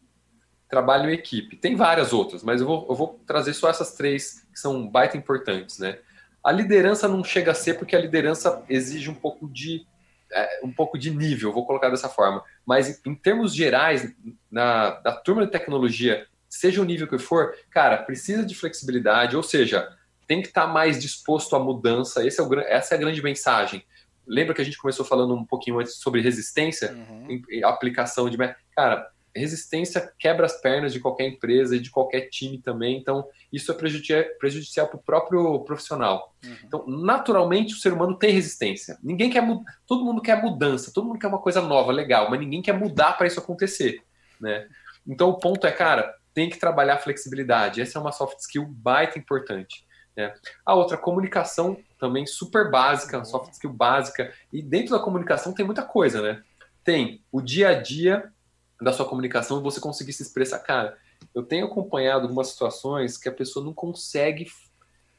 trabalho 0.70 1.10
em 1.10 1.12
equipe. 1.12 1.58
Tem 1.58 1.76
várias 1.76 2.14
outras, 2.14 2.42
mas 2.42 2.62
eu 2.62 2.66
vou, 2.66 2.86
eu 2.88 2.94
vou 2.94 3.20
trazer 3.26 3.52
só 3.52 3.68
essas 3.68 3.92
três 3.92 4.40
que 4.50 4.58
são 4.58 4.88
baita 4.88 5.18
importantes, 5.18 5.78
né? 5.78 5.98
A 6.42 6.50
liderança 6.50 7.06
não 7.06 7.22
chega 7.22 7.50
a 7.50 7.54
ser 7.54 7.74
porque 7.74 7.94
a 7.94 8.00
liderança 8.00 8.64
exige 8.70 9.10
um 9.10 9.14
pouco 9.14 9.50
de 9.50 9.86
é, 10.32 10.60
um 10.64 10.72
pouco 10.72 10.98
de 10.98 11.10
nível, 11.10 11.52
vou 11.52 11.66
colocar 11.66 11.90
dessa 11.90 12.08
forma. 12.08 12.42
Mas 12.64 12.98
em 13.04 13.14
termos 13.14 13.54
gerais, 13.54 14.14
na 14.50 14.90
da 14.90 15.12
turma 15.12 15.44
de 15.44 15.52
tecnologia, 15.52 16.26
seja 16.48 16.80
o 16.80 16.84
nível 16.84 17.06
que 17.06 17.18
for, 17.18 17.54
cara, 17.70 17.98
precisa 17.98 18.46
de 18.46 18.54
flexibilidade, 18.54 19.36
ou 19.36 19.42
seja, 19.42 19.94
tem 20.26 20.40
que 20.40 20.48
estar 20.48 20.66
mais 20.66 20.98
disposto 20.98 21.54
à 21.54 21.58
mudança. 21.58 22.26
É 22.26 22.42
o, 22.42 22.60
essa 22.60 22.94
é 22.94 22.96
a 22.96 23.00
grande 23.00 23.22
mensagem. 23.22 23.84
Lembra 24.26 24.54
que 24.54 24.60
a 24.60 24.64
gente 24.64 24.78
começou 24.78 25.04
falando 25.04 25.34
um 25.34 25.44
pouquinho 25.44 25.78
antes 25.78 25.96
sobre 25.96 26.20
resistência, 26.20 26.92
uhum. 26.92 27.40
aplicação 27.64 28.28
de. 28.28 28.36
Cara, 28.74 29.08
resistência 29.34 30.12
quebra 30.18 30.46
as 30.46 30.60
pernas 30.60 30.92
de 30.92 31.00
qualquer 31.00 31.28
empresa 31.28 31.76
e 31.76 31.80
de 31.80 31.90
qualquer 31.90 32.28
time 32.28 32.58
também, 32.58 32.96
então 32.96 33.26
isso 33.52 33.70
é 33.70 34.22
prejudicial 34.38 34.88
para 34.88 34.96
o 34.96 35.02
próprio 35.02 35.60
profissional. 35.60 36.34
Uhum. 36.44 36.56
Então, 36.64 36.86
naturalmente, 36.86 37.74
o 37.74 37.78
ser 37.78 37.92
humano 37.92 38.16
tem 38.16 38.32
resistência. 38.32 38.98
Ninguém 39.02 39.30
quer 39.30 39.46
todo 39.86 40.04
mundo 40.04 40.22
quer 40.22 40.42
mudança, 40.42 40.92
todo 40.92 41.06
mundo 41.06 41.18
quer 41.18 41.28
uma 41.28 41.40
coisa 41.40 41.60
nova, 41.60 41.92
legal, 41.92 42.30
mas 42.30 42.40
ninguém 42.40 42.62
quer 42.62 42.72
mudar 42.72 43.16
para 43.16 43.26
isso 43.26 43.38
acontecer, 43.38 44.02
né? 44.40 44.66
Então, 45.06 45.28
o 45.28 45.38
ponto 45.38 45.66
é, 45.66 45.70
cara, 45.70 46.12
tem 46.34 46.50
que 46.50 46.58
trabalhar 46.58 46.94
a 46.94 46.98
flexibilidade. 46.98 47.80
Essa 47.80 47.98
é 47.98 48.00
uma 48.00 48.12
soft 48.12 48.38
skill 48.40 48.66
baita 48.66 49.18
importante. 49.18 49.86
Né? 50.16 50.34
A 50.64 50.74
outra, 50.74 50.96
comunicação 50.96 51.78
também 51.98 52.26
super 52.26 52.70
básica, 52.70 53.24
soft 53.24 53.52
skill 53.52 53.72
básica. 53.72 54.32
E 54.52 54.62
dentro 54.62 54.96
da 54.96 55.02
comunicação 55.02 55.52
tem 55.52 55.64
muita 55.64 55.82
coisa, 55.82 56.20
né? 56.20 56.42
Tem 56.84 57.22
o 57.32 57.40
dia 57.40 57.68
a 57.70 57.74
dia 57.80 58.32
da 58.80 58.92
sua 58.92 59.06
comunicação 59.06 59.58
e 59.58 59.62
você 59.62 59.80
conseguir 59.80 60.12
se 60.12 60.22
expressar. 60.22 60.58
Cara, 60.60 60.96
eu 61.34 61.42
tenho 61.42 61.66
acompanhado 61.66 62.22
algumas 62.22 62.48
situações 62.48 63.16
que 63.16 63.28
a 63.28 63.32
pessoa 63.32 63.64
não 63.64 63.72
consegue. 63.72 64.46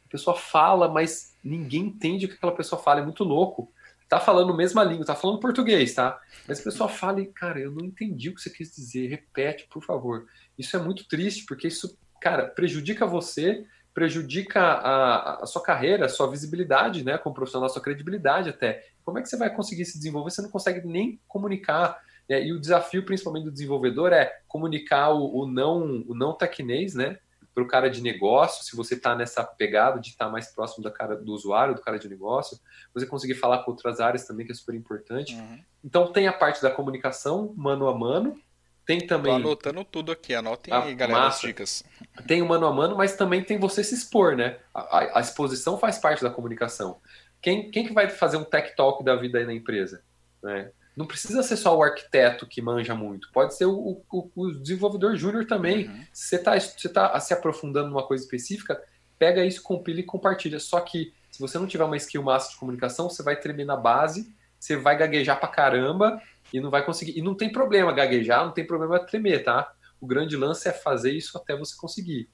A 0.06 0.10
pessoa 0.10 0.36
fala, 0.36 0.88
mas 0.88 1.34
ninguém 1.44 1.82
entende 1.82 2.26
o 2.26 2.30
que 2.30 2.36
aquela 2.36 2.56
pessoa 2.56 2.82
fala. 2.82 3.02
É 3.02 3.04
muito 3.04 3.24
louco. 3.24 3.72
Tá 4.08 4.20
falando 4.22 4.54
a 4.54 4.56
mesma 4.56 4.84
língua, 4.86 5.06
tá 5.06 5.16
falando 5.16 5.40
português, 5.40 5.94
tá? 5.94 6.18
Mas 6.48 6.62
a 6.62 6.64
pessoa 6.64 6.88
fala 6.88 7.20
e, 7.20 7.26
cara, 7.26 7.60
eu 7.60 7.72
não 7.72 7.86
entendi 7.86 8.30
o 8.30 8.36
que 8.36 8.42
você 8.42 8.50
quis 8.50 8.74
dizer. 8.74 9.08
Repete, 9.10 9.68
por 9.70 9.84
favor. 9.84 10.28
Isso 10.58 10.78
é 10.78 10.80
muito 10.80 11.06
triste, 11.08 11.46
porque 11.46 11.68
isso, 11.68 11.98
cara, 12.22 12.48
prejudica 12.48 13.06
você, 13.06 13.66
prejudica 13.98 14.62
a, 14.62 15.42
a 15.42 15.46
sua 15.48 15.60
carreira, 15.60 16.06
a 16.06 16.10
sua 16.10 16.30
visibilidade, 16.30 17.04
né, 17.04 17.18
como 17.18 17.34
profissional, 17.34 17.66
a 17.66 17.70
sua 17.70 17.82
credibilidade 17.82 18.48
até. 18.48 18.86
Como 19.04 19.18
é 19.18 19.24
que 19.24 19.28
você 19.28 19.36
vai 19.36 19.50
conseguir 19.50 19.86
se 19.86 19.98
desenvolver? 19.98 20.30
Você 20.30 20.44
não 20.44 20.52
consegue 20.52 20.88
nem 20.88 21.20
comunicar 21.28 22.00
é, 22.30 22.46
e 22.46 22.54
o 22.54 22.60
desafio, 22.60 23.04
principalmente 23.04 23.46
do 23.46 23.52
desenvolvedor, 23.52 24.14
é 24.14 24.32
comunicar 24.48 25.10
o, 25.10 25.40
o 25.40 25.48
não 25.48 26.04
o 26.08 26.14
não 26.14 26.32
tecnês, 26.32 26.94
né? 26.94 27.18
Para 27.56 27.64
o 27.64 27.68
cara 27.68 27.90
de 27.90 28.04
negócio, 28.04 28.64
se 28.64 28.76
você 28.76 28.94
está 28.94 29.16
nessa 29.16 29.44
pegada 29.44 30.00
de 30.00 30.10
estar 30.10 30.26
tá 30.26 30.32
mais 30.32 30.54
próximo 30.54 30.84
da 30.84 30.92
cara 30.92 31.16
do 31.16 31.34
usuário, 31.34 31.74
do 31.74 31.82
cara 31.82 31.98
de 31.98 32.08
negócio, 32.08 32.60
você 32.94 33.08
conseguir 33.08 33.34
falar 33.34 33.64
com 33.64 33.72
outras 33.72 34.00
áreas 34.00 34.28
também, 34.28 34.46
que 34.46 34.52
é 34.52 34.56
super 34.56 34.76
importante. 34.76 35.34
Uhum. 35.34 35.60
Então 35.84 36.12
tem 36.12 36.28
a 36.28 36.34
parte 36.34 36.62
da 36.62 36.70
comunicação 36.70 37.52
mano 37.58 37.88
a 37.88 37.98
mano, 37.98 38.40
tem 38.88 39.06
também. 39.06 39.34
Tô 39.34 39.36
anotando 39.36 39.84
tudo 39.84 40.12
aqui, 40.12 40.34
anotem 40.34 40.74
aí, 40.74 40.96
galera, 40.96 41.20
massa. 41.20 41.36
as 41.36 41.42
dicas. 41.42 41.84
Tem 42.26 42.42
o 42.42 42.48
mano 42.48 42.66
a 42.66 42.74
mano, 42.74 42.96
mas 42.96 43.16
também 43.16 43.44
tem 43.44 43.60
você 43.60 43.84
se 43.84 43.94
expor, 43.94 44.36
né? 44.36 44.58
A, 44.74 44.80
a, 44.80 45.18
a, 45.18 45.22
exposição 45.22 45.78
faz 45.78 45.98
parte 46.00 46.24
da 46.24 46.30
comunicação. 46.30 47.00
Quem, 47.42 47.70
quem 47.70 47.86
que 47.86 47.94
vai 47.94 48.10
fazer 48.10 48.38
um 48.38 48.44
tech 48.44 48.76
talk 48.76 49.04
da 49.04 49.16
vida 49.16 49.38
aí 49.38 49.46
na 49.46 49.54
empresa? 49.54 50.02
Né? 50.42 50.72
não 50.98 51.06
precisa 51.06 51.44
ser 51.44 51.58
só 51.58 51.78
o 51.78 51.84
arquiteto 51.84 52.48
que 52.48 52.60
manja 52.60 52.96
muito, 52.96 53.30
pode 53.32 53.56
ser 53.56 53.66
o, 53.66 54.02
o, 54.12 54.32
o 54.36 54.52
desenvolvedor 54.52 55.16
júnior 55.16 55.46
também. 55.46 55.88
Uhum. 55.88 56.04
Se 56.12 56.30
você 56.30 56.36
está 56.38 56.60
você 56.60 56.90
tá 56.90 57.20
se 57.20 57.34
aprofundando 57.36 57.90
numa 57.90 58.02
coisa 58.02 58.24
específica, 58.24 58.82
pega 59.20 59.46
isso, 59.46 59.62
compila 59.62 60.00
e 60.00 60.04
compartilha. 60.04 60.60
Só 60.60 60.80
que 60.80 61.14
se 61.30 61.40
você 61.40 61.60
não 61.60 61.68
tiver 61.68 61.84
uma 61.84 61.98
skill 61.98 62.24
massa 62.24 62.50
de 62.50 62.58
comunicação, 62.58 63.08
você 63.08 63.22
vai 63.22 63.36
tremer 63.40 63.64
na 63.64 63.78
base, 63.78 64.34
você 64.60 64.76
vai 64.76 64.98
gaguejar 64.98 65.40
pra 65.40 65.48
caramba 65.48 66.20
e 66.54 66.60
não 66.60 66.70
vai 66.70 66.86
conseguir. 66.86 67.18
E 67.18 67.22
não 67.22 67.36
tem 67.36 67.52
problema 67.52 67.94
gaguejar, 67.94 68.46
não 68.46 68.52
tem 68.52 68.66
problema 68.66 69.00
tremer, 69.00 69.44
tá? 69.44 69.72
O 70.00 70.08
grande 70.08 70.36
lance 70.36 70.68
é 70.68 70.72
fazer 70.72 71.12
isso 71.12 71.38
até 71.38 71.56
você 71.56 71.76
conseguir. 71.76 72.30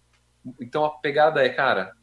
Então 0.60 0.84
a 0.84 1.00
pegada 1.00 1.44
é, 1.44 1.50
cara, 1.50 1.94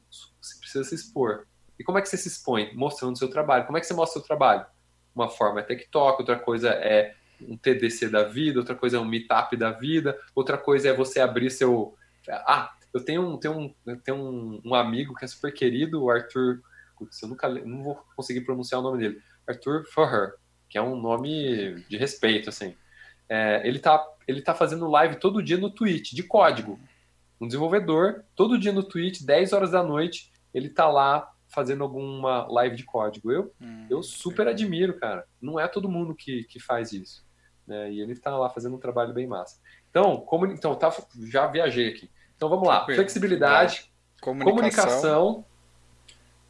você 0.41 0.59
precisa 0.59 0.85
se 0.85 0.95
expor. 0.95 1.47
E 1.79 1.85
como 1.85 1.99
é 1.99 2.03
que 2.03 2.09
você 2.09 2.17
se 2.17 2.29
expõe? 2.29 2.75
Mostrando 2.75 3.15
o 3.15 3.19
seu 3.19 3.29
trabalho. 3.29 3.65
Como 3.67 3.79
é 3.79 3.81
que 3.81 3.87
você 3.87 3.95
mostra 3.95 4.19
o 4.19 4.21
seu 4.21 4.27
trabalho? 4.27 4.67
Uma 5.15 5.29
forma 5.29 5.61
é 5.61 5.63
TikTok, 5.63 6.21
outra 6.21 6.39
coisa 6.39 6.71
é 6.71 7.15
um 7.41 7.57
TDC 7.57 8.09
da 8.09 8.25
vida, 8.25 8.59
outra 8.59 8.75
coisa 8.75 8.97
é 8.97 9.01
um 9.01 9.05
meetup 9.05 9.57
da 9.57 9.71
vida, 9.71 10.19
outra 10.35 10.59
coisa 10.59 10.91
é 10.91 10.93
você 10.93 11.21
abrir 11.21 11.51
seu. 11.51 11.97
Ah, 12.29 12.71
eu 12.93 13.05
tenho 13.05 13.23
um, 13.23 13.39
tenho 13.39 13.59
um, 13.59 13.97
tenho 14.05 14.17
um, 14.19 14.61
um 14.65 14.75
amigo 14.75 15.15
que 15.15 15.25
é 15.25 15.29
super 15.29 15.53
querido, 15.53 16.03
o 16.03 16.11
Arthur. 16.11 16.61
Putz, 16.99 17.23
eu 17.23 17.29
nunca 17.29 17.49
não 17.49 17.83
vou 17.83 18.05
conseguir 18.15 18.43
pronunciar 18.43 18.81
o 18.81 18.85
nome 18.85 18.99
dele. 18.99 19.23
Arthur 19.49 19.85
Forher, 19.87 20.35
que 20.71 20.79
é 20.79 20.83
um 20.83 20.97
nome 20.97 21.85
de 21.89 21.99
respeito, 21.99 22.49
assim. 22.49 22.75
É, 23.29 23.61
ele, 23.67 23.81
tá, 23.81 24.03
ele 24.27 24.41
tá 24.41 24.55
fazendo 24.55 24.89
live 24.89 25.17
todo 25.17 25.43
dia 25.43 25.59
no 25.59 25.69
Twitch, 25.69 26.13
de 26.13 26.23
código. 26.23 26.79
Um 27.41 27.47
desenvolvedor, 27.47 28.25
todo 28.37 28.59
dia 28.59 28.73
no 28.73 28.85
Twitch, 28.85 29.23
10 29.23 29.53
horas 29.53 29.73
da 29.73 29.83
noite, 29.83 30.33
ele 30.55 30.69
tá 30.69 30.89
lá 30.89 31.29
fazendo 31.49 31.83
alguma 31.83 32.47
live 32.47 32.77
de 32.77 32.85
código. 32.85 33.33
Eu, 33.33 33.53
hum, 33.61 33.87
eu 33.91 34.03
super 34.03 34.47
é. 34.47 34.51
admiro, 34.51 34.97
cara. 34.99 35.27
Não 35.43 35.59
é 35.59 35.67
todo 35.67 35.89
mundo 35.89 36.15
que, 36.15 36.45
que 36.45 36.61
faz 36.61 36.93
isso. 36.93 37.27
Né? 37.67 37.93
E 37.93 38.01
ele 38.01 38.13
está 38.13 38.37
lá 38.37 38.49
fazendo 38.49 38.77
um 38.77 38.81
trabalho 38.81 39.13
bem 39.13 39.27
massa. 39.27 39.59
Então, 39.91 40.19
como, 40.19 40.47
então 40.47 40.77
tá, 40.77 40.95
já 41.29 41.49
viajei 41.49 41.89
aqui. 41.89 42.09
Então 42.37 42.49
vamos 42.49 42.69
lá. 42.69 42.85
Flexibilidade, 42.85 43.91
comunicação. 44.21 44.55
comunicação. 44.55 45.45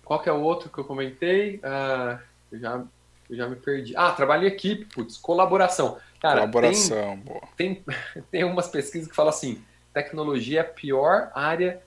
Qual 0.04 0.20
que 0.20 0.28
é 0.28 0.32
o 0.32 0.42
outro 0.42 0.68
que 0.68 0.78
eu 0.78 0.84
comentei? 0.84 1.60
Eu, 2.52 2.58
já, 2.58 2.84
eu 3.30 3.36
já 3.36 3.48
me 3.48 3.56
perdi. 3.56 3.94
Ah, 3.96 4.10
trabalho 4.10 4.44
em 4.44 4.48
equipe, 4.48 4.84
putz, 4.86 5.16
colaboração. 5.16 5.98
Cara, 6.20 6.40
colaboração, 6.40 7.16
tem, 7.16 7.24
boa. 7.24 7.42
Tem, 7.56 7.84
tem 8.30 8.44
umas 8.44 8.68
pesquisas 8.68 9.08
que 9.08 9.14
falam 9.14 9.30
assim: 9.30 9.62
tecnologia 9.94 10.60
é 10.60 10.62
a 10.62 10.64
pior 10.64 11.30
área 11.34 11.80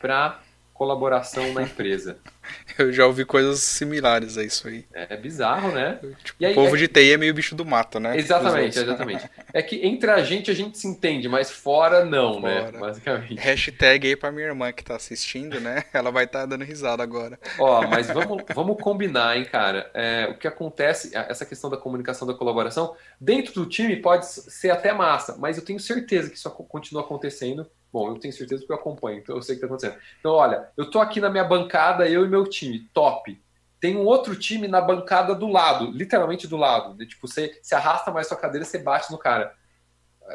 para 0.00 0.40
colaboração 0.78 1.52
na 1.52 1.62
empresa. 1.62 2.18
Eu 2.78 2.92
já 2.92 3.04
ouvi 3.04 3.24
coisas 3.24 3.58
similares 3.60 4.38
a 4.38 4.44
isso 4.44 4.68
aí. 4.68 4.86
É, 4.94 5.16
bizarro, 5.16 5.72
né? 5.72 5.98
Tipo, 6.22 6.44
aí, 6.44 6.52
o 6.52 6.54
povo 6.54 6.76
é... 6.76 6.78
de 6.78 6.88
TI 6.88 7.12
é 7.12 7.16
meio 7.16 7.34
bicho 7.34 7.54
do 7.54 7.64
mato, 7.64 7.98
né? 7.98 8.16
Exatamente, 8.16 8.78
exatamente. 8.78 9.28
É 9.52 9.60
que 9.60 9.84
entre 9.84 10.10
a 10.10 10.22
gente 10.22 10.50
a 10.50 10.54
gente 10.54 10.78
se 10.78 10.86
entende, 10.86 11.28
mas 11.28 11.50
fora 11.50 12.04
não, 12.04 12.40
né? 12.40 12.60
fora. 12.60 12.72
né? 12.72 12.78
Basicamente. 12.78 13.34
Hashtag 13.34 14.06
aí 14.06 14.16
pra 14.16 14.30
minha 14.30 14.46
irmã 14.46 14.72
que 14.72 14.84
tá 14.84 14.94
assistindo, 14.94 15.60
né? 15.60 15.84
Ela 15.92 16.12
vai 16.12 16.24
estar 16.24 16.40
tá 16.40 16.46
dando 16.46 16.64
risada 16.64 17.02
agora. 17.02 17.38
Ó, 17.58 17.86
mas 17.86 18.06
vamos, 18.06 18.44
vamos 18.54 18.80
combinar, 18.80 19.36
hein, 19.36 19.44
cara? 19.44 19.90
É, 19.92 20.28
o 20.30 20.38
que 20.38 20.46
acontece, 20.46 21.10
essa 21.14 21.44
questão 21.44 21.68
da 21.68 21.76
comunicação, 21.76 22.26
da 22.26 22.34
colaboração, 22.34 22.94
dentro 23.20 23.52
do 23.52 23.66
time 23.66 23.96
pode 23.96 24.26
ser 24.26 24.70
até 24.70 24.92
massa, 24.92 25.36
mas 25.38 25.58
eu 25.58 25.64
tenho 25.64 25.80
certeza 25.80 26.30
que 26.30 26.36
isso 26.36 26.48
continua 26.50 27.02
acontecendo 27.02 27.68
Bom, 27.92 28.10
eu 28.10 28.18
tenho 28.18 28.34
certeza 28.34 28.64
que 28.64 28.70
eu 28.70 28.76
acompanho, 28.76 29.18
então 29.18 29.36
eu 29.36 29.42
sei 29.42 29.56
o 29.56 29.58
que 29.58 29.64
está 29.64 29.74
acontecendo. 29.74 30.02
Então, 30.20 30.32
olha, 30.32 30.68
eu 30.76 30.90
tô 30.90 31.00
aqui 31.00 31.20
na 31.20 31.30
minha 31.30 31.44
bancada, 31.44 32.08
eu 32.08 32.24
e 32.24 32.28
meu 32.28 32.44
time, 32.46 32.80
top. 32.92 33.40
Tem 33.80 33.96
um 33.96 34.04
outro 34.04 34.36
time 34.36 34.68
na 34.68 34.80
bancada 34.80 35.34
do 35.34 35.46
lado, 35.46 35.90
literalmente 35.90 36.46
do 36.46 36.56
lado. 36.56 36.94
De, 36.94 37.06
tipo, 37.06 37.26
você 37.26 37.58
se 37.62 37.74
arrasta 37.74 38.10
mais 38.10 38.26
sua 38.26 38.36
cadeira, 38.36 38.64
você 38.64 38.78
bate 38.78 39.10
no 39.10 39.18
cara. 39.18 39.54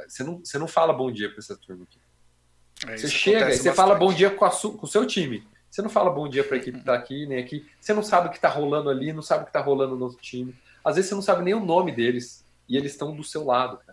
Você 0.08 0.24
não, 0.24 0.40
você 0.40 0.58
não 0.58 0.68
fala 0.68 0.94
bom 0.94 1.12
dia 1.12 1.30
para 1.30 1.40
essa 1.40 1.56
turma 1.56 1.84
aqui. 1.84 2.00
É, 2.88 2.98
você 2.98 3.08
chega 3.08 3.50
e 3.50 3.54
você 3.54 3.70
bastante. 3.70 3.76
fala 3.76 3.96
bom 3.96 4.14
dia 4.14 4.30
com, 4.30 4.46
a 4.46 4.52
su, 4.52 4.74
com 4.74 4.86
o 4.86 4.90
seu 4.90 5.06
time. 5.06 5.46
Você 5.70 5.82
não 5.82 5.90
fala 5.90 6.10
bom 6.10 6.28
dia 6.28 6.44
para 6.44 6.56
a 6.56 6.60
equipe 6.60 6.78
que 6.78 6.82
está 6.84 6.94
aqui, 6.94 7.26
nem 7.26 7.40
aqui. 7.40 7.68
Você 7.80 7.94
não 7.94 8.04
sabe 8.04 8.28
o 8.28 8.30
que 8.30 8.38
está 8.38 8.50
rolando 8.50 8.90
ali, 8.90 9.14
não 9.14 9.22
sabe 9.22 9.42
o 9.42 9.46
que 9.46 9.50
está 9.50 9.62
rolando 9.62 9.96
no 9.96 10.06
outro 10.06 10.20
time. 10.20 10.56
Às 10.84 10.96
vezes 10.96 11.10
você 11.10 11.16
não 11.16 11.22
sabe 11.22 11.44
nem 11.44 11.54
o 11.54 11.64
nome 11.64 11.92
deles. 11.92 12.44
E 12.68 12.78
eles 12.78 12.94
estão 12.94 13.16
do 13.16 13.24
seu 13.24 13.44
lado, 13.44 13.78
cara. 13.86 13.93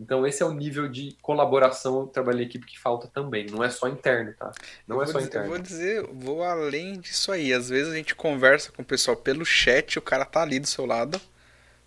Então, 0.00 0.26
esse 0.26 0.42
é 0.42 0.46
o 0.46 0.52
nível 0.52 0.88
de 0.88 1.14
colaboração, 1.20 2.06
trabalho 2.06 2.40
em 2.40 2.44
equipe 2.44 2.64
que 2.64 2.78
falta 2.78 3.06
também. 3.06 3.44
Não 3.50 3.62
é 3.62 3.68
só 3.68 3.86
interno, 3.86 4.32
tá? 4.32 4.50
Não 4.88 4.96
eu 4.96 5.02
é 5.02 5.06
só 5.06 5.18
dizer, 5.18 5.28
interno. 5.28 5.46
Eu 5.46 5.50
vou 5.50 5.58
dizer, 5.58 6.02
vou 6.10 6.42
além 6.42 6.98
disso 6.98 7.30
aí. 7.30 7.52
Às 7.52 7.68
vezes 7.68 7.92
a 7.92 7.96
gente 7.96 8.14
conversa 8.14 8.72
com 8.72 8.80
o 8.80 8.84
pessoal 8.84 9.14
pelo 9.14 9.44
chat, 9.44 9.98
o 9.98 10.02
cara 10.02 10.24
tá 10.24 10.40
ali 10.40 10.58
do 10.58 10.66
seu 10.66 10.86
lado. 10.86 11.20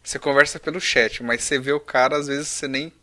Você 0.03 0.20
conversa 0.20 0.59
pelo 0.59 0.80
chat, 0.80 1.24
mas 1.24 1.43
você 1.43 1.57
vê 1.57 1.72
o 1.72 1.80
cara, 1.80 2.18
às 2.18 2.28
vezes 2.28 2.49
você 2.49 2.68
nem 2.68 2.93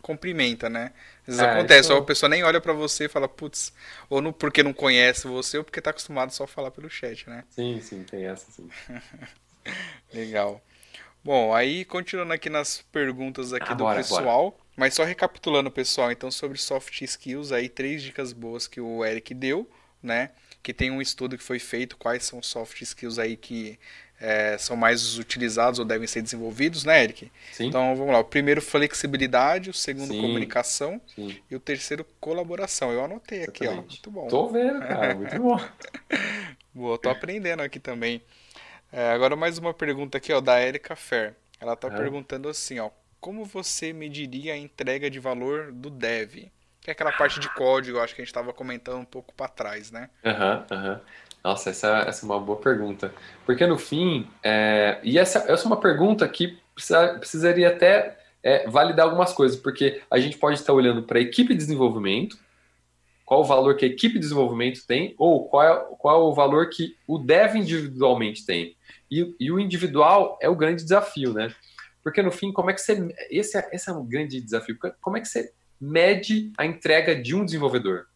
cumprimenta, 0.00 0.70
né? 0.70 0.92
Às 1.22 1.36
vezes 1.36 1.42
é, 1.42 1.50
acontece, 1.50 1.80
isso... 1.80 1.92
ou 1.92 1.98
a 1.98 2.04
pessoa 2.04 2.30
nem 2.30 2.42
olha 2.42 2.60
para 2.60 2.72
você 2.72 3.04
e 3.04 3.08
fala, 3.08 3.28
putz, 3.28 3.70
ou 4.08 4.22
no, 4.22 4.32
porque 4.32 4.62
não 4.62 4.72
conhece 4.72 5.26
você, 5.26 5.58
ou 5.58 5.64
porque 5.64 5.80
tá 5.80 5.90
acostumado 5.90 6.30
só 6.30 6.44
a 6.44 6.48
falar 6.48 6.70
pelo 6.70 6.88
chat, 6.88 7.28
né? 7.28 7.44
Sim, 7.50 7.80
sim, 7.82 8.02
tem 8.02 8.24
essa 8.24 8.50
sim. 8.50 8.68
Legal. 10.12 10.62
Bom, 11.24 11.54
aí 11.54 11.84
continuando 11.84 12.32
aqui 12.32 12.50
nas 12.50 12.84
perguntas 12.92 13.52
aqui 13.52 13.70
ah, 13.70 13.74
do 13.74 13.84
bora, 13.84 13.96
pessoal, 13.96 14.50
bora. 14.50 14.62
mas 14.76 14.94
só 14.94 15.04
recapitulando, 15.04 15.70
pessoal, 15.70 16.12
então 16.12 16.30
sobre 16.30 16.58
soft 16.58 17.00
skills 17.00 17.50
aí, 17.50 17.68
três 17.68 18.02
dicas 18.02 18.32
boas 18.32 18.66
que 18.66 18.80
o 18.80 19.04
Eric 19.04 19.32
deu, 19.32 19.68
né? 20.02 20.30
que 20.64 20.72
tem 20.72 20.90
um 20.90 21.02
estudo 21.02 21.36
que 21.36 21.44
foi 21.44 21.58
feito, 21.58 21.94
quais 21.94 22.24
são 22.24 22.38
os 22.38 22.46
soft 22.46 22.80
skills 22.80 23.18
aí 23.18 23.36
que 23.36 23.78
é, 24.18 24.56
são 24.56 24.74
mais 24.74 25.18
utilizados 25.18 25.78
ou 25.78 25.84
devem 25.84 26.06
ser 26.06 26.22
desenvolvidos, 26.22 26.84
né, 26.84 27.04
Eric? 27.04 27.30
Sim. 27.52 27.66
Então 27.66 27.94
vamos 27.94 28.10
lá. 28.10 28.20
O 28.20 28.24
primeiro, 28.24 28.62
flexibilidade, 28.62 29.68
o 29.68 29.74
segundo, 29.74 30.14
Sim. 30.14 30.22
comunicação 30.22 30.98
Sim. 31.14 31.36
e 31.50 31.54
o 31.54 31.60
terceiro, 31.60 32.06
colaboração. 32.18 32.90
Eu 32.90 33.04
anotei 33.04 33.44
aqui, 33.44 33.64
Exatamente. 33.64 33.86
ó. 33.86 33.90
Muito 33.90 34.10
bom. 34.10 34.28
Tô 34.28 34.48
vendo, 34.48 34.80
cara, 34.80 35.14
muito 35.14 35.38
bom. 35.38 35.60
Boa, 36.72 36.98
tô 36.98 37.10
aprendendo 37.10 37.60
aqui 37.60 37.78
também. 37.78 38.22
É, 38.96 39.10
agora 39.10 39.34
mais 39.34 39.58
uma 39.58 39.74
pergunta 39.74 40.18
aqui, 40.18 40.32
ó, 40.32 40.40
da 40.40 40.62
Erika 40.62 40.94
Fer. 40.94 41.34
Ela 41.60 41.74
tá 41.74 41.88
é. 41.88 41.90
perguntando 41.90 42.48
assim, 42.48 42.78
ó, 42.78 42.90
como 43.20 43.44
você 43.44 43.92
mediria 43.92 44.54
a 44.54 44.56
entrega 44.56 45.10
de 45.10 45.18
valor 45.18 45.72
do 45.72 45.90
dev? 45.90 46.48
Que 46.80 46.90
é 46.90 46.92
aquela 46.92 47.10
parte 47.10 47.40
de 47.40 47.52
código, 47.54 47.98
acho 47.98 48.14
que 48.14 48.20
a 48.20 48.24
gente 48.24 48.30
estava 48.30 48.52
comentando 48.52 48.98
um 48.98 49.04
pouco 49.04 49.34
para 49.34 49.48
trás, 49.48 49.90
né? 49.90 50.10
Aham, 50.24 50.64
uhum, 50.70 50.76
aham. 50.76 50.92
Uhum. 50.92 51.00
Nossa, 51.42 51.70
essa, 51.70 52.04
essa 52.06 52.24
é 52.24 52.26
uma 52.26 52.38
boa 52.38 52.58
pergunta. 52.60 53.12
Porque 53.44 53.66
no 53.66 53.76
fim, 53.76 54.30
é, 54.44 55.00
e 55.02 55.18
essa, 55.18 55.40
essa 55.50 55.64
é 55.64 55.66
uma 55.66 55.80
pergunta 55.80 56.26
que 56.28 56.56
precisa, 56.72 57.18
precisaria 57.18 57.70
até 57.70 58.16
é, 58.44 58.68
validar 58.68 59.06
algumas 59.06 59.32
coisas, 59.32 59.58
porque 59.58 60.02
a 60.08 60.20
gente 60.20 60.38
pode 60.38 60.60
estar 60.60 60.72
olhando 60.72 61.02
para 61.02 61.18
a 61.18 61.22
equipe 61.22 61.52
de 61.52 61.58
desenvolvimento, 61.58 62.38
qual 63.24 63.40
o 63.40 63.44
valor 63.44 63.76
que 63.76 63.84
a 63.84 63.88
equipe 63.88 64.14
de 64.14 64.20
desenvolvimento 64.20 64.86
tem, 64.86 65.14
ou 65.18 65.48
qual 65.48 65.62
é, 65.62 65.96
qual 65.98 66.20
é 66.20 66.24
o 66.24 66.34
valor 66.34 66.68
que 66.68 66.96
o 67.06 67.18
dev 67.18 67.56
individualmente 67.56 68.44
tem. 68.44 68.76
E, 69.10 69.34
e, 69.40 69.50
o 69.50 69.58
individual 69.58 70.38
é 70.42 70.48
o 70.48 70.56
grande 70.56 70.82
desafio, 70.82 71.32
né? 71.32 71.54
Porque 72.02 72.22
no 72.22 72.30
fim, 72.30 72.52
como 72.52 72.70
é 72.70 72.74
que 72.74 72.80
você. 72.80 73.14
Esse 73.30 73.56
é, 73.56 73.70
esse 73.72 73.88
é 73.88 73.92
um 73.92 74.04
grande 74.04 74.40
desafio. 74.40 74.76
Como 75.00 75.16
é 75.16 75.20
que 75.20 75.28
você 75.28 75.52
mede 75.80 76.52
a 76.58 76.66
entrega 76.66 77.14
de 77.14 77.34
um 77.34 77.44
desenvolvedor? 77.44 78.06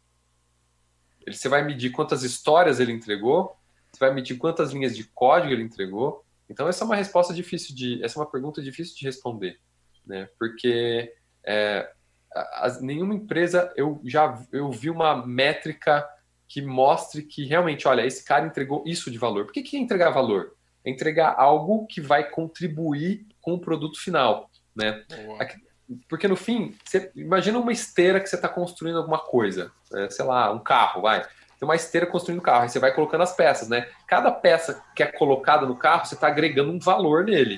Você 1.27 1.49
vai 1.49 1.65
medir 1.65 1.91
quantas 1.91 2.23
histórias 2.23 2.81
ele 2.81 2.93
entregou, 2.93 3.57
você 3.93 4.01
vai 4.01 4.15
medir 4.15 4.37
quantas 4.37 4.73
linhas 4.73 4.97
de 4.97 5.05
código 5.05 5.53
ele 5.53 5.63
entregou. 5.63 6.25
Então 6.49 6.69
essa 6.69 6.85
é 6.85 6.87
uma 6.87 6.97
resposta 6.97 7.33
difícil 7.35 7.75
de, 7.75 8.03
essa 8.03 8.19
é 8.19 8.23
uma 8.23 8.31
pergunta 8.31 8.63
difícil 8.63 8.97
de 8.97 9.05
responder, 9.05 9.59
né? 10.07 10.29
Porque 10.39 11.15
é, 11.47 11.91
a, 12.35 12.79
nenhuma 12.81 13.15
empresa 13.15 13.73
eu 13.77 14.01
já 14.05 14.41
eu 14.53 14.71
vi 14.71 14.91
uma 14.91 15.27
métrica 15.27 16.07
que 16.49 16.63
mostre 16.63 17.23
que 17.23 17.45
realmente, 17.45 17.87
olha, 17.87 18.07
esse 18.07 18.25
cara 18.25 18.47
entregou 18.47 18.83
isso 18.87 19.11
de 19.11 19.19
valor. 19.19 19.45
Por 19.45 19.53
que, 19.53 19.63
que 19.63 19.77
é 19.77 19.81
entregar 19.81 20.11
valor? 20.11 20.55
É 20.85 20.91
entregar 20.91 21.35
algo 21.37 21.87
que 21.87 22.01
vai 22.01 22.29
contribuir 22.31 23.27
com 23.41 23.55
o 23.55 23.61
produto 23.61 24.01
final, 24.01 24.51
né? 24.75 25.05
Porque 26.09 26.27
no 26.27 26.37
fim, 26.37 26.75
você 26.85 27.11
imagina 27.15 27.59
uma 27.59 27.73
esteira 27.73 28.21
que 28.21 28.29
você 28.29 28.37
está 28.37 28.49
construindo 28.49 28.99
alguma 28.99 29.19
coisa, 29.19 29.73
né? 29.91 30.09
sei 30.11 30.25
lá, 30.25 30.53
um 30.53 30.59
carro, 30.59 31.03
vai. 31.03 31.23
Tem 31.23 31.67
uma 31.67 31.77
esteira 31.77 32.07
construindo 32.07 32.39
um 32.39 32.43
carro, 32.43 32.63
aí 32.63 32.69
você 32.69 32.79
vai 32.79 32.95
colocando 32.95 33.23
as 33.23 33.35
peças, 33.35 33.69
né? 33.69 33.89
Cada 34.07 34.31
peça 34.31 34.83
que 34.95 35.03
é 35.03 35.07
colocada 35.07 35.67
no 35.67 35.77
carro, 35.77 36.07
você 36.07 36.15
está 36.15 36.29
agregando 36.29 36.71
um 36.71 36.79
valor 36.79 37.25
nele. 37.25 37.57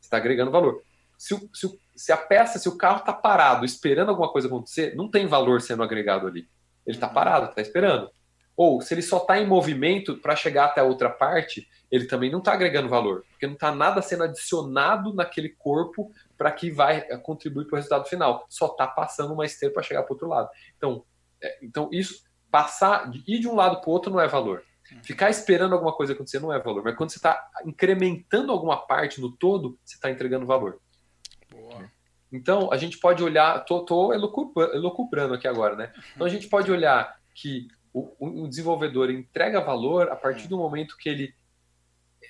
Você 0.00 0.06
está 0.06 0.18
agregando 0.18 0.50
valor. 0.50 0.82
Se, 1.18 1.34
o, 1.34 1.50
se, 1.52 1.66
o, 1.66 1.78
se, 1.94 2.12
a 2.12 2.16
peça, 2.16 2.58
se 2.58 2.68
o 2.68 2.76
carro 2.76 2.98
está 2.98 3.12
parado, 3.12 3.64
esperando 3.64 4.10
alguma 4.10 4.30
coisa 4.30 4.48
acontecer, 4.48 4.94
não 4.94 5.10
tem 5.10 5.26
valor 5.26 5.60
sendo 5.60 5.82
agregado 5.82 6.26
ali. 6.26 6.48
Ele 6.86 6.96
está 6.96 7.08
parado, 7.08 7.50
está 7.50 7.60
esperando. 7.60 8.10
Ou 8.56 8.80
se 8.80 8.94
ele 8.94 9.02
só 9.02 9.18
está 9.18 9.38
em 9.38 9.46
movimento 9.46 10.16
para 10.18 10.36
chegar 10.36 10.66
até 10.66 10.80
a 10.80 10.84
outra 10.84 11.10
parte, 11.10 11.68
ele 11.90 12.06
também 12.06 12.30
não 12.30 12.38
está 12.38 12.52
agregando 12.52 12.88
valor, 12.88 13.24
porque 13.30 13.46
não 13.46 13.54
está 13.54 13.74
nada 13.74 14.00
sendo 14.00 14.24
adicionado 14.24 15.12
naquele 15.12 15.48
corpo 15.48 16.12
para 16.38 16.52
que 16.52 16.70
vai 16.70 16.98
eh, 17.08 17.16
contribuir 17.16 17.66
para 17.66 17.74
o 17.74 17.76
resultado 17.76 18.08
final. 18.08 18.46
Só 18.48 18.66
está 18.66 18.86
passando 18.86 19.32
uma 19.32 19.44
esteira 19.44 19.74
para 19.74 19.82
chegar 19.82 20.02
para 20.02 20.12
o 20.12 20.14
outro 20.14 20.28
lado. 20.28 20.48
Então, 20.76 21.04
é, 21.42 21.58
então 21.62 21.88
isso 21.92 22.22
passar, 22.50 23.10
ir 23.26 23.40
de 23.40 23.48
um 23.48 23.56
lado 23.56 23.80
para 23.80 23.90
o 23.90 23.92
outro 23.92 24.12
não 24.12 24.20
é 24.20 24.28
valor. 24.28 24.62
Ficar 25.02 25.30
esperando 25.30 25.72
alguma 25.72 25.92
coisa 25.92 26.12
acontecer 26.12 26.38
não 26.38 26.52
é 26.52 26.58
valor. 26.58 26.84
Mas 26.84 26.96
quando 26.96 27.10
você 27.10 27.18
está 27.18 27.48
incrementando 27.64 28.52
alguma 28.52 28.76
parte 28.86 29.20
no 29.20 29.32
todo, 29.32 29.78
você 29.84 29.96
está 29.96 30.10
entregando 30.10 30.46
valor. 30.46 30.80
Então, 32.34 32.72
a 32.72 32.76
gente 32.76 32.98
pode 32.98 33.22
olhar, 33.22 33.64
tô, 33.64 33.84
tô 33.84 34.12
elocubrando 34.12 35.34
aqui 35.34 35.46
agora, 35.46 35.76
né? 35.76 35.92
Então, 36.14 36.26
a 36.26 36.30
gente 36.30 36.48
pode 36.48 36.70
olhar 36.70 37.16
que 37.32 37.68
o, 37.92 38.42
o 38.42 38.48
desenvolvedor 38.48 39.08
entrega 39.08 39.60
valor 39.60 40.10
a 40.10 40.16
partir 40.16 40.48
do 40.48 40.58
momento 40.58 40.96
que 40.96 41.08
ele, 41.08 41.32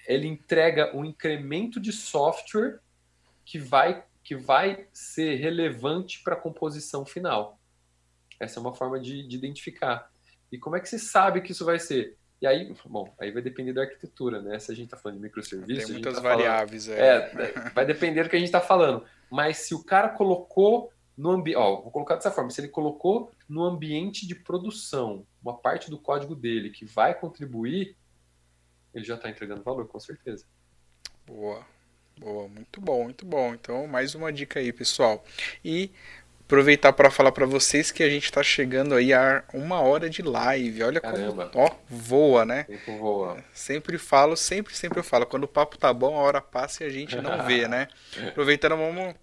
ele 0.07 0.29
entrega 0.29 0.95
um 0.95 1.07
incremento 1.07 1.81
de 1.81 1.91
software 1.91 2.81
que 3.47 3.59
vai, 3.59 4.05
que 4.23 4.37
vai 4.37 4.87
ser 4.93 5.37
relevante 5.37 6.23
para 6.23 6.35
a 6.35 6.39
composição 6.39 7.07
final. 7.07 7.59
Essa 8.39 8.59
é 8.59 8.61
uma 8.61 8.75
forma 8.75 9.01
de, 9.01 9.27
de, 9.27 9.37
identificar. 9.37 10.11
E 10.53 10.59
como 10.59 10.77
é 10.77 10.81
que 10.81 10.89
você 10.89 10.99
sabe 10.99 11.41
que 11.41 11.53
isso 11.53 11.65
vai 11.65 11.79
ser? 11.79 12.15
E 12.43 12.47
aí, 12.47 12.77
bom, 12.85 13.15
aí 13.19 13.31
vai 13.31 13.41
depender 13.41 13.73
da 13.73 13.83
arquitetura, 13.83 14.43
né? 14.43 14.59
Se 14.59 14.71
a 14.71 14.75
gente 14.75 14.87
está 14.87 14.99
falando 14.99 15.17
de 15.17 15.23
microserviços. 15.23 15.85
Tem 15.85 15.95
muitas 15.95 16.17
tá 16.17 16.21
variáveis 16.21 16.87
falando, 16.89 17.01
é. 17.01 17.07
é. 17.07 17.71
Vai 17.71 17.87
depender 17.87 18.25
do 18.25 18.29
que 18.29 18.37
a 18.37 18.39
gente 18.39 18.49
está 18.49 18.61
falando. 18.61 19.03
Mas 19.35 19.57
se 19.57 19.75
o 19.75 19.83
cara 19.83 20.11
colocou 20.11 20.93
no 21.19 21.33
ambiente. 21.33 21.57
Ó, 21.57 21.81
vou 21.83 21.91
colocar 21.91 22.15
dessa 22.15 22.31
forma: 22.31 22.51
se 22.51 22.61
ele 22.61 22.69
colocou 22.69 23.33
no 23.49 23.65
ambiente 23.65 24.29
de 24.29 24.35
produção 24.37 25.27
uma 25.43 25.59
parte 25.59 25.91
do 25.91 25.99
código 25.99 26.37
dele 26.37 26.71
que 26.71 26.85
vai 26.85 27.19
contribuir, 27.19 27.97
ele 28.95 29.05
já 29.05 29.17
está 29.17 29.29
entregando 29.29 29.65
valor, 29.65 29.89
com 29.89 29.99
certeza. 29.99 30.47
Boa. 31.27 31.67
Boa, 32.17 32.47
muito 32.47 32.81
bom, 32.81 33.03
muito 33.03 33.27
bom. 33.27 33.53
Então, 33.55 33.89
mais 33.89 34.15
uma 34.15 34.33
dica 34.33 34.61
aí, 34.61 34.73
pessoal. 34.73 35.25
E 35.65 35.91
aproveitar 36.43 36.93
para 36.93 37.11
falar 37.11 37.33
para 37.33 37.45
vocês 37.45 37.91
que 37.91 38.05
a 38.05 38.09
gente 38.09 38.27
está 38.27 38.41
chegando 38.41 38.95
aí 38.95 39.13
a 39.13 39.43
uma 39.53 39.81
hora 39.81 40.09
de 40.09 40.23
live. 40.23 40.85
Olha 40.85 41.01
Caramba. 41.01 41.49
como, 41.49 41.65
ó, 41.65 41.71
voa, 41.89 42.45
né? 42.45 42.63
Tempo 42.63 42.99
voa. 42.99 43.45
Sempre 43.53 43.99
falo, 43.99 44.37
sempre, 44.37 44.77
sempre 44.77 45.01
eu 45.01 45.05
falo. 45.05 45.27
Quando 45.27 45.43
o 45.43 45.49
papo 45.49 45.77
tá 45.77 45.93
bom, 45.93 46.17
a 46.17 46.21
hora 46.21 46.41
passa 46.41 46.85
e 46.85 46.87
a 46.87 46.91
gente 46.91 47.17
não 47.17 47.43
vê, 47.45 47.67
né? 47.67 47.89
Aproveitando, 48.29 48.77
vamos 48.77 49.17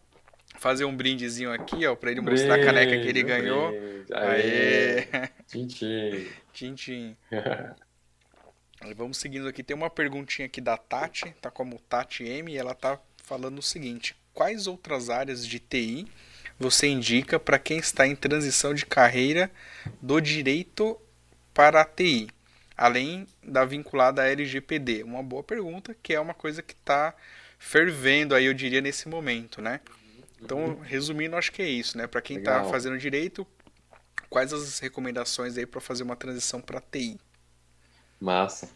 fazer 0.61 0.85
um 0.85 0.95
brindezinho 0.95 1.51
aqui, 1.51 1.87
ó, 1.87 1.95
para 1.95 2.11
ele 2.11 2.21
brinde, 2.21 2.43
mostrar 2.43 2.61
a 2.61 2.63
caneca 2.63 2.91
que 2.91 3.07
ele 3.07 3.23
ganhou. 3.23 3.69
Aê! 4.13 5.07
Aê. 5.11 5.29
Tintim. 5.49 6.27
Tintim. 6.53 7.17
Vamos 8.95 9.17
seguindo 9.17 9.47
aqui. 9.47 9.63
Tem 9.63 9.75
uma 9.75 9.89
perguntinha 9.89 10.45
aqui 10.45 10.61
da 10.61 10.77
Tati, 10.77 11.33
tá 11.41 11.49
como 11.49 11.79
Tati 11.89 12.23
M, 12.25 12.51
e 12.51 12.57
ela 12.57 12.75
tá 12.75 12.99
falando 13.23 13.57
o 13.57 13.63
seguinte: 13.63 14.15
quais 14.35 14.67
outras 14.67 15.09
áreas 15.09 15.47
de 15.47 15.57
TI 15.57 16.07
você 16.59 16.87
indica 16.87 17.39
para 17.39 17.57
quem 17.57 17.79
está 17.79 18.05
em 18.05 18.15
transição 18.15 18.71
de 18.71 18.85
carreira 18.85 19.49
do 19.99 20.21
direito 20.21 20.95
para 21.55 21.81
a 21.81 21.85
TI, 21.85 22.27
além 22.77 23.25
da 23.43 23.65
vinculada 23.65 24.21
à 24.21 24.27
LGPD? 24.29 25.01
Uma 25.01 25.23
boa 25.23 25.41
pergunta, 25.41 25.95
que 26.03 26.13
é 26.13 26.19
uma 26.19 26.35
coisa 26.35 26.61
que 26.61 26.73
está 26.73 27.15
fervendo 27.57 28.35
aí, 28.35 28.45
eu 28.45 28.53
diria, 28.53 28.81
nesse 28.81 29.09
momento, 29.09 29.59
né? 29.59 29.79
Então, 30.41 30.79
resumindo, 30.81 31.35
acho 31.35 31.51
que 31.51 31.61
é 31.61 31.69
isso, 31.69 31.97
né? 31.97 32.07
Para 32.07 32.21
quem 32.21 32.37
está 32.37 32.63
fazendo 32.63 32.97
direito, 32.97 33.45
quais 34.29 34.51
as 34.51 34.79
recomendações 34.79 35.57
aí 35.57 35.65
para 35.65 35.79
fazer 35.79 36.03
uma 36.03 36.15
transição 36.15 36.59
para 36.59 36.81
TI? 36.81 37.19
Massa. 38.19 38.69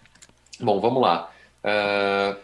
Bom, 0.59 0.80
vamos 0.80 1.01
lá. 1.01 1.32
Uh... 1.63 2.39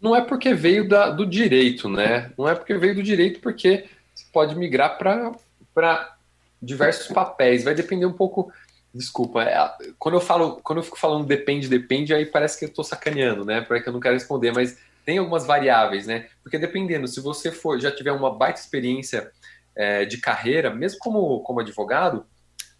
Não 0.00 0.14
é 0.14 0.22
porque 0.22 0.54
veio 0.54 0.88
da, 0.88 1.10
do 1.10 1.26
direito, 1.26 1.88
né? 1.88 2.32
Não 2.38 2.48
é 2.48 2.54
porque 2.54 2.74
veio 2.74 2.94
do 2.94 3.02
direito, 3.02 3.40
porque 3.40 3.86
você 4.14 4.24
pode 4.32 4.54
migrar 4.54 4.96
para 4.96 6.16
diversos 6.62 7.08
papéis. 7.08 7.64
Vai 7.64 7.74
depender 7.74 8.06
um 8.06 8.12
pouco. 8.12 8.52
Desculpa, 8.94 9.42
é, 9.42 9.70
quando 9.98 10.14
eu 10.14 10.20
falo, 10.20 10.60
quando 10.62 10.78
eu 10.78 10.82
fico 10.82 10.98
falando 10.98 11.26
depende, 11.26 11.68
depende, 11.68 12.14
aí 12.14 12.24
parece 12.24 12.58
que 12.58 12.64
eu 12.64 12.68
estou 12.68 12.84
sacaneando, 12.84 13.44
né? 13.44 13.60
Porque 13.60 13.88
eu 13.88 13.92
não 13.92 14.00
quero 14.00 14.14
responder, 14.14 14.52
mas 14.52 14.78
tem 15.08 15.16
algumas 15.16 15.46
variáveis, 15.46 16.06
né? 16.06 16.28
Porque 16.42 16.58
dependendo, 16.58 17.08
se 17.08 17.18
você 17.18 17.50
for 17.50 17.80
já 17.80 17.90
tiver 17.90 18.12
uma 18.12 18.30
baita 18.30 18.60
experiência 18.60 19.32
é, 19.74 20.04
de 20.04 20.18
carreira, 20.18 20.68
mesmo 20.68 20.98
como, 20.98 21.40
como 21.44 21.60
advogado, 21.60 22.26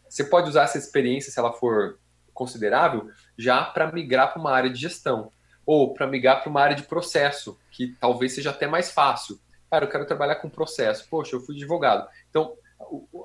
você 0.07 0.23
pode 0.23 0.51
usar 0.51 0.65
essa 0.65 0.77
experiência, 0.77 1.33
se 1.33 1.39
ela 1.39 1.55
for 1.55 1.99
considerável, 2.35 3.09
já 3.39 3.65
para 3.65 3.91
migrar 3.91 4.31
para 4.31 4.43
uma 4.43 4.53
área 4.53 4.69
de 4.69 4.79
gestão 4.79 5.33
ou 5.65 5.95
para 5.95 6.07
migrar 6.07 6.43
para 6.43 6.51
uma 6.51 6.61
área 6.61 6.77
de 6.77 6.83
processo, 6.83 7.59
que 7.71 7.97
talvez 7.99 8.35
seja 8.35 8.51
até 8.51 8.67
mais 8.67 8.91
fácil. 8.91 9.41
Cara, 9.71 9.87
eu 9.87 9.91
quero 9.91 10.05
trabalhar 10.05 10.37
com 10.37 10.51
processo. 10.51 11.09
Poxa, 11.09 11.35
eu 11.35 11.41
fui 11.41 11.57
advogado. 11.57 12.07
Então, 12.29 12.53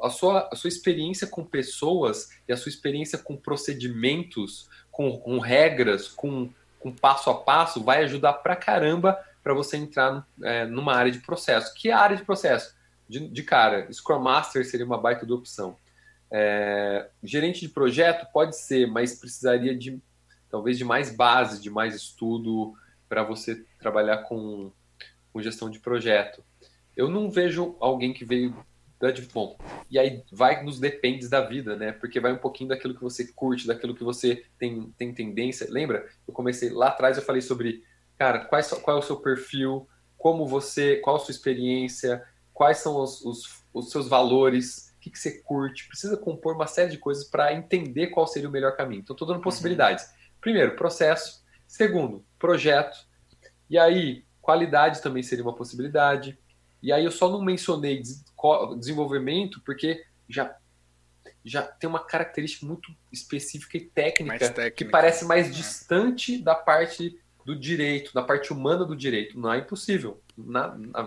a 0.01 0.09
sua, 0.09 0.47
a 0.49 0.55
sua 0.55 0.69
experiência 0.69 1.27
com 1.27 1.43
pessoas 1.43 2.29
e 2.47 2.53
a 2.53 2.57
sua 2.57 2.69
experiência 2.69 3.17
com 3.17 3.35
procedimentos, 3.35 4.69
com, 4.89 5.19
com 5.19 5.39
regras, 5.39 6.07
com, 6.07 6.53
com 6.83 6.91
passo 6.91 7.29
a 7.29 7.41
passo, 7.41 7.81
vai 7.81 8.03
ajudar 8.03 8.33
pra 8.33 8.57
caramba 8.57 9.17
para 9.41 9.53
você 9.53 9.77
entrar 9.77 10.27
é, 10.43 10.65
numa 10.65 10.93
área 10.93 11.11
de 11.11 11.19
processo. 11.19 11.73
Que 11.73 11.91
área 11.91 12.17
de 12.17 12.25
processo? 12.25 12.75
De, 13.07 13.27
de 13.29 13.43
cara, 13.43 13.91
Scrum 13.91 14.19
Master 14.19 14.65
seria 14.65 14.85
uma 14.85 14.97
baita 14.97 15.25
de 15.25 15.31
opção. 15.31 15.77
É, 16.29 17.09
gerente 17.23 17.61
de 17.61 17.69
projeto 17.69 18.27
pode 18.33 18.57
ser, 18.57 18.87
mas 18.87 19.17
precisaria 19.17 19.75
de 19.75 20.01
talvez 20.49 20.77
de 20.77 20.83
mais 20.83 21.15
base, 21.15 21.61
de 21.61 21.69
mais 21.69 21.95
estudo 21.95 22.73
para 23.07 23.23
você 23.23 23.65
trabalhar 23.79 24.17
com, 24.23 24.71
com, 25.31 25.41
gestão 25.41 25.69
de 25.69 25.79
projeto. 25.79 26.43
Eu 26.97 27.09
não 27.09 27.29
vejo 27.29 27.77
alguém 27.79 28.13
que 28.13 28.25
veio 28.25 28.55
bom, 29.33 29.57
e 29.89 29.99
aí 29.99 30.23
vai 30.31 30.63
nos 30.63 30.79
dependes 30.79 31.29
da 31.29 31.41
vida, 31.41 31.75
né? 31.75 31.91
Porque 31.91 32.19
vai 32.19 32.31
um 32.31 32.37
pouquinho 32.37 32.69
daquilo 32.69 32.93
que 32.93 33.01
você 33.01 33.27
curte, 33.33 33.67
daquilo 33.67 33.95
que 33.95 34.03
você 34.03 34.45
tem, 34.57 34.93
tem 34.97 35.13
tendência. 35.13 35.67
Lembra? 35.69 36.07
Eu 36.27 36.33
comecei 36.33 36.69
lá 36.69 36.87
atrás, 36.87 37.17
eu 37.17 37.23
falei 37.23 37.41
sobre, 37.41 37.83
cara, 38.17 38.45
quais, 38.45 38.69
qual 38.71 38.97
é 38.97 38.99
o 38.99 39.03
seu 39.03 39.17
perfil, 39.17 39.87
como 40.17 40.47
você, 40.47 40.97
qual 40.97 41.17
a 41.17 41.19
sua 41.19 41.31
experiência, 41.31 42.23
quais 42.53 42.77
são 42.77 42.95
os, 43.01 43.21
os, 43.25 43.63
os 43.73 43.91
seus 43.91 44.07
valores, 44.07 44.93
o 44.95 44.99
que, 45.01 45.09
que 45.09 45.19
você 45.19 45.41
curte. 45.41 45.87
Precisa 45.87 46.15
compor 46.15 46.55
uma 46.55 46.67
série 46.67 46.91
de 46.91 46.97
coisas 46.97 47.25
para 47.25 47.53
entender 47.53 48.07
qual 48.07 48.25
seria 48.25 48.47
o 48.47 48.51
melhor 48.51 48.77
caminho. 48.77 49.01
Então, 49.01 49.13
estou 49.13 49.27
dando 49.27 49.37
uhum. 49.37 49.43
possibilidades. 49.43 50.05
Primeiro, 50.39 50.75
processo. 50.75 51.43
Segundo, 51.67 52.23
projeto. 52.39 52.97
E 53.69 53.77
aí, 53.77 54.23
qualidade 54.41 55.01
também 55.01 55.23
seria 55.23 55.43
uma 55.43 55.55
possibilidade. 55.55 56.37
E 56.83 56.91
aí 56.91 57.05
eu 57.05 57.11
só 57.11 57.31
não 57.31 57.41
mencionei 57.41 58.03
desenvolvimento 58.77 59.61
porque 59.61 60.05
já 60.27 60.55
já 61.45 61.61
tem 61.61 61.89
uma 61.89 62.03
característica 62.03 62.65
muito 62.65 62.93
específica 63.11 63.77
e 63.77 63.81
técnica, 63.81 64.39
técnica. 64.39 64.71
que 64.71 64.85
parece 64.85 65.25
mais 65.25 65.47
é. 65.47 65.49
distante 65.49 66.37
da 66.37 66.55
parte 66.55 67.19
do 67.45 67.53
direito, 67.53 68.13
da 68.13 68.21
parte 68.21 68.53
humana 68.53 68.85
do 68.85 68.95
direito. 68.95 69.37
Não 69.37 69.51
é 69.51 69.57
impossível. 69.57 70.21
Na, 70.37 70.73
na, 70.73 71.05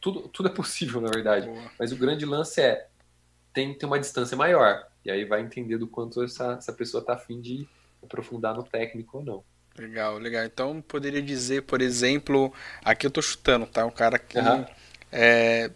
tudo, 0.00 0.28
tudo 0.28 0.48
é 0.48 0.52
possível, 0.52 1.00
na 1.00 1.10
verdade. 1.10 1.46
Boa. 1.46 1.70
Mas 1.78 1.92
o 1.92 1.96
grande 1.96 2.26
lance 2.26 2.60
é 2.60 2.88
tem, 3.52 3.72
tem 3.72 3.86
uma 3.86 4.00
distância 4.00 4.36
maior. 4.36 4.84
E 5.04 5.10
aí 5.10 5.24
vai 5.24 5.40
entender 5.40 5.78
do 5.78 5.86
quanto 5.86 6.22
essa, 6.22 6.54
essa 6.54 6.72
pessoa 6.72 7.00
está 7.00 7.14
afim 7.14 7.40
de 7.40 7.68
aprofundar 8.02 8.54
no 8.54 8.64
técnico 8.64 9.18
ou 9.18 9.24
não. 9.24 9.44
Legal, 9.78 10.18
legal. 10.18 10.44
Então 10.44 10.82
poderia 10.82 11.22
dizer, 11.22 11.62
por 11.62 11.80
exemplo, 11.80 12.52
aqui 12.84 13.06
eu 13.06 13.10
tô 13.10 13.22
chutando, 13.22 13.66
tá? 13.66 13.86
Um 13.86 13.90
cara 13.90 14.18
que 14.18 14.38
uhum. 14.38 14.66
É, 15.12 15.70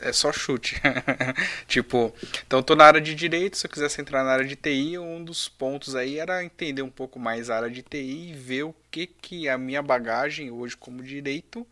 é 0.00 0.12
só 0.12 0.32
chute. 0.32 0.80
tipo, 1.66 2.14
então 2.46 2.62
tô 2.62 2.74
na 2.74 2.84
área 2.84 3.00
de 3.00 3.14
direito, 3.14 3.56
se 3.56 3.66
eu 3.66 3.70
quisesse 3.70 4.00
entrar 4.00 4.22
na 4.22 4.30
área 4.30 4.44
de 4.44 4.56
TI, 4.56 4.98
um 4.98 5.22
dos 5.24 5.48
pontos 5.48 5.94
aí 5.96 6.18
era 6.18 6.44
entender 6.44 6.82
um 6.82 6.90
pouco 6.90 7.18
mais 7.18 7.50
a 7.50 7.56
área 7.56 7.70
de 7.70 7.82
TI 7.82 8.30
e 8.30 8.32
ver 8.32 8.62
o 8.62 8.74
que 8.90 9.06
que 9.06 9.48
a 9.48 9.58
minha 9.58 9.82
bagagem 9.82 10.50
hoje 10.50 10.76
como 10.76 11.02
direito 11.02 11.66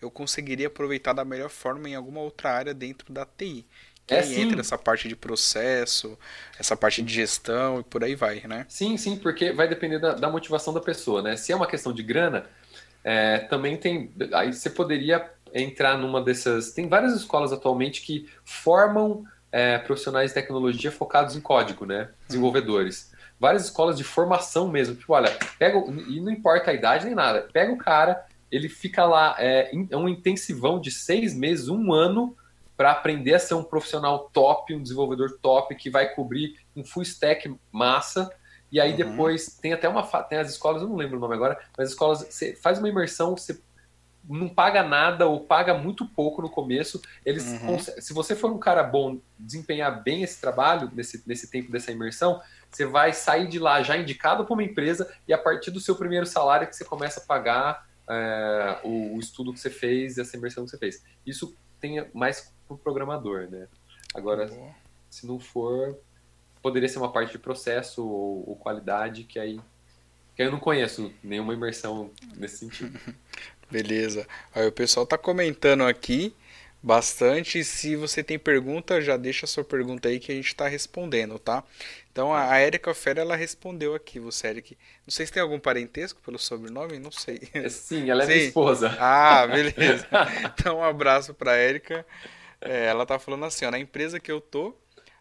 eu 0.00 0.10
conseguiria 0.10 0.68
aproveitar 0.68 1.12
da 1.12 1.24
melhor 1.24 1.50
forma 1.50 1.88
em 1.88 1.94
alguma 1.94 2.20
outra 2.20 2.52
área 2.52 2.72
dentro 2.72 3.12
da 3.12 3.26
TI. 3.26 3.66
Que 4.06 4.14
é, 4.14 4.40
entra 4.40 4.60
essa 4.60 4.78
parte 4.78 5.06
de 5.06 5.14
processo, 5.14 6.18
essa 6.58 6.74
parte 6.74 7.02
de 7.02 7.12
gestão 7.12 7.80
e 7.80 7.82
por 7.82 8.02
aí 8.02 8.14
vai, 8.14 8.40
né? 8.46 8.64
Sim, 8.66 8.96
sim, 8.96 9.16
porque 9.18 9.52
vai 9.52 9.68
depender 9.68 9.98
da, 9.98 10.14
da 10.14 10.30
motivação 10.30 10.72
da 10.72 10.80
pessoa, 10.80 11.20
né? 11.20 11.36
Se 11.36 11.52
é 11.52 11.56
uma 11.56 11.66
questão 11.66 11.92
de 11.92 12.02
grana, 12.02 12.46
é, 13.04 13.38
também 13.38 13.76
tem. 13.76 14.10
Aí 14.32 14.52
você 14.52 14.70
poderia 14.70 15.20
entrar 15.54 15.96
numa 15.96 16.22
dessas. 16.22 16.72
Tem 16.72 16.88
várias 16.88 17.14
escolas 17.14 17.52
atualmente 17.52 18.02
que 18.02 18.28
formam 18.44 19.24
é, 19.50 19.78
profissionais 19.78 20.30
de 20.30 20.34
tecnologia 20.34 20.90
focados 20.90 21.36
em 21.36 21.40
código, 21.40 21.86
né? 21.86 22.10
Desenvolvedores. 22.26 23.12
Várias 23.40 23.64
escolas 23.64 23.96
de 23.96 24.04
formação 24.04 24.68
mesmo. 24.68 24.94
Tipo, 24.94 25.12
olha, 25.12 25.36
pega. 25.58 25.78
E 26.08 26.20
não 26.20 26.30
importa 26.30 26.70
a 26.70 26.74
idade 26.74 27.06
nem 27.06 27.14
nada. 27.14 27.48
Pega 27.52 27.72
o 27.72 27.78
cara, 27.78 28.26
ele 28.50 28.68
fica 28.68 29.04
lá, 29.04 29.36
é, 29.38 29.70
é 29.90 29.96
um 29.96 30.08
intensivão 30.08 30.80
de 30.80 30.90
seis 30.90 31.34
meses, 31.34 31.68
um 31.68 31.92
ano 31.92 32.36
para 32.76 32.92
aprender 32.92 33.34
a 33.34 33.38
ser 33.38 33.54
um 33.54 33.64
profissional 33.64 34.30
top, 34.32 34.74
um 34.74 34.82
desenvolvedor 34.82 35.38
top 35.42 35.74
que 35.74 35.90
vai 35.90 36.14
cobrir 36.14 36.54
um 36.76 36.84
full 36.84 37.02
stack 37.02 37.52
massa. 37.72 38.30
E 38.70 38.80
aí 38.80 38.90
uhum. 38.90 38.96
depois 38.96 39.58
tem 39.60 39.72
até 39.72 39.88
uma 39.88 40.02
tem 40.22 40.38
as 40.38 40.50
escolas, 40.50 40.82
eu 40.82 40.88
não 40.88 40.96
lembro 40.96 41.16
o 41.16 41.20
nome 41.20 41.34
agora, 41.34 41.58
mas 41.76 41.86
as 41.86 41.92
escolas 41.92 42.26
você 42.28 42.54
faz 42.54 42.78
uma 42.78 42.88
imersão, 42.88 43.36
você 43.36 43.58
não 44.28 44.48
paga 44.48 44.82
nada 44.82 45.26
ou 45.26 45.40
paga 45.40 45.74
muito 45.74 46.06
pouco 46.06 46.42
no 46.42 46.50
começo. 46.50 47.00
Eles 47.24 47.46
uhum. 47.46 47.78
se 47.78 48.12
você 48.12 48.36
for 48.36 48.50
um 48.50 48.58
cara 48.58 48.82
bom, 48.82 49.18
desempenhar 49.38 50.02
bem 50.02 50.22
esse 50.22 50.40
trabalho 50.40 50.90
nesse, 50.92 51.22
nesse 51.26 51.50
tempo 51.50 51.72
dessa 51.72 51.90
imersão, 51.90 52.40
você 52.70 52.84
vai 52.84 53.12
sair 53.12 53.48
de 53.48 53.58
lá 53.58 53.82
já 53.82 53.96
indicado 53.96 54.44
para 54.44 54.52
uma 54.52 54.62
empresa 54.62 55.10
e 55.26 55.32
a 55.32 55.38
partir 55.38 55.70
do 55.70 55.80
seu 55.80 55.96
primeiro 55.96 56.26
salário 56.26 56.66
que 56.66 56.76
você 56.76 56.84
começa 56.84 57.20
a 57.20 57.24
pagar 57.24 57.88
é, 58.08 58.80
o, 58.84 59.16
o, 59.16 59.18
estudo 59.18 59.52
que 59.52 59.60
você 59.60 59.70
fez, 59.70 60.18
essa 60.18 60.36
imersão 60.36 60.64
que 60.64 60.70
você 60.70 60.78
fez. 60.78 61.02
Isso 61.26 61.56
tem 61.80 62.06
mais 62.12 62.52
para 62.66 62.74
o 62.74 62.78
programador, 62.78 63.48
né? 63.50 63.68
Agora, 64.14 64.46
Boa. 64.46 64.74
se 65.08 65.26
não 65.26 65.38
for, 65.38 65.98
poderia 66.62 66.88
ser 66.88 66.98
uma 66.98 67.12
parte 67.12 67.32
de 67.32 67.38
processo 67.38 68.06
ou, 68.06 68.48
ou, 68.48 68.56
qualidade 68.56 69.24
que 69.24 69.38
aí 69.38 69.60
que 70.34 70.42
eu 70.42 70.52
não 70.52 70.60
conheço 70.60 71.12
nenhuma 71.22 71.52
imersão 71.52 72.10
nesse 72.36 72.58
sentido. 72.58 72.98
Beleza. 73.70 74.26
Aí 74.54 74.66
o 74.66 74.72
pessoal 74.72 75.06
tá 75.06 75.18
comentando 75.18 75.84
aqui 75.84 76.34
bastante. 76.82 77.62
Se 77.64 77.96
você 77.96 78.22
tem 78.22 78.38
pergunta, 78.38 79.00
já 79.00 79.16
deixa 79.16 79.44
a 79.44 79.48
sua 79.48 79.64
pergunta 79.64 80.08
aí 80.08 80.18
que 80.18 80.32
a 80.32 80.34
gente 80.34 80.48
está 80.48 80.66
respondendo, 80.68 81.38
tá? 81.38 81.62
Então 82.10 82.34
a 82.34 82.56
Érica 82.58 82.92
Fera 82.94 83.20
ela 83.20 83.36
respondeu 83.36 83.94
aqui, 83.94 84.18
você 84.18 84.48
Eric. 84.48 84.76
Não 85.06 85.12
sei 85.12 85.26
se 85.26 85.32
tem 85.32 85.42
algum 85.42 85.58
parentesco 85.58 86.20
pelo 86.22 86.38
sobrenome, 86.38 86.98
não 86.98 87.10
sei. 87.10 87.40
Sim, 87.70 88.10
ela 88.10 88.24
é 88.24 88.26
Sim. 88.26 88.32
minha 88.32 88.44
esposa. 88.46 88.96
Ah, 88.98 89.46
beleza. 89.48 90.06
Então 90.54 90.78
um 90.78 90.84
abraço 90.84 91.34
para 91.34 91.56
Érica. 91.56 92.04
É, 92.60 92.86
ela 92.86 93.06
tá 93.06 93.18
falando 93.18 93.44
assim, 93.44 93.64
ó, 93.66 93.70
na 93.70 93.78
empresa 93.78 94.18
que 94.18 94.32
eu 94.32 94.40
tô, 94.40 94.74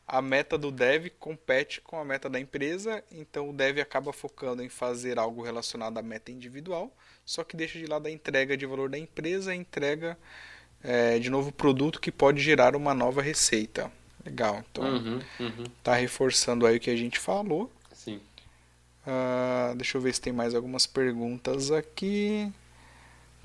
a 0.07 0.21
meta 0.21 0.57
do 0.57 0.71
dev 0.71 1.09
compete 1.19 1.81
com 1.81 1.99
a 1.99 2.05
meta 2.05 2.29
da 2.29 2.39
empresa, 2.39 3.03
então 3.11 3.49
o 3.49 3.53
dev 3.53 3.79
acaba 3.79 4.11
focando 4.13 4.63
em 4.63 4.69
fazer 4.69 5.19
algo 5.19 5.43
relacionado 5.43 5.97
à 5.97 6.01
meta 6.01 6.31
individual, 6.31 6.91
só 7.27 7.43
que 7.43 7.57
deixa 7.57 7.77
de 7.77 7.85
lado 7.85 8.07
a 8.07 8.09
entrega 8.11 8.55
de 8.55 8.65
valor 8.65 8.89
da 8.89 8.97
empresa 8.97 9.53
e 9.53 9.57
entrega 9.57 10.17
é, 10.81 11.19
de 11.19 11.29
novo 11.29 11.51
produto 11.51 11.99
que 11.99 12.09
pode 12.09 12.41
gerar 12.41 12.73
uma 12.73 12.93
nova 12.93 13.21
receita. 13.21 13.91
Legal, 14.25 14.63
então 14.71 14.83
uhum, 14.85 15.21
uhum. 15.39 15.63
tá 15.83 15.93
reforçando 15.93 16.65
aí 16.65 16.77
o 16.77 16.79
que 16.79 16.89
a 16.89 16.95
gente 16.95 17.19
falou. 17.19 17.69
Sim. 17.93 18.21
Uh, 19.05 19.75
deixa 19.75 19.97
eu 19.97 20.01
ver 20.01 20.13
se 20.13 20.21
tem 20.21 20.31
mais 20.31 20.55
algumas 20.55 20.87
perguntas 20.87 21.69
aqui. 21.69 22.49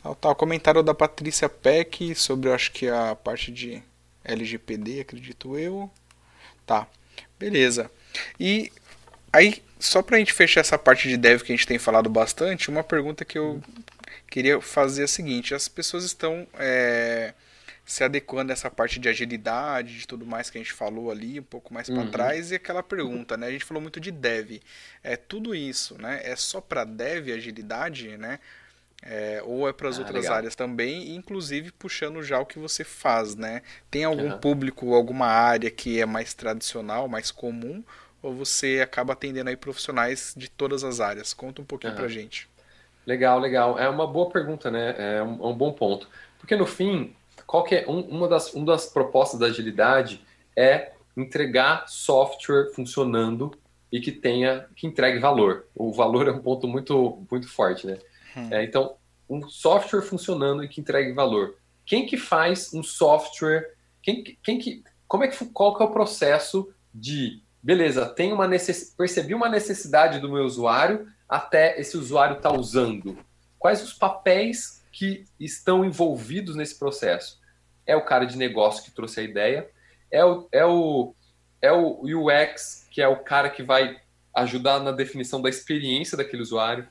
Tal, 0.01 0.15
tal. 0.15 0.37
Comentário 0.37 0.83
da 0.83 0.95
Patrícia 0.95 1.49
Peck 1.49 2.15
sobre, 2.15 2.53
acho 2.53 2.71
que 2.71 2.89
a 2.89 3.17
parte 3.17 3.51
de 3.51 3.83
LGPD, 4.25 5.01
acredito 5.01 5.59
eu. 5.59 5.91
Tá, 6.65 6.87
beleza. 7.37 7.91
E 8.39 8.71
aí, 9.33 9.63
só 9.79 10.03
pra 10.03 10.19
gente 10.19 10.33
fechar 10.33 10.61
essa 10.61 10.79
parte 10.79 11.09
de 11.09 11.17
dev 11.17 11.43
que 11.43 11.53
a 11.53 11.57
gente 11.57 11.67
tem 11.67 11.79
falado 11.79 12.09
bastante, 12.09 12.71
uma 12.71 12.85
pergunta 12.85 13.25
que 13.25 13.39
eu 13.39 13.63
queria 14.29 14.61
fazer 14.61 15.03
é 15.03 15.05
a 15.05 15.09
seguinte: 15.09 15.55
as 15.55 15.69
pessoas 15.69 16.05
estão 16.05 16.47
é, 16.59 17.35
se 17.85 18.05
adequando 18.05 18.53
a 18.53 18.55
essa 18.55 18.71
parte 18.71 18.99
de 18.99 19.09
agilidade, 19.09 19.99
de 19.99 20.07
tudo 20.07 20.25
mais 20.25 20.49
que 20.49 20.59
a 20.59 20.61
gente 20.61 20.73
falou 20.73 21.11
ali, 21.11 21.41
um 21.41 21.45
pouco 21.45 21.75
mais 21.75 21.89
uhum. 21.89 21.97
para 21.97 22.11
trás, 22.11 22.51
e 22.51 22.55
aquela 22.55 22.83
pergunta, 22.83 23.37
né? 23.37 23.49
A 23.49 23.51
gente 23.51 23.65
falou 23.65 23.81
muito 23.81 24.01
de 24.01 24.11
dev. 24.11 24.61
É 25.03 25.17
tudo 25.17 25.55
isso, 25.55 26.01
né? 26.01 26.21
É 26.25 26.37
só 26.37 26.61
para 26.61 26.85
dev 26.85 27.29
agilidade, 27.31 28.17
né? 28.17 28.39
É, 29.05 29.43
ou 29.45 29.69
é 29.69 29.73
para 29.73 29.89
as 29.89 29.99
ah, 29.99 30.03
outras 30.03 30.23
legal. 30.23 30.37
áreas 30.37 30.55
também, 30.55 31.17
inclusive 31.17 31.73
puxando 31.73 32.23
já 32.23 32.39
o 32.39 32.47
que 32.47 32.61
você 32.61 32.85
faz, 32.85 33.35
né? 33.35 33.63
Tem 33.91 34.05
algum 34.05 34.31
uhum. 34.31 34.39
público, 34.39 34.95
alguma 34.95 35.27
área 35.27 35.69
que 35.73 36.01
é 36.01 36.07
mais 36.07 36.33
tradicional, 36.35 37.09
mais 37.09 37.33
comum, 37.33 37.83
ou 38.23 38.35
você 38.35 38.81
acaba 38.83 39.13
atendendo 39.13 39.51
aí 39.51 39.57
profissionais 39.57 40.33
de 40.37 40.49
todas 40.49 40.85
as 40.85 41.01
áreas? 41.01 41.35
Conta 41.35 41.61
um 41.61 41.65
pouquinho 41.65 41.93
uhum. 41.93 41.99
pra 41.99 42.09
gente. 42.09 42.49
Legal, 43.07 43.39
legal. 43.39 43.79
É 43.79 43.89
uma 43.89 44.07
boa 44.07 44.31
pergunta, 44.31 44.71
né? 44.71 44.95
É 44.97 45.23
um, 45.23 45.45
é 45.45 45.47
um 45.49 45.55
bom 45.55 45.73
ponto. 45.73 46.09
Porque 46.39 46.55
no 46.55 46.67
fim, 46.67 47.15
qual 47.47 47.65
que 47.65 47.75
é 47.75 47.85
um, 47.89 48.01
uma, 48.01 48.29
das, 48.29 48.55
uma 48.55 48.67
das 48.67 48.87
propostas 48.87 49.41
da 49.41 49.47
agilidade 49.47 50.25
é 50.57 50.93
entregar 51.17 51.87
software 51.89 52.71
funcionando 52.75 53.53
e 53.91 54.01
que 54.01 54.11
tenha 54.11 54.67
que 54.75 54.87
entregue 54.87 55.19
valor. 55.19 55.67
O 55.75 55.93
valor 55.93 56.27
é 56.29 56.33
um 56.33 56.41
ponto 56.41 56.67
muito 56.67 57.23
muito 57.31 57.49
forte, 57.49 57.87
né? 57.87 57.99
Hum. 58.37 58.49
É, 58.51 58.65
então, 58.65 58.97
um 59.29 59.49
software 59.49 60.03
funcionando 60.03 60.65
e 60.65 60.69
que 60.69 60.81
entregue 60.81 61.13
valor. 61.13 61.57
Quem 61.85 62.07
que 62.07 62.17
faz 62.17 62.73
um 62.73 62.83
software? 62.83 63.75
Quem, 64.03 64.23
quem 64.43 64.59
que, 64.59 64.83
como 65.07 65.25
é 65.25 65.29
que, 65.29 65.45
qual 65.47 65.77
que 65.77 65.83
é 65.83 65.87
o 65.87 65.91
processo 65.91 66.73
de, 66.95 67.43
beleza, 67.63 68.07
tem 68.07 68.33
uma 68.33 68.49
necess, 68.49 68.95
percebi 68.97 69.35
uma 69.35 69.49
necessidade 69.49 70.19
do 70.19 70.29
meu 70.29 70.45
usuário 70.45 71.07
até 71.29 71.79
esse 71.81 71.97
usuário 71.97 72.37
estar 72.37 72.51
tá 72.51 72.59
usando? 72.59 73.17
Quais 73.59 73.83
os 73.83 73.93
papéis 73.93 74.85
que 74.91 75.25
estão 75.39 75.85
envolvidos 75.85 76.57
nesse 76.57 76.79
processo? 76.79 77.41
É 77.87 77.97
o 77.97 78.05
cara 78.05 78.25
de 78.27 78.37
negócio 78.37 78.85
que 78.85 78.91
trouxe 78.91 79.21
a 79.21 79.23
ideia, 79.23 79.71
é 80.11 80.25
o, 80.25 80.49
é 80.53 80.65
o, 80.67 81.15
é 81.61 81.73
o 81.73 82.03
UX, 82.03 82.87
que 82.91 83.01
é 83.01 83.09
o 83.09 83.23
cara 83.23 83.49
que 83.49 83.63
vai 83.63 84.01
ajudar 84.35 84.81
na 84.81 84.93
definição 84.93 85.41
da 85.41 85.49
experiência 85.49 86.17
daquele 86.17 86.43
usuário, 86.43 86.87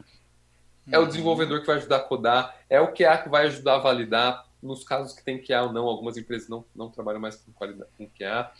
é 0.92 0.98
o 0.98 1.06
desenvolvedor 1.06 1.62
que 1.62 1.68
vai 1.68 1.78
ajudar 1.78 1.98
a 1.98 2.02
codar, 2.04 2.56
é 2.70 2.80
o 2.80 2.94
QA 2.94 3.18
que 3.18 3.30
vai 3.30 3.46
ajudar 3.46 3.76
a 3.76 3.80
validar, 3.80 4.46
nos 4.62 4.84
casos 4.84 5.14
que 5.14 5.24
tem 5.24 5.42
QA 5.42 5.64
ou 5.64 5.74
não, 5.74 5.86
algumas 5.86 6.18
empresas 6.18 6.48
não, 6.48 6.64
não 6.76 6.90
trabalham 6.90 7.20
mais 7.20 7.36
com 7.36 7.52
qualidade 7.52 7.90
com 7.98 8.08
QA. 8.08 8.52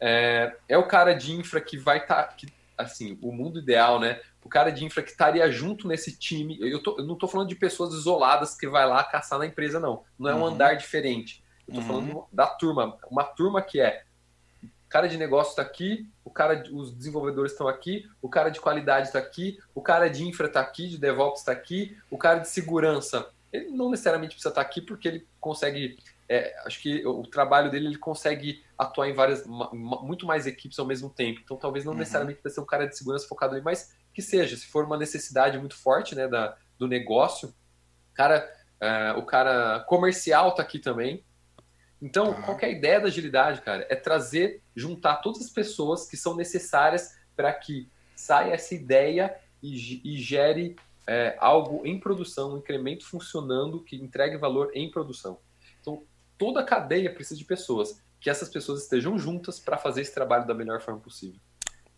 É, 0.00 0.56
é 0.68 0.78
o 0.78 0.86
cara 0.86 1.14
de 1.14 1.32
infra 1.32 1.60
que 1.60 1.76
vai 1.76 1.98
estar, 1.98 2.24
tá, 2.24 2.36
assim, 2.78 3.18
o 3.20 3.30
mundo 3.30 3.58
ideal, 3.58 4.00
né? 4.00 4.20
O 4.42 4.48
cara 4.48 4.70
de 4.70 4.84
infra 4.84 5.02
que 5.02 5.10
estaria 5.10 5.50
junto 5.50 5.86
nesse 5.86 6.16
time. 6.16 6.58
Eu, 6.60 6.82
tô, 6.82 6.96
eu 6.98 7.04
não 7.04 7.14
estou 7.14 7.28
falando 7.28 7.48
de 7.48 7.54
pessoas 7.54 7.92
isoladas 7.92 8.54
que 8.56 8.66
vai 8.66 8.86
lá 8.86 9.04
caçar 9.04 9.38
na 9.38 9.46
empresa, 9.46 9.78
não. 9.78 10.02
Não 10.18 10.30
é 10.30 10.34
um 10.34 10.38
uhum. 10.38 10.46
andar 10.46 10.74
diferente. 10.74 11.44
Eu 11.68 11.78
estou 11.78 11.96
uhum. 11.96 12.06
falando 12.06 12.26
da 12.32 12.46
turma, 12.46 12.98
uma 13.10 13.24
turma 13.24 13.62
que 13.62 13.80
é 13.80 14.02
o 14.62 14.90
cara 14.90 15.06
de 15.06 15.16
negócio 15.16 15.50
está 15.50 15.62
aqui, 15.62 16.10
o 16.24 16.30
cara, 16.30 16.64
os 16.72 16.92
desenvolvedores 16.92 17.52
estão 17.52 17.68
aqui, 17.68 18.10
o 18.20 18.28
cara 18.28 18.50
de 18.50 18.60
qualidade 18.60 19.06
está 19.06 19.20
aqui, 19.20 19.56
o 19.72 19.80
cara 19.80 20.10
de 20.10 20.26
infra 20.26 20.48
está 20.48 20.60
aqui, 20.60 20.88
de 20.88 20.98
DevOps 20.98 21.42
está 21.42 21.52
aqui, 21.52 21.96
o 22.10 22.18
cara 22.18 22.40
de 22.40 22.48
segurança. 22.48 23.30
Ele 23.52 23.70
não 23.70 23.88
necessariamente 23.88 24.34
precisa 24.34 24.48
estar 24.48 24.64
tá 24.64 24.68
aqui 24.68 24.80
porque 24.80 25.06
ele 25.06 25.28
consegue 25.38 25.96
é, 26.30 26.54
acho 26.64 26.80
que 26.80 27.04
o 27.04 27.26
trabalho 27.26 27.72
dele 27.72 27.88
ele 27.88 27.98
consegue 27.98 28.64
atuar 28.78 29.08
em 29.08 29.12
várias, 29.12 29.44
muito 29.72 30.24
mais 30.24 30.46
equipes 30.46 30.78
ao 30.78 30.86
mesmo 30.86 31.10
tempo. 31.10 31.40
Então, 31.42 31.56
talvez 31.56 31.84
não 31.84 31.92
uhum. 31.92 31.98
necessariamente 31.98 32.40
precisa 32.40 32.60
ser 32.60 32.64
um 32.64 32.68
cara 32.68 32.86
de 32.86 32.96
segurança 32.96 33.26
focado 33.26 33.56
ali, 33.56 33.64
mas 33.64 33.96
que 34.14 34.22
seja, 34.22 34.56
se 34.56 34.68
for 34.68 34.84
uma 34.84 34.96
necessidade 34.96 35.58
muito 35.58 35.76
forte, 35.76 36.14
né, 36.14 36.28
da, 36.28 36.56
do 36.78 36.86
negócio, 36.86 37.52
cara, 38.14 38.48
uh, 38.80 39.18
o 39.18 39.26
cara 39.26 39.80
comercial 39.88 40.54
tá 40.54 40.62
aqui 40.62 40.78
também. 40.78 41.24
Então, 42.00 42.32
tá. 42.32 42.42
qual 42.42 42.58
é 42.60 42.66
a 42.66 42.70
ideia 42.70 43.00
da 43.00 43.08
agilidade, 43.08 43.60
cara? 43.62 43.84
É 43.90 43.96
trazer, 43.96 44.62
juntar 44.76 45.16
todas 45.16 45.42
as 45.42 45.50
pessoas 45.50 46.06
que 46.06 46.16
são 46.16 46.36
necessárias 46.36 47.18
para 47.34 47.52
que 47.52 47.90
saia 48.14 48.54
essa 48.54 48.72
ideia 48.72 49.36
e, 49.60 50.00
e 50.04 50.16
gere 50.18 50.76
é, 51.08 51.36
algo 51.40 51.84
em 51.84 51.98
produção, 51.98 52.54
um 52.54 52.58
incremento 52.58 53.04
funcionando 53.04 53.82
que 53.82 53.96
entregue 53.96 54.36
valor 54.36 54.70
em 54.74 54.88
produção. 54.88 55.40
Então, 55.80 56.04
toda 56.40 56.60
a 56.60 56.64
cadeia 56.64 57.12
precisa 57.12 57.38
de 57.38 57.44
pessoas, 57.44 58.00
que 58.18 58.30
essas 58.30 58.48
pessoas 58.48 58.82
estejam 58.82 59.18
juntas 59.18 59.60
para 59.60 59.76
fazer 59.76 60.00
esse 60.00 60.14
trabalho 60.14 60.46
da 60.46 60.54
melhor 60.54 60.80
forma 60.80 60.98
possível. 60.98 61.38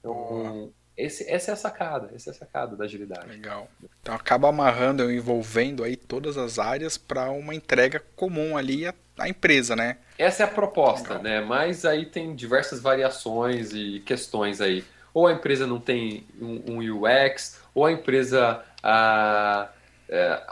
Então, 0.01 0.73
esse, 0.97 1.31
essa 1.31 1.53
é 1.53 1.55
a 1.55 1.57
sacada, 1.57 2.11
essa 2.13 2.31
é 2.31 2.33
a 2.33 2.35
sacada 2.35 2.75
da 2.75 2.85
agilidade. 2.85 3.29
Legal. 3.29 3.69
Então 4.01 4.17
acaba 4.17 4.49
amarrando, 4.49 5.11
envolvendo 5.13 5.85
aí 5.85 5.97
todas 5.97 6.37
as 6.37 6.59
áreas 6.59 6.99
para 6.99 7.31
uma 7.31 7.55
entrega 7.55 8.03
comum 8.17 8.57
ali 8.57 8.85
à, 8.85 8.93
à, 9.17 9.29
empresa, 9.29 9.77
né? 9.77 9.99
Essa 10.19 10.43
é 10.43 10.47
a 10.47 10.49
proposta, 10.49 11.15
Legal. 11.15 11.23
né? 11.23 11.41
Mas 11.41 11.85
aí 11.85 12.07
tem 12.07 12.35
diversas 12.35 12.81
variações 12.81 13.73
e 13.73 14.01
questões 14.01 14.61
aí. 14.61 14.85
Ou 15.15 15.29
a 15.29 15.33
empresa 15.33 15.69
não 15.69 15.79
tem 15.79 16.27
um, 16.41 16.73
um 16.73 17.05
UX, 17.05 17.61
ou 17.73 17.87
a 17.87 17.93
empresa 17.93 18.63
ah, 18.83 19.71
é, 20.09 20.43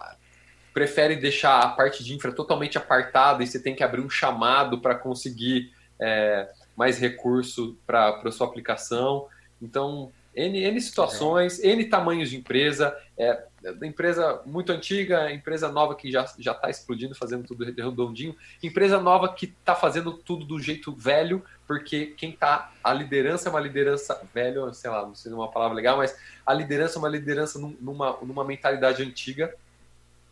prefere 0.80 1.14
deixar 1.14 1.60
a 1.60 1.68
parte 1.68 2.02
de 2.02 2.14
infra 2.14 2.32
totalmente 2.32 2.78
apartada 2.78 3.44
e 3.44 3.46
você 3.46 3.60
tem 3.60 3.74
que 3.74 3.84
abrir 3.84 4.00
um 4.00 4.08
chamado 4.08 4.80
para 4.80 4.94
conseguir 4.94 5.70
é, 6.00 6.48
mais 6.74 6.98
recurso 6.98 7.76
para 7.86 8.18
a 8.24 8.32
sua 8.32 8.46
aplicação. 8.46 9.26
Então, 9.60 10.10
N, 10.34 10.58
N 10.58 10.80
situações. 10.80 11.62
N 11.62 11.84
tamanhos 11.84 12.30
de 12.30 12.38
empresa, 12.38 12.96
é, 13.18 13.44
empresa 13.82 14.40
muito 14.46 14.72
antiga, 14.72 15.30
empresa 15.30 15.70
nova 15.70 15.94
que 15.94 16.10
já 16.10 16.24
está 16.24 16.70
explodindo, 16.70 17.14
fazendo 17.14 17.46
tudo 17.46 17.62
redondinho, 17.62 18.34
empresa 18.62 18.98
nova 18.98 19.30
que 19.30 19.44
está 19.44 19.74
fazendo 19.74 20.14
tudo 20.14 20.46
do 20.46 20.58
jeito 20.58 20.94
velho, 20.94 21.44
porque 21.66 22.14
quem 22.16 22.30
está, 22.30 22.72
a 22.82 22.94
liderança 22.94 23.50
é 23.50 23.50
uma 23.50 23.60
liderança 23.60 24.18
velho, 24.32 24.72
sei 24.72 24.90
lá, 24.90 25.02
não 25.02 25.14
sei 25.14 25.30
se 25.30 25.36
é 25.36 25.38
uma 25.38 25.50
palavra 25.50 25.76
legal, 25.76 25.98
mas 25.98 26.16
a 26.46 26.54
liderança 26.54 26.96
é 26.96 27.00
uma 27.00 27.08
liderança 27.10 27.58
numa, 27.58 28.16
numa 28.22 28.44
mentalidade 28.46 29.02
antiga, 29.02 29.54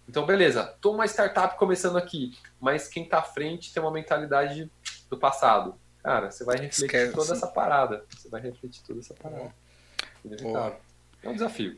então, 0.08 0.24
beleza, 0.24 0.74
tô 0.80 0.92
uma 0.92 1.04
startup 1.04 1.56
começando 1.58 1.98
aqui, 1.98 2.32
mas 2.58 2.88
quem 2.88 3.06
tá 3.06 3.18
à 3.18 3.22
frente 3.22 3.72
tem 3.72 3.82
uma 3.82 3.92
mentalidade 3.92 4.70
do 5.10 5.18
passado. 5.18 5.74
Cara, 6.02 6.30
você 6.30 6.44
vai 6.44 6.56
refletir 6.56 6.84
Esquece. 6.84 7.12
toda 7.12 7.32
essa 7.34 7.46
parada. 7.46 8.04
Você 8.16 8.28
vai 8.28 8.40
refletir 8.40 8.82
toda 8.86 9.00
essa 9.00 9.12
parada. 9.14 9.52
É 11.22 11.28
um 11.28 11.34
desafio. 11.34 11.76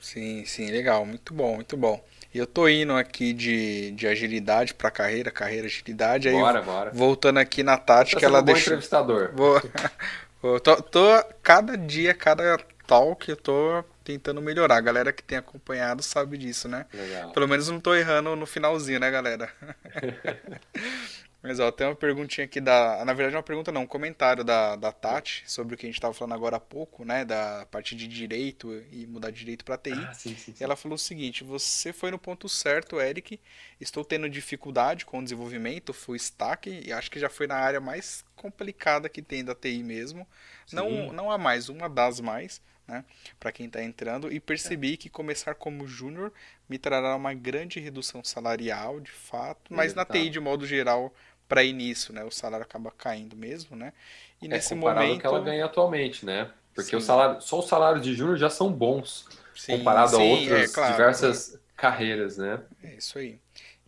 Sim, 0.00 0.44
sim, 0.44 0.70
legal, 0.70 1.04
muito 1.04 1.34
bom, 1.34 1.56
muito 1.56 1.76
bom. 1.76 2.02
E 2.32 2.38
eu 2.38 2.46
tô 2.46 2.68
indo 2.68 2.92
aqui 2.92 3.32
de, 3.32 3.90
de 3.92 4.06
agilidade 4.06 4.74
para 4.74 4.90
carreira, 4.90 5.30
carreira 5.30 5.66
agilidade. 5.66 6.30
Bora, 6.30 6.60
aí, 6.60 6.64
bora. 6.64 6.90
Voltando 6.92 7.38
aqui 7.38 7.62
na 7.62 7.76
Tati, 7.76 8.16
que 8.16 8.24
ela 8.24 8.40
um 8.40 8.44
deixou. 8.44 8.62
entrevistador. 8.62 9.32
Vou, 9.34 9.60
tô, 10.60 10.82
tô, 10.82 11.24
cada 11.42 11.76
dia, 11.76 12.14
cada 12.14 12.58
talk, 12.86 13.28
eu 13.28 13.36
tô 13.36 13.84
tentando 14.02 14.42
melhorar. 14.42 14.76
A 14.76 14.80
galera 14.80 15.12
que 15.12 15.22
tem 15.22 15.38
acompanhado 15.38 16.02
sabe 16.02 16.36
disso, 16.36 16.68
né? 16.68 16.86
Legal. 16.92 17.32
Pelo 17.32 17.48
menos 17.48 17.68
não 17.68 17.80
tô 17.80 17.94
errando 17.94 18.36
no 18.36 18.46
finalzinho, 18.46 19.00
né, 19.00 19.10
galera? 19.10 19.50
Mas 21.42 21.58
ó, 21.58 21.72
tem 21.72 21.88
uma 21.88 21.96
perguntinha 21.96 22.44
aqui 22.44 22.60
da. 22.60 23.04
Na 23.04 23.12
verdade, 23.12 23.34
uma 23.34 23.42
pergunta 23.42 23.72
não, 23.72 23.82
um 23.82 23.86
comentário 23.86 24.44
da, 24.44 24.76
da 24.76 24.92
Tati 24.92 25.42
sobre 25.44 25.74
o 25.74 25.76
que 25.76 25.84
a 25.84 25.88
gente 25.88 25.96
estava 25.96 26.14
falando 26.14 26.34
agora 26.34 26.56
há 26.56 26.60
pouco, 26.60 27.04
né? 27.04 27.24
Da 27.24 27.66
parte 27.68 27.96
de 27.96 28.06
direito 28.06 28.72
e 28.92 29.08
mudar 29.08 29.32
de 29.32 29.40
direito 29.40 29.64
para 29.64 29.76
TI. 29.76 29.90
Ah, 29.92 30.14
sim, 30.14 30.36
sim, 30.36 30.54
sim. 30.54 30.62
Ela 30.62 30.76
falou 30.76 30.94
o 30.94 30.98
seguinte: 30.98 31.42
você 31.42 31.92
foi 31.92 32.12
no 32.12 32.18
ponto 32.18 32.48
certo, 32.48 33.00
Eric. 33.00 33.40
Estou 33.80 34.04
tendo 34.04 34.30
dificuldade 34.30 35.04
com 35.04 35.18
o 35.18 35.22
desenvolvimento, 35.22 35.92
full 35.92 36.14
stack, 36.14 36.70
e 36.86 36.92
acho 36.92 37.10
que 37.10 37.18
já 37.18 37.28
foi 37.28 37.48
na 37.48 37.56
área 37.56 37.80
mais 37.80 38.24
complicada 38.36 39.08
que 39.08 39.20
tem 39.20 39.44
da 39.44 39.54
TI 39.54 39.82
mesmo. 39.82 40.24
Não, 40.72 41.12
não 41.12 41.28
há 41.28 41.36
mais, 41.36 41.68
uma 41.68 41.88
das 41.88 42.20
mais 42.20 42.62
né, 42.92 43.04
para 43.40 43.50
quem 43.50 43.66
está 43.66 43.82
entrando, 43.82 44.30
e 44.30 44.38
percebi 44.38 44.94
é. 44.94 44.96
que 44.96 45.08
começar 45.08 45.54
como 45.54 45.86
júnior 45.86 46.32
me 46.68 46.78
trará 46.78 47.16
uma 47.16 47.32
grande 47.32 47.80
redução 47.80 48.22
salarial, 48.22 49.00
de 49.00 49.10
fato, 49.10 49.72
mas 49.72 49.94
na 49.94 50.04
TI, 50.04 50.28
de 50.28 50.38
modo 50.38 50.66
geral, 50.66 51.12
para 51.48 51.64
início, 51.64 52.12
né, 52.12 52.22
o 52.24 52.30
salário 52.30 52.64
acaba 52.64 52.90
caindo 52.90 53.36
mesmo, 53.36 53.76
né? 53.76 53.92
E 54.40 54.46
é, 54.46 54.48
nesse 54.48 54.74
momento 54.74 55.20
que 55.20 55.26
ela 55.26 55.40
ganha 55.40 55.64
atualmente, 55.64 56.24
né? 56.24 56.50
Porque 56.74 56.96
o 56.96 57.00
salário, 57.00 57.40
só 57.40 57.58
o 57.58 57.62
salário 57.62 58.00
de 58.00 58.14
júnior 58.14 58.38
já 58.38 58.48
são 58.48 58.72
bons 58.72 59.28
sim, 59.54 59.76
comparado 59.76 60.16
sim, 60.16 60.22
a 60.22 60.24
outras 60.24 60.70
é, 60.70 60.74
claro, 60.74 60.92
diversas 60.92 61.60
carreiras, 61.76 62.38
né? 62.38 62.60
É 62.82 62.94
isso 62.94 63.18
aí 63.18 63.38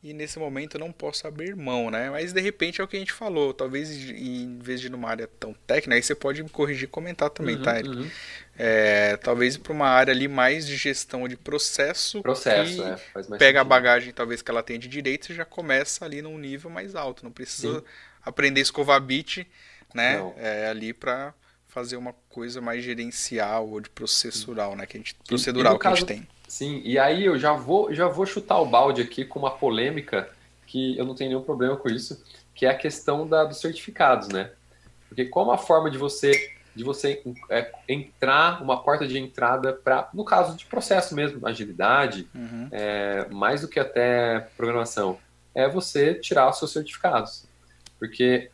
e 0.04 0.12
nesse 0.12 0.38
momento 0.38 0.74
eu 0.74 0.80
não 0.80 0.92
posso 0.92 1.26
abrir 1.26 1.56
mão, 1.56 1.90
né? 1.90 2.10
Mas 2.10 2.30
de 2.30 2.40
repente 2.42 2.78
é 2.78 2.84
o 2.84 2.86
que 2.86 2.94
a 2.94 2.98
gente 2.98 3.12
falou, 3.12 3.54
talvez 3.54 3.90
em 3.90 4.58
vez 4.58 4.78
de 4.78 4.88
ir 4.88 4.90
numa 4.90 5.08
área 5.08 5.26
tão 5.26 5.54
técnica, 5.66 5.96
aí 5.96 6.02
você 6.02 6.14
pode 6.14 6.42
me 6.42 6.50
corrigir 6.50 6.84
e 6.84 6.90
comentar 6.90 7.30
também, 7.30 7.56
uhum, 7.56 7.62
tá? 7.62 7.76
Uhum. 7.76 8.10
É, 8.56 9.16
talvez 9.16 9.56
para 9.56 9.72
uma 9.72 9.88
área 9.88 10.12
ali 10.12 10.28
mais 10.28 10.66
de 10.66 10.76
gestão 10.76 11.26
de 11.26 11.36
processo, 11.36 12.22
processo 12.22 12.82
é, 12.84 12.96
pega 13.14 13.24
sentido. 13.24 13.56
a 13.58 13.64
bagagem 13.64 14.12
talvez 14.12 14.42
que 14.42 14.50
ela 14.50 14.62
tem 14.62 14.78
de 14.78 14.86
direito 14.86 15.32
e 15.32 15.34
já 15.34 15.44
começa 15.44 16.04
ali 16.04 16.22
num 16.22 16.38
nível 16.38 16.70
mais 16.70 16.94
alto, 16.94 17.24
não 17.24 17.32
precisa 17.32 17.80
Sim. 17.80 17.86
aprender 18.24 18.60
a 18.60 18.62
escovar 18.62 19.00
bit, 19.00 19.46
né? 19.92 20.22
É, 20.36 20.68
ali 20.68 20.92
para 20.92 21.34
fazer 21.66 21.96
uma 21.96 22.14
coisa 22.28 22.60
mais 22.60 22.84
gerencial 22.84 23.68
ou 23.68 23.80
de 23.80 23.90
processural, 23.90 24.76
né? 24.76 24.86
Que 24.86 24.96
a 24.96 25.00
gente, 25.00 25.16
procedural 25.26 25.72
e, 25.72 25.74
e 25.74 25.78
que 25.78 25.82
caso, 25.82 25.94
a 25.94 25.98
gente 25.98 26.06
tem. 26.06 26.28
Sim, 26.46 26.80
e 26.84 26.96
aí 26.96 27.24
eu 27.24 27.36
já 27.36 27.52
vou, 27.52 27.92
já 27.92 28.06
vou 28.06 28.24
chutar 28.24 28.60
o 28.60 28.66
balde 28.66 29.02
aqui 29.02 29.24
com 29.24 29.40
uma 29.40 29.50
polêmica 29.50 30.30
que 30.68 30.96
eu 30.96 31.04
não 31.04 31.14
tenho 31.16 31.30
nenhum 31.30 31.42
problema 31.42 31.76
com 31.76 31.88
isso, 31.88 32.22
que 32.54 32.66
é 32.66 32.70
a 32.70 32.76
questão 32.76 33.26
da, 33.26 33.44
dos 33.44 33.60
certificados, 33.60 34.28
né? 34.28 34.50
Porque 35.08 35.24
qual 35.24 35.50
a 35.50 35.58
forma 35.58 35.90
de 35.90 35.98
você 35.98 36.53
de 36.74 36.82
você 36.82 37.22
é, 37.50 37.72
entrar, 37.88 38.62
uma 38.62 38.82
porta 38.82 39.06
de 39.06 39.18
entrada 39.18 39.72
para, 39.72 40.08
no 40.12 40.24
caso 40.24 40.56
de 40.56 40.66
processo 40.66 41.14
mesmo, 41.14 41.46
agilidade, 41.46 42.28
uhum. 42.34 42.68
é, 42.72 43.26
mais 43.30 43.60
do 43.60 43.68
que 43.68 43.78
até 43.78 44.40
programação, 44.56 45.18
é 45.54 45.68
você 45.68 46.14
tirar 46.14 46.50
os 46.50 46.58
seus 46.58 46.72
certificados. 46.72 47.46
Porque, 47.98 48.50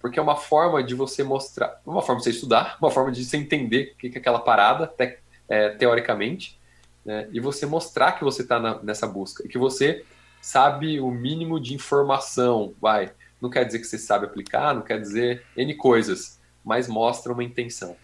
porque 0.00 0.18
é 0.18 0.22
uma 0.22 0.36
forma 0.36 0.82
de 0.82 0.94
você 0.94 1.22
mostrar, 1.22 1.80
uma 1.84 2.02
forma 2.02 2.20
de 2.20 2.24
você 2.24 2.30
estudar, 2.30 2.76
uma 2.80 2.90
forma 2.90 3.12
de 3.12 3.24
você 3.24 3.36
entender 3.36 3.92
o 3.94 3.98
que 3.98 4.08
é 4.14 4.18
aquela 4.18 4.40
parada, 4.40 4.86
te, 4.86 5.18
é, 5.48 5.68
teoricamente, 5.70 6.58
né? 7.04 7.28
e 7.30 7.40
você 7.40 7.66
mostrar 7.66 8.12
que 8.12 8.24
você 8.24 8.42
está 8.42 8.80
nessa 8.82 9.06
busca 9.06 9.44
e 9.44 9.48
que 9.48 9.58
você 9.58 10.04
sabe 10.40 10.98
o 10.98 11.10
mínimo 11.10 11.60
de 11.60 11.74
informação. 11.74 12.72
Vai, 12.80 13.12
não 13.40 13.50
quer 13.50 13.64
dizer 13.64 13.80
que 13.80 13.86
você 13.86 13.98
sabe 13.98 14.24
aplicar, 14.24 14.74
não 14.74 14.82
quer 14.82 14.98
dizer 14.98 15.44
N 15.54 15.74
coisas, 15.74 16.39
mas 16.64 16.88
mostra 16.88 17.32
uma 17.32 17.44
intenção. 17.44 17.96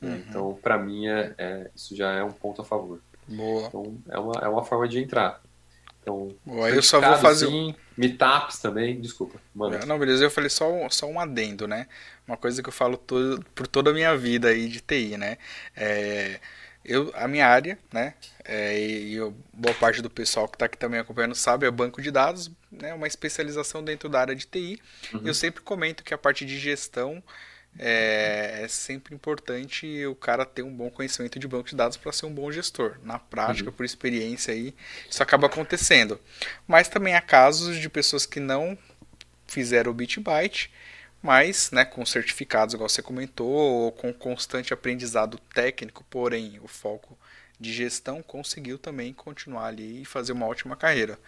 Uhum. 0.00 0.16
Então, 0.16 0.58
para 0.62 0.78
mim, 0.78 1.06
é, 1.06 1.34
é, 1.38 1.70
isso 1.74 1.96
já 1.96 2.12
é 2.12 2.22
um 2.22 2.32
ponto 2.32 2.62
a 2.62 2.64
favor. 2.64 3.00
Boa. 3.26 3.66
Então, 3.66 3.96
é 4.08 4.18
uma, 4.18 4.40
é 4.42 4.48
uma 4.48 4.64
forma 4.64 4.86
de 4.86 4.98
entrar. 4.98 5.40
Então, 6.02 6.34
Boa, 6.44 6.68
eu 6.68 6.82
só 6.82 7.00
vou 7.00 7.16
fazer. 7.16 7.46
Sim, 7.46 7.74
meetups 7.96 8.58
também, 8.58 9.00
desculpa. 9.00 9.40
Não, 9.54 9.98
beleza, 9.98 10.24
eu 10.24 10.30
falei 10.30 10.50
só 10.50 10.70
um, 10.70 10.90
só 10.90 11.06
um 11.06 11.18
adendo, 11.18 11.66
né? 11.66 11.86
Uma 12.28 12.36
coisa 12.36 12.62
que 12.62 12.68
eu 12.68 12.72
falo 12.72 12.98
todo, 12.98 13.42
por 13.54 13.66
toda 13.66 13.90
a 13.90 13.94
minha 13.94 14.14
vida 14.14 14.48
aí 14.48 14.68
de 14.68 14.80
TI, 14.80 15.16
né? 15.16 15.38
É 15.74 16.38
eu, 16.84 17.10
a 17.14 17.26
minha 17.26 17.46
área, 17.46 17.78
né, 17.90 18.12
é, 18.44 18.78
e 18.78 19.14
eu, 19.14 19.34
boa 19.52 19.74
parte 19.74 20.02
do 20.02 20.10
pessoal 20.10 20.46
que 20.46 20.56
está 20.56 20.66
aqui 20.66 20.76
também 20.76 21.00
acompanhando 21.00 21.34
sabe, 21.34 21.66
é 21.66 21.70
banco 21.70 22.02
de 22.02 22.10
dados, 22.10 22.50
né, 22.70 22.92
uma 22.92 23.06
especialização 23.06 23.82
dentro 23.82 24.08
da 24.08 24.20
área 24.20 24.34
de 24.34 24.46
TI. 24.46 24.78
Uhum. 25.14 25.22
Eu 25.24 25.32
sempre 25.32 25.62
comento 25.62 26.04
que 26.04 26.12
a 26.12 26.18
parte 26.18 26.44
de 26.44 26.58
gestão 26.58 27.22
é, 27.78 28.60
é, 28.62 28.68
sempre 28.68 29.14
importante 29.14 30.06
o 30.06 30.14
cara 30.14 30.44
ter 30.44 30.62
um 30.62 30.72
bom 30.72 30.90
conhecimento 30.90 31.38
de 31.38 31.48
banco 31.48 31.68
de 31.68 31.76
dados 31.76 31.96
para 31.96 32.12
ser 32.12 32.26
um 32.26 32.32
bom 32.32 32.50
gestor. 32.52 32.96
Na 33.02 33.18
prática, 33.18 33.70
uhum. 33.70 33.76
por 33.76 33.84
experiência 33.84 34.54
aí, 34.54 34.74
isso 35.10 35.22
acaba 35.22 35.46
acontecendo. 35.46 36.20
Mas 36.66 36.88
também 36.88 37.14
há 37.14 37.20
casos 37.20 37.78
de 37.78 37.88
pessoas 37.88 38.26
que 38.26 38.40
não 38.40 38.78
fizeram 39.46 39.90
o 39.90 39.94
bit 39.94 40.20
byte 40.20 40.70
mas 41.24 41.70
né, 41.70 41.86
com 41.86 42.04
certificados, 42.04 42.74
igual 42.74 42.86
você 42.86 43.00
comentou, 43.00 43.48
ou 43.48 43.90
com 43.90 44.12
constante 44.12 44.74
aprendizado 44.74 45.38
técnico, 45.54 46.04
porém 46.10 46.60
o 46.62 46.68
foco 46.68 47.16
de 47.58 47.72
gestão 47.72 48.22
conseguiu 48.22 48.76
também 48.76 49.10
continuar 49.14 49.68
ali 49.68 50.02
e 50.02 50.04
fazer 50.04 50.32
uma 50.32 50.46
ótima 50.46 50.76
carreira. 50.76 51.18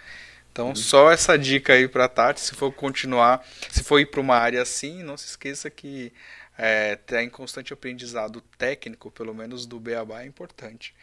Então, 0.57 0.69
uhum. 0.69 0.75
só 0.75 1.13
essa 1.13 1.39
dica 1.39 1.75
aí 1.75 1.87
para 1.87 2.09
Tati, 2.09 2.41
se 2.41 2.55
for 2.55 2.73
continuar, 2.73 3.47
se 3.71 3.85
for 3.85 4.01
ir 4.01 4.07
para 4.07 4.23
uma 4.23 4.37
área 4.37 4.63
assim, 4.63 5.03
não 5.03 5.15
se 5.15 5.27
esqueça 5.27 5.69
que 5.69 6.11
é, 6.57 6.97
ter 6.97 7.21
em 7.21 7.29
constante 7.29 7.75
aprendizado 7.75 8.41
técnico, 8.57 9.11
pelo 9.11 9.35
menos 9.35 9.67
do 9.67 9.79
Beabá, 9.79 10.23
é 10.23 10.27
importante. 10.27 10.95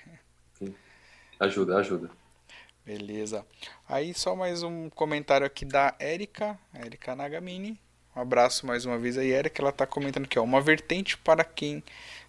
Sim. 0.58 0.74
Ajuda, 1.40 1.78
ajuda. 1.78 2.10
Beleza. 2.84 3.46
Aí 3.88 4.12
só 4.16 4.36
mais 4.36 4.64
um 4.64 4.90
comentário 4.90 5.46
aqui 5.46 5.66
da 5.66 5.94
Erika, 6.00 6.58
Erika 6.84 7.16
Nagamini. 7.16 7.80
Um 8.16 8.22
abraço 8.22 8.66
mais 8.66 8.86
uma 8.86 8.98
vez 8.98 9.20
aí, 9.20 9.32
Erika. 9.32 9.62
Ela 9.62 9.70
está 9.70 9.86
comentando 9.86 10.28
que 10.28 10.40
uma 10.40 10.62
vertente 10.62 11.16
para 11.16 11.44
quem 11.44 11.84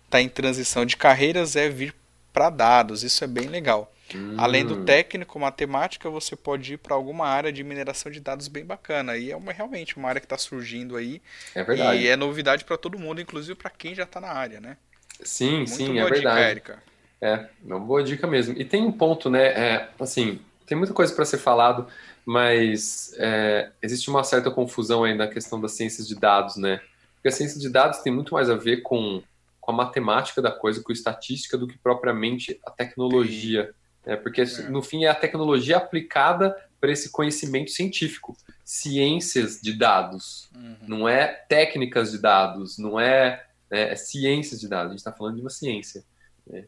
está 0.05 0.21
em 0.21 0.29
transição 0.29 0.85
de 0.85 0.95
carreiras 0.95 1.57
é 1.57 1.71
vir 1.71 1.95
para 2.35 2.51
dados. 2.51 3.03
Isso 3.03 3.25
é 3.25 3.27
bem 3.27 3.47
legal. 3.47 3.91
Hum. 4.15 4.35
Além 4.37 4.65
do 4.65 4.85
técnico, 4.85 5.39
matemática, 5.39 6.11
você 6.11 6.37
pode 6.37 6.75
ir 6.75 6.77
para 6.77 6.95
alguma 6.95 7.27
área 7.27 7.53
de 7.53 7.63
mineração 7.63 8.11
de 8.11 8.21
dados 8.21 8.49
bem 8.49 8.65
bacana. 8.65 9.17
E 9.17 9.31
é 9.31 9.37
uma, 9.37 9.53
realmente 9.53 9.97
uma 9.97 10.09
área 10.09 10.21
que 10.21 10.27
está 10.27 10.37
surgindo 10.37 10.97
aí. 10.97 11.23
É 11.55 11.63
verdade. 11.63 12.03
E 12.03 12.09
é 12.09 12.17
novidade 12.17 12.65
para 12.65 12.77
todo 12.77 12.99
mundo, 12.99 13.21
inclusive 13.21 13.55
para 13.55 13.71
quem 13.71 13.95
já 13.95 14.03
está 14.03 14.21
na 14.21 14.29
área, 14.29 14.61
né? 14.61 14.77
Sim, 15.23 15.59
Muito 15.59 15.71
sim, 15.71 15.99
é 15.99 16.05
verdade. 16.05 16.55
Dica. 16.57 16.83
É, 17.21 17.47
uma 17.63 17.81
boa 17.81 18.03
dica 18.03 18.27
mesmo. 18.27 18.55
E 18.59 18.65
tem 18.65 18.83
um 18.83 18.93
ponto, 18.93 19.31
né? 19.31 19.47
É, 19.47 19.89
assim, 19.99 20.41
tem 20.67 20.77
muita 20.77 20.93
coisa 20.93 21.15
para 21.15 21.25
ser 21.25 21.39
falado, 21.39 21.87
mas 22.27 23.15
é, 23.19 23.71
existe 23.83 24.11
uma 24.11 24.23
certa 24.23 24.51
confusão 24.51 25.05
aí 25.05 25.15
na 25.15 25.27
questão 25.27 25.61
das 25.61 25.73
ciências 25.73 26.07
de 26.07 26.15
dados, 26.15 26.57
né? 26.57 26.81
Porque 27.15 27.29
a 27.29 27.33
ciência 27.33 27.59
de 27.59 27.71
dados 27.71 28.01
tem 28.01 28.13
muito 28.13 28.35
mais 28.35 28.51
a 28.51 28.55
ver 28.55 28.83
com, 28.83 29.23
com 29.61 29.73
a 29.73 29.75
matemática 29.75 30.43
da 30.43 30.51
coisa, 30.51 30.83
com 30.83 30.93
a 30.93 30.95
estatística, 30.95 31.57
do 31.57 31.67
que 31.67 31.79
propriamente 31.79 32.61
a 32.67 32.71
tecnologia. 32.71 33.73
Né? 34.07 34.17
Porque, 34.17 34.43
é. 34.43 34.63
no 34.69 34.83
fim, 34.83 35.05
é 35.05 35.09
a 35.09 35.15
tecnologia 35.15 35.77
aplicada 35.77 36.57
para 36.81 36.93
esse 36.93 37.11
conhecimento 37.11 37.71
científico. 37.71 38.37
Ciências 38.65 39.61
de 39.61 39.75
dados, 39.75 40.49
uhum. 40.55 40.77
não 40.89 41.09
é 41.09 41.27
técnicas 41.27 42.13
de 42.13 42.19
dados, 42.19 42.79
não 42.79 42.99
é, 42.99 43.45
é, 43.71 43.93
é 43.93 43.97
ciências 43.97 44.61
de 44.61 44.69
dados. 44.69 44.87
A 44.87 44.91
gente 44.91 44.99
está 45.01 45.13
falando 45.13 45.37
de 45.37 45.43
uma 45.43 45.51
ciência. 45.51 46.03
Né? 46.47 46.65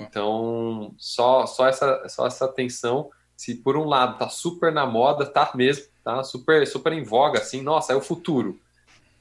Então, 0.00 0.94
só, 0.98 1.46
só, 1.46 1.68
essa, 1.68 2.08
só 2.08 2.26
essa 2.26 2.44
atenção 2.44 3.10
se 3.36 3.54
por 3.54 3.76
um 3.76 3.84
lado 3.84 4.18
tá 4.18 4.28
super 4.28 4.72
na 4.72 4.86
moda, 4.86 5.26
tá 5.26 5.52
mesmo, 5.54 5.84
tá 6.02 6.24
super, 6.24 6.66
super 6.66 6.92
em 6.92 7.04
voga, 7.04 7.38
assim, 7.38 7.60
nossa, 7.60 7.92
é 7.92 7.96
o 7.96 8.00
futuro. 8.00 8.58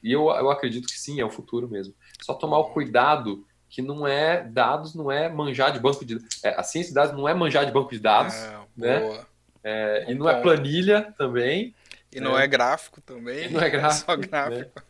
E 0.01 0.11
eu, 0.11 0.29
eu 0.29 0.49
acredito 0.49 0.87
que 0.87 0.99
sim, 0.99 1.19
é 1.19 1.25
o 1.25 1.31
futuro 1.31 1.67
mesmo. 1.67 1.93
Só 2.21 2.33
tomar 2.33 2.59
o 2.59 2.69
cuidado 2.69 3.45
que 3.69 3.81
não 3.81 4.07
é 4.07 4.43
dados, 4.43 4.95
não 4.95 5.11
é 5.11 5.29
manjar 5.29 5.71
de 5.71 5.79
banco 5.79 6.05
de 6.05 6.17
é, 6.43 6.49
a 6.49 6.63
ciência 6.63 6.89
de 6.91 6.95
dados 6.95 7.15
não 7.15 7.27
é 7.27 7.33
manjar 7.33 7.65
de 7.65 7.71
banco 7.71 7.91
de 7.91 7.99
dados, 7.99 8.35
é, 8.35 8.57
né? 8.77 9.19
É, 9.63 10.05
e 10.07 10.15
não 10.15 10.29
é 10.29 10.41
planilha 10.41 11.13
também. 11.17 11.73
E 12.11 12.19
não 12.19 12.37
é, 12.37 12.43
é 12.43 12.47
gráfico 12.47 13.01
também. 13.01 13.49
não 13.49 13.59
é 13.61 13.69
gráfico. 13.69 14.05
Só 14.11 14.15
gráfico. 14.15 14.79
Né? 14.79 14.85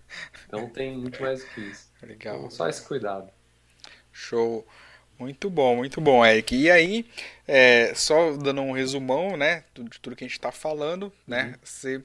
Então 0.48 0.70
tem 0.70 0.98
muito 0.98 1.22
mais 1.22 1.44
do 1.44 1.50
que 1.50 1.62
isso. 1.62 1.90
Legal. 2.04 2.38
Então, 2.38 2.52
só 2.52 2.70
esse 2.70 2.86
cuidado. 2.86 3.30
Show. 4.12 4.66
Muito 5.18 5.50
bom, 5.50 5.78
muito 5.78 6.02
bom, 6.02 6.26
Eric. 6.26 6.56
E 6.56 6.70
aí, 6.70 7.06
é, 7.48 7.94
só 7.96 8.34
dando 8.34 8.62
um 8.62 8.74
resumão, 8.74 9.38
né, 9.38 9.64
de 9.74 10.00
tudo 10.00 10.16
que 10.16 10.24
a 10.24 10.28
gente 10.28 10.38
está 10.38 10.52
falando, 10.52 11.12
né, 11.26 11.46
uhum. 11.46 11.54
você 11.64 12.04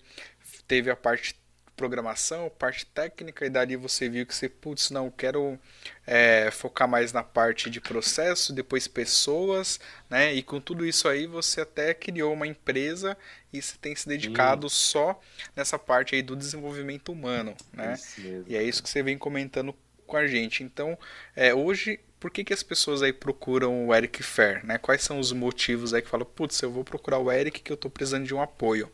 teve 0.66 0.90
a 0.90 0.96
parte 0.96 1.34
programação, 1.80 2.52
parte 2.58 2.84
técnica, 2.84 3.46
e 3.46 3.48
dali 3.48 3.74
você 3.74 4.06
viu 4.06 4.26
que 4.26 4.34
você, 4.34 4.50
putz, 4.50 4.90
não, 4.90 5.10
quero 5.10 5.58
é, 6.06 6.50
focar 6.50 6.86
mais 6.86 7.10
na 7.10 7.22
parte 7.22 7.70
de 7.70 7.80
processo, 7.80 8.52
depois 8.52 8.86
pessoas, 8.86 9.80
né, 10.10 10.34
e 10.34 10.42
com 10.42 10.60
tudo 10.60 10.84
isso 10.84 11.08
aí 11.08 11.26
você 11.26 11.62
até 11.62 11.94
criou 11.94 12.34
uma 12.34 12.46
empresa 12.46 13.16
e 13.50 13.62
você 13.62 13.78
tem 13.80 13.96
se 13.96 14.06
dedicado 14.06 14.68
só 14.68 15.18
nessa 15.56 15.78
parte 15.78 16.14
aí 16.14 16.20
do 16.20 16.36
desenvolvimento 16.36 17.10
humano, 17.12 17.56
né, 17.72 17.98
e 18.46 18.54
é 18.54 18.62
isso 18.62 18.82
que 18.82 18.90
você 18.90 19.02
vem 19.02 19.16
comentando 19.16 19.74
com 20.06 20.18
a 20.18 20.26
gente. 20.26 20.62
Então, 20.62 20.98
é, 21.34 21.54
hoje 21.54 21.98
por 22.18 22.30
que, 22.30 22.44
que 22.44 22.52
as 22.52 22.62
pessoas 22.62 23.00
aí 23.00 23.14
procuram 23.14 23.86
o 23.86 23.94
Eric 23.94 24.22
Fair, 24.22 24.62
né? 24.66 24.76
Quais 24.76 25.00
são 25.00 25.18
os 25.18 25.32
motivos 25.32 25.94
aí 25.94 26.02
que 26.02 26.08
falam, 26.10 26.26
putz, 26.26 26.60
eu 26.60 26.70
vou 26.70 26.84
procurar 26.84 27.18
o 27.18 27.32
Eric 27.32 27.62
que 27.62 27.72
eu 27.72 27.76
estou 27.76 27.90
precisando 27.90 28.26
de 28.26 28.34
um 28.34 28.42
apoio? 28.42 28.92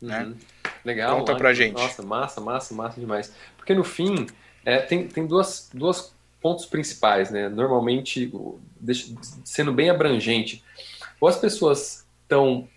Uhum. 0.00 0.08
né? 0.08 0.32
Legal. 0.84 1.18
Conta 1.18 1.36
pra 1.36 1.52
gente. 1.52 1.74
Nossa, 1.74 2.02
massa, 2.02 2.40
massa, 2.40 2.74
massa 2.74 3.00
demais. 3.00 3.32
Porque 3.56 3.74
no 3.74 3.84
fim, 3.84 4.26
é, 4.64 4.78
tem, 4.78 5.06
tem 5.06 5.26
duas, 5.26 5.70
duas 5.72 6.14
pontos 6.40 6.66
principais, 6.66 7.30
né? 7.30 7.48
Normalmente, 7.48 8.32
sendo 9.44 9.72
bem 9.72 9.90
abrangente, 9.90 10.62
ou 11.20 11.28
as 11.28 11.36
pessoas 11.36 12.06
estão 12.22 12.68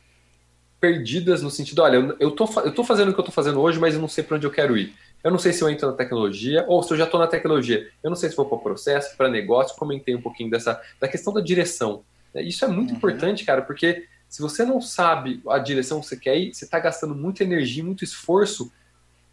perdidas 0.80 1.44
no 1.44 1.52
sentido, 1.52 1.84
olha, 1.84 2.16
eu 2.20 2.32
tô, 2.32 2.50
eu 2.62 2.74
tô 2.74 2.84
fazendo 2.84 3.10
o 3.10 3.14
que 3.14 3.20
eu 3.20 3.24
tô 3.24 3.32
fazendo 3.32 3.62
hoje, 3.62 3.80
mas 3.80 3.94
eu 3.94 4.02
não 4.02 4.08
sei 4.08 4.24
para 4.24 4.38
onde 4.38 4.48
eu 4.48 4.52
quero 4.52 4.76
ir. 4.76 4.96
Eu 5.24 5.30
não 5.30 5.38
sei 5.38 5.54
se 5.54 5.64
eu 5.64 5.70
entro 5.70 5.88
na 5.88 5.94
tecnologia 5.94 6.66
ou 6.68 6.82
se 6.82 6.92
eu 6.92 6.98
já 6.98 7.04
estou 7.04 7.20
na 7.20 7.28
tecnologia. 7.28 7.88
Eu 8.04 8.10
não 8.10 8.18
sei 8.18 8.30
se 8.30 8.36
vou 8.36 8.46
para 8.46 8.58
processo, 8.58 9.16
para 9.16 9.30
negócio. 9.30 9.78
Comentei 9.78 10.16
um 10.16 10.22
pouquinho 10.22 10.50
dessa 10.50 10.82
da 11.00 11.08
questão 11.08 11.32
da 11.32 11.42
direção. 11.42 12.04
Isso 12.34 12.66
é 12.66 12.68
muito 12.68 12.90
uhum. 12.90 12.98
importante, 12.98 13.46
cara, 13.46 13.62
porque 13.62 14.08
se 14.32 14.42
você 14.42 14.64
não 14.64 14.80
sabe 14.80 15.44
a 15.50 15.60
direção 15.60 16.00
que 16.00 16.06
você 16.06 16.16
quer 16.16 16.38
ir, 16.38 16.54
você 16.54 16.64
está 16.64 16.80
gastando 16.80 17.14
muita 17.14 17.44
energia, 17.44 17.84
muito 17.84 18.02
esforço, 18.02 18.72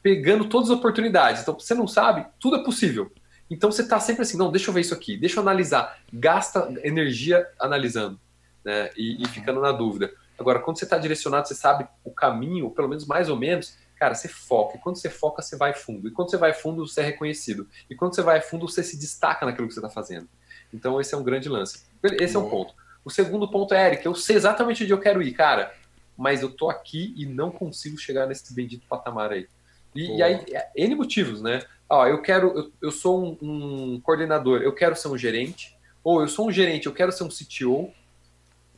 pegando 0.02 0.46
todas 0.46 0.70
as 0.70 0.76
oportunidades. 0.76 1.40
Então, 1.40 1.54
você 1.54 1.72
não 1.72 1.86
sabe, 1.86 2.26
tudo 2.40 2.56
é 2.56 2.64
possível. 2.64 3.08
Então, 3.48 3.70
você 3.70 3.82
está 3.82 4.00
sempre 4.00 4.22
assim, 4.22 4.36
não, 4.36 4.50
deixa 4.50 4.70
eu 4.70 4.74
ver 4.74 4.80
isso 4.80 4.92
aqui, 4.92 5.16
deixa 5.16 5.38
eu 5.38 5.42
analisar. 5.42 6.00
Gasta 6.12 6.68
energia 6.82 7.48
analisando 7.60 8.18
né, 8.64 8.90
e, 8.96 9.22
e 9.22 9.28
ficando 9.28 9.60
na 9.60 9.70
dúvida. 9.70 10.12
Agora, 10.36 10.58
quando 10.58 10.80
você 10.80 10.84
está 10.84 10.98
direcionado, 10.98 11.46
você 11.46 11.54
sabe 11.54 11.86
o 12.02 12.10
caminho, 12.10 12.68
pelo 12.70 12.88
menos 12.88 13.06
mais 13.06 13.28
ou 13.28 13.36
menos, 13.36 13.78
Cara, 13.98 14.14
você 14.14 14.28
foca. 14.28 14.76
E 14.76 14.80
quando 14.80 14.96
você 14.96 15.10
foca, 15.10 15.42
você 15.42 15.56
vai 15.56 15.74
fundo. 15.74 16.06
E 16.06 16.12
quando 16.12 16.30
você 16.30 16.36
vai 16.36 16.52
fundo, 16.52 16.86
você 16.86 17.00
é 17.00 17.04
reconhecido. 17.04 17.66
E 17.90 17.96
quando 17.96 18.14
você 18.14 18.22
vai 18.22 18.40
fundo, 18.40 18.68
você 18.68 18.80
se 18.80 18.96
destaca 18.96 19.44
naquilo 19.44 19.66
que 19.66 19.74
você 19.74 19.80
está 19.80 19.90
fazendo. 19.90 20.28
Então, 20.72 21.00
esse 21.00 21.14
é 21.14 21.18
um 21.18 21.22
grande 21.24 21.48
lance. 21.48 21.84
Esse 22.20 22.36
é 22.36 22.38
um 22.38 22.48
ponto. 22.48 22.72
O 23.08 23.10
segundo 23.10 23.48
ponto 23.48 23.72
é, 23.72 23.86
Eric, 23.86 24.04
eu 24.04 24.14
sei 24.14 24.36
exatamente 24.36 24.84
onde 24.84 24.92
eu 24.92 25.00
quero 25.00 25.22
ir, 25.22 25.32
cara. 25.32 25.74
Mas 26.14 26.42
eu 26.42 26.50
tô 26.50 26.68
aqui 26.68 27.14
e 27.16 27.24
não 27.24 27.50
consigo 27.50 27.96
chegar 27.96 28.26
nesse 28.26 28.52
bendito 28.52 28.86
patamar 28.86 29.32
aí. 29.32 29.48
E, 29.94 30.18
e 30.18 30.22
aí, 30.22 30.44
é, 30.52 30.68
N 30.76 30.94
motivos, 30.94 31.40
né? 31.40 31.62
Ó, 31.88 32.06
eu 32.06 32.20
quero, 32.20 32.48
eu, 32.54 32.72
eu 32.82 32.92
sou 32.92 33.24
um, 33.24 33.38
um, 33.40 34.00
coordenador, 34.02 34.60
eu 34.60 34.74
quero 34.74 34.94
ser 34.94 35.08
um 35.08 35.16
gerente. 35.16 35.74
Ou 36.04 36.20
eu 36.20 36.28
sou 36.28 36.48
um 36.48 36.52
gerente, 36.52 36.84
eu 36.84 36.92
quero 36.92 37.10
ser 37.10 37.24
um 37.24 37.30
CTO. 37.30 37.90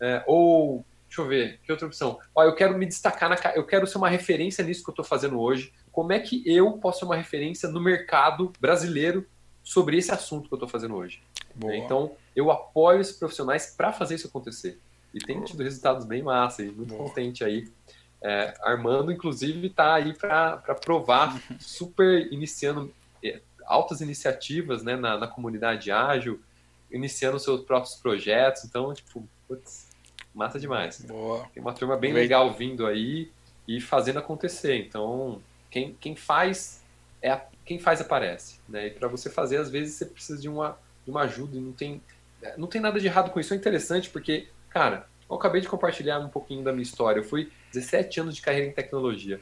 É, 0.00 0.22
ou 0.28 0.84
Deixa 1.08 1.22
eu 1.22 1.26
ver, 1.26 1.58
que 1.64 1.72
outra 1.72 1.88
opção? 1.88 2.20
Ó, 2.32 2.44
eu 2.44 2.54
quero 2.54 2.78
me 2.78 2.86
destacar, 2.86 3.28
na, 3.28 3.36
eu 3.56 3.66
quero 3.66 3.84
ser 3.84 3.98
uma 3.98 4.08
referência 4.08 4.62
nisso 4.62 4.84
que 4.84 4.90
eu 4.90 4.92
estou 4.92 5.04
fazendo 5.04 5.40
hoje. 5.40 5.72
Como 5.90 6.12
é 6.12 6.20
que 6.20 6.40
eu 6.46 6.74
posso 6.74 7.00
ser 7.00 7.04
uma 7.04 7.16
referência 7.16 7.68
no 7.68 7.80
mercado 7.80 8.52
brasileiro 8.60 9.26
sobre 9.64 9.98
esse 9.98 10.12
assunto 10.12 10.46
que 10.46 10.54
eu 10.54 10.56
estou 10.56 10.68
fazendo 10.68 10.94
hoje? 10.94 11.20
Boa. 11.52 11.76
Então, 11.76 12.12
eu 12.40 12.50
apoio 12.50 13.00
esses 13.00 13.16
profissionais 13.16 13.74
para 13.76 13.92
fazer 13.92 14.16
isso 14.16 14.26
acontecer. 14.26 14.78
E 15.12 15.18
tem 15.18 15.42
tido 15.42 15.62
resultados 15.62 16.06
bem 16.06 16.22
massa, 16.22 16.62
e 16.62 16.70
muito 16.70 16.94
contente 16.94 17.44
aí. 17.44 17.68
É, 18.22 18.54
Armando, 18.62 19.10
inclusive, 19.12 19.66
está 19.66 19.94
aí 19.94 20.12
para 20.12 20.58
provar, 20.80 21.40
super 21.58 22.32
iniciando 22.32 22.92
é, 23.24 23.40
altas 23.66 24.00
iniciativas 24.00 24.82
né, 24.82 24.96
na, 24.96 25.18
na 25.18 25.26
comunidade 25.26 25.90
ágil, 25.90 26.40
iniciando 26.90 27.38
seus 27.38 27.62
próprios 27.62 27.96
projetos. 27.96 28.64
Então, 28.64 28.92
tipo, 28.94 29.28
putz, 29.46 29.88
massa 30.34 30.58
demais. 30.58 31.00
Boa. 31.02 31.46
Tem 31.52 31.62
uma 31.62 31.72
turma 31.72 31.96
bem 31.96 32.12
legal 32.12 32.52
vindo 32.52 32.86
aí 32.86 33.30
e 33.66 33.80
fazendo 33.80 34.18
acontecer. 34.18 34.76
Então, 34.76 35.42
quem, 35.70 35.94
quem 36.00 36.16
faz 36.16 36.84
é 37.20 37.30
a, 37.30 37.44
quem 37.64 37.78
faz 37.78 38.00
aparece, 38.00 38.60
né? 38.68 38.88
E 38.88 38.90
para 38.90 39.08
você 39.08 39.28
fazer, 39.28 39.58
às 39.58 39.70
vezes 39.70 39.94
você 39.94 40.06
precisa 40.06 40.40
de 40.40 40.48
uma, 40.48 40.78
de 41.04 41.10
uma 41.10 41.22
ajuda 41.22 41.56
e 41.56 41.60
não 41.60 41.72
tem 41.72 42.02
não 42.56 42.68
tem 42.68 42.80
nada 42.80 42.98
de 42.98 43.06
errado 43.06 43.30
com 43.30 43.40
isso. 43.40 43.52
É 43.52 43.56
interessante 43.56 44.10
porque, 44.10 44.48
cara, 44.68 45.06
eu 45.28 45.36
acabei 45.36 45.60
de 45.60 45.68
compartilhar 45.68 46.18
um 46.18 46.28
pouquinho 46.28 46.64
da 46.64 46.72
minha 46.72 46.82
história. 46.82 47.20
Eu 47.20 47.24
fui 47.24 47.50
17 47.72 48.20
anos 48.20 48.34
de 48.34 48.42
carreira 48.42 48.66
em 48.66 48.72
tecnologia 48.72 49.40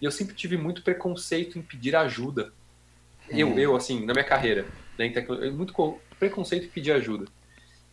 e 0.00 0.04
eu 0.04 0.10
sempre 0.10 0.34
tive 0.34 0.56
muito 0.56 0.82
preconceito 0.82 1.58
em 1.58 1.62
pedir 1.62 1.96
ajuda. 1.96 2.52
Hum. 3.30 3.36
Eu, 3.36 3.58
eu 3.58 3.76
assim, 3.76 4.04
na 4.04 4.12
minha 4.12 4.24
carreira, 4.24 4.66
né, 4.98 5.06
em 5.06 5.12
tecnologia, 5.12 5.52
muito 5.52 5.74
preconceito 6.18 6.66
em 6.66 6.70
pedir 6.70 6.92
ajuda. 6.92 7.26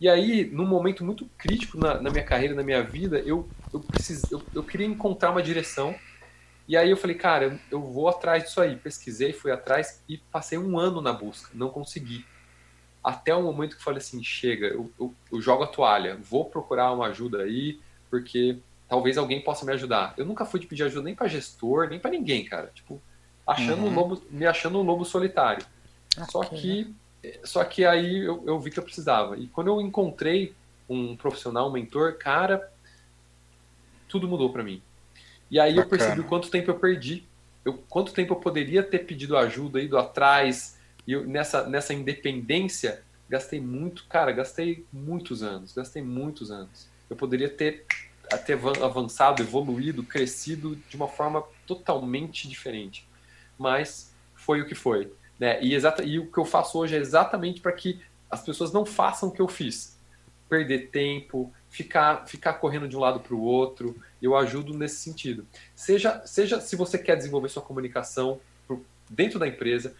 E 0.00 0.08
aí, 0.08 0.44
num 0.50 0.66
momento 0.66 1.04
muito 1.04 1.28
crítico 1.38 1.78
na, 1.78 2.00
na 2.00 2.10
minha 2.10 2.24
carreira, 2.24 2.54
na 2.54 2.62
minha 2.62 2.82
vida, 2.82 3.20
eu, 3.20 3.48
eu, 3.72 3.80
precis, 3.80 4.22
eu, 4.32 4.42
eu 4.52 4.62
queria 4.62 4.86
encontrar 4.86 5.30
uma 5.30 5.42
direção. 5.42 5.94
E 6.66 6.76
aí 6.76 6.90
eu 6.90 6.96
falei, 6.96 7.16
cara, 7.16 7.44
eu, 7.44 7.58
eu 7.70 7.80
vou 7.80 8.08
atrás 8.08 8.42
disso 8.42 8.60
aí. 8.60 8.74
Pesquisei, 8.74 9.32
fui 9.32 9.52
atrás 9.52 10.02
e 10.08 10.18
passei 10.18 10.58
um 10.58 10.76
ano 10.78 11.00
na 11.00 11.12
busca. 11.12 11.50
Não 11.54 11.68
consegui. 11.70 12.26
Até 13.02 13.34
o 13.34 13.42
momento 13.42 13.70
que 13.70 13.80
eu 13.80 13.84
falei 13.84 13.98
assim, 13.98 14.22
chega, 14.22 14.68
eu, 14.68 14.90
eu, 14.98 15.14
eu 15.32 15.40
jogo 15.40 15.64
a 15.64 15.66
toalha, 15.66 16.16
vou 16.16 16.44
procurar 16.44 16.92
uma 16.92 17.06
ajuda 17.06 17.42
aí, 17.42 17.80
porque 18.08 18.58
talvez 18.88 19.18
alguém 19.18 19.40
possa 19.40 19.64
me 19.64 19.72
ajudar. 19.72 20.14
Eu 20.16 20.24
nunca 20.24 20.44
fui 20.44 20.60
de 20.60 20.66
pedir 20.66 20.84
ajuda 20.84 21.04
nem 21.04 21.14
para 21.14 21.28
gestor, 21.28 21.88
nem 21.88 21.98
para 21.98 22.10
ninguém, 22.10 22.44
cara. 22.44 22.70
Tipo, 22.74 23.00
achando 23.46 23.82
uhum. 23.82 23.88
um 23.88 23.94
lobo, 23.94 24.22
me 24.30 24.46
achando 24.46 24.78
um 24.78 24.82
lobo 24.82 25.04
solitário. 25.04 25.64
Okay. 26.14 26.26
Só 26.30 26.44
que 26.44 26.94
só 27.44 27.64
que 27.64 27.84
aí 27.84 28.18
eu, 28.18 28.42
eu 28.46 28.58
vi 28.58 28.70
que 28.70 28.78
eu 28.78 28.82
precisava. 28.82 29.36
E 29.36 29.46
quando 29.46 29.68
eu 29.68 29.80
encontrei 29.80 30.54
um 30.88 31.16
profissional, 31.16 31.68
um 31.68 31.72
mentor, 31.72 32.18
cara, 32.18 32.70
tudo 34.08 34.28
mudou 34.28 34.52
para 34.52 34.62
mim. 34.62 34.82
E 35.50 35.60
aí 35.60 35.74
Bacana. 35.74 35.84
eu 35.84 35.88
percebi 35.88 36.20
o 36.20 36.28
quanto 36.28 36.50
tempo 36.50 36.70
eu 36.70 36.78
perdi, 36.78 37.24
eu, 37.64 37.74
quanto 37.88 38.12
tempo 38.12 38.32
eu 38.32 38.38
poderia 38.38 38.82
ter 38.82 39.00
pedido 39.00 39.36
ajuda, 39.36 39.80
ido 39.80 39.96
atrás, 39.96 40.76
e 41.06 41.12
eu, 41.12 41.26
nessa, 41.26 41.66
nessa 41.68 41.92
independência, 41.92 43.02
gastei 43.28 43.60
muito, 43.60 44.06
cara, 44.06 44.30
gastei 44.32 44.84
muitos 44.92 45.42
anos, 45.42 45.72
gastei 45.72 46.02
muitos 46.02 46.50
anos. 46.50 46.88
Eu 47.08 47.16
poderia 47.16 47.48
ter, 47.48 47.84
ter 48.46 48.58
avançado, 48.82 49.42
evoluído, 49.42 50.02
crescido 50.02 50.76
de 50.88 50.96
uma 50.96 51.08
forma 51.08 51.42
totalmente 51.66 52.48
diferente. 52.48 53.06
Mas 53.58 54.12
foi 54.34 54.60
o 54.60 54.66
que 54.66 54.74
foi. 54.74 55.12
Né? 55.38 55.62
E, 55.62 55.74
exata, 55.74 56.04
e 56.04 56.18
o 56.18 56.30
que 56.30 56.38
eu 56.38 56.44
faço 56.44 56.78
hoje 56.78 56.94
é 56.94 56.98
exatamente 56.98 57.60
para 57.60 57.72
que 57.72 58.00
as 58.30 58.42
pessoas 58.42 58.72
não 58.72 58.86
façam 58.86 59.28
o 59.28 59.32
que 59.32 59.42
eu 59.42 59.48
fiz. 59.48 59.98
Perder 60.48 60.90
tempo, 60.90 61.52
ficar, 61.68 62.26
ficar 62.26 62.54
correndo 62.54 62.86
de 62.86 62.96
um 62.96 63.00
lado 63.00 63.20
para 63.20 63.34
o 63.34 63.40
outro. 63.42 63.96
Eu 64.20 64.36
ajudo 64.36 64.72
nesse 64.72 64.96
sentido. 64.96 65.46
Seja, 65.74 66.22
seja 66.26 66.60
se 66.60 66.76
você 66.76 66.96
quer 66.96 67.16
desenvolver 67.16 67.48
sua 67.48 67.62
comunicação 67.62 68.40
dentro 69.10 69.38
da 69.38 69.46
empresa, 69.46 69.94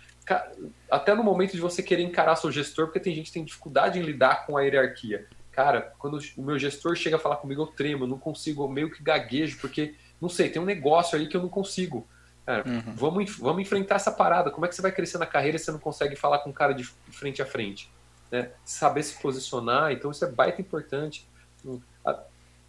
até 0.91 1.15
no 1.15 1.25
momento 1.25 1.53
de 1.53 1.61
você 1.61 1.83
querer 1.83 2.03
encarar 2.03 2.37
seu 2.37 2.51
gestor, 2.51 2.87
porque 2.87 3.01
tem 3.01 3.15
gente 3.15 3.27
que 3.27 3.33
tem 3.33 3.45
dificuldade 3.45 3.99
em 3.99 4.03
lidar 4.03 4.47
com 4.47 4.57
a 4.57 4.63
hierarquia. 4.63 5.27
Cara, 5.51 5.93
quando 5.99 6.19
o 6.37 6.43
meu 6.43 6.59
gestor 6.59 6.97
chega 6.97 7.17
a 7.17 7.19
falar 7.19 7.37
comigo, 7.37 7.63
eu 7.63 7.67
tremo, 7.67 8.05
eu 8.05 8.09
não 8.09 8.19
consigo, 8.19 8.65
eu 8.65 8.69
meio 8.69 8.91
que 8.91 9.03
gaguejo, 9.03 9.59
porque, 9.61 9.95
não 10.21 10.29
sei, 10.29 10.49
tem 10.49 10.63
um 10.63 10.65
negócio 10.65 11.19
aí 11.19 11.27
que 11.27 11.37
eu 11.37 11.43
não 11.43 11.49
consigo. 11.49 12.07
Cara, 12.47 12.67
uhum. 12.67 12.95
vamos, 12.95 13.37
vamos 13.37 13.63
enfrentar 13.63 13.97
essa 13.97 14.11
parada. 14.11 14.51
Como 14.51 14.65
é 14.65 14.69
que 14.69 14.75
você 14.75 14.83
vai 14.83 14.93
crescer 14.93 15.19
na 15.19 15.27
carreira 15.27 15.59
se 15.59 15.67
você 15.67 15.73
não 15.73 15.79
consegue 15.79 16.17
falar 16.17 16.39
com 16.39 16.51
o 16.51 16.55
cara 16.55 16.73
de 16.73 16.85
frente 17.11 17.43
a 17.43 17.47
frente? 17.47 17.91
Né? 18.31 18.51
Saber 18.65 19.03
se 19.03 19.21
posicionar, 19.21 19.93
então 19.93 20.11
isso 20.11 20.25
é 20.25 20.31
baita 20.31 20.61
importante. 20.61 21.29
Hum, 21.65 21.81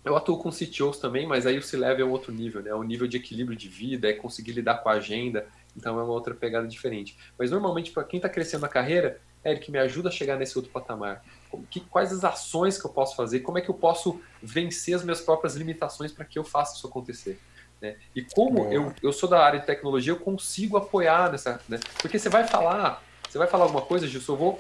eu 0.03 0.17
atuo 0.17 0.37
com 0.37 0.51
CTOs 0.51 0.97
também, 0.97 1.25
mas 1.25 1.45
aí 1.45 1.57
o 1.57 1.63
C-Level 1.63 2.05
é 2.05 2.09
um 2.09 2.11
outro 2.11 2.33
nível, 2.33 2.61
né? 2.61 2.71
É 2.71 2.75
um 2.75 2.83
nível 2.83 3.07
de 3.07 3.15
equilíbrio 3.15 3.57
de 3.57 3.69
vida, 3.69 4.09
é 4.09 4.13
conseguir 4.13 4.51
lidar 4.51 4.79
com 4.79 4.89
a 4.89 4.93
agenda, 4.93 5.47
então 5.75 5.99
é 5.99 6.03
uma 6.03 6.13
outra 6.13 6.33
pegada 6.33 6.67
diferente. 6.67 7.17
Mas 7.37 7.51
normalmente, 7.51 7.91
para 7.91 8.03
quem 8.03 8.17
está 8.17 8.29
crescendo 8.29 8.61
na 8.61 8.67
carreira, 8.67 9.19
Eric, 9.45 9.69
me 9.69 9.77
ajuda 9.77 10.09
a 10.09 10.11
chegar 10.11 10.37
nesse 10.37 10.57
outro 10.57 10.71
patamar. 10.71 11.23
Que, 11.69 11.81
quais 11.81 12.11
as 12.13 12.23
ações 12.23 12.79
que 12.79 12.85
eu 12.85 12.91
posso 12.91 13.15
fazer? 13.15 13.41
Como 13.41 13.57
é 13.57 13.61
que 13.61 13.69
eu 13.69 13.73
posso 13.73 14.21
vencer 14.41 14.95
as 14.95 15.03
minhas 15.03 15.21
próprias 15.21 15.55
limitações 15.55 16.11
para 16.11 16.25
que 16.25 16.39
eu 16.39 16.43
faça 16.43 16.75
isso 16.77 16.87
acontecer? 16.87 17.39
Né? 17.81 17.97
E 18.15 18.21
como 18.21 18.71
eu, 18.71 18.93
eu 19.03 19.11
sou 19.11 19.27
da 19.27 19.43
área 19.43 19.59
de 19.59 19.65
tecnologia, 19.65 20.13
eu 20.13 20.19
consigo 20.19 20.77
apoiar 20.77 21.31
nessa. 21.31 21.59
Né? 21.67 21.79
Porque 22.01 22.17
você 22.17 22.29
vai 22.29 22.47
falar, 22.47 23.03
você 23.29 23.37
vai 23.37 23.47
falar 23.47 23.65
alguma 23.65 23.81
coisa, 23.81 24.07
Gilson, 24.07 24.33
eu 24.33 24.37
vou 24.37 24.57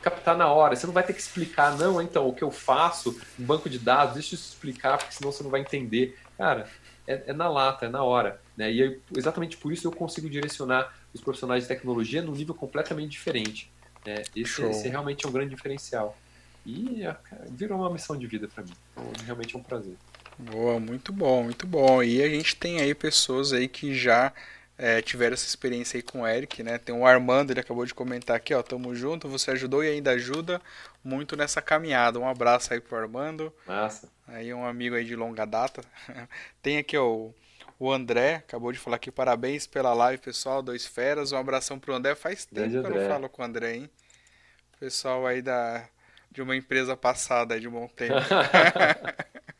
captar 0.00 0.36
na 0.36 0.48
hora. 0.48 0.74
Você 0.74 0.86
não 0.86 0.94
vai 0.94 1.02
ter 1.02 1.12
que 1.12 1.20
explicar, 1.20 1.76
não, 1.76 2.00
então, 2.00 2.26
o 2.26 2.34
que 2.34 2.42
eu 2.42 2.50
faço 2.50 3.18
no 3.38 3.46
banco 3.46 3.68
de 3.68 3.78
dados, 3.78 4.14
deixa 4.14 4.34
eu 4.34 4.38
explicar, 4.38 4.96
porque 4.96 5.14
senão 5.14 5.30
você 5.30 5.42
não 5.42 5.50
vai 5.50 5.60
entender. 5.60 6.18
Cara, 6.38 6.66
é, 7.12 7.24
é 7.28 7.32
na 7.32 7.48
lata, 7.48 7.86
é 7.86 7.88
na 7.88 8.02
hora. 8.02 8.40
Né? 8.56 8.72
E 8.72 8.80
eu, 8.80 9.00
exatamente 9.16 9.56
por 9.56 9.72
isso 9.72 9.86
eu 9.86 9.92
consigo 9.92 10.28
direcionar 10.28 10.94
os 11.12 11.20
profissionais 11.20 11.64
de 11.64 11.68
tecnologia 11.68 12.22
num 12.22 12.32
nível 12.32 12.54
completamente 12.54 13.10
diferente. 13.10 13.70
Né? 14.04 14.22
Esse, 14.34 14.62
esse 14.64 14.88
realmente 14.88 15.24
é 15.24 15.28
um 15.28 15.32
grande 15.32 15.54
diferencial. 15.54 16.16
E 16.64 17.02
é, 17.04 17.16
virou 17.50 17.78
uma 17.78 17.90
missão 17.90 18.16
de 18.16 18.26
vida 18.26 18.48
para 18.48 18.62
mim. 18.62 18.72
Realmente 19.24 19.54
é 19.54 19.58
um 19.58 19.62
prazer. 19.62 19.94
Boa, 20.38 20.80
muito 20.80 21.12
bom, 21.12 21.44
muito 21.44 21.66
bom. 21.66 22.02
E 22.02 22.22
a 22.22 22.28
gente 22.28 22.56
tem 22.56 22.80
aí 22.80 22.94
pessoas 22.94 23.52
aí 23.52 23.68
que 23.68 23.94
já 23.94 24.32
é, 24.78 25.00
tiveram 25.02 25.34
essa 25.34 25.46
experiência 25.46 25.98
aí 25.98 26.02
com 26.02 26.22
o 26.22 26.26
Eric, 26.26 26.62
né? 26.62 26.78
Tem 26.78 26.94
o 26.94 27.06
Armando, 27.06 27.50
ele 27.50 27.60
acabou 27.60 27.84
de 27.84 27.94
comentar 27.94 28.36
aqui, 28.36 28.54
ó, 28.54 28.62
tamo 28.62 28.94
junto, 28.94 29.28
você 29.28 29.50
ajudou 29.52 29.84
e 29.84 29.88
ainda 29.88 30.12
ajuda 30.12 30.60
muito 31.04 31.36
nessa 31.36 31.60
caminhada. 31.60 32.18
Um 32.18 32.28
abraço 32.28 32.72
aí 32.72 32.80
pro 32.80 32.96
Armando. 32.96 33.52
Massa. 33.66 34.08
Aí 34.26 34.52
um 34.52 34.64
amigo 34.64 34.94
aí 34.94 35.04
de 35.04 35.14
longa 35.14 35.44
data. 35.44 35.82
Tem 36.62 36.78
aqui, 36.78 36.96
ó, 36.96 37.30
o 37.78 37.92
André, 37.92 38.36
acabou 38.36 38.72
de 38.72 38.78
falar 38.78 38.96
aqui, 38.96 39.10
parabéns 39.10 39.66
pela 39.66 39.92
live, 39.92 40.22
pessoal, 40.22 40.62
dois 40.62 40.86
feras. 40.86 41.32
Um 41.32 41.36
abração 41.36 41.78
pro 41.78 41.94
André, 41.94 42.14
faz 42.14 42.44
tempo 42.44 42.70
Grande 42.70 42.80
que 42.80 42.96
eu 42.96 43.02
não 43.02 43.08
falo 43.08 43.28
com 43.28 43.42
o 43.42 43.44
André, 43.44 43.76
hein? 43.76 43.90
Pessoal 44.78 45.26
aí 45.26 45.42
da 45.42 45.88
de 46.30 46.40
uma 46.40 46.56
empresa 46.56 46.96
passada 46.96 47.60
de 47.60 47.68
um 47.68 47.72
bom 47.72 47.86
tempo. 47.88 48.14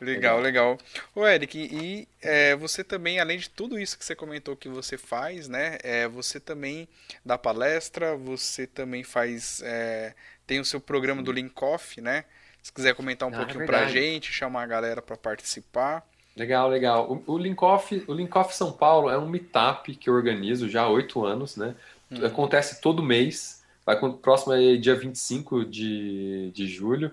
Legal, 0.00 0.40
legal. 0.40 0.78
O 1.14 1.26
Eric, 1.26 1.58
e 1.58 2.08
é, 2.22 2.54
você 2.56 2.84
também, 2.84 3.18
além 3.18 3.38
de 3.38 3.50
tudo 3.50 3.78
isso 3.78 3.98
que 3.98 4.04
você 4.04 4.14
comentou 4.14 4.56
que 4.56 4.68
você 4.68 4.96
faz, 4.96 5.48
né? 5.48 5.78
É, 5.82 6.06
você 6.06 6.38
também 6.38 6.88
dá 7.24 7.36
palestra, 7.36 8.16
você 8.16 8.66
também 8.66 9.02
faz. 9.02 9.60
É, 9.64 10.14
tem 10.46 10.60
o 10.60 10.64
seu 10.64 10.80
programa 10.80 11.22
do 11.22 11.32
Linkoff, 11.32 12.00
né? 12.00 12.24
Se 12.62 12.72
quiser 12.72 12.94
comentar 12.94 13.28
um 13.28 13.34
ah, 13.34 13.38
pouquinho 13.38 13.62
é 13.62 13.66
pra 13.66 13.88
gente, 13.88 14.32
chamar 14.32 14.62
a 14.62 14.66
galera 14.66 15.02
para 15.02 15.16
participar. 15.16 16.06
Legal, 16.36 16.68
legal. 16.68 17.22
O, 17.26 17.34
o, 17.34 17.38
Linkoff, 17.38 18.04
o 18.06 18.12
Linkoff 18.12 18.54
São 18.54 18.70
Paulo 18.70 19.10
é 19.10 19.18
um 19.18 19.28
meetup 19.28 19.94
que 19.96 20.08
eu 20.08 20.14
organizo 20.14 20.68
já 20.68 20.82
há 20.82 20.88
oito 20.88 21.24
anos, 21.24 21.56
né? 21.56 21.74
Hum. 22.10 22.24
Acontece 22.24 22.80
todo 22.80 23.02
mês. 23.02 23.64
Vai, 23.84 23.98
próximo 24.22 24.52
é 24.52 24.76
dia 24.76 24.94
25 24.94 25.64
de, 25.64 26.50
de 26.52 26.66
julho. 26.68 27.10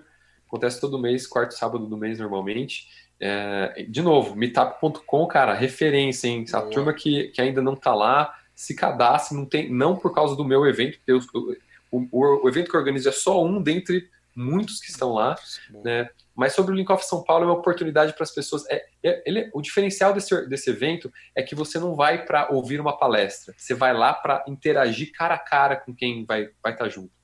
Acontece 0.56 0.80
todo 0.80 0.98
mês, 0.98 1.26
quarto 1.26 1.52
sábado 1.52 1.86
do 1.86 1.98
mês 1.98 2.18
normalmente. 2.18 2.88
É, 3.20 3.84
de 3.86 4.00
novo, 4.00 4.34
meetup.com, 4.34 5.26
cara, 5.26 5.52
referência, 5.52 6.28
hein? 6.28 6.46
A 6.50 6.62
turma 6.62 6.94
que, 6.94 7.28
que 7.28 7.42
ainda 7.42 7.60
não 7.60 7.76
tá 7.76 7.94
lá, 7.94 8.34
se 8.54 8.74
cadastre, 8.74 9.36
não 9.36 9.44
tem, 9.44 9.70
não 9.70 9.94
por 9.96 10.14
causa 10.14 10.34
do 10.34 10.44
meu 10.44 10.66
evento, 10.66 10.98
porque 10.98 11.12
eu, 11.12 11.20
o, 11.90 12.42
o, 12.42 12.48
evento 12.48 12.70
que 12.70 12.76
eu 12.76 12.80
organizo 12.80 13.10
é 13.10 13.12
só 13.12 13.44
um 13.44 13.60
dentre 13.62 14.08
muitos 14.34 14.80
que 14.80 14.90
estão 14.90 15.12
lá, 15.12 15.36
né? 15.84 16.08
Mas 16.34 16.54
sobre 16.54 16.72
o 16.72 16.74
Link 16.74 16.90
Off 16.90 17.04
São 17.04 17.22
Paulo 17.22 17.44
é 17.44 17.46
uma 17.46 17.58
oportunidade 17.58 18.14
para 18.14 18.24
as 18.24 18.30
pessoas. 18.30 18.64
É, 18.70 18.86
é, 19.02 19.22
ele, 19.26 19.50
o 19.52 19.60
diferencial 19.60 20.14
desse, 20.14 20.48
desse 20.48 20.70
evento 20.70 21.12
é 21.34 21.42
que 21.42 21.54
você 21.54 21.78
não 21.78 21.94
vai 21.94 22.24
para 22.24 22.50
ouvir 22.50 22.80
uma 22.80 22.96
palestra, 22.96 23.54
você 23.56 23.74
vai 23.74 23.92
lá 23.92 24.14
para 24.14 24.42
interagir 24.48 25.12
cara 25.12 25.34
a 25.34 25.38
cara 25.38 25.76
com 25.76 25.94
quem 25.94 26.24
vai 26.24 26.44
estar 26.44 26.56
vai 26.62 26.76
tá 26.76 26.88
junto. 26.88 27.15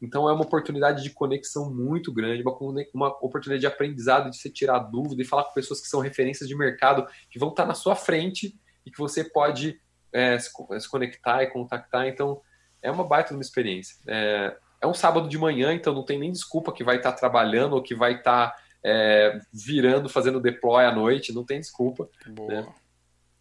Então 0.00 0.28
é 0.28 0.32
uma 0.32 0.44
oportunidade 0.44 1.02
de 1.02 1.10
conexão 1.10 1.72
muito 1.72 2.12
grande, 2.12 2.42
uma, 2.42 2.56
uma 2.92 3.08
oportunidade 3.24 3.60
de 3.60 3.66
aprendizado, 3.66 4.30
de 4.30 4.36
você 4.36 4.50
tirar 4.50 4.78
dúvida 4.78 5.22
e 5.22 5.24
falar 5.24 5.44
com 5.44 5.54
pessoas 5.54 5.80
que 5.80 5.88
são 5.88 6.00
referências 6.00 6.48
de 6.48 6.56
mercado, 6.56 7.06
que 7.30 7.38
vão 7.38 7.48
estar 7.48 7.64
na 7.64 7.74
sua 7.74 7.96
frente 7.96 8.58
e 8.84 8.90
que 8.90 8.98
você 8.98 9.24
pode 9.24 9.80
é, 10.12 10.38
se, 10.38 10.50
se, 10.78 10.88
conectar 10.88 11.42
e 11.42 11.46
contactar. 11.48 12.06
Então 12.06 12.40
é 12.82 12.90
uma 12.90 13.04
baita 13.04 13.32
uma 13.32 13.40
experiência. 13.40 13.96
É, 14.06 14.56
é, 14.82 14.86
um 14.86 14.94
sábado 14.94 15.28
de 15.28 15.38
manhã, 15.38 15.72
então 15.72 15.94
não 15.94 16.04
tem 16.04 16.18
nem 16.18 16.30
desculpa 16.30 16.72
que 16.72 16.84
vai 16.84 16.96
estar 16.96 17.12
trabalhando 17.12 17.74
ou 17.74 17.82
que 17.82 17.94
vai 17.94 18.16
estar 18.16 18.54
é, 18.84 19.40
virando, 19.52 20.08
fazendo 20.08 20.40
deploy 20.40 20.84
à 20.84 20.92
noite, 20.92 21.32
não 21.32 21.44
tem 21.44 21.58
desculpa. 21.58 22.08
Né? 22.26 22.66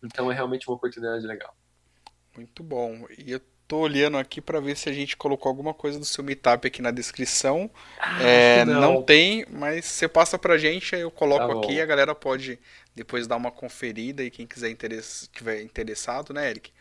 Então 0.02 0.32
é 0.32 0.36
realmente 0.36 0.68
uma 0.70 0.78
oportunidade 0.78 1.28
legal. 1.28 1.54
Muito 2.36 2.64
bom. 2.64 3.06
E 3.18 3.32
eu 3.32 3.42
tô 3.68 3.80
olhando 3.80 4.18
aqui 4.18 4.40
para 4.40 4.60
ver 4.60 4.78
se 4.78 4.90
a 4.90 4.94
gente 4.94 5.18
colocou 5.18 5.50
alguma 5.50 5.74
coisa 5.74 5.98
do 5.98 6.06
seu 6.06 6.24
meetup 6.24 6.68
aqui 6.68 6.82
na 6.82 6.92
descrição. 6.92 7.70
Ah, 8.00 8.22
é, 8.24 8.66
não. 8.66 8.82
não. 8.82 9.04
tem, 9.04 9.46
mas 9.50 9.86
você 9.86 10.08
passa 10.08 10.38
pra 10.38 10.58
gente, 10.58 10.96
aí 10.96 11.02
eu 11.02 11.12
coloco 11.12 11.54
tá 11.54 11.60
aqui 11.60 11.82
a 11.82 11.86
galera 11.86 12.14
pode 12.14 12.60
depois 12.96 13.28
dar 13.28 13.36
uma 13.36 13.52
conferida 13.52 14.24
e 14.24 14.30
quem 14.30 14.46
quiser 14.48 14.70
interess... 14.70 15.30
tiver 15.34 15.62
interessado, 15.62 16.34
né, 16.34 16.50
Eric? 16.50 16.72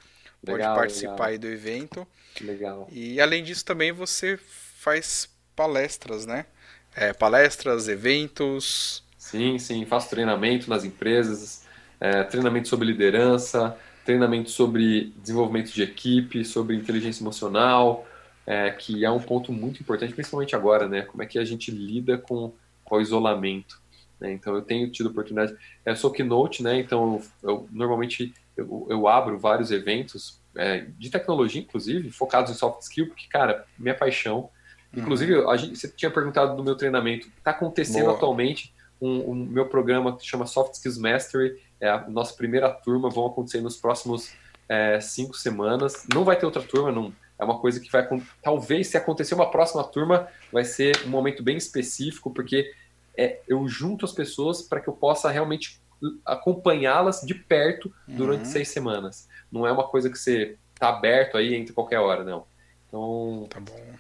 Pode 0.45 0.59
legal, 0.59 0.77
participar 0.77 1.13
legal. 1.13 1.27
aí 1.29 1.39
do 1.39 1.47
evento. 1.49 2.07
Legal. 2.41 2.89
E 2.93 3.21
além 3.21 3.43
disso 3.43 3.65
também 3.65 3.91
você 3.91 4.39
faz 4.77 5.29
palestras, 5.57 6.27
né? 6.27 6.47
É, 6.95 7.13
palestras, 7.13 7.89
eventos. 7.89 9.03
Sim, 9.17 9.59
sim, 9.59 9.85
faço 9.87 10.11
treinamento 10.11 10.69
nas 10.69 10.85
empresas, 10.85 11.65
é, 11.99 12.23
treinamento 12.25 12.69
sobre 12.69 12.87
liderança, 12.87 13.77
treinamento 14.05 14.51
sobre 14.51 15.13
desenvolvimento 15.17 15.73
de 15.73 15.83
equipe, 15.83 16.45
sobre 16.45 16.77
inteligência 16.77 17.23
emocional, 17.23 18.07
é, 18.47 18.71
que 18.71 19.05
é 19.05 19.11
um 19.11 19.21
ponto 19.21 19.53
muito 19.53 19.81
importante, 19.81 20.15
principalmente 20.15 20.55
agora, 20.55 20.89
né? 20.89 21.03
Como 21.03 21.23
é 21.23 21.27
que 21.27 21.39
a 21.39 21.45
gente 21.45 21.71
lida 21.71 22.19
com, 22.19 22.53
com 22.85 22.97
o 22.97 23.01
isolamento. 23.01 23.81
Né? 24.21 24.33
Então, 24.33 24.55
eu 24.55 24.63
tenho 24.63 24.91
tido 24.91 25.09
oportunidade. 25.09 25.57
Eu 25.85 25.97
sou 25.97 26.11
keynote, 26.11 26.63
né? 26.63 26.79
Então, 26.79 27.23
eu, 27.43 27.51
eu 27.51 27.69
normalmente 27.73 28.35
eu, 28.57 28.87
eu, 28.89 29.09
abro 29.09 29.39
vários 29.39 29.71
eventos 29.71 30.41
é, 30.57 30.87
de 30.99 31.11
tecnologia, 31.11 31.61
inclusive, 31.61 32.11
focados 32.11 32.51
em 32.51 32.55
soft 32.55 32.83
skill, 32.83 33.09
porque, 33.09 33.27
cara, 33.29 33.65
minha 33.79 33.95
paixão. 33.95 34.51
Uhum. 34.93 35.03
Inclusive, 35.03 35.45
a 35.49 35.57
gente, 35.57 35.77
você 35.77 35.89
tinha 35.89 36.11
perguntado 36.11 36.57
do 36.57 36.63
meu 36.63 36.77
treinamento. 36.77 37.29
Está 37.39 37.51
acontecendo 37.51 38.05
Boa. 38.05 38.17
atualmente 38.17 38.73
um, 39.01 39.31
um, 39.31 39.35
meu 39.35 39.67
programa 39.67 40.17
que 40.17 40.25
chama 40.25 40.47
Soft 40.47 40.75
Skills 40.75 40.99
Mastery, 40.99 41.61
é 41.81 41.89
a 41.89 42.09
nossa 42.09 42.35
primeira 42.35 42.71
turma, 42.71 43.11
vão 43.11 43.27
acontecer 43.27 43.61
nos 43.61 43.77
próximos 43.77 44.33
é, 44.69 45.01
cinco 45.01 45.37
semanas. 45.37 46.07
Não 46.13 46.25
vai 46.25 46.37
ter 46.37 46.47
outra 46.47 46.63
turma, 46.63 46.91
não. 46.91 47.13
É 47.39 47.45
uma 47.45 47.59
coisa 47.59 47.81
que 47.81 47.91
vai. 47.91 48.07
Talvez, 48.43 48.89
se 48.89 48.97
acontecer 48.97 49.35
uma 49.35 49.51
próxima 49.51 49.83
turma, 49.85 50.29
vai 50.53 50.65
ser 50.65 51.05
um 51.05 51.11
momento 51.11 51.43
bem 51.43 51.57
específico, 51.57 52.31
porque 52.31 52.73
é, 53.17 53.41
eu 53.49 53.67
junto 53.69 54.05
as 54.05 54.13
pessoas 54.13 54.63
para 54.63 54.81
que 54.81 54.89
eu 54.89 54.95
possa 54.95 55.31
realmente 55.31 55.81
acompanhá-las 56.25 57.23
de 57.23 57.35
perto 57.35 57.93
durante 58.07 58.45
uhum. 58.45 58.53
seis 58.53 58.69
semanas. 58.69 59.29
Não 59.51 59.67
é 59.67 59.73
uma 59.73 59.85
coisa 59.85 60.11
que 60.11 60.19
você 60.19 60.57
está 60.73 60.89
aberto 60.89 61.37
aí 61.37 61.55
entre 61.55 61.73
qualquer 61.73 61.99
hora, 61.99 62.25
não. 62.25 62.47
Então, 62.89 63.49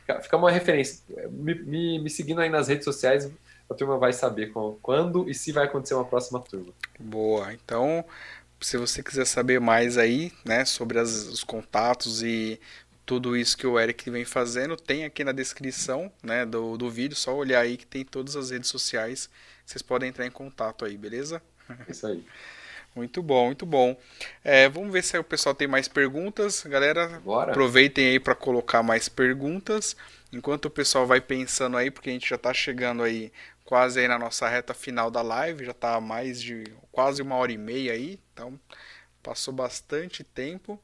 tá 0.07 0.21
fica 0.21 0.37
uma 0.37 0.51
referência. 0.51 1.03
Me, 1.31 1.55
me, 1.55 1.99
me 1.99 2.11
seguindo 2.11 2.41
aí 2.41 2.49
nas 2.49 2.69
redes 2.69 2.85
sociais, 2.85 3.31
a 3.69 3.74
turma 3.74 3.99
vai 3.99 4.12
saber 4.12 4.53
quando 4.82 5.28
e 5.28 5.35
se 5.35 5.53
vai 5.53 5.65
acontecer 5.65 5.95
uma 5.95 6.05
próxima 6.05 6.41
turma. 6.41 6.73
Boa. 6.99 7.53
Então, 7.53 8.05
se 8.61 8.77
você 8.77 9.03
quiser 9.03 9.27
saber 9.27 9.61
mais 9.61 9.99
aí, 9.99 10.32
né, 10.45 10.65
sobre 10.65 10.99
as, 10.99 11.11
os 11.27 11.45
contatos 11.45 12.23
e 12.23 12.61
tudo 13.05 13.36
isso 13.36 13.57
que 13.57 13.66
o 13.66 13.78
Eric 13.78 14.09
vem 14.11 14.24
fazendo, 14.24 14.77
tem 14.77 15.05
aqui 15.05 15.23
na 15.24 15.32
descrição, 15.32 16.11
né, 16.23 16.47
do, 16.47 16.77
do 16.77 16.91
vídeo, 16.91 17.16
só 17.16 17.35
olhar 17.35 17.61
aí 17.61 17.77
que 17.77 17.86
tem 17.86 18.05
todas 18.05 18.36
as 18.36 18.51
redes 18.51 18.70
sociais, 18.70 19.28
vocês 19.65 19.82
podem 19.82 20.09
entrar 20.09 20.27
em 20.27 20.31
contato 20.31 20.85
aí, 20.85 20.97
beleza? 20.97 21.43
Isso 21.89 22.07
aí. 22.07 22.24
Muito 22.95 23.23
bom, 23.23 23.47
muito 23.47 23.66
bom. 23.66 23.99
É, 24.45 24.69
vamos 24.69 24.93
ver 24.93 25.03
se 25.03 25.19
o 25.19 25.24
pessoal 25.24 25.53
tem 25.53 25.66
mais 25.66 25.89
perguntas. 25.89 26.62
Galera, 26.62 27.20
Bora. 27.24 27.51
aproveitem 27.51 28.07
aí 28.07 28.20
para 28.20 28.36
colocar 28.36 28.85
mais 28.85 29.09
perguntas. 29.09 29.97
Enquanto 30.32 30.66
o 30.66 30.70
pessoal 30.70 31.05
vai 31.05 31.20
pensando 31.20 31.77
aí, 31.77 31.91
porque 31.91 32.11
a 32.11 32.12
gente 32.12 32.28
já 32.28 32.36
está 32.36 32.55
chegando 32.55 33.03
aí 33.03 33.32
quase 33.65 34.01
aí 34.01 34.09
na 34.09 34.19
nossa 34.19 34.49
reta 34.49 34.74
final 34.74 35.11
da 35.11 35.23
live, 35.23 35.65
já 35.65 35.73
está 35.73 36.01
mais 36.01 36.41
de 36.41 36.65
quase 36.93 37.23
uma 37.23 37.36
hora 37.36 37.53
e 37.53 37.59
meia 37.59 37.93
aí, 37.93 38.20
então 38.32 38.59
passou 39.23 39.53
bastante 39.53 40.23
tempo. 40.23 40.81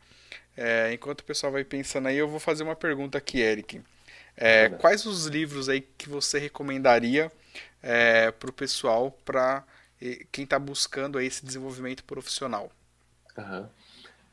É, 0.56 0.92
enquanto 0.92 1.20
o 1.20 1.24
pessoal 1.24 1.52
vai 1.52 1.64
pensando 1.64 2.08
aí, 2.08 2.16
eu 2.16 2.28
vou 2.28 2.40
fazer 2.40 2.62
uma 2.62 2.76
pergunta 2.76 3.18
aqui, 3.18 3.40
Eric. 3.40 3.80
É, 4.36 4.68
quais 4.70 5.04
os 5.04 5.26
livros 5.26 5.68
aí 5.68 5.80
que 5.80 6.08
você 6.08 6.38
recomendaria 6.38 7.30
é, 7.82 8.30
para 8.30 8.50
o 8.50 8.52
pessoal 8.52 9.10
para 9.24 9.64
quem 10.32 10.44
está 10.44 10.58
buscando 10.58 11.18
aí 11.18 11.26
esse 11.26 11.44
desenvolvimento 11.44 12.02
profissional. 12.04 12.70
Uhum. 13.36 13.68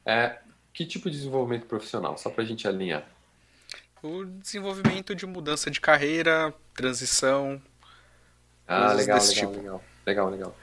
É, 0.05 0.39
que 0.73 0.85
tipo 0.85 1.09
de 1.09 1.17
desenvolvimento 1.17 1.65
profissional? 1.65 2.17
Só 2.17 2.29
para 2.29 2.43
a 2.43 2.47
gente 2.47 2.67
alinhar. 2.67 3.05
O 4.01 4.23
desenvolvimento 4.23 5.13
de 5.13 5.25
mudança 5.25 5.69
de 5.69 5.81
carreira, 5.81 6.53
transição. 6.73 7.61
Ah, 8.67 8.93
legal, 8.93 9.19
legal, 9.19 9.19
tipo. 9.19 9.51
legal, 9.51 9.81
legal, 10.05 10.29
legal. 10.29 10.55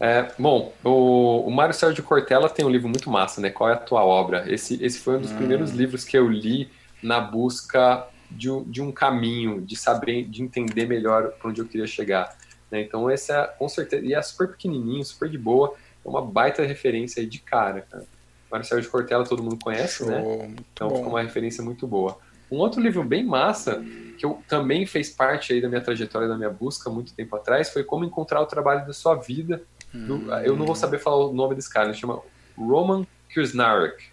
É, 0.00 0.32
bom, 0.38 0.72
o, 0.82 1.46
o 1.46 1.50
Mário 1.50 1.74
Sérgio 1.74 2.02
Cortella 2.02 2.48
tem 2.48 2.64
um 2.64 2.70
livro 2.70 2.88
muito 2.88 3.08
massa, 3.08 3.40
né? 3.40 3.50
Qual 3.50 3.70
é 3.70 3.74
a 3.74 3.76
tua 3.76 4.04
obra? 4.04 4.52
Esse, 4.52 4.82
esse 4.84 4.98
foi 4.98 5.16
um 5.16 5.20
dos 5.20 5.30
hum. 5.30 5.36
primeiros 5.36 5.70
livros 5.70 6.04
que 6.04 6.18
eu 6.18 6.28
li 6.28 6.68
na 7.02 7.20
busca 7.20 8.06
de, 8.30 8.48
de 8.64 8.82
um 8.82 8.90
caminho, 8.90 9.60
de 9.60 9.76
saber, 9.76 10.24
de 10.24 10.42
entender 10.42 10.86
melhor 10.86 11.32
para 11.32 11.50
onde 11.50 11.60
eu 11.60 11.66
queria 11.66 11.86
chegar. 11.86 12.36
Né? 12.70 12.82
Então, 12.82 13.08
essa, 13.08 13.34
é, 13.34 13.46
com 13.46 13.68
certeza, 13.68 14.04
e 14.04 14.14
é 14.14 14.22
super 14.22 14.48
pequenininho, 14.48 15.04
super 15.04 15.28
de 15.28 15.38
boa, 15.38 15.74
é 16.04 16.08
uma 16.08 16.22
baita 16.22 16.64
referência 16.64 17.20
aí 17.20 17.26
de 17.26 17.38
cara, 17.38 17.82
cara. 17.82 18.04
Marcelo 18.50 18.82
de 18.82 18.88
Cortella 18.88 19.24
todo 19.24 19.42
mundo 19.42 19.58
conhece, 19.62 20.04
né? 20.04 20.20
Show, 20.20 20.38
né? 20.38 20.54
Então, 20.72 20.88
bom. 20.88 21.08
uma 21.08 21.22
referência 21.22 21.62
muito 21.62 21.86
boa. 21.86 22.18
Um 22.52 22.58
outro 22.58 22.82
livro 22.82 23.02
bem 23.02 23.24
massa, 23.24 23.82
que 24.18 24.26
eu 24.26 24.42
também 24.46 24.84
fez 24.84 25.08
parte 25.08 25.54
aí 25.54 25.60
da 25.62 25.70
minha 25.70 25.80
trajetória, 25.80 26.28
da 26.28 26.36
minha 26.36 26.50
busca 26.50 26.90
muito 26.90 27.14
tempo 27.14 27.34
atrás, 27.34 27.70
foi 27.70 27.82
Como 27.82 28.04
Encontrar 28.04 28.42
o 28.42 28.46
Trabalho 28.46 28.86
da 28.86 28.92
Sua 28.92 29.14
Vida. 29.14 29.62
Do, 29.90 30.16
hum. 30.16 30.34
Eu 30.44 30.54
não 30.54 30.66
vou 30.66 30.74
saber 30.74 30.98
falar 30.98 31.16
o 31.16 31.32
nome 31.32 31.54
desse 31.54 31.72
cara, 31.72 31.88
ele 31.88 31.96
chama 31.96 32.20
Roman 32.54 33.06
Kirsnarek. 33.30 34.04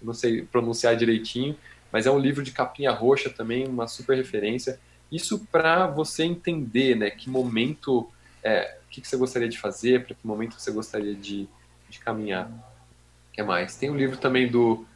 Não 0.00 0.14
sei 0.14 0.42
pronunciar 0.42 0.94
direitinho, 0.94 1.56
mas 1.90 2.06
é 2.06 2.12
um 2.12 2.18
livro 2.18 2.44
de 2.44 2.52
capinha 2.52 2.92
roxa 2.92 3.28
também, 3.28 3.66
uma 3.66 3.88
super 3.88 4.16
referência. 4.16 4.78
Isso 5.10 5.44
para 5.50 5.88
você 5.88 6.22
entender, 6.22 6.94
né, 6.94 7.10
que 7.10 7.28
momento, 7.28 8.08
é, 8.40 8.78
o 8.86 8.88
que, 8.88 9.00
que 9.00 9.08
você 9.08 9.16
gostaria 9.16 9.48
de 9.48 9.58
fazer, 9.58 10.04
para 10.06 10.14
que 10.14 10.24
momento 10.24 10.54
você 10.54 10.70
gostaria 10.70 11.16
de, 11.16 11.48
de 11.88 11.98
caminhar. 11.98 12.46
O 12.46 13.32
que 13.32 13.42
mais? 13.42 13.74
Tem 13.74 13.90
um 13.90 13.96
livro 13.96 14.16
também 14.16 14.48
do 14.48 14.86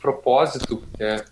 Propósito, 0.00 0.82
que 0.96 1.04
é 1.04 1.24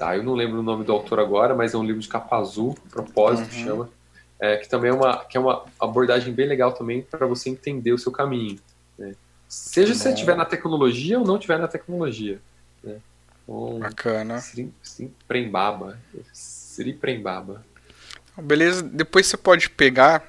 ah, 0.00 0.16
eu 0.16 0.22
não 0.22 0.34
lembro 0.34 0.60
o 0.60 0.62
nome 0.62 0.84
do 0.84 0.92
autor 0.92 1.20
agora, 1.20 1.54
mas 1.54 1.74
é 1.74 1.78
um 1.78 1.84
livro 1.84 2.00
de 2.00 2.08
capa 2.08 2.36
azul, 2.36 2.76
Propósito 2.90 3.54
uhum. 3.54 3.64
chama, 3.64 3.90
é, 4.40 4.56
que 4.56 4.68
também 4.68 4.90
é 4.90 4.94
uma, 4.94 5.24
que 5.24 5.36
é 5.36 5.40
uma 5.40 5.64
abordagem 5.78 6.32
bem 6.32 6.46
legal 6.46 6.72
também 6.72 7.02
para 7.02 7.26
você 7.26 7.50
entender 7.50 7.92
o 7.92 7.98
seu 7.98 8.12
caminho. 8.12 8.58
Né? 8.98 9.14
Seja 9.48 9.92
Bom. 9.92 9.94
se 9.94 10.02
você 10.02 10.10
estiver 10.10 10.36
na 10.36 10.44
tecnologia 10.44 11.18
ou 11.18 11.26
não 11.26 11.36
estiver 11.36 11.58
na 11.58 11.68
tecnologia. 11.68 12.40
Né? 12.82 12.98
Então, 13.44 13.78
Bacana. 13.78 14.42
Prembaba. 15.28 15.98
Sri 16.32 16.92
Prembaba. 16.92 17.64
Beleza, 18.36 18.82
depois 18.82 19.26
você 19.26 19.36
pode 19.36 19.70
pegar, 19.70 20.24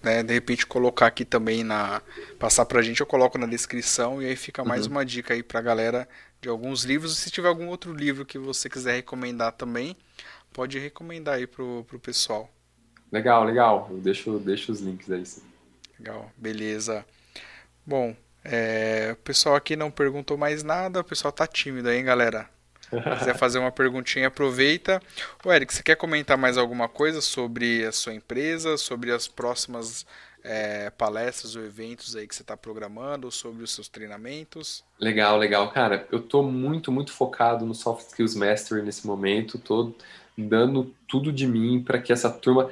né, 0.00 0.22
de 0.22 0.32
repente 0.32 0.64
colocar 0.64 1.08
aqui 1.08 1.24
também 1.24 1.64
na 1.64 2.00
passar 2.38 2.64
pra 2.64 2.80
gente, 2.82 3.00
eu 3.00 3.06
coloco 3.06 3.36
na 3.36 3.46
descrição 3.46 4.22
e 4.22 4.26
aí 4.26 4.36
fica 4.36 4.64
mais 4.64 4.86
uhum. 4.86 4.92
uma 4.92 5.04
dica 5.04 5.34
aí 5.34 5.42
pra 5.42 5.60
galera 5.60 6.08
de 6.40 6.48
alguns 6.48 6.84
livros. 6.84 7.16
Se 7.16 7.30
tiver 7.30 7.48
algum 7.48 7.68
outro 7.68 7.92
livro 7.92 8.24
que 8.24 8.38
você 8.38 8.68
quiser 8.68 8.94
recomendar 8.94 9.52
também, 9.52 9.96
pode 10.52 10.78
recomendar 10.78 11.34
aí 11.34 11.46
pro, 11.46 11.84
pro 11.84 11.98
pessoal. 11.98 12.50
Legal, 13.10 13.44
legal. 13.44 13.88
Eu 13.90 13.98
deixo, 13.98 14.38
deixo 14.38 14.72
os 14.72 14.80
links 14.80 15.10
aí. 15.10 15.24
Sim. 15.24 15.42
Legal, 15.98 16.30
beleza. 16.36 17.04
Bom, 17.84 18.14
é, 18.44 19.10
o 19.12 19.16
pessoal 19.16 19.56
aqui 19.56 19.74
não 19.76 19.90
perguntou 19.90 20.36
mais 20.36 20.62
nada, 20.62 21.00
o 21.00 21.04
pessoal 21.04 21.32
tá 21.32 21.46
tímido 21.46 21.88
aí, 21.88 22.02
galera 22.02 22.48
quiser 23.18 23.36
fazer 23.36 23.58
uma 23.58 23.70
perguntinha, 23.70 24.28
aproveita. 24.28 25.00
O 25.44 25.52
Eric, 25.52 25.72
você 25.72 25.82
quer 25.82 25.96
comentar 25.96 26.36
mais 26.36 26.56
alguma 26.56 26.88
coisa 26.88 27.20
sobre 27.20 27.84
a 27.84 27.92
sua 27.92 28.14
empresa, 28.14 28.76
sobre 28.76 29.12
as 29.12 29.28
próximas 29.28 30.06
é, 30.44 30.90
palestras 30.90 31.56
ou 31.56 31.64
eventos 31.64 32.16
aí 32.16 32.26
que 32.26 32.34
você 32.34 32.42
está 32.42 32.56
programando, 32.56 33.30
sobre 33.30 33.62
os 33.62 33.70
seus 33.70 33.88
treinamentos? 33.88 34.84
Legal, 34.98 35.36
legal. 35.36 35.70
Cara, 35.70 36.06
eu 36.10 36.18
estou 36.18 36.42
muito, 36.42 36.90
muito 36.90 37.12
focado 37.12 37.64
no 37.66 37.74
Soft 37.74 38.08
Skills 38.08 38.34
Mastery 38.34 38.82
nesse 38.82 39.06
momento. 39.06 39.56
Estou 39.56 39.96
dando 40.36 40.94
tudo 41.06 41.32
de 41.32 41.46
mim 41.46 41.82
para 41.82 42.00
que 42.00 42.12
essa 42.12 42.30
turma... 42.30 42.70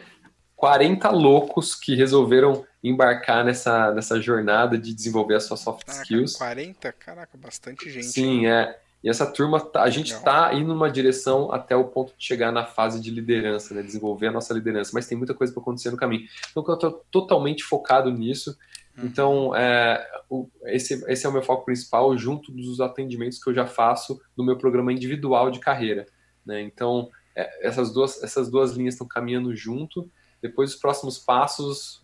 40 0.56 1.10
loucos 1.10 1.74
que 1.74 1.94
resolveram 1.94 2.66
embarcar 2.82 3.44
nessa, 3.44 3.92
nessa 3.92 4.20
jornada 4.20 4.78
de 4.78 4.94
desenvolver 4.94 5.34
as 5.34 5.44
suas 5.44 5.60
soft 5.60 5.86
skills. 5.86 6.34
40? 6.36 6.92
Caraca, 6.92 7.36
bastante 7.36 7.90
gente. 7.90 8.06
Sim, 8.06 8.46
é. 8.46 8.78
E 9.06 9.08
essa 9.08 9.24
turma, 9.24 9.60
tá, 9.60 9.84
a 9.84 9.88
gente 9.88 10.12
está 10.12 10.52
indo 10.52 10.66
numa 10.66 10.90
direção 10.90 11.52
até 11.52 11.76
o 11.76 11.84
ponto 11.84 12.12
de 12.18 12.24
chegar 12.24 12.50
na 12.50 12.66
fase 12.66 13.00
de 13.00 13.08
liderança, 13.08 13.72
né? 13.72 13.80
desenvolver 13.80 14.26
a 14.26 14.32
nossa 14.32 14.52
liderança, 14.52 14.90
mas 14.92 15.06
tem 15.06 15.16
muita 15.16 15.32
coisa 15.32 15.52
para 15.52 15.62
acontecer 15.62 15.92
no 15.92 15.96
caminho. 15.96 16.26
Então, 16.50 16.64
eu 16.66 16.74
estou 16.74 17.04
totalmente 17.08 17.62
focado 17.62 18.10
nisso. 18.10 18.58
Uhum. 18.98 19.04
Então, 19.06 19.54
é, 19.54 20.04
o, 20.28 20.48
esse, 20.64 21.04
esse 21.06 21.24
é 21.24 21.28
o 21.28 21.32
meu 21.32 21.40
foco 21.40 21.64
principal, 21.64 22.18
junto 22.18 22.50
dos 22.50 22.80
atendimentos 22.80 23.38
que 23.40 23.48
eu 23.48 23.54
já 23.54 23.64
faço 23.64 24.20
no 24.36 24.44
meu 24.44 24.58
programa 24.58 24.92
individual 24.92 25.52
de 25.52 25.60
carreira. 25.60 26.06
Né? 26.44 26.60
Então, 26.62 27.08
é, 27.36 27.64
essas, 27.64 27.92
duas, 27.92 28.20
essas 28.24 28.50
duas 28.50 28.72
linhas 28.72 28.94
estão 28.94 29.06
caminhando 29.06 29.54
junto. 29.54 30.10
Depois, 30.42 30.70
os 30.70 30.80
próximos 30.80 31.16
passos, 31.16 32.02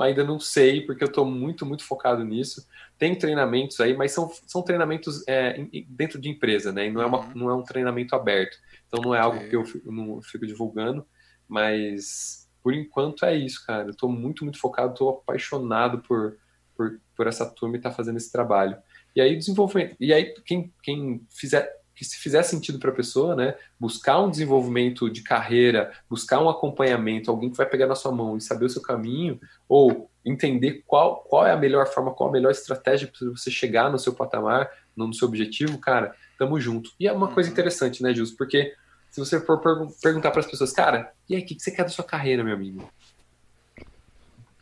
ainda 0.00 0.24
não 0.24 0.40
sei, 0.40 0.80
porque 0.80 1.04
eu 1.04 1.08
estou 1.08 1.24
muito, 1.24 1.64
muito 1.64 1.84
focado 1.84 2.24
nisso. 2.24 2.66
Tem 2.98 3.14
treinamentos 3.14 3.80
aí, 3.80 3.96
mas 3.96 4.12
são, 4.12 4.30
são 4.46 4.62
treinamentos 4.62 5.22
é, 5.28 5.64
dentro 5.88 6.20
de 6.20 6.28
empresa, 6.28 6.72
né? 6.72 6.86
E 6.86 6.90
não 6.90 7.02
é, 7.02 7.06
uma, 7.06 7.20
uhum. 7.20 7.32
não 7.34 7.50
é 7.50 7.54
um 7.54 7.62
treinamento 7.62 8.14
aberto. 8.14 8.56
Então 8.86 9.00
não 9.00 9.14
é 9.14 9.20
algo 9.20 9.48
que 9.48 9.54
eu 9.54 9.64
fico, 9.64 9.90
não 9.90 10.20
fico 10.22 10.46
divulgando, 10.46 11.06
mas 11.48 12.48
por 12.62 12.74
enquanto 12.74 13.24
é 13.24 13.34
isso, 13.34 13.64
cara. 13.66 13.88
Eu 13.88 13.92
estou 13.92 14.10
muito, 14.10 14.44
muito 14.44 14.58
focado, 14.58 14.92
estou 14.92 15.10
apaixonado 15.10 16.00
por, 16.00 16.36
por, 16.76 17.00
por 17.16 17.26
essa 17.26 17.46
turma 17.46 17.76
e 17.76 17.80
tá 17.80 17.90
fazendo 17.90 18.16
esse 18.16 18.30
trabalho. 18.30 18.76
E 19.14 19.20
aí, 19.20 19.36
desenvolvimento. 19.36 19.96
E 19.98 20.12
aí, 20.12 20.34
quem, 20.44 20.72
quem 20.82 21.26
fizer 21.30 21.79
que 22.00 22.04
se 22.06 22.16
fizer 22.16 22.42
sentido 22.42 22.78
para 22.78 22.88
a 22.88 22.94
pessoa, 22.94 23.36
né, 23.36 23.54
buscar 23.78 24.18
um 24.22 24.30
desenvolvimento 24.30 25.10
de 25.10 25.22
carreira, 25.22 25.92
buscar 26.08 26.42
um 26.42 26.48
acompanhamento, 26.48 27.30
alguém 27.30 27.50
que 27.50 27.58
vai 27.58 27.66
pegar 27.66 27.86
na 27.86 27.94
sua 27.94 28.10
mão 28.10 28.38
e 28.38 28.40
saber 28.40 28.64
o 28.64 28.70
seu 28.70 28.80
caminho, 28.80 29.38
ou 29.68 30.10
entender 30.24 30.82
qual, 30.86 31.16
qual 31.16 31.46
é 31.46 31.52
a 31.52 31.58
melhor 31.58 31.86
forma, 31.88 32.10
qual 32.10 32.30
a 32.30 32.32
melhor 32.32 32.52
estratégia 32.52 33.06
para 33.06 33.28
você 33.28 33.50
chegar 33.50 33.92
no 33.92 33.98
seu 33.98 34.14
patamar, 34.14 34.70
no 34.96 35.12
seu 35.12 35.28
objetivo, 35.28 35.76
cara, 35.76 36.16
tamo 36.38 36.58
junto. 36.58 36.90
E 36.98 37.06
é 37.06 37.12
uma 37.12 37.28
coisa 37.28 37.50
uhum. 37.50 37.52
interessante, 37.52 38.02
né, 38.02 38.14
Justo? 38.14 38.34
Porque 38.34 38.74
se 39.10 39.20
você 39.20 39.38
for 39.38 39.60
perguntar 40.02 40.30
para 40.30 40.40
as 40.40 40.46
pessoas, 40.46 40.72
cara, 40.72 41.12
e 41.28 41.36
aí, 41.36 41.42
o 41.42 41.44
que, 41.44 41.54
que 41.54 41.62
você 41.62 41.70
quer 41.70 41.82
da 41.82 41.90
sua 41.90 42.04
carreira, 42.04 42.42
meu 42.42 42.54
amigo? 42.54 42.90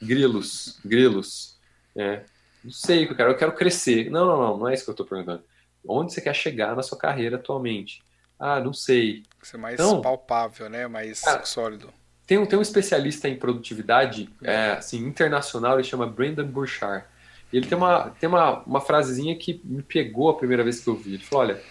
Grilos, 0.02 0.80
grilos. 0.84 1.56
É, 1.94 2.24
não 2.64 2.72
sei 2.72 3.04
o 3.04 3.06
que 3.06 3.12
eu 3.12 3.16
quero, 3.16 3.30
eu 3.30 3.36
quero 3.36 3.52
crescer. 3.52 4.10
Não, 4.10 4.26
não, 4.26 4.36
não, 4.36 4.58
não 4.58 4.68
é 4.68 4.74
isso 4.74 4.82
que 4.82 4.90
eu 4.90 4.92
estou 4.92 5.06
perguntando. 5.06 5.44
Onde 5.86 6.12
você 6.12 6.20
quer 6.20 6.34
chegar 6.34 6.74
na 6.76 6.82
sua 6.82 6.98
carreira 6.98 7.36
atualmente? 7.36 8.02
Ah, 8.38 8.60
não 8.60 8.72
sei. 8.72 9.24
Ser 9.42 9.56
mais 9.56 9.74
então, 9.74 10.00
palpável, 10.00 10.68
né? 10.68 10.86
Mais 10.86 11.20
cara, 11.20 11.44
sólido. 11.44 11.92
Tem 12.26 12.38
um, 12.38 12.46
tem 12.46 12.58
um 12.58 12.62
especialista 12.62 13.28
em 13.28 13.36
produtividade 13.36 14.28
é, 14.42 14.72
assim, 14.72 14.98
internacional, 14.98 15.74
ele 15.74 15.84
chama 15.84 16.06
Brendan 16.06 16.46
Burchard. 16.46 17.04
E 17.52 17.56
ele 17.56 17.66
tem, 17.66 17.76
uma, 17.76 18.10
tem 18.10 18.28
uma, 18.28 18.62
uma 18.64 18.80
frasezinha 18.80 19.34
que 19.34 19.60
me 19.64 19.82
pegou 19.82 20.28
a 20.28 20.36
primeira 20.36 20.62
vez 20.62 20.80
que 20.80 20.88
eu 20.88 20.94
vi. 20.94 21.14
Ele 21.14 21.24
falou: 21.24 21.46
olha, 21.46 21.62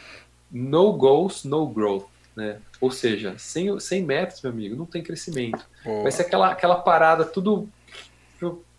no 0.52 0.94
goals, 0.94 1.44
no 1.44 1.68
growth. 1.68 2.08
Né? 2.36 2.60
Ou 2.80 2.92
seja, 2.92 3.36
sem, 3.38 3.80
sem 3.80 4.04
metas, 4.04 4.42
meu 4.42 4.52
amigo, 4.52 4.76
não 4.76 4.86
tem 4.86 5.02
crescimento. 5.02 5.66
Boa. 5.84 6.04
Vai 6.04 6.12
ser 6.12 6.24
aquela, 6.24 6.52
aquela 6.52 6.76
parada 6.76 7.26
tudo 7.26 7.68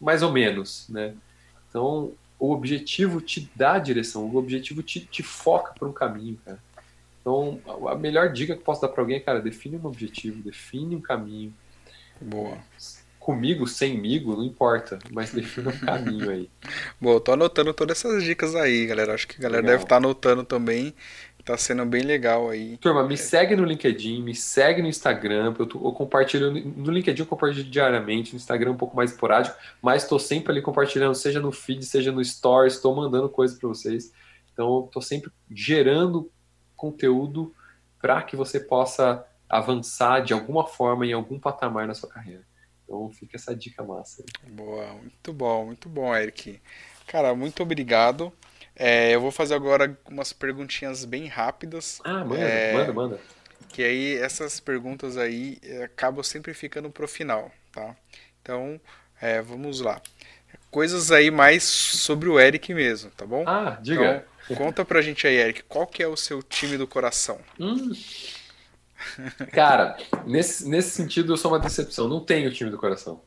mais 0.01 0.23
ou 0.23 0.31
menos. 0.31 0.89
Né? 0.89 1.15
Então, 1.69 2.13
o 2.39 2.53
objetivo 2.53 3.21
te 3.21 3.51
dá 3.55 3.75
a 3.75 3.79
direção, 3.79 4.25
o 4.27 4.37
objetivo 4.37 4.83
te, 4.83 5.01
te 5.01 5.23
foca 5.23 5.75
para 5.77 5.89
um 5.89 5.93
caminho, 5.93 6.39
cara. 6.45 6.59
Então, 7.21 7.61
a 7.89 7.95
melhor 7.95 8.33
dica 8.33 8.57
que 8.57 8.63
posso 8.63 8.81
dar 8.81 8.89
para 8.89 9.03
alguém 9.03 9.17
é, 9.17 9.21
cara, 9.21 9.41
define 9.41 9.77
um 9.77 9.87
objetivo, 9.87 10.43
define 10.43 10.97
um 10.97 11.01
caminho. 11.01 11.53
Boa. 12.21 12.59
comigo, 13.19 13.67
semigo, 13.67 14.35
não 14.35 14.43
importa, 14.43 14.99
mas 15.11 15.31
defina 15.31 15.71
um 15.71 15.79
caminho 15.79 16.31
aí. 16.31 16.51
Bom, 17.01 17.21
tô 17.21 17.33
anotando 17.33 17.75
todas 17.75 17.99
essas 17.99 18.25
dicas 18.25 18.55
aí, 18.55 18.87
galera. 18.87 19.15
Acho 19.15 19.29
que 19.29 19.37
a 19.37 19.43
galera 19.43 19.61
legal. 19.61 19.73
deve 19.73 19.85
estar 19.85 20.01
tá 20.01 20.07
anotando 20.07 20.45
também. 20.45 20.95
Tá 21.45 21.57
sendo 21.57 21.85
bem 21.87 22.03
legal 22.03 22.51
aí. 22.51 22.77
Turma, 22.77 23.07
me 23.07 23.17
segue 23.17 23.57
no 23.57 23.65
LinkedIn, 23.65 24.23
me 24.23 24.35
segue 24.35 24.83
no 24.83 24.89
Instagram. 24.89 25.55
Eu, 25.59 25.67
tô, 25.67 25.79
eu 25.89 25.93
compartilho 25.93 26.53
no 26.53 26.91
LinkedIn, 26.91 27.23
eu 27.23 27.27
compartilho 27.27 27.71
diariamente, 27.71 28.33
no 28.33 28.37
Instagram 28.37 28.73
um 28.73 28.77
pouco 28.77 28.95
mais 28.95 29.13
esporádico, 29.13 29.57
mas 29.81 30.03
estou 30.03 30.19
sempre 30.19 30.53
ali 30.53 30.61
compartilhando, 30.61 31.15
seja 31.15 31.41
no 31.41 31.51
feed, 31.51 31.85
seja 31.85 32.13
no 32.13 32.23
Stories, 32.23 32.75
estou 32.75 32.95
mandando 32.95 33.29
coisa 33.29 33.57
para 33.59 33.69
vocês. 33.69 34.13
Então, 34.53 34.85
estou 34.87 35.01
sempre 35.01 35.31
gerando 35.51 36.31
conteúdo 36.77 37.55
para 38.01 38.23
que 38.23 38.37
você 38.37 38.61
possa 38.61 39.25
avançar 39.49 40.21
de 40.21 40.33
alguma 40.33 40.67
forma 40.67 41.07
em 41.07 41.13
algum 41.13 41.39
patamar 41.39 41.87
na 41.87 41.95
sua 41.95 42.09
carreira. 42.09 42.45
Então 42.85 43.11
fica 43.11 43.37
essa 43.37 43.55
dica 43.55 43.83
massa. 43.83 44.25
Boa, 44.49 44.95
muito 44.95 45.33
bom, 45.33 45.67
muito 45.67 45.89
bom, 45.89 46.15
Eric. 46.15 46.61
Cara, 47.07 47.35
muito 47.35 47.63
obrigado. 47.63 48.33
É, 48.79 49.13
eu 49.13 49.21
vou 49.21 49.33
fazer 49.33 49.55
agora 49.55 49.99
umas 50.09 50.33
perguntinhas 50.33 51.05
bem 51.05 51.27
rápidas. 51.27 52.01
Ah, 52.05 52.25
manda, 52.25 52.41
é, 52.41 52.73
manda, 52.73 52.93
manda. 52.93 53.21
Que 53.69 53.83
aí 53.83 54.17
essas 54.17 54.61
perguntas 54.61 55.17
aí 55.17 55.59
é, 55.63 55.85
acabam 55.85 56.23
sempre 56.23 56.55
ficando 56.55 56.89
pro 56.89 57.09
final, 57.09 57.51
tá? 57.73 57.97
Então, 58.41 58.81
é, 59.21 59.43
vamos 59.43 59.81
lá. 59.81 60.01
Coisas 60.71 61.11
aí 61.11 61.31
mais 61.31 61.65
sobre 61.65 62.29
o 62.29 62.39
Eric 62.39 62.73
mesmo, 62.73 63.11
tá 63.11 63.27
bom? 63.27 63.45
Ah, 63.47 63.79
diga. 63.83 64.25
Então, 64.45 64.57
conta 64.57 64.85
pra 64.85 65.03
gente 65.03 65.27
aí, 65.27 65.37
Eric, 65.37 65.65
qual 65.65 65.87
que 65.87 66.03
é 66.03 66.07
o 66.07 66.17
seu 66.17 66.43
time 66.43 66.77
do 66.77 66.87
coração? 66.87 67.39
Hum. 67.59 67.93
Cara, 69.53 69.97
nesse, 70.25 70.69
nesse 70.69 70.91
sentido 70.91 71.33
eu 71.33 71.37
sou 71.37 71.51
uma 71.51 71.59
decepção. 71.59 72.09
Não 72.09 72.21
tenho 72.21 72.53
time 72.53 72.71
do 72.71 72.79
coração. 72.79 73.23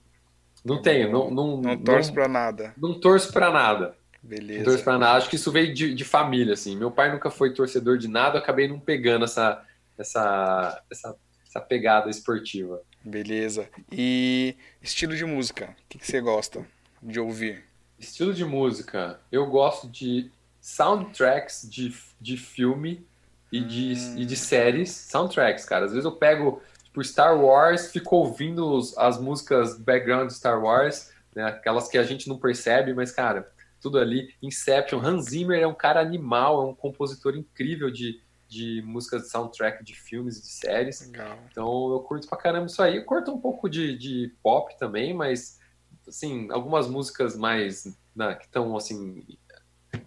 Não 0.63 0.81
tenho. 0.81 1.11
Não, 1.11 1.31
não, 1.31 1.57
não 1.57 1.77
torço 1.77 2.13
pra 2.13 2.27
nada. 2.27 2.73
Não 2.77 2.99
torço 2.99 3.33
pra 3.33 3.51
nada. 3.51 3.95
Beleza. 4.21 4.65
Torço 4.65 4.83
pra 4.83 4.97
nada. 4.97 5.17
Acho 5.17 5.29
que 5.29 5.35
isso 5.35 5.51
veio 5.51 5.73
de, 5.73 5.93
de 5.93 6.05
família, 6.05 6.53
assim. 6.53 6.75
Meu 6.75 6.91
pai 6.91 7.11
nunca 7.11 7.29
foi 7.29 7.53
torcedor 7.53 7.97
de 7.97 8.07
nada, 8.07 8.37
eu 8.37 8.41
acabei 8.41 8.67
não 8.67 8.79
pegando 8.79 9.25
essa, 9.25 9.63
essa, 9.97 10.83
essa, 10.91 11.15
essa 11.47 11.59
pegada 11.59 12.09
esportiva. 12.09 12.81
Beleza. 13.03 13.67
E 13.91 14.55
estilo 14.81 15.15
de 15.15 15.25
música? 15.25 15.71
O 15.71 15.89
que, 15.89 15.97
que 15.97 16.05
você 16.05 16.21
gosta 16.21 16.65
de 17.01 17.19
ouvir? 17.19 17.63
Estilo 17.97 18.33
de 18.33 18.45
música. 18.45 19.19
Eu 19.31 19.47
gosto 19.47 19.87
de 19.87 20.29
soundtracks 20.59 21.67
de, 21.69 21.95
de 22.19 22.37
filme 22.37 23.03
e 23.51 23.59
de, 23.59 23.93
hum. 23.97 24.15
e 24.19 24.25
de 24.25 24.35
séries, 24.35 24.91
soundtracks, 24.91 25.65
cara. 25.65 25.85
Às 25.85 25.91
vezes 25.91 26.05
eu 26.05 26.11
pego, 26.11 26.61
tipo, 26.83 27.03
Star 27.03 27.35
Wars, 27.37 27.91
fico 27.91 28.15
ouvindo 28.15 28.79
as 28.97 29.19
músicas 29.19 29.77
background 29.79 30.27
de 30.27 30.35
Star 30.35 30.63
Wars, 30.63 31.11
né? 31.35 31.45
Aquelas 31.45 31.87
que 31.87 31.97
a 31.97 32.03
gente 32.03 32.29
não 32.29 32.37
percebe, 32.37 32.93
mas, 32.93 33.11
cara, 33.11 33.51
tudo 33.81 33.97
ali. 33.97 34.33
Inception, 34.41 34.99
Hans 34.99 35.25
Zimmer 35.25 35.59
é 35.61 35.67
um 35.67 35.73
cara 35.73 35.99
animal, 35.99 36.61
é 36.61 36.65
um 36.65 36.75
compositor 36.75 37.35
incrível 37.35 37.89
de, 37.89 38.21
de 38.47 38.81
músicas 38.85 39.23
de 39.23 39.29
soundtrack 39.29 39.83
de 39.83 39.93
filmes 39.93 40.37
e 40.37 40.41
de 40.41 40.47
séries. 40.47 41.05
Legal. 41.11 41.37
Então 41.51 41.91
eu 41.91 41.99
curto 42.01 42.27
pra 42.27 42.37
caramba 42.37 42.67
isso 42.67 42.81
aí. 42.81 42.97
Eu 42.97 43.05
curto 43.05 43.31
um 43.31 43.39
pouco 43.39 43.69
de, 43.69 43.97
de 43.97 44.33
pop 44.43 44.77
também, 44.77 45.13
mas 45.13 45.59
assim, 46.07 46.49
algumas 46.51 46.87
músicas 46.87 47.35
mais 47.35 47.85
né, 48.15 48.35
que 48.35 48.45
estão 48.45 48.75
assim 48.75 49.25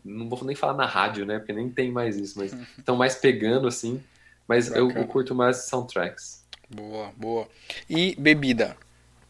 não 0.04 0.28
vou 0.28 0.42
nem 0.44 0.54
falar 0.54 0.74
na 0.74 0.86
rádio, 0.86 1.24
né? 1.26 1.38
Porque 1.38 1.52
nem 1.52 1.70
tem 1.70 1.90
mais 1.90 2.16
isso, 2.16 2.38
mas 2.38 2.52
estão 2.78 2.96
mais 2.96 3.14
pegando 3.16 3.66
assim. 3.66 4.02
Mas 4.46 4.70
eu, 4.70 4.90
eu, 4.90 5.06
curto 5.06 5.34
mais 5.34 5.64
soundtracks. 5.68 6.44
Boa, 6.68 7.10
boa. 7.16 7.48
E 7.88 8.14
bebida? 8.16 8.76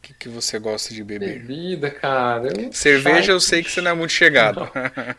O 0.05 0.07
que, 0.07 0.15
que 0.15 0.29
você 0.29 0.59
gosta 0.59 0.93
de 0.93 1.03
beber? 1.03 1.39
Bebida, 1.39 1.91
cara. 1.91 2.49
Eu... 2.49 2.71
Cerveja 2.75 3.23
chá... 3.23 3.33
eu 3.33 3.41
sei 3.41 3.63
que 3.63 3.71
você 3.71 3.81
não 3.81 3.93
é 3.93 3.95
muito 3.95 4.11
chegado. 4.11 4.71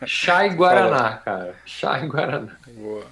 Chá 0.06 0.46
e 0.46 0.50
Guaraná, 0.50 1.16
cara. 1.16 1.56
Chá 1.66 1.98
e 2.04 2.06
Guaraná. 2.06 2.56
Boa. 2.68 3.04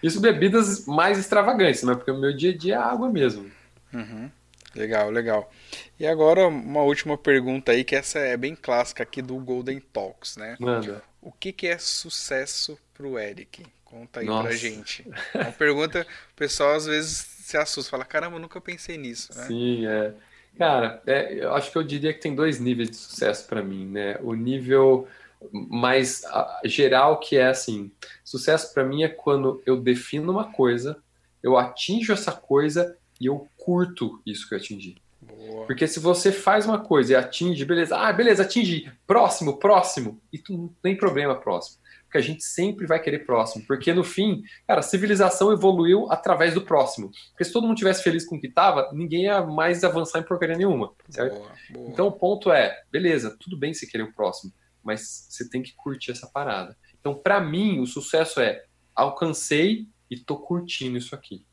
Isso 0.00 0.20
bebidas 0.20 0.86
mais 0.86 1.18
extravagantes, 1.18 1.82
mas 1.82 1.96
porque 1.96 2.12
o 2.12 2.18
meu 2.18 2.32
dia 2.32 2.52
a 2.52 2.56
dia 2.56 2.74
é 2.74 2.78
água 2.78 3.10
mesmo. 3.10 3.50
Uhum. 3.92 4.30
Legal, 4.76 5.10
legal. 5.10 5.52
E 5.98 6.06
agora 6.06 6.46
uma 6.46 6.82
última 6.82 7.18
pergunta 7.18 7.72
aí, 7.72 7.82
que 7.82 7.96
essa 7.96 8.20
é 8.20 8.36
bem 8.36 8.54
clássica 8.54 9.02
aqui 9.02 9.20
do 9.20 9.34
Golden 9.38 9.80
Talks, 9.92 10.36
né? 10.36 10.56
Manda. 10.60 11.02
O 11.20 11.32
que, 11.32 11.50
que 11.50 11.66
é 11.66 11.78
sucesso 11.78 12.78
pro 12.94 13.18
Eric? 13.18 13.66
Conta 13.84 14.20
aí 14.20 14.26
Nossa. 14.26 14.48
pra 14.48 14.56
gente. 14.56 15.04
É 15.34 15.38
uma 15.38 15.52
pergunta, 15.52 16.06
o 16.32 16.36
pessoal 16.36 16.74
às 16.74 16.86
vezes 16.86 17.26
se 17.40 17.56
assusta, 17.56 17.90
fala, 17.90 18.04
caramba, 18.04 18.36
eu 18.36 18.40
nunca 18.40 18.60
pensei 18.60 18.96
nisso. 18.96 19.36
Né? 19.36 19.46
Sim, 19.46 19.86
é. 19.86 20.12
Cara, 20.58 21.02
é, 21.06 21.44
eu 21.44 21.54
acho 21.54 21.70
que 21.70 21.76
eu 21.76 21.82
diria 21.82 22.12
que 22.14 22.20
tem 22.20 22.34
dois 22.34 22.58
níveis 22.58 22.90
de 22.90 22.96
sucesso 22.96 23.46
para 23.46 23.62
mim, 23.62 23.86
né? 23.86 24.18
O 24.22 24.34
nível 24.34 25.06
mais 25.52 26.22
geral 26.64 27.20
que 27.20 27.36
é 27.36 27.48
assim, 27.48 27.90
sucesso 28.24 28.72
para 28.72 28.84
mim 28.84 29.02
é 29.02 29.08
quando 29.08 29.62
eu 29.66 29.76
defino 29.76 30.32
uma 30.32 30.50
coisa, 30.50 30.96
eu 31.42 31.56
atinjo 31.56 32.12
essa 32.12 32.32
coisa 32.32 32.96
e 33.20 33.26
eu 33.26 33.46
curto 33.56 34.20
isso 34.26 34.48
que 34.48 34.54
eu 34.54 34.58
atingi. 34.58 34.96
Boa. 35.20 35.66
Porque 35.66 35.86
se 35.86 36.00
você 36.00 36.32
faz 36.32 36.66
uma 36.66 36.78
coisa 36.78 37.12
e 37.12 37.16
atinge, 37.16 37.64
beleza, 37.64 37.96
ah, 37.96 38.12
beleza, 38.12 38.42
atingi, 38.42 38.90
próximo, 39.06 39.58
próximo, 39.58 40.20
e 40.32 40.38
tu 40.38 40.56
não 40.56 40.68
tem 40.82 40.96
problema 40.96 41.34
próximo. 41.34 41.78
Porque 42.06 42.18
a 42.18 42.22
gente 42.22 42.42
sempre 42.42 42.86
vai 42.86 43.00
querer 43.00 43.26
próximo. 43.26 43.64
Porque 43.66 43.92
no 43.92 44.02
fim, 44.02 44.42
cara, 44.66 44.80
a 44.80 44.82
civilização 44.82 45.52
evoluiu 45.52 46.10
através 46.10 46.54
do 46.54 46.62
próximo. 46.62 47.10
Porque 47.30 47.44
se 47.44 47.52
todo 47.52 47.66
mundo 47.66 47.76
tivesse 47.76 48.02
feliz 48.02 48.24
com 48.24 48.36
o 48.36 48.40
que 48.40 48.46
estava, 48.46 48.90
ninguém 48.92 49.24
ia 49.24 49.42
mais 49.42 49.84
avançar 49.84 50.20
em 50.20 50.24
porcaria 50.24 50.56
nenhuma. 50.56 50.92
Boa, 51.14 51.52
boa. 51.70 51.90
Então 51.90 52.06
o 52.06 52.12
ponto 52.12 52.50
é, 52.50 52.82
beleza, 52.90 53.36
tudo 53.38 53.58
bem 53.58 53.74
se 53.74 53.86
querer 53.86 54.04
o 54.04 54.12
próximo, 54.12 54.52
mas 54.82 55.26
você 55.28 55.48
tem 55.48 55.62
que 55.62 55.74
curtir 55.74 56.12
essa 56.12 56.26
parada. 56.26 56.76
Então, 57.00 57.14
para 57.14 57.40
mim, 57.40 57.80
o 57.80 57.86
sucesso 57.86 58.40
é 58.40 58.64
alcancei 58.94 59.86
e 60.10 60.18
tô 60.18 60.36
curtindo 60.38 60.96
isso 60.96 61.14
aqui. 61.14 61.44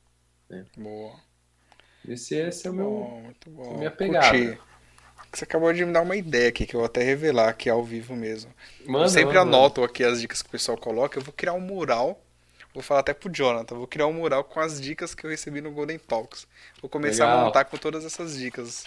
Né? 0.49 0.65
Boa. 0.77 1.13
Esse, 2.07 2.35
esse 2.35 2.67
é 2.67 2.71
o 2.71 2.73
meu, 2.73 2.89
bom, 2.89 3.21
muito 3.21 3.49
bom. 3.49 3.73
É 3.73 3.77
minha 3.77 3.91
pegada. 3.91 4.37
Curti. 4.37 4.72
Você 5.33 5.45
acabou 5.45 5.73
de 5.73 5.83
me 5.83 5.91
dar 5.91 6.01
uma 6.01 6.15
ideia 6.15 6.49
aqui, 6.49 6.65
que 6.65 6.75
eu 6.75 6.81
vou 6.81 6.85
até 6.85 7.01
revelar 7.01 7.49
aqui 7.49 7.67
ao 7.67 7.83
vivo 7.83 8.15
mesmo. 8.15 8.53
Manda, 8.85 9.05
eu 9.05 9.09
sempre 9.09 9.35
manda, 9.35 9.41
anoto 9.41 9.83
aqui 9.83 10.03
as 10.03 10.21
dicas 10.21 10.43
que 10.43 10.47
o 10.47 10.51
pessoal 10.51 10.77
coloca. 10.77 11.17
Eu 11.17 11.23
vou 11.23 11.33
criar 11.33 11.53
um 11.53 11.59
mural. 11.59 12.21
Vou 12.71 12.83
falar 12.83 12.99
até 12.99 13.15
pro 13.15 13.33
Jonathan. 13.33 13.75
Vou 13.75 13.87
criar 13.87 14.05
um 14.05 14.13
mural 14.13 14.43
com 14.43 14.59
as 14.59 14.79
dicas 14.79 15.15
que 15.15 15.25
eu 15.25 15.31
recebi 15.31 15.59
no 15.59 15.71
Golden 15.71 15.97
Talks. 15.97 16.47
Vou 16.79 16.89
começar 16.89 17.25
Legal. 17.25 17.39
a 17.39 17.45
montar 17.45 17.65
com 17.65 17.77
todas 17.77 18.05
essas 18.05 18.37
dicas. 18.37 18.85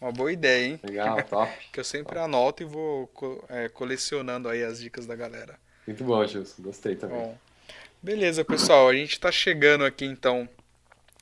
Uma 0.00 0.12
boa 0.12 0.32
ideia, 0.32 0.66
hein? 0.66 0.80
Legal, 0.84 1.20
top. 1.24 1.52
que 1.72 1.80
eu 1.80 1.84
sempre 1.84 2.14
top. 2.14 2.24
anoto 2.24 2.62
e 2.62 2.66
vou 2.66 3.10
é, 3.48 3.68
colecionando 3.68 4.48
aí 4.48 4.62
as 4.62 4.78
dicas 4.78 5.04
da 5.04 5.16
galera. 5.16 5.58
Muito 5.84 6.04
bom, 6.04 6.24
Gilson. 6.24 6.62
Gostei 6.62 6.94
também. 6.94 7.18
Bom, 7.18 7.36
beleza, 8.00 8.44
pessoal. 8.44 8.88
A 8.88 8.94
gente 8.94 9.18
tá 9.18 9.32
chegando 9.32 9.84
aqui 9.84 10.04
então 10.04 10.48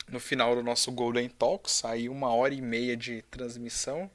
no 0.06 0.20
final 0.20 0.54
do 0.54 0.62
nosso 0.62 0.92
Golden 0.92 1.28
Talks, 1.30 1.84
aí 1.84 2.10
uma 2.10 2.34
hora 2.34 2.52
e 2.52 2.60
meia 2.60 2.94
de 2.94 3.22
transmissão. 3.30 4.10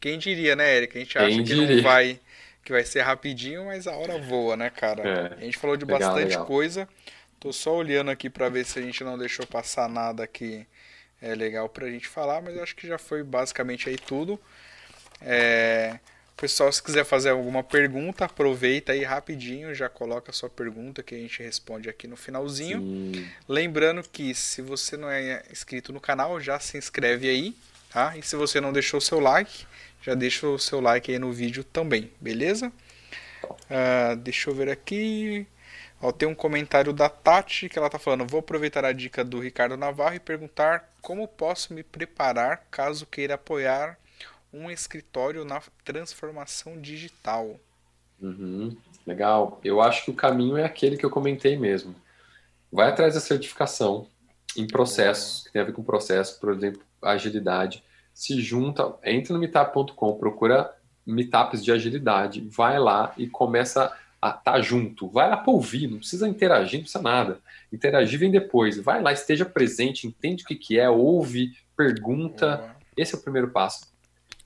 Quem 0.00 0.18
diria, 0.18 0.54
né, 0.56 0.76
Eric? 0.76 0.96
A 0.96 1.00
gente 1.00 1.18
acha 1.18 1.42
que 1.42 1.54
não 1.54 1.82
vai 1.82 2.20
que 2.68 2.72
vai 2.72 2.84
ser 2.84 3.00
rapidinho, 3.00 3.64
mas 3.64 3.86
a 3.86 3.96
hora 3.96 4.18
voa, 4.18 4.54
né, 4.54 4.68
cara? 4.68 5.02
É. 5.02 5.34
A 5.38 5.44
gente 5.44 5.56
falou 5.56 5.74
de 5.74 5.86
legal, 5.86 6.00
bastante 6.00 6.28
legal. 6.28 6.44
coisa. 6.44 6.86
Tô 7.40 7.50
só 7.50 7.74
olhando 7.74 8.10
aqui 8.10 8.28
para 8.28 8.50
ver 8.50 8.66
se 8.66 8.78
a 8.78 8.82
gente 8.82 9.02
não 9.02 9.16
deixou 9.16 9.46
passar 9.46 9.88
nada 9.88 10.26
que 10.26 10.66
é 11.22 11.34
legal 11.34 11.66
pra 11.68 11.88
gente 11.88 12.06
falar, 12.06 12.42
mas 12.42 12.58
acho 12.58 12.76
que 12.76 12.86
já 12.86 12.98
foi 12.98 13.22
basicamente 13.22 13.88
aí 13.88 13.96
tudo. 13.96 14.38
É... 15.22 15.98
Pessoal, 16.36 16.70
se 16.70 16.82
quiser 16.82 17.04
fazer 17.04 17.30
alguma 17.30 17.64
pergunta, 17.64 18.26
aproveita 18.26 18.92
aí 18.92 19.02
rapidinho, 19.02 19.74
já 19.74 19.88
coloca 19.88 20.30
a 20.30 20.34
sua 20.34 20.50
pergunta 20.50 21.02
que 21.02 21.14
a 21.14 21.18
gente 21.18 21.42
responde 21.42 21.88
aqui 21.88 22.06
no 22.06 22.16
finalzinho. 22.16 22.78
Sim. 22.78 23.28
Lembrando 23.48 24.02
que 24.02 24.34
se 24.34 24.60
você 24.60 24.96
não 24.96 25.10
é 25.10 25.42
inscrito 25.50 25.92
no 25.92 26.00
canal, 26.00 26.38
já 26.38 26.60
se 26.60 26.76
inscreve 26.76 27.28
aí, 27.28 27.56
tá? 27.90 28.16
E 28.16 28.22
se 28.22 28.36
você 28.36 28.60
não 28.60 28.72
deixou 28.72 28.98
o 28.98 29.00
seu 29.00 29.18
like, 29.18 29.66
já 30.00 30.14
deixa 30.14 30.46
o 30.46 30.58
seu 30.58 30.80
like 30.80 31.10
aí 31.10 31.18
no 31.18 31.32
vídeo 31.32 31.64
também, 31.64 32.10
beleza? 32.20 32.72
Uh, 33.44 34.16
deixa 34.16 34.50
eu 34.50 34.54
ver 34.54 34.68
aqui. 34.68 35.46
Ó, 36.00 36.12
tem 36.12 36.28
um 36.28 36.34
comentário 36.34 36.92
da 36.92 37.08
Tati 37.08 37.68
que 37.68 37.78
ela 37.78 37.90
tá 37.90 37.98
falando: 37.98 38.26
Vou 38.26 38.40
aproveitar 38.40 38.84
a 38.84 38.92
dica 38.92 39.24
do 39.24 39.40
Ricardo 39.40 39.76
Navarro 39.76 40.14
e 40.14 40.20
perguntar 40.20 40.92
como 41.00 41.26
posso 41.26 41.74
me 41.74 41.82
preparar 41.82 42.66
caso 42.70 43.06
queira 43.06 43.34
apoiar 43.34 43.98
um 44.52 44.70
escritório 44.70 45.44
na 45.44 45.60
transformação 45.84 46.80
digital. 46.80 47.58
Uhum, 48.20 48.76
legal. 49.06 49.60
Eu 49.62 49.80
acho 49.80 50.04
que 50.04 50.10
o 50.10 50.14
caminho 50.14 50.56
é 50.56 50.64
aquele 50.64 50.96
que 50.96 51.04
eu 51.04 51.10
comentei 51.10 51.56
mesmo. 51.56 51.94
Vai 52.70 52.88
atrás 52.88 53.14
da 53.14 53.20
certificação 53.20 54.06
em 54.56 54.66
processos, 54.66 55.44
que 55.44 55.52
tem 55.52 55.62
a 55.62 55.64
ver 55.64 55.72
com 55.72 55.82
processo, 55.82 56.38
por 56.40 56.52
exemplo, 56.52 56.82
agilidade. 57.02 57.82
Se 58.18 58.42
junta, 58.42 58.96
entra 59.04 59.32
no 59.32 59.38
meetup.com, 59.38 60.14
procura 60.14 60.74
meetups 61.06 61.64
de 61.64 61.70
agilidade, 61.70 62.40
vai 62.50 62.76
lá 62.76 63.14
e 63.16 63.28
começa 63.28 63.96
a 64.20 64.30
estar 64.30 64.40
tá 64.54 64.60
junto. 64.60 65.08
Vai 65.08 65.30
lá 65.30 65.36
para 65.36 65.52
ouvir, 65.52 65.86
não 65.86 65.98
precisa 65.98 66.26
interagir, 66.26 66.80
não 66.80 66.82
precisa 66.82 67.00
nada. 67.00 67.38
Interagir 67.72 68.18
vem 68.18 68.28
depois. 68.28 68.76
Vai 68.76 69.00
lá, 69.00 69.12
esteja 69.12 69.44
presente, 69.44 70.04
entende 70.04 70.42
o 70.42 70.46
que, 70.48 70.56
que 70.56 70.80
é, 70.80 70.90
ouve, 70.90 71.52
pergunta. 71.76 72.74
Esse 72.96 73.14
é 73.14 73.18
o 73.18 73.22
primeiro 73.22 73.50
passo. 73.50 73.86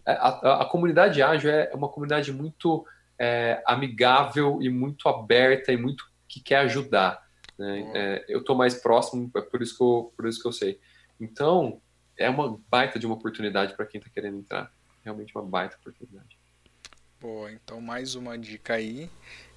é, 0.06 0.12
a, 0.12 0.28
a, 0.28 0.62
a 0.64 0.64
comunidade 0.66 1.22
ágil 1.22 1.50
é 1.50 1.70
uma 1.72 1.88
comunidade 1.88 2.30
muito 2.30 2.84
é, 3.18 3.62
amigável 3.66 4.58
e 4.60 4.68
muito 4.68 5.08
aberta 5.08 5.72
e 5.72 5.78
muito 5.78 6.04
que 6.28 6.40
quer 6.40 6.56
ajudar. 6.56 7.26
Né? 7.58 7.90
É, 7.94 8.24
eu 8.28 8.40
estou 8.40 8.54
mais 8.54 8.74
próximo, 8.74 9.30
é 9.34 9.40
por 9.40 9.62
isso, 9.62 9.78
que 9.78 9.82
eu, 9.82 10.12
por 10.14 10.28
isso 10.28 10.42
que 10.42 10.46
eu 10.46 10.52
sei. 10.52 10.78
Então, 11.18 11.80
é 12.22 12.30
uma 12.30 12.58
baita 12.70 12.98
de 12.98 13.06
uma 13.06 13.14
oportunidade 13.14 13.74
para 13.74 13.86
quem 13.86 13.98
está 13.98 14.10
querendo 14.12 14.38
entrar. 14.38 14.72
Realmente 15.04 15.34
uma 15.34 15.44
baita 15.44 15.76
oportunidade. 15.80 16.38
Boa, 17.20 17.52
então 17.52 17.80
mais 17.80 18.16
uma 18.16 18.36
dica 18.36 18.74
aí. 18.74 19.08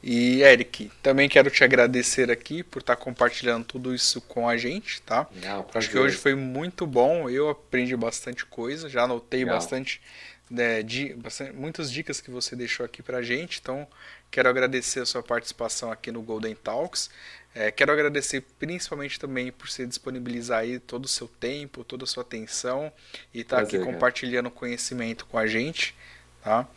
E 0.04 0.44
Eric, 0.44 0.92
também 1.02 1.28
quero 1.28 1.50
te 1.50 1.64
agradecer 1.64 2.30
aqui 2.30 2.62
por 2.62 2.80
estar 2.80 2.96
tá 2.96 3.02
compartilhando 3.02 3.66
tudo 3.66 3.94
isso 3.94 4.22
com 4.22 4.48
a 4.48 4.56
gente, 4.56 5.02
tá? 5.02 5.28
Legal, 5.34 5.68
Acho 5.74 5.90
que 5.90 5.98
hoje 5.98 6.16
foi 6.16 6.36
muito 6.36 6.86
bom, 6.86 7.28
eu 7.28 7.50
aprendi 7.50 7.96
bastante 7.96 8.46
coisa, 8.46 8.88
já 8.88 9.04
anotei 9.04 9.40
Legal. 9.40 9.56
bastante, 9.56 10.00
né, 10.48 10.84
de, 10.84 11.16
bastante, 11.16 11.54
muitas 11.54 11.92
dicas 11.92 12.22
que 12.22 12.30
você 12.30 12.56
deixou 12.56 12.86
aqui 12.86 13.02
pra 13.02 13.24
gente, 13.24 13.60
então 13.60 13.88
quero 14.30 14.48
agradecer 14.48 15.00
a 15.00 15.06
sua 15.08 15.24
participação 15.24 15.92
aqui 15.92 16.12
no 16.12 16.22
Golden 16.22 16.54
Talks. 16.54 17.10
É, 17.56 17.72
quero 17.72 17.90
agradecer 17.94 18.42
principalmente 18.60 19.18
também 19.18 19.50
por 19.50 19.70
você 19.70 19.88
disponibilizar 19.88 20.60
aí 20.60 20.78
todo 20.78 21.06
o 21.06 21.08
seu 21.08 21.26
tempo, 21.26 21.86
toda 21.86 22.04
a 22.04 22.08
sua 22.08 22.22
atenção 22.22 22.92
e 23.34 23.40
estar 23.40 23.56
tá 23.56 23.62
aqui 23.64 23.80
compartilhando 23.80 24.52
conhecimento 24.52 25.26
com 25.26 25.38
a 25.38 25.48
gente, 25.48 25.96
tá? 26.44 26.68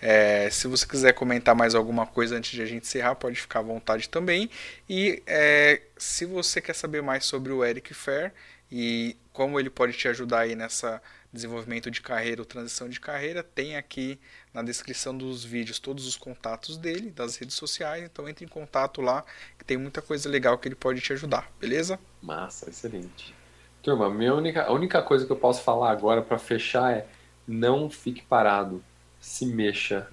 É, 0.00 0.48
se 0.48 0.68
você 0.68 0.86
quiser 0.86 1.14
comentar 1.14 1.54
mais 1.56 1.74
alguma 1.74 2.06
coisa 2.06 2.36
antes 2.36 2.52
de 2.52 2.62
a 2.62 2.64
gente 2.64 2.86
encerrar, 2.86 3.16
pode 3.16 3.40
ficar 3.40 3.58
à 3.58 3.62
vontade 3.62 4.08
também. 4.08 4.48
E 4.88 5.20
é, 5.26 5.82
se 5.98 6.24
você 6.24 6.60
quer 6.60 6.74
saber 6.74 7.02
mais 7.02 7.24
sobre 7.24 7.52
o 7.52 7.64
Eric 7.64 7.92
Fair 7.92 8.32
e 8.70 9.16
como 9.32 9.58
ele 9.58 9.68
pode 9.68 9.94
te 9.94 10.06
ajudar 10.06 10.40
aí 10.40 10.54
nessa 10.54 11.02
desenvolvimento 11.32 11.90
de 11.90 12.00
carreira 12.00 12.40
ou 12.40 12.44
transição 12.44 12.88
de 12.88 12.98
carreira, 12.98 13.42
tem 13.42 13.76
aqui 13.76 14.18
na 14.52 14.62
descrição 14.62 15.16
dos 15.16 15.44
vídeos 15.44 15.78
todos 15.78 16.06
os 16.06 16.16
contatos 16.16 16.76
dele, 16.76 17.10
das 17.10 17.36
redes 17.36 17.54
sociais, 17.54 18.04
então 18.04 18.28
entre 18.28 18.44
em 18.44 18.48
contato 18.48 19.00
lá, 19.00 19.24
tem 19.70 19.78
muita 19.78 20.02
coisa 20.02 20.28
legal 20.28 20.58
que 20.58 20.66
ele 20.66 20.74
pode 20.74 21.00
te 21.00 21.12
ajudar, 21.12 21.48
beleza? 21.60 21.96
Massa, 22.20 22.68
excelente. 22.68 23.32
Turma, 23.80 24.10
minha 24.10 24.34
única, 24.34 24.64
a 24.64 24.72
única 24.72 25.00
coisa 25.00 25.24
que 25.24 25.30
eu 25.30 25.36
posso 25.36 25.62
falar 25.62 25.92
agora 25.92 26.20
para 26.20 26.38
fechar 26.38 26.92
é 26.92 27.06
não 27.46 27.88
fique 27.88 28.20
parado 28.20 28.82
se 29.20 29.46
mexa, 29.46 30.08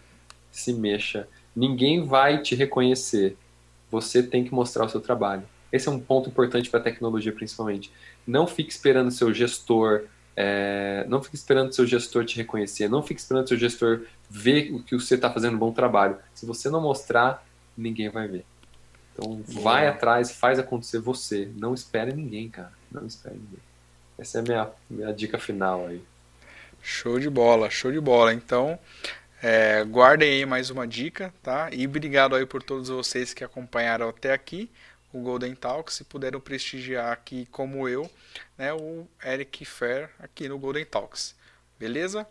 se 0.52 0.72
mexa. 0.74 1.28
Ninguém 1.56 2.06
vai 2.06 2.40
te 2.40 2.54
reconhecer. 2.54 3.36
Você 3.90 4.22
tem 4.22 4.44
que 4.44 4.54
mostrar 4.54 4.86
o 4.86 4.90
seu 4.90 5.02
trabalho. 5.02 5.42
Esse 5.72 5.88
é 5.88 5.92
um 5.92 6.00
ponto 6.00 6.30
importante 6.30 6.70
para 6.70 6.80
a 6.80 6.84
tecnologia, 6.84 7.32
principalmente. 7.32 7.92
Não 8.28 8.46
fique 8.46 8.72
esperando 8.72 9.10
seu 9.10 9.34
gestor, 9.34 10.04
é, 10.36 11.04
não 11.10 11.24
fique 11.24 11.36
esperando 11.36 11.74
seu 11.74 11.88
gestor 11.88 12.26
te 12.26 12.38
reconhecer, 12.38 12.88
não 12.88 13.02
fique 13.02 13.20
esperando 13.20 13.48
seu 13.48 13.58
gestor 13.58 14.06
ver 14.30 14.72
o 14.72 14.84
que 14.84 14.94
você 14.94 15.16
está 15.16 15.32
fazendo 15.32 15.56
um 15.56 15.60
bom 15.60 15.72
trabalho. 15.72 16.20
Se 16.36 16.46
você 16.46 16.70
não 16.70 16.80
mostrar, 16.80 17.44
ninguém 17.76 18.08
vai 18.08 18.28
ver. 18.28 18.46
Então, 19.18 19.42
vai 19.64 19.88
atrás, 19.88 20.32
faz 20.32 20.60
acontecer 20.60 21.00
você. 21.00 21.50
Não 21.56 21.74
espere 21.74 22.14
ninguém, 22.14 22.50
cara. 22.50 22.72
Não 22.92 23.06
espere 23.06 23.36
ninguém. 23.36 23.60
Essa 24.18 24.38
é 24.38 24.42
a 24.42 24.44
minha, 24.44 24.70
minha 24.90 25.14
dica 25.14 25.40
final 25.40 25.88
aí. 25.88 26.02
Show 26.82 27.20
de 27.20 27.30
bola, 27.30 27.70
show 27.70 27.92
de 27.92 28.00
bola. 28.00 28.34
Então, 28.34 28.78
é, 29.42 29.84
guardem 29.84 30.30
aí 30.30 30.46
mais 30.46 30.70
uma 30.70 30.88
dica, 30.88 31.34
tá? 31.42 31.70
E 31.72 31.86
obrigado 31.86 32.36
aí 32.36 32.46
por 32.46 32.62
todos 32.62 32.90
vocês 32.90 33.34
que 33.34 33.44
acompanharam 33.44 34.08
até 34.08 34.34
aqui 34.34 34.70
o 35.12 35.22
Golden 35.22 35.56
Talk, 35.56 35.92
se 35.92 36.04
puderam 36.04 36.40
prestigiar 36.40 37.12
aqui 37.12 37.48
como 37.52 37.88
eu, 37.88 38.10
né, 38.58 38.74
o 38.74 39.08
Eric 39.24 39.66
Fair 39.66 40.10
aqui 40.20 40.48
no 40.48 40.60
Golden 40.60 40.86
Talks. 40.86 41.36
Beleza? 41.80 42.28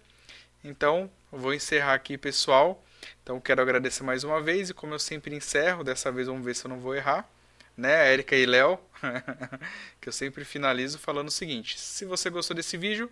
Então, 0.62 1.10
vou 1.30 1.54
encerrar 1.54 1.94
aqui, 1.94 2.18
pessoal. 2.18 2.82
Então, 3.22 3.40
quero 3.40 3.62
agradecer 3.62 4.02
mais 4.02 4.24
uma 4.24 4.40
vez 4.40 4.70
e 4.70 4.74
como 4.74 4.94
eu 4.94 4.98
sempre 4.98 5.34
encerro, 5.34 5.84
dessa 5.84 6.10
vez 6.10 6.26
vamos 6.26 6.44
ver 6.44 6.54
se 6.54 6.64
eu 6.64 6.68
não 6.68 6.78
vou 6.78 6.94
errar, 6.94 7.28
né, 7.76 8.12
Erika 8.12 8.34
e 8.34 8.46
Léo, 8.46 8.78
que 10.00 10.08
eu 10.08 10.12
sempre 10.12 10.44
finalizo 10.44 10.98
falando 10.98 11.28
o 11.28 11.32
seguinte: 11.32 11.78
se 11.78 12.04
você 12.04 12.30
gostou 12.30 12.56
desse 12.56 12.76
vídeo, 12.76 13.10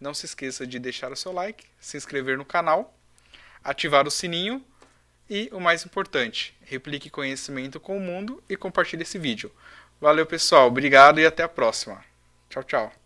não 0.00 0.12
se 0.12 0.26
esqueça 0.26 0.66
de 0.66 0.78
deixar 0.78 1.12
o 1.12 1.16
seu 1.16 1.32
like, 1.32 1.64
se 1.80 1.96
inscrever 1.96 2.36
no 2.36 2.44
canal, 2.44 2.94
ativar 3.64 4.06
o 4.06 4.10
sininho 4.10 4.64
e, 5.28 5.48
o 5.52 5.60
mais 5.60 5.84
importante, 5.84 6.54
replique 6.62 7.08
conhecimento 7.08 7.80
com 7.80 7.96
o 7.96 8.00
mundo 8.00 8.42
e 8.48 8.56
compartilhe 8.56 9.02
esse 9.02 9.18
vídeo. 9.18 9.50
Valeu, 10.00 10.26
pessoal. 10.26 10.66
Obrigado 10.66 11.20
e 11.20 11.26
até 11.26 11.42
a 11.42 11.48
próxima. 11.48 12.04
Tchau, 12.50 12.64
tchau. 12.64 13.01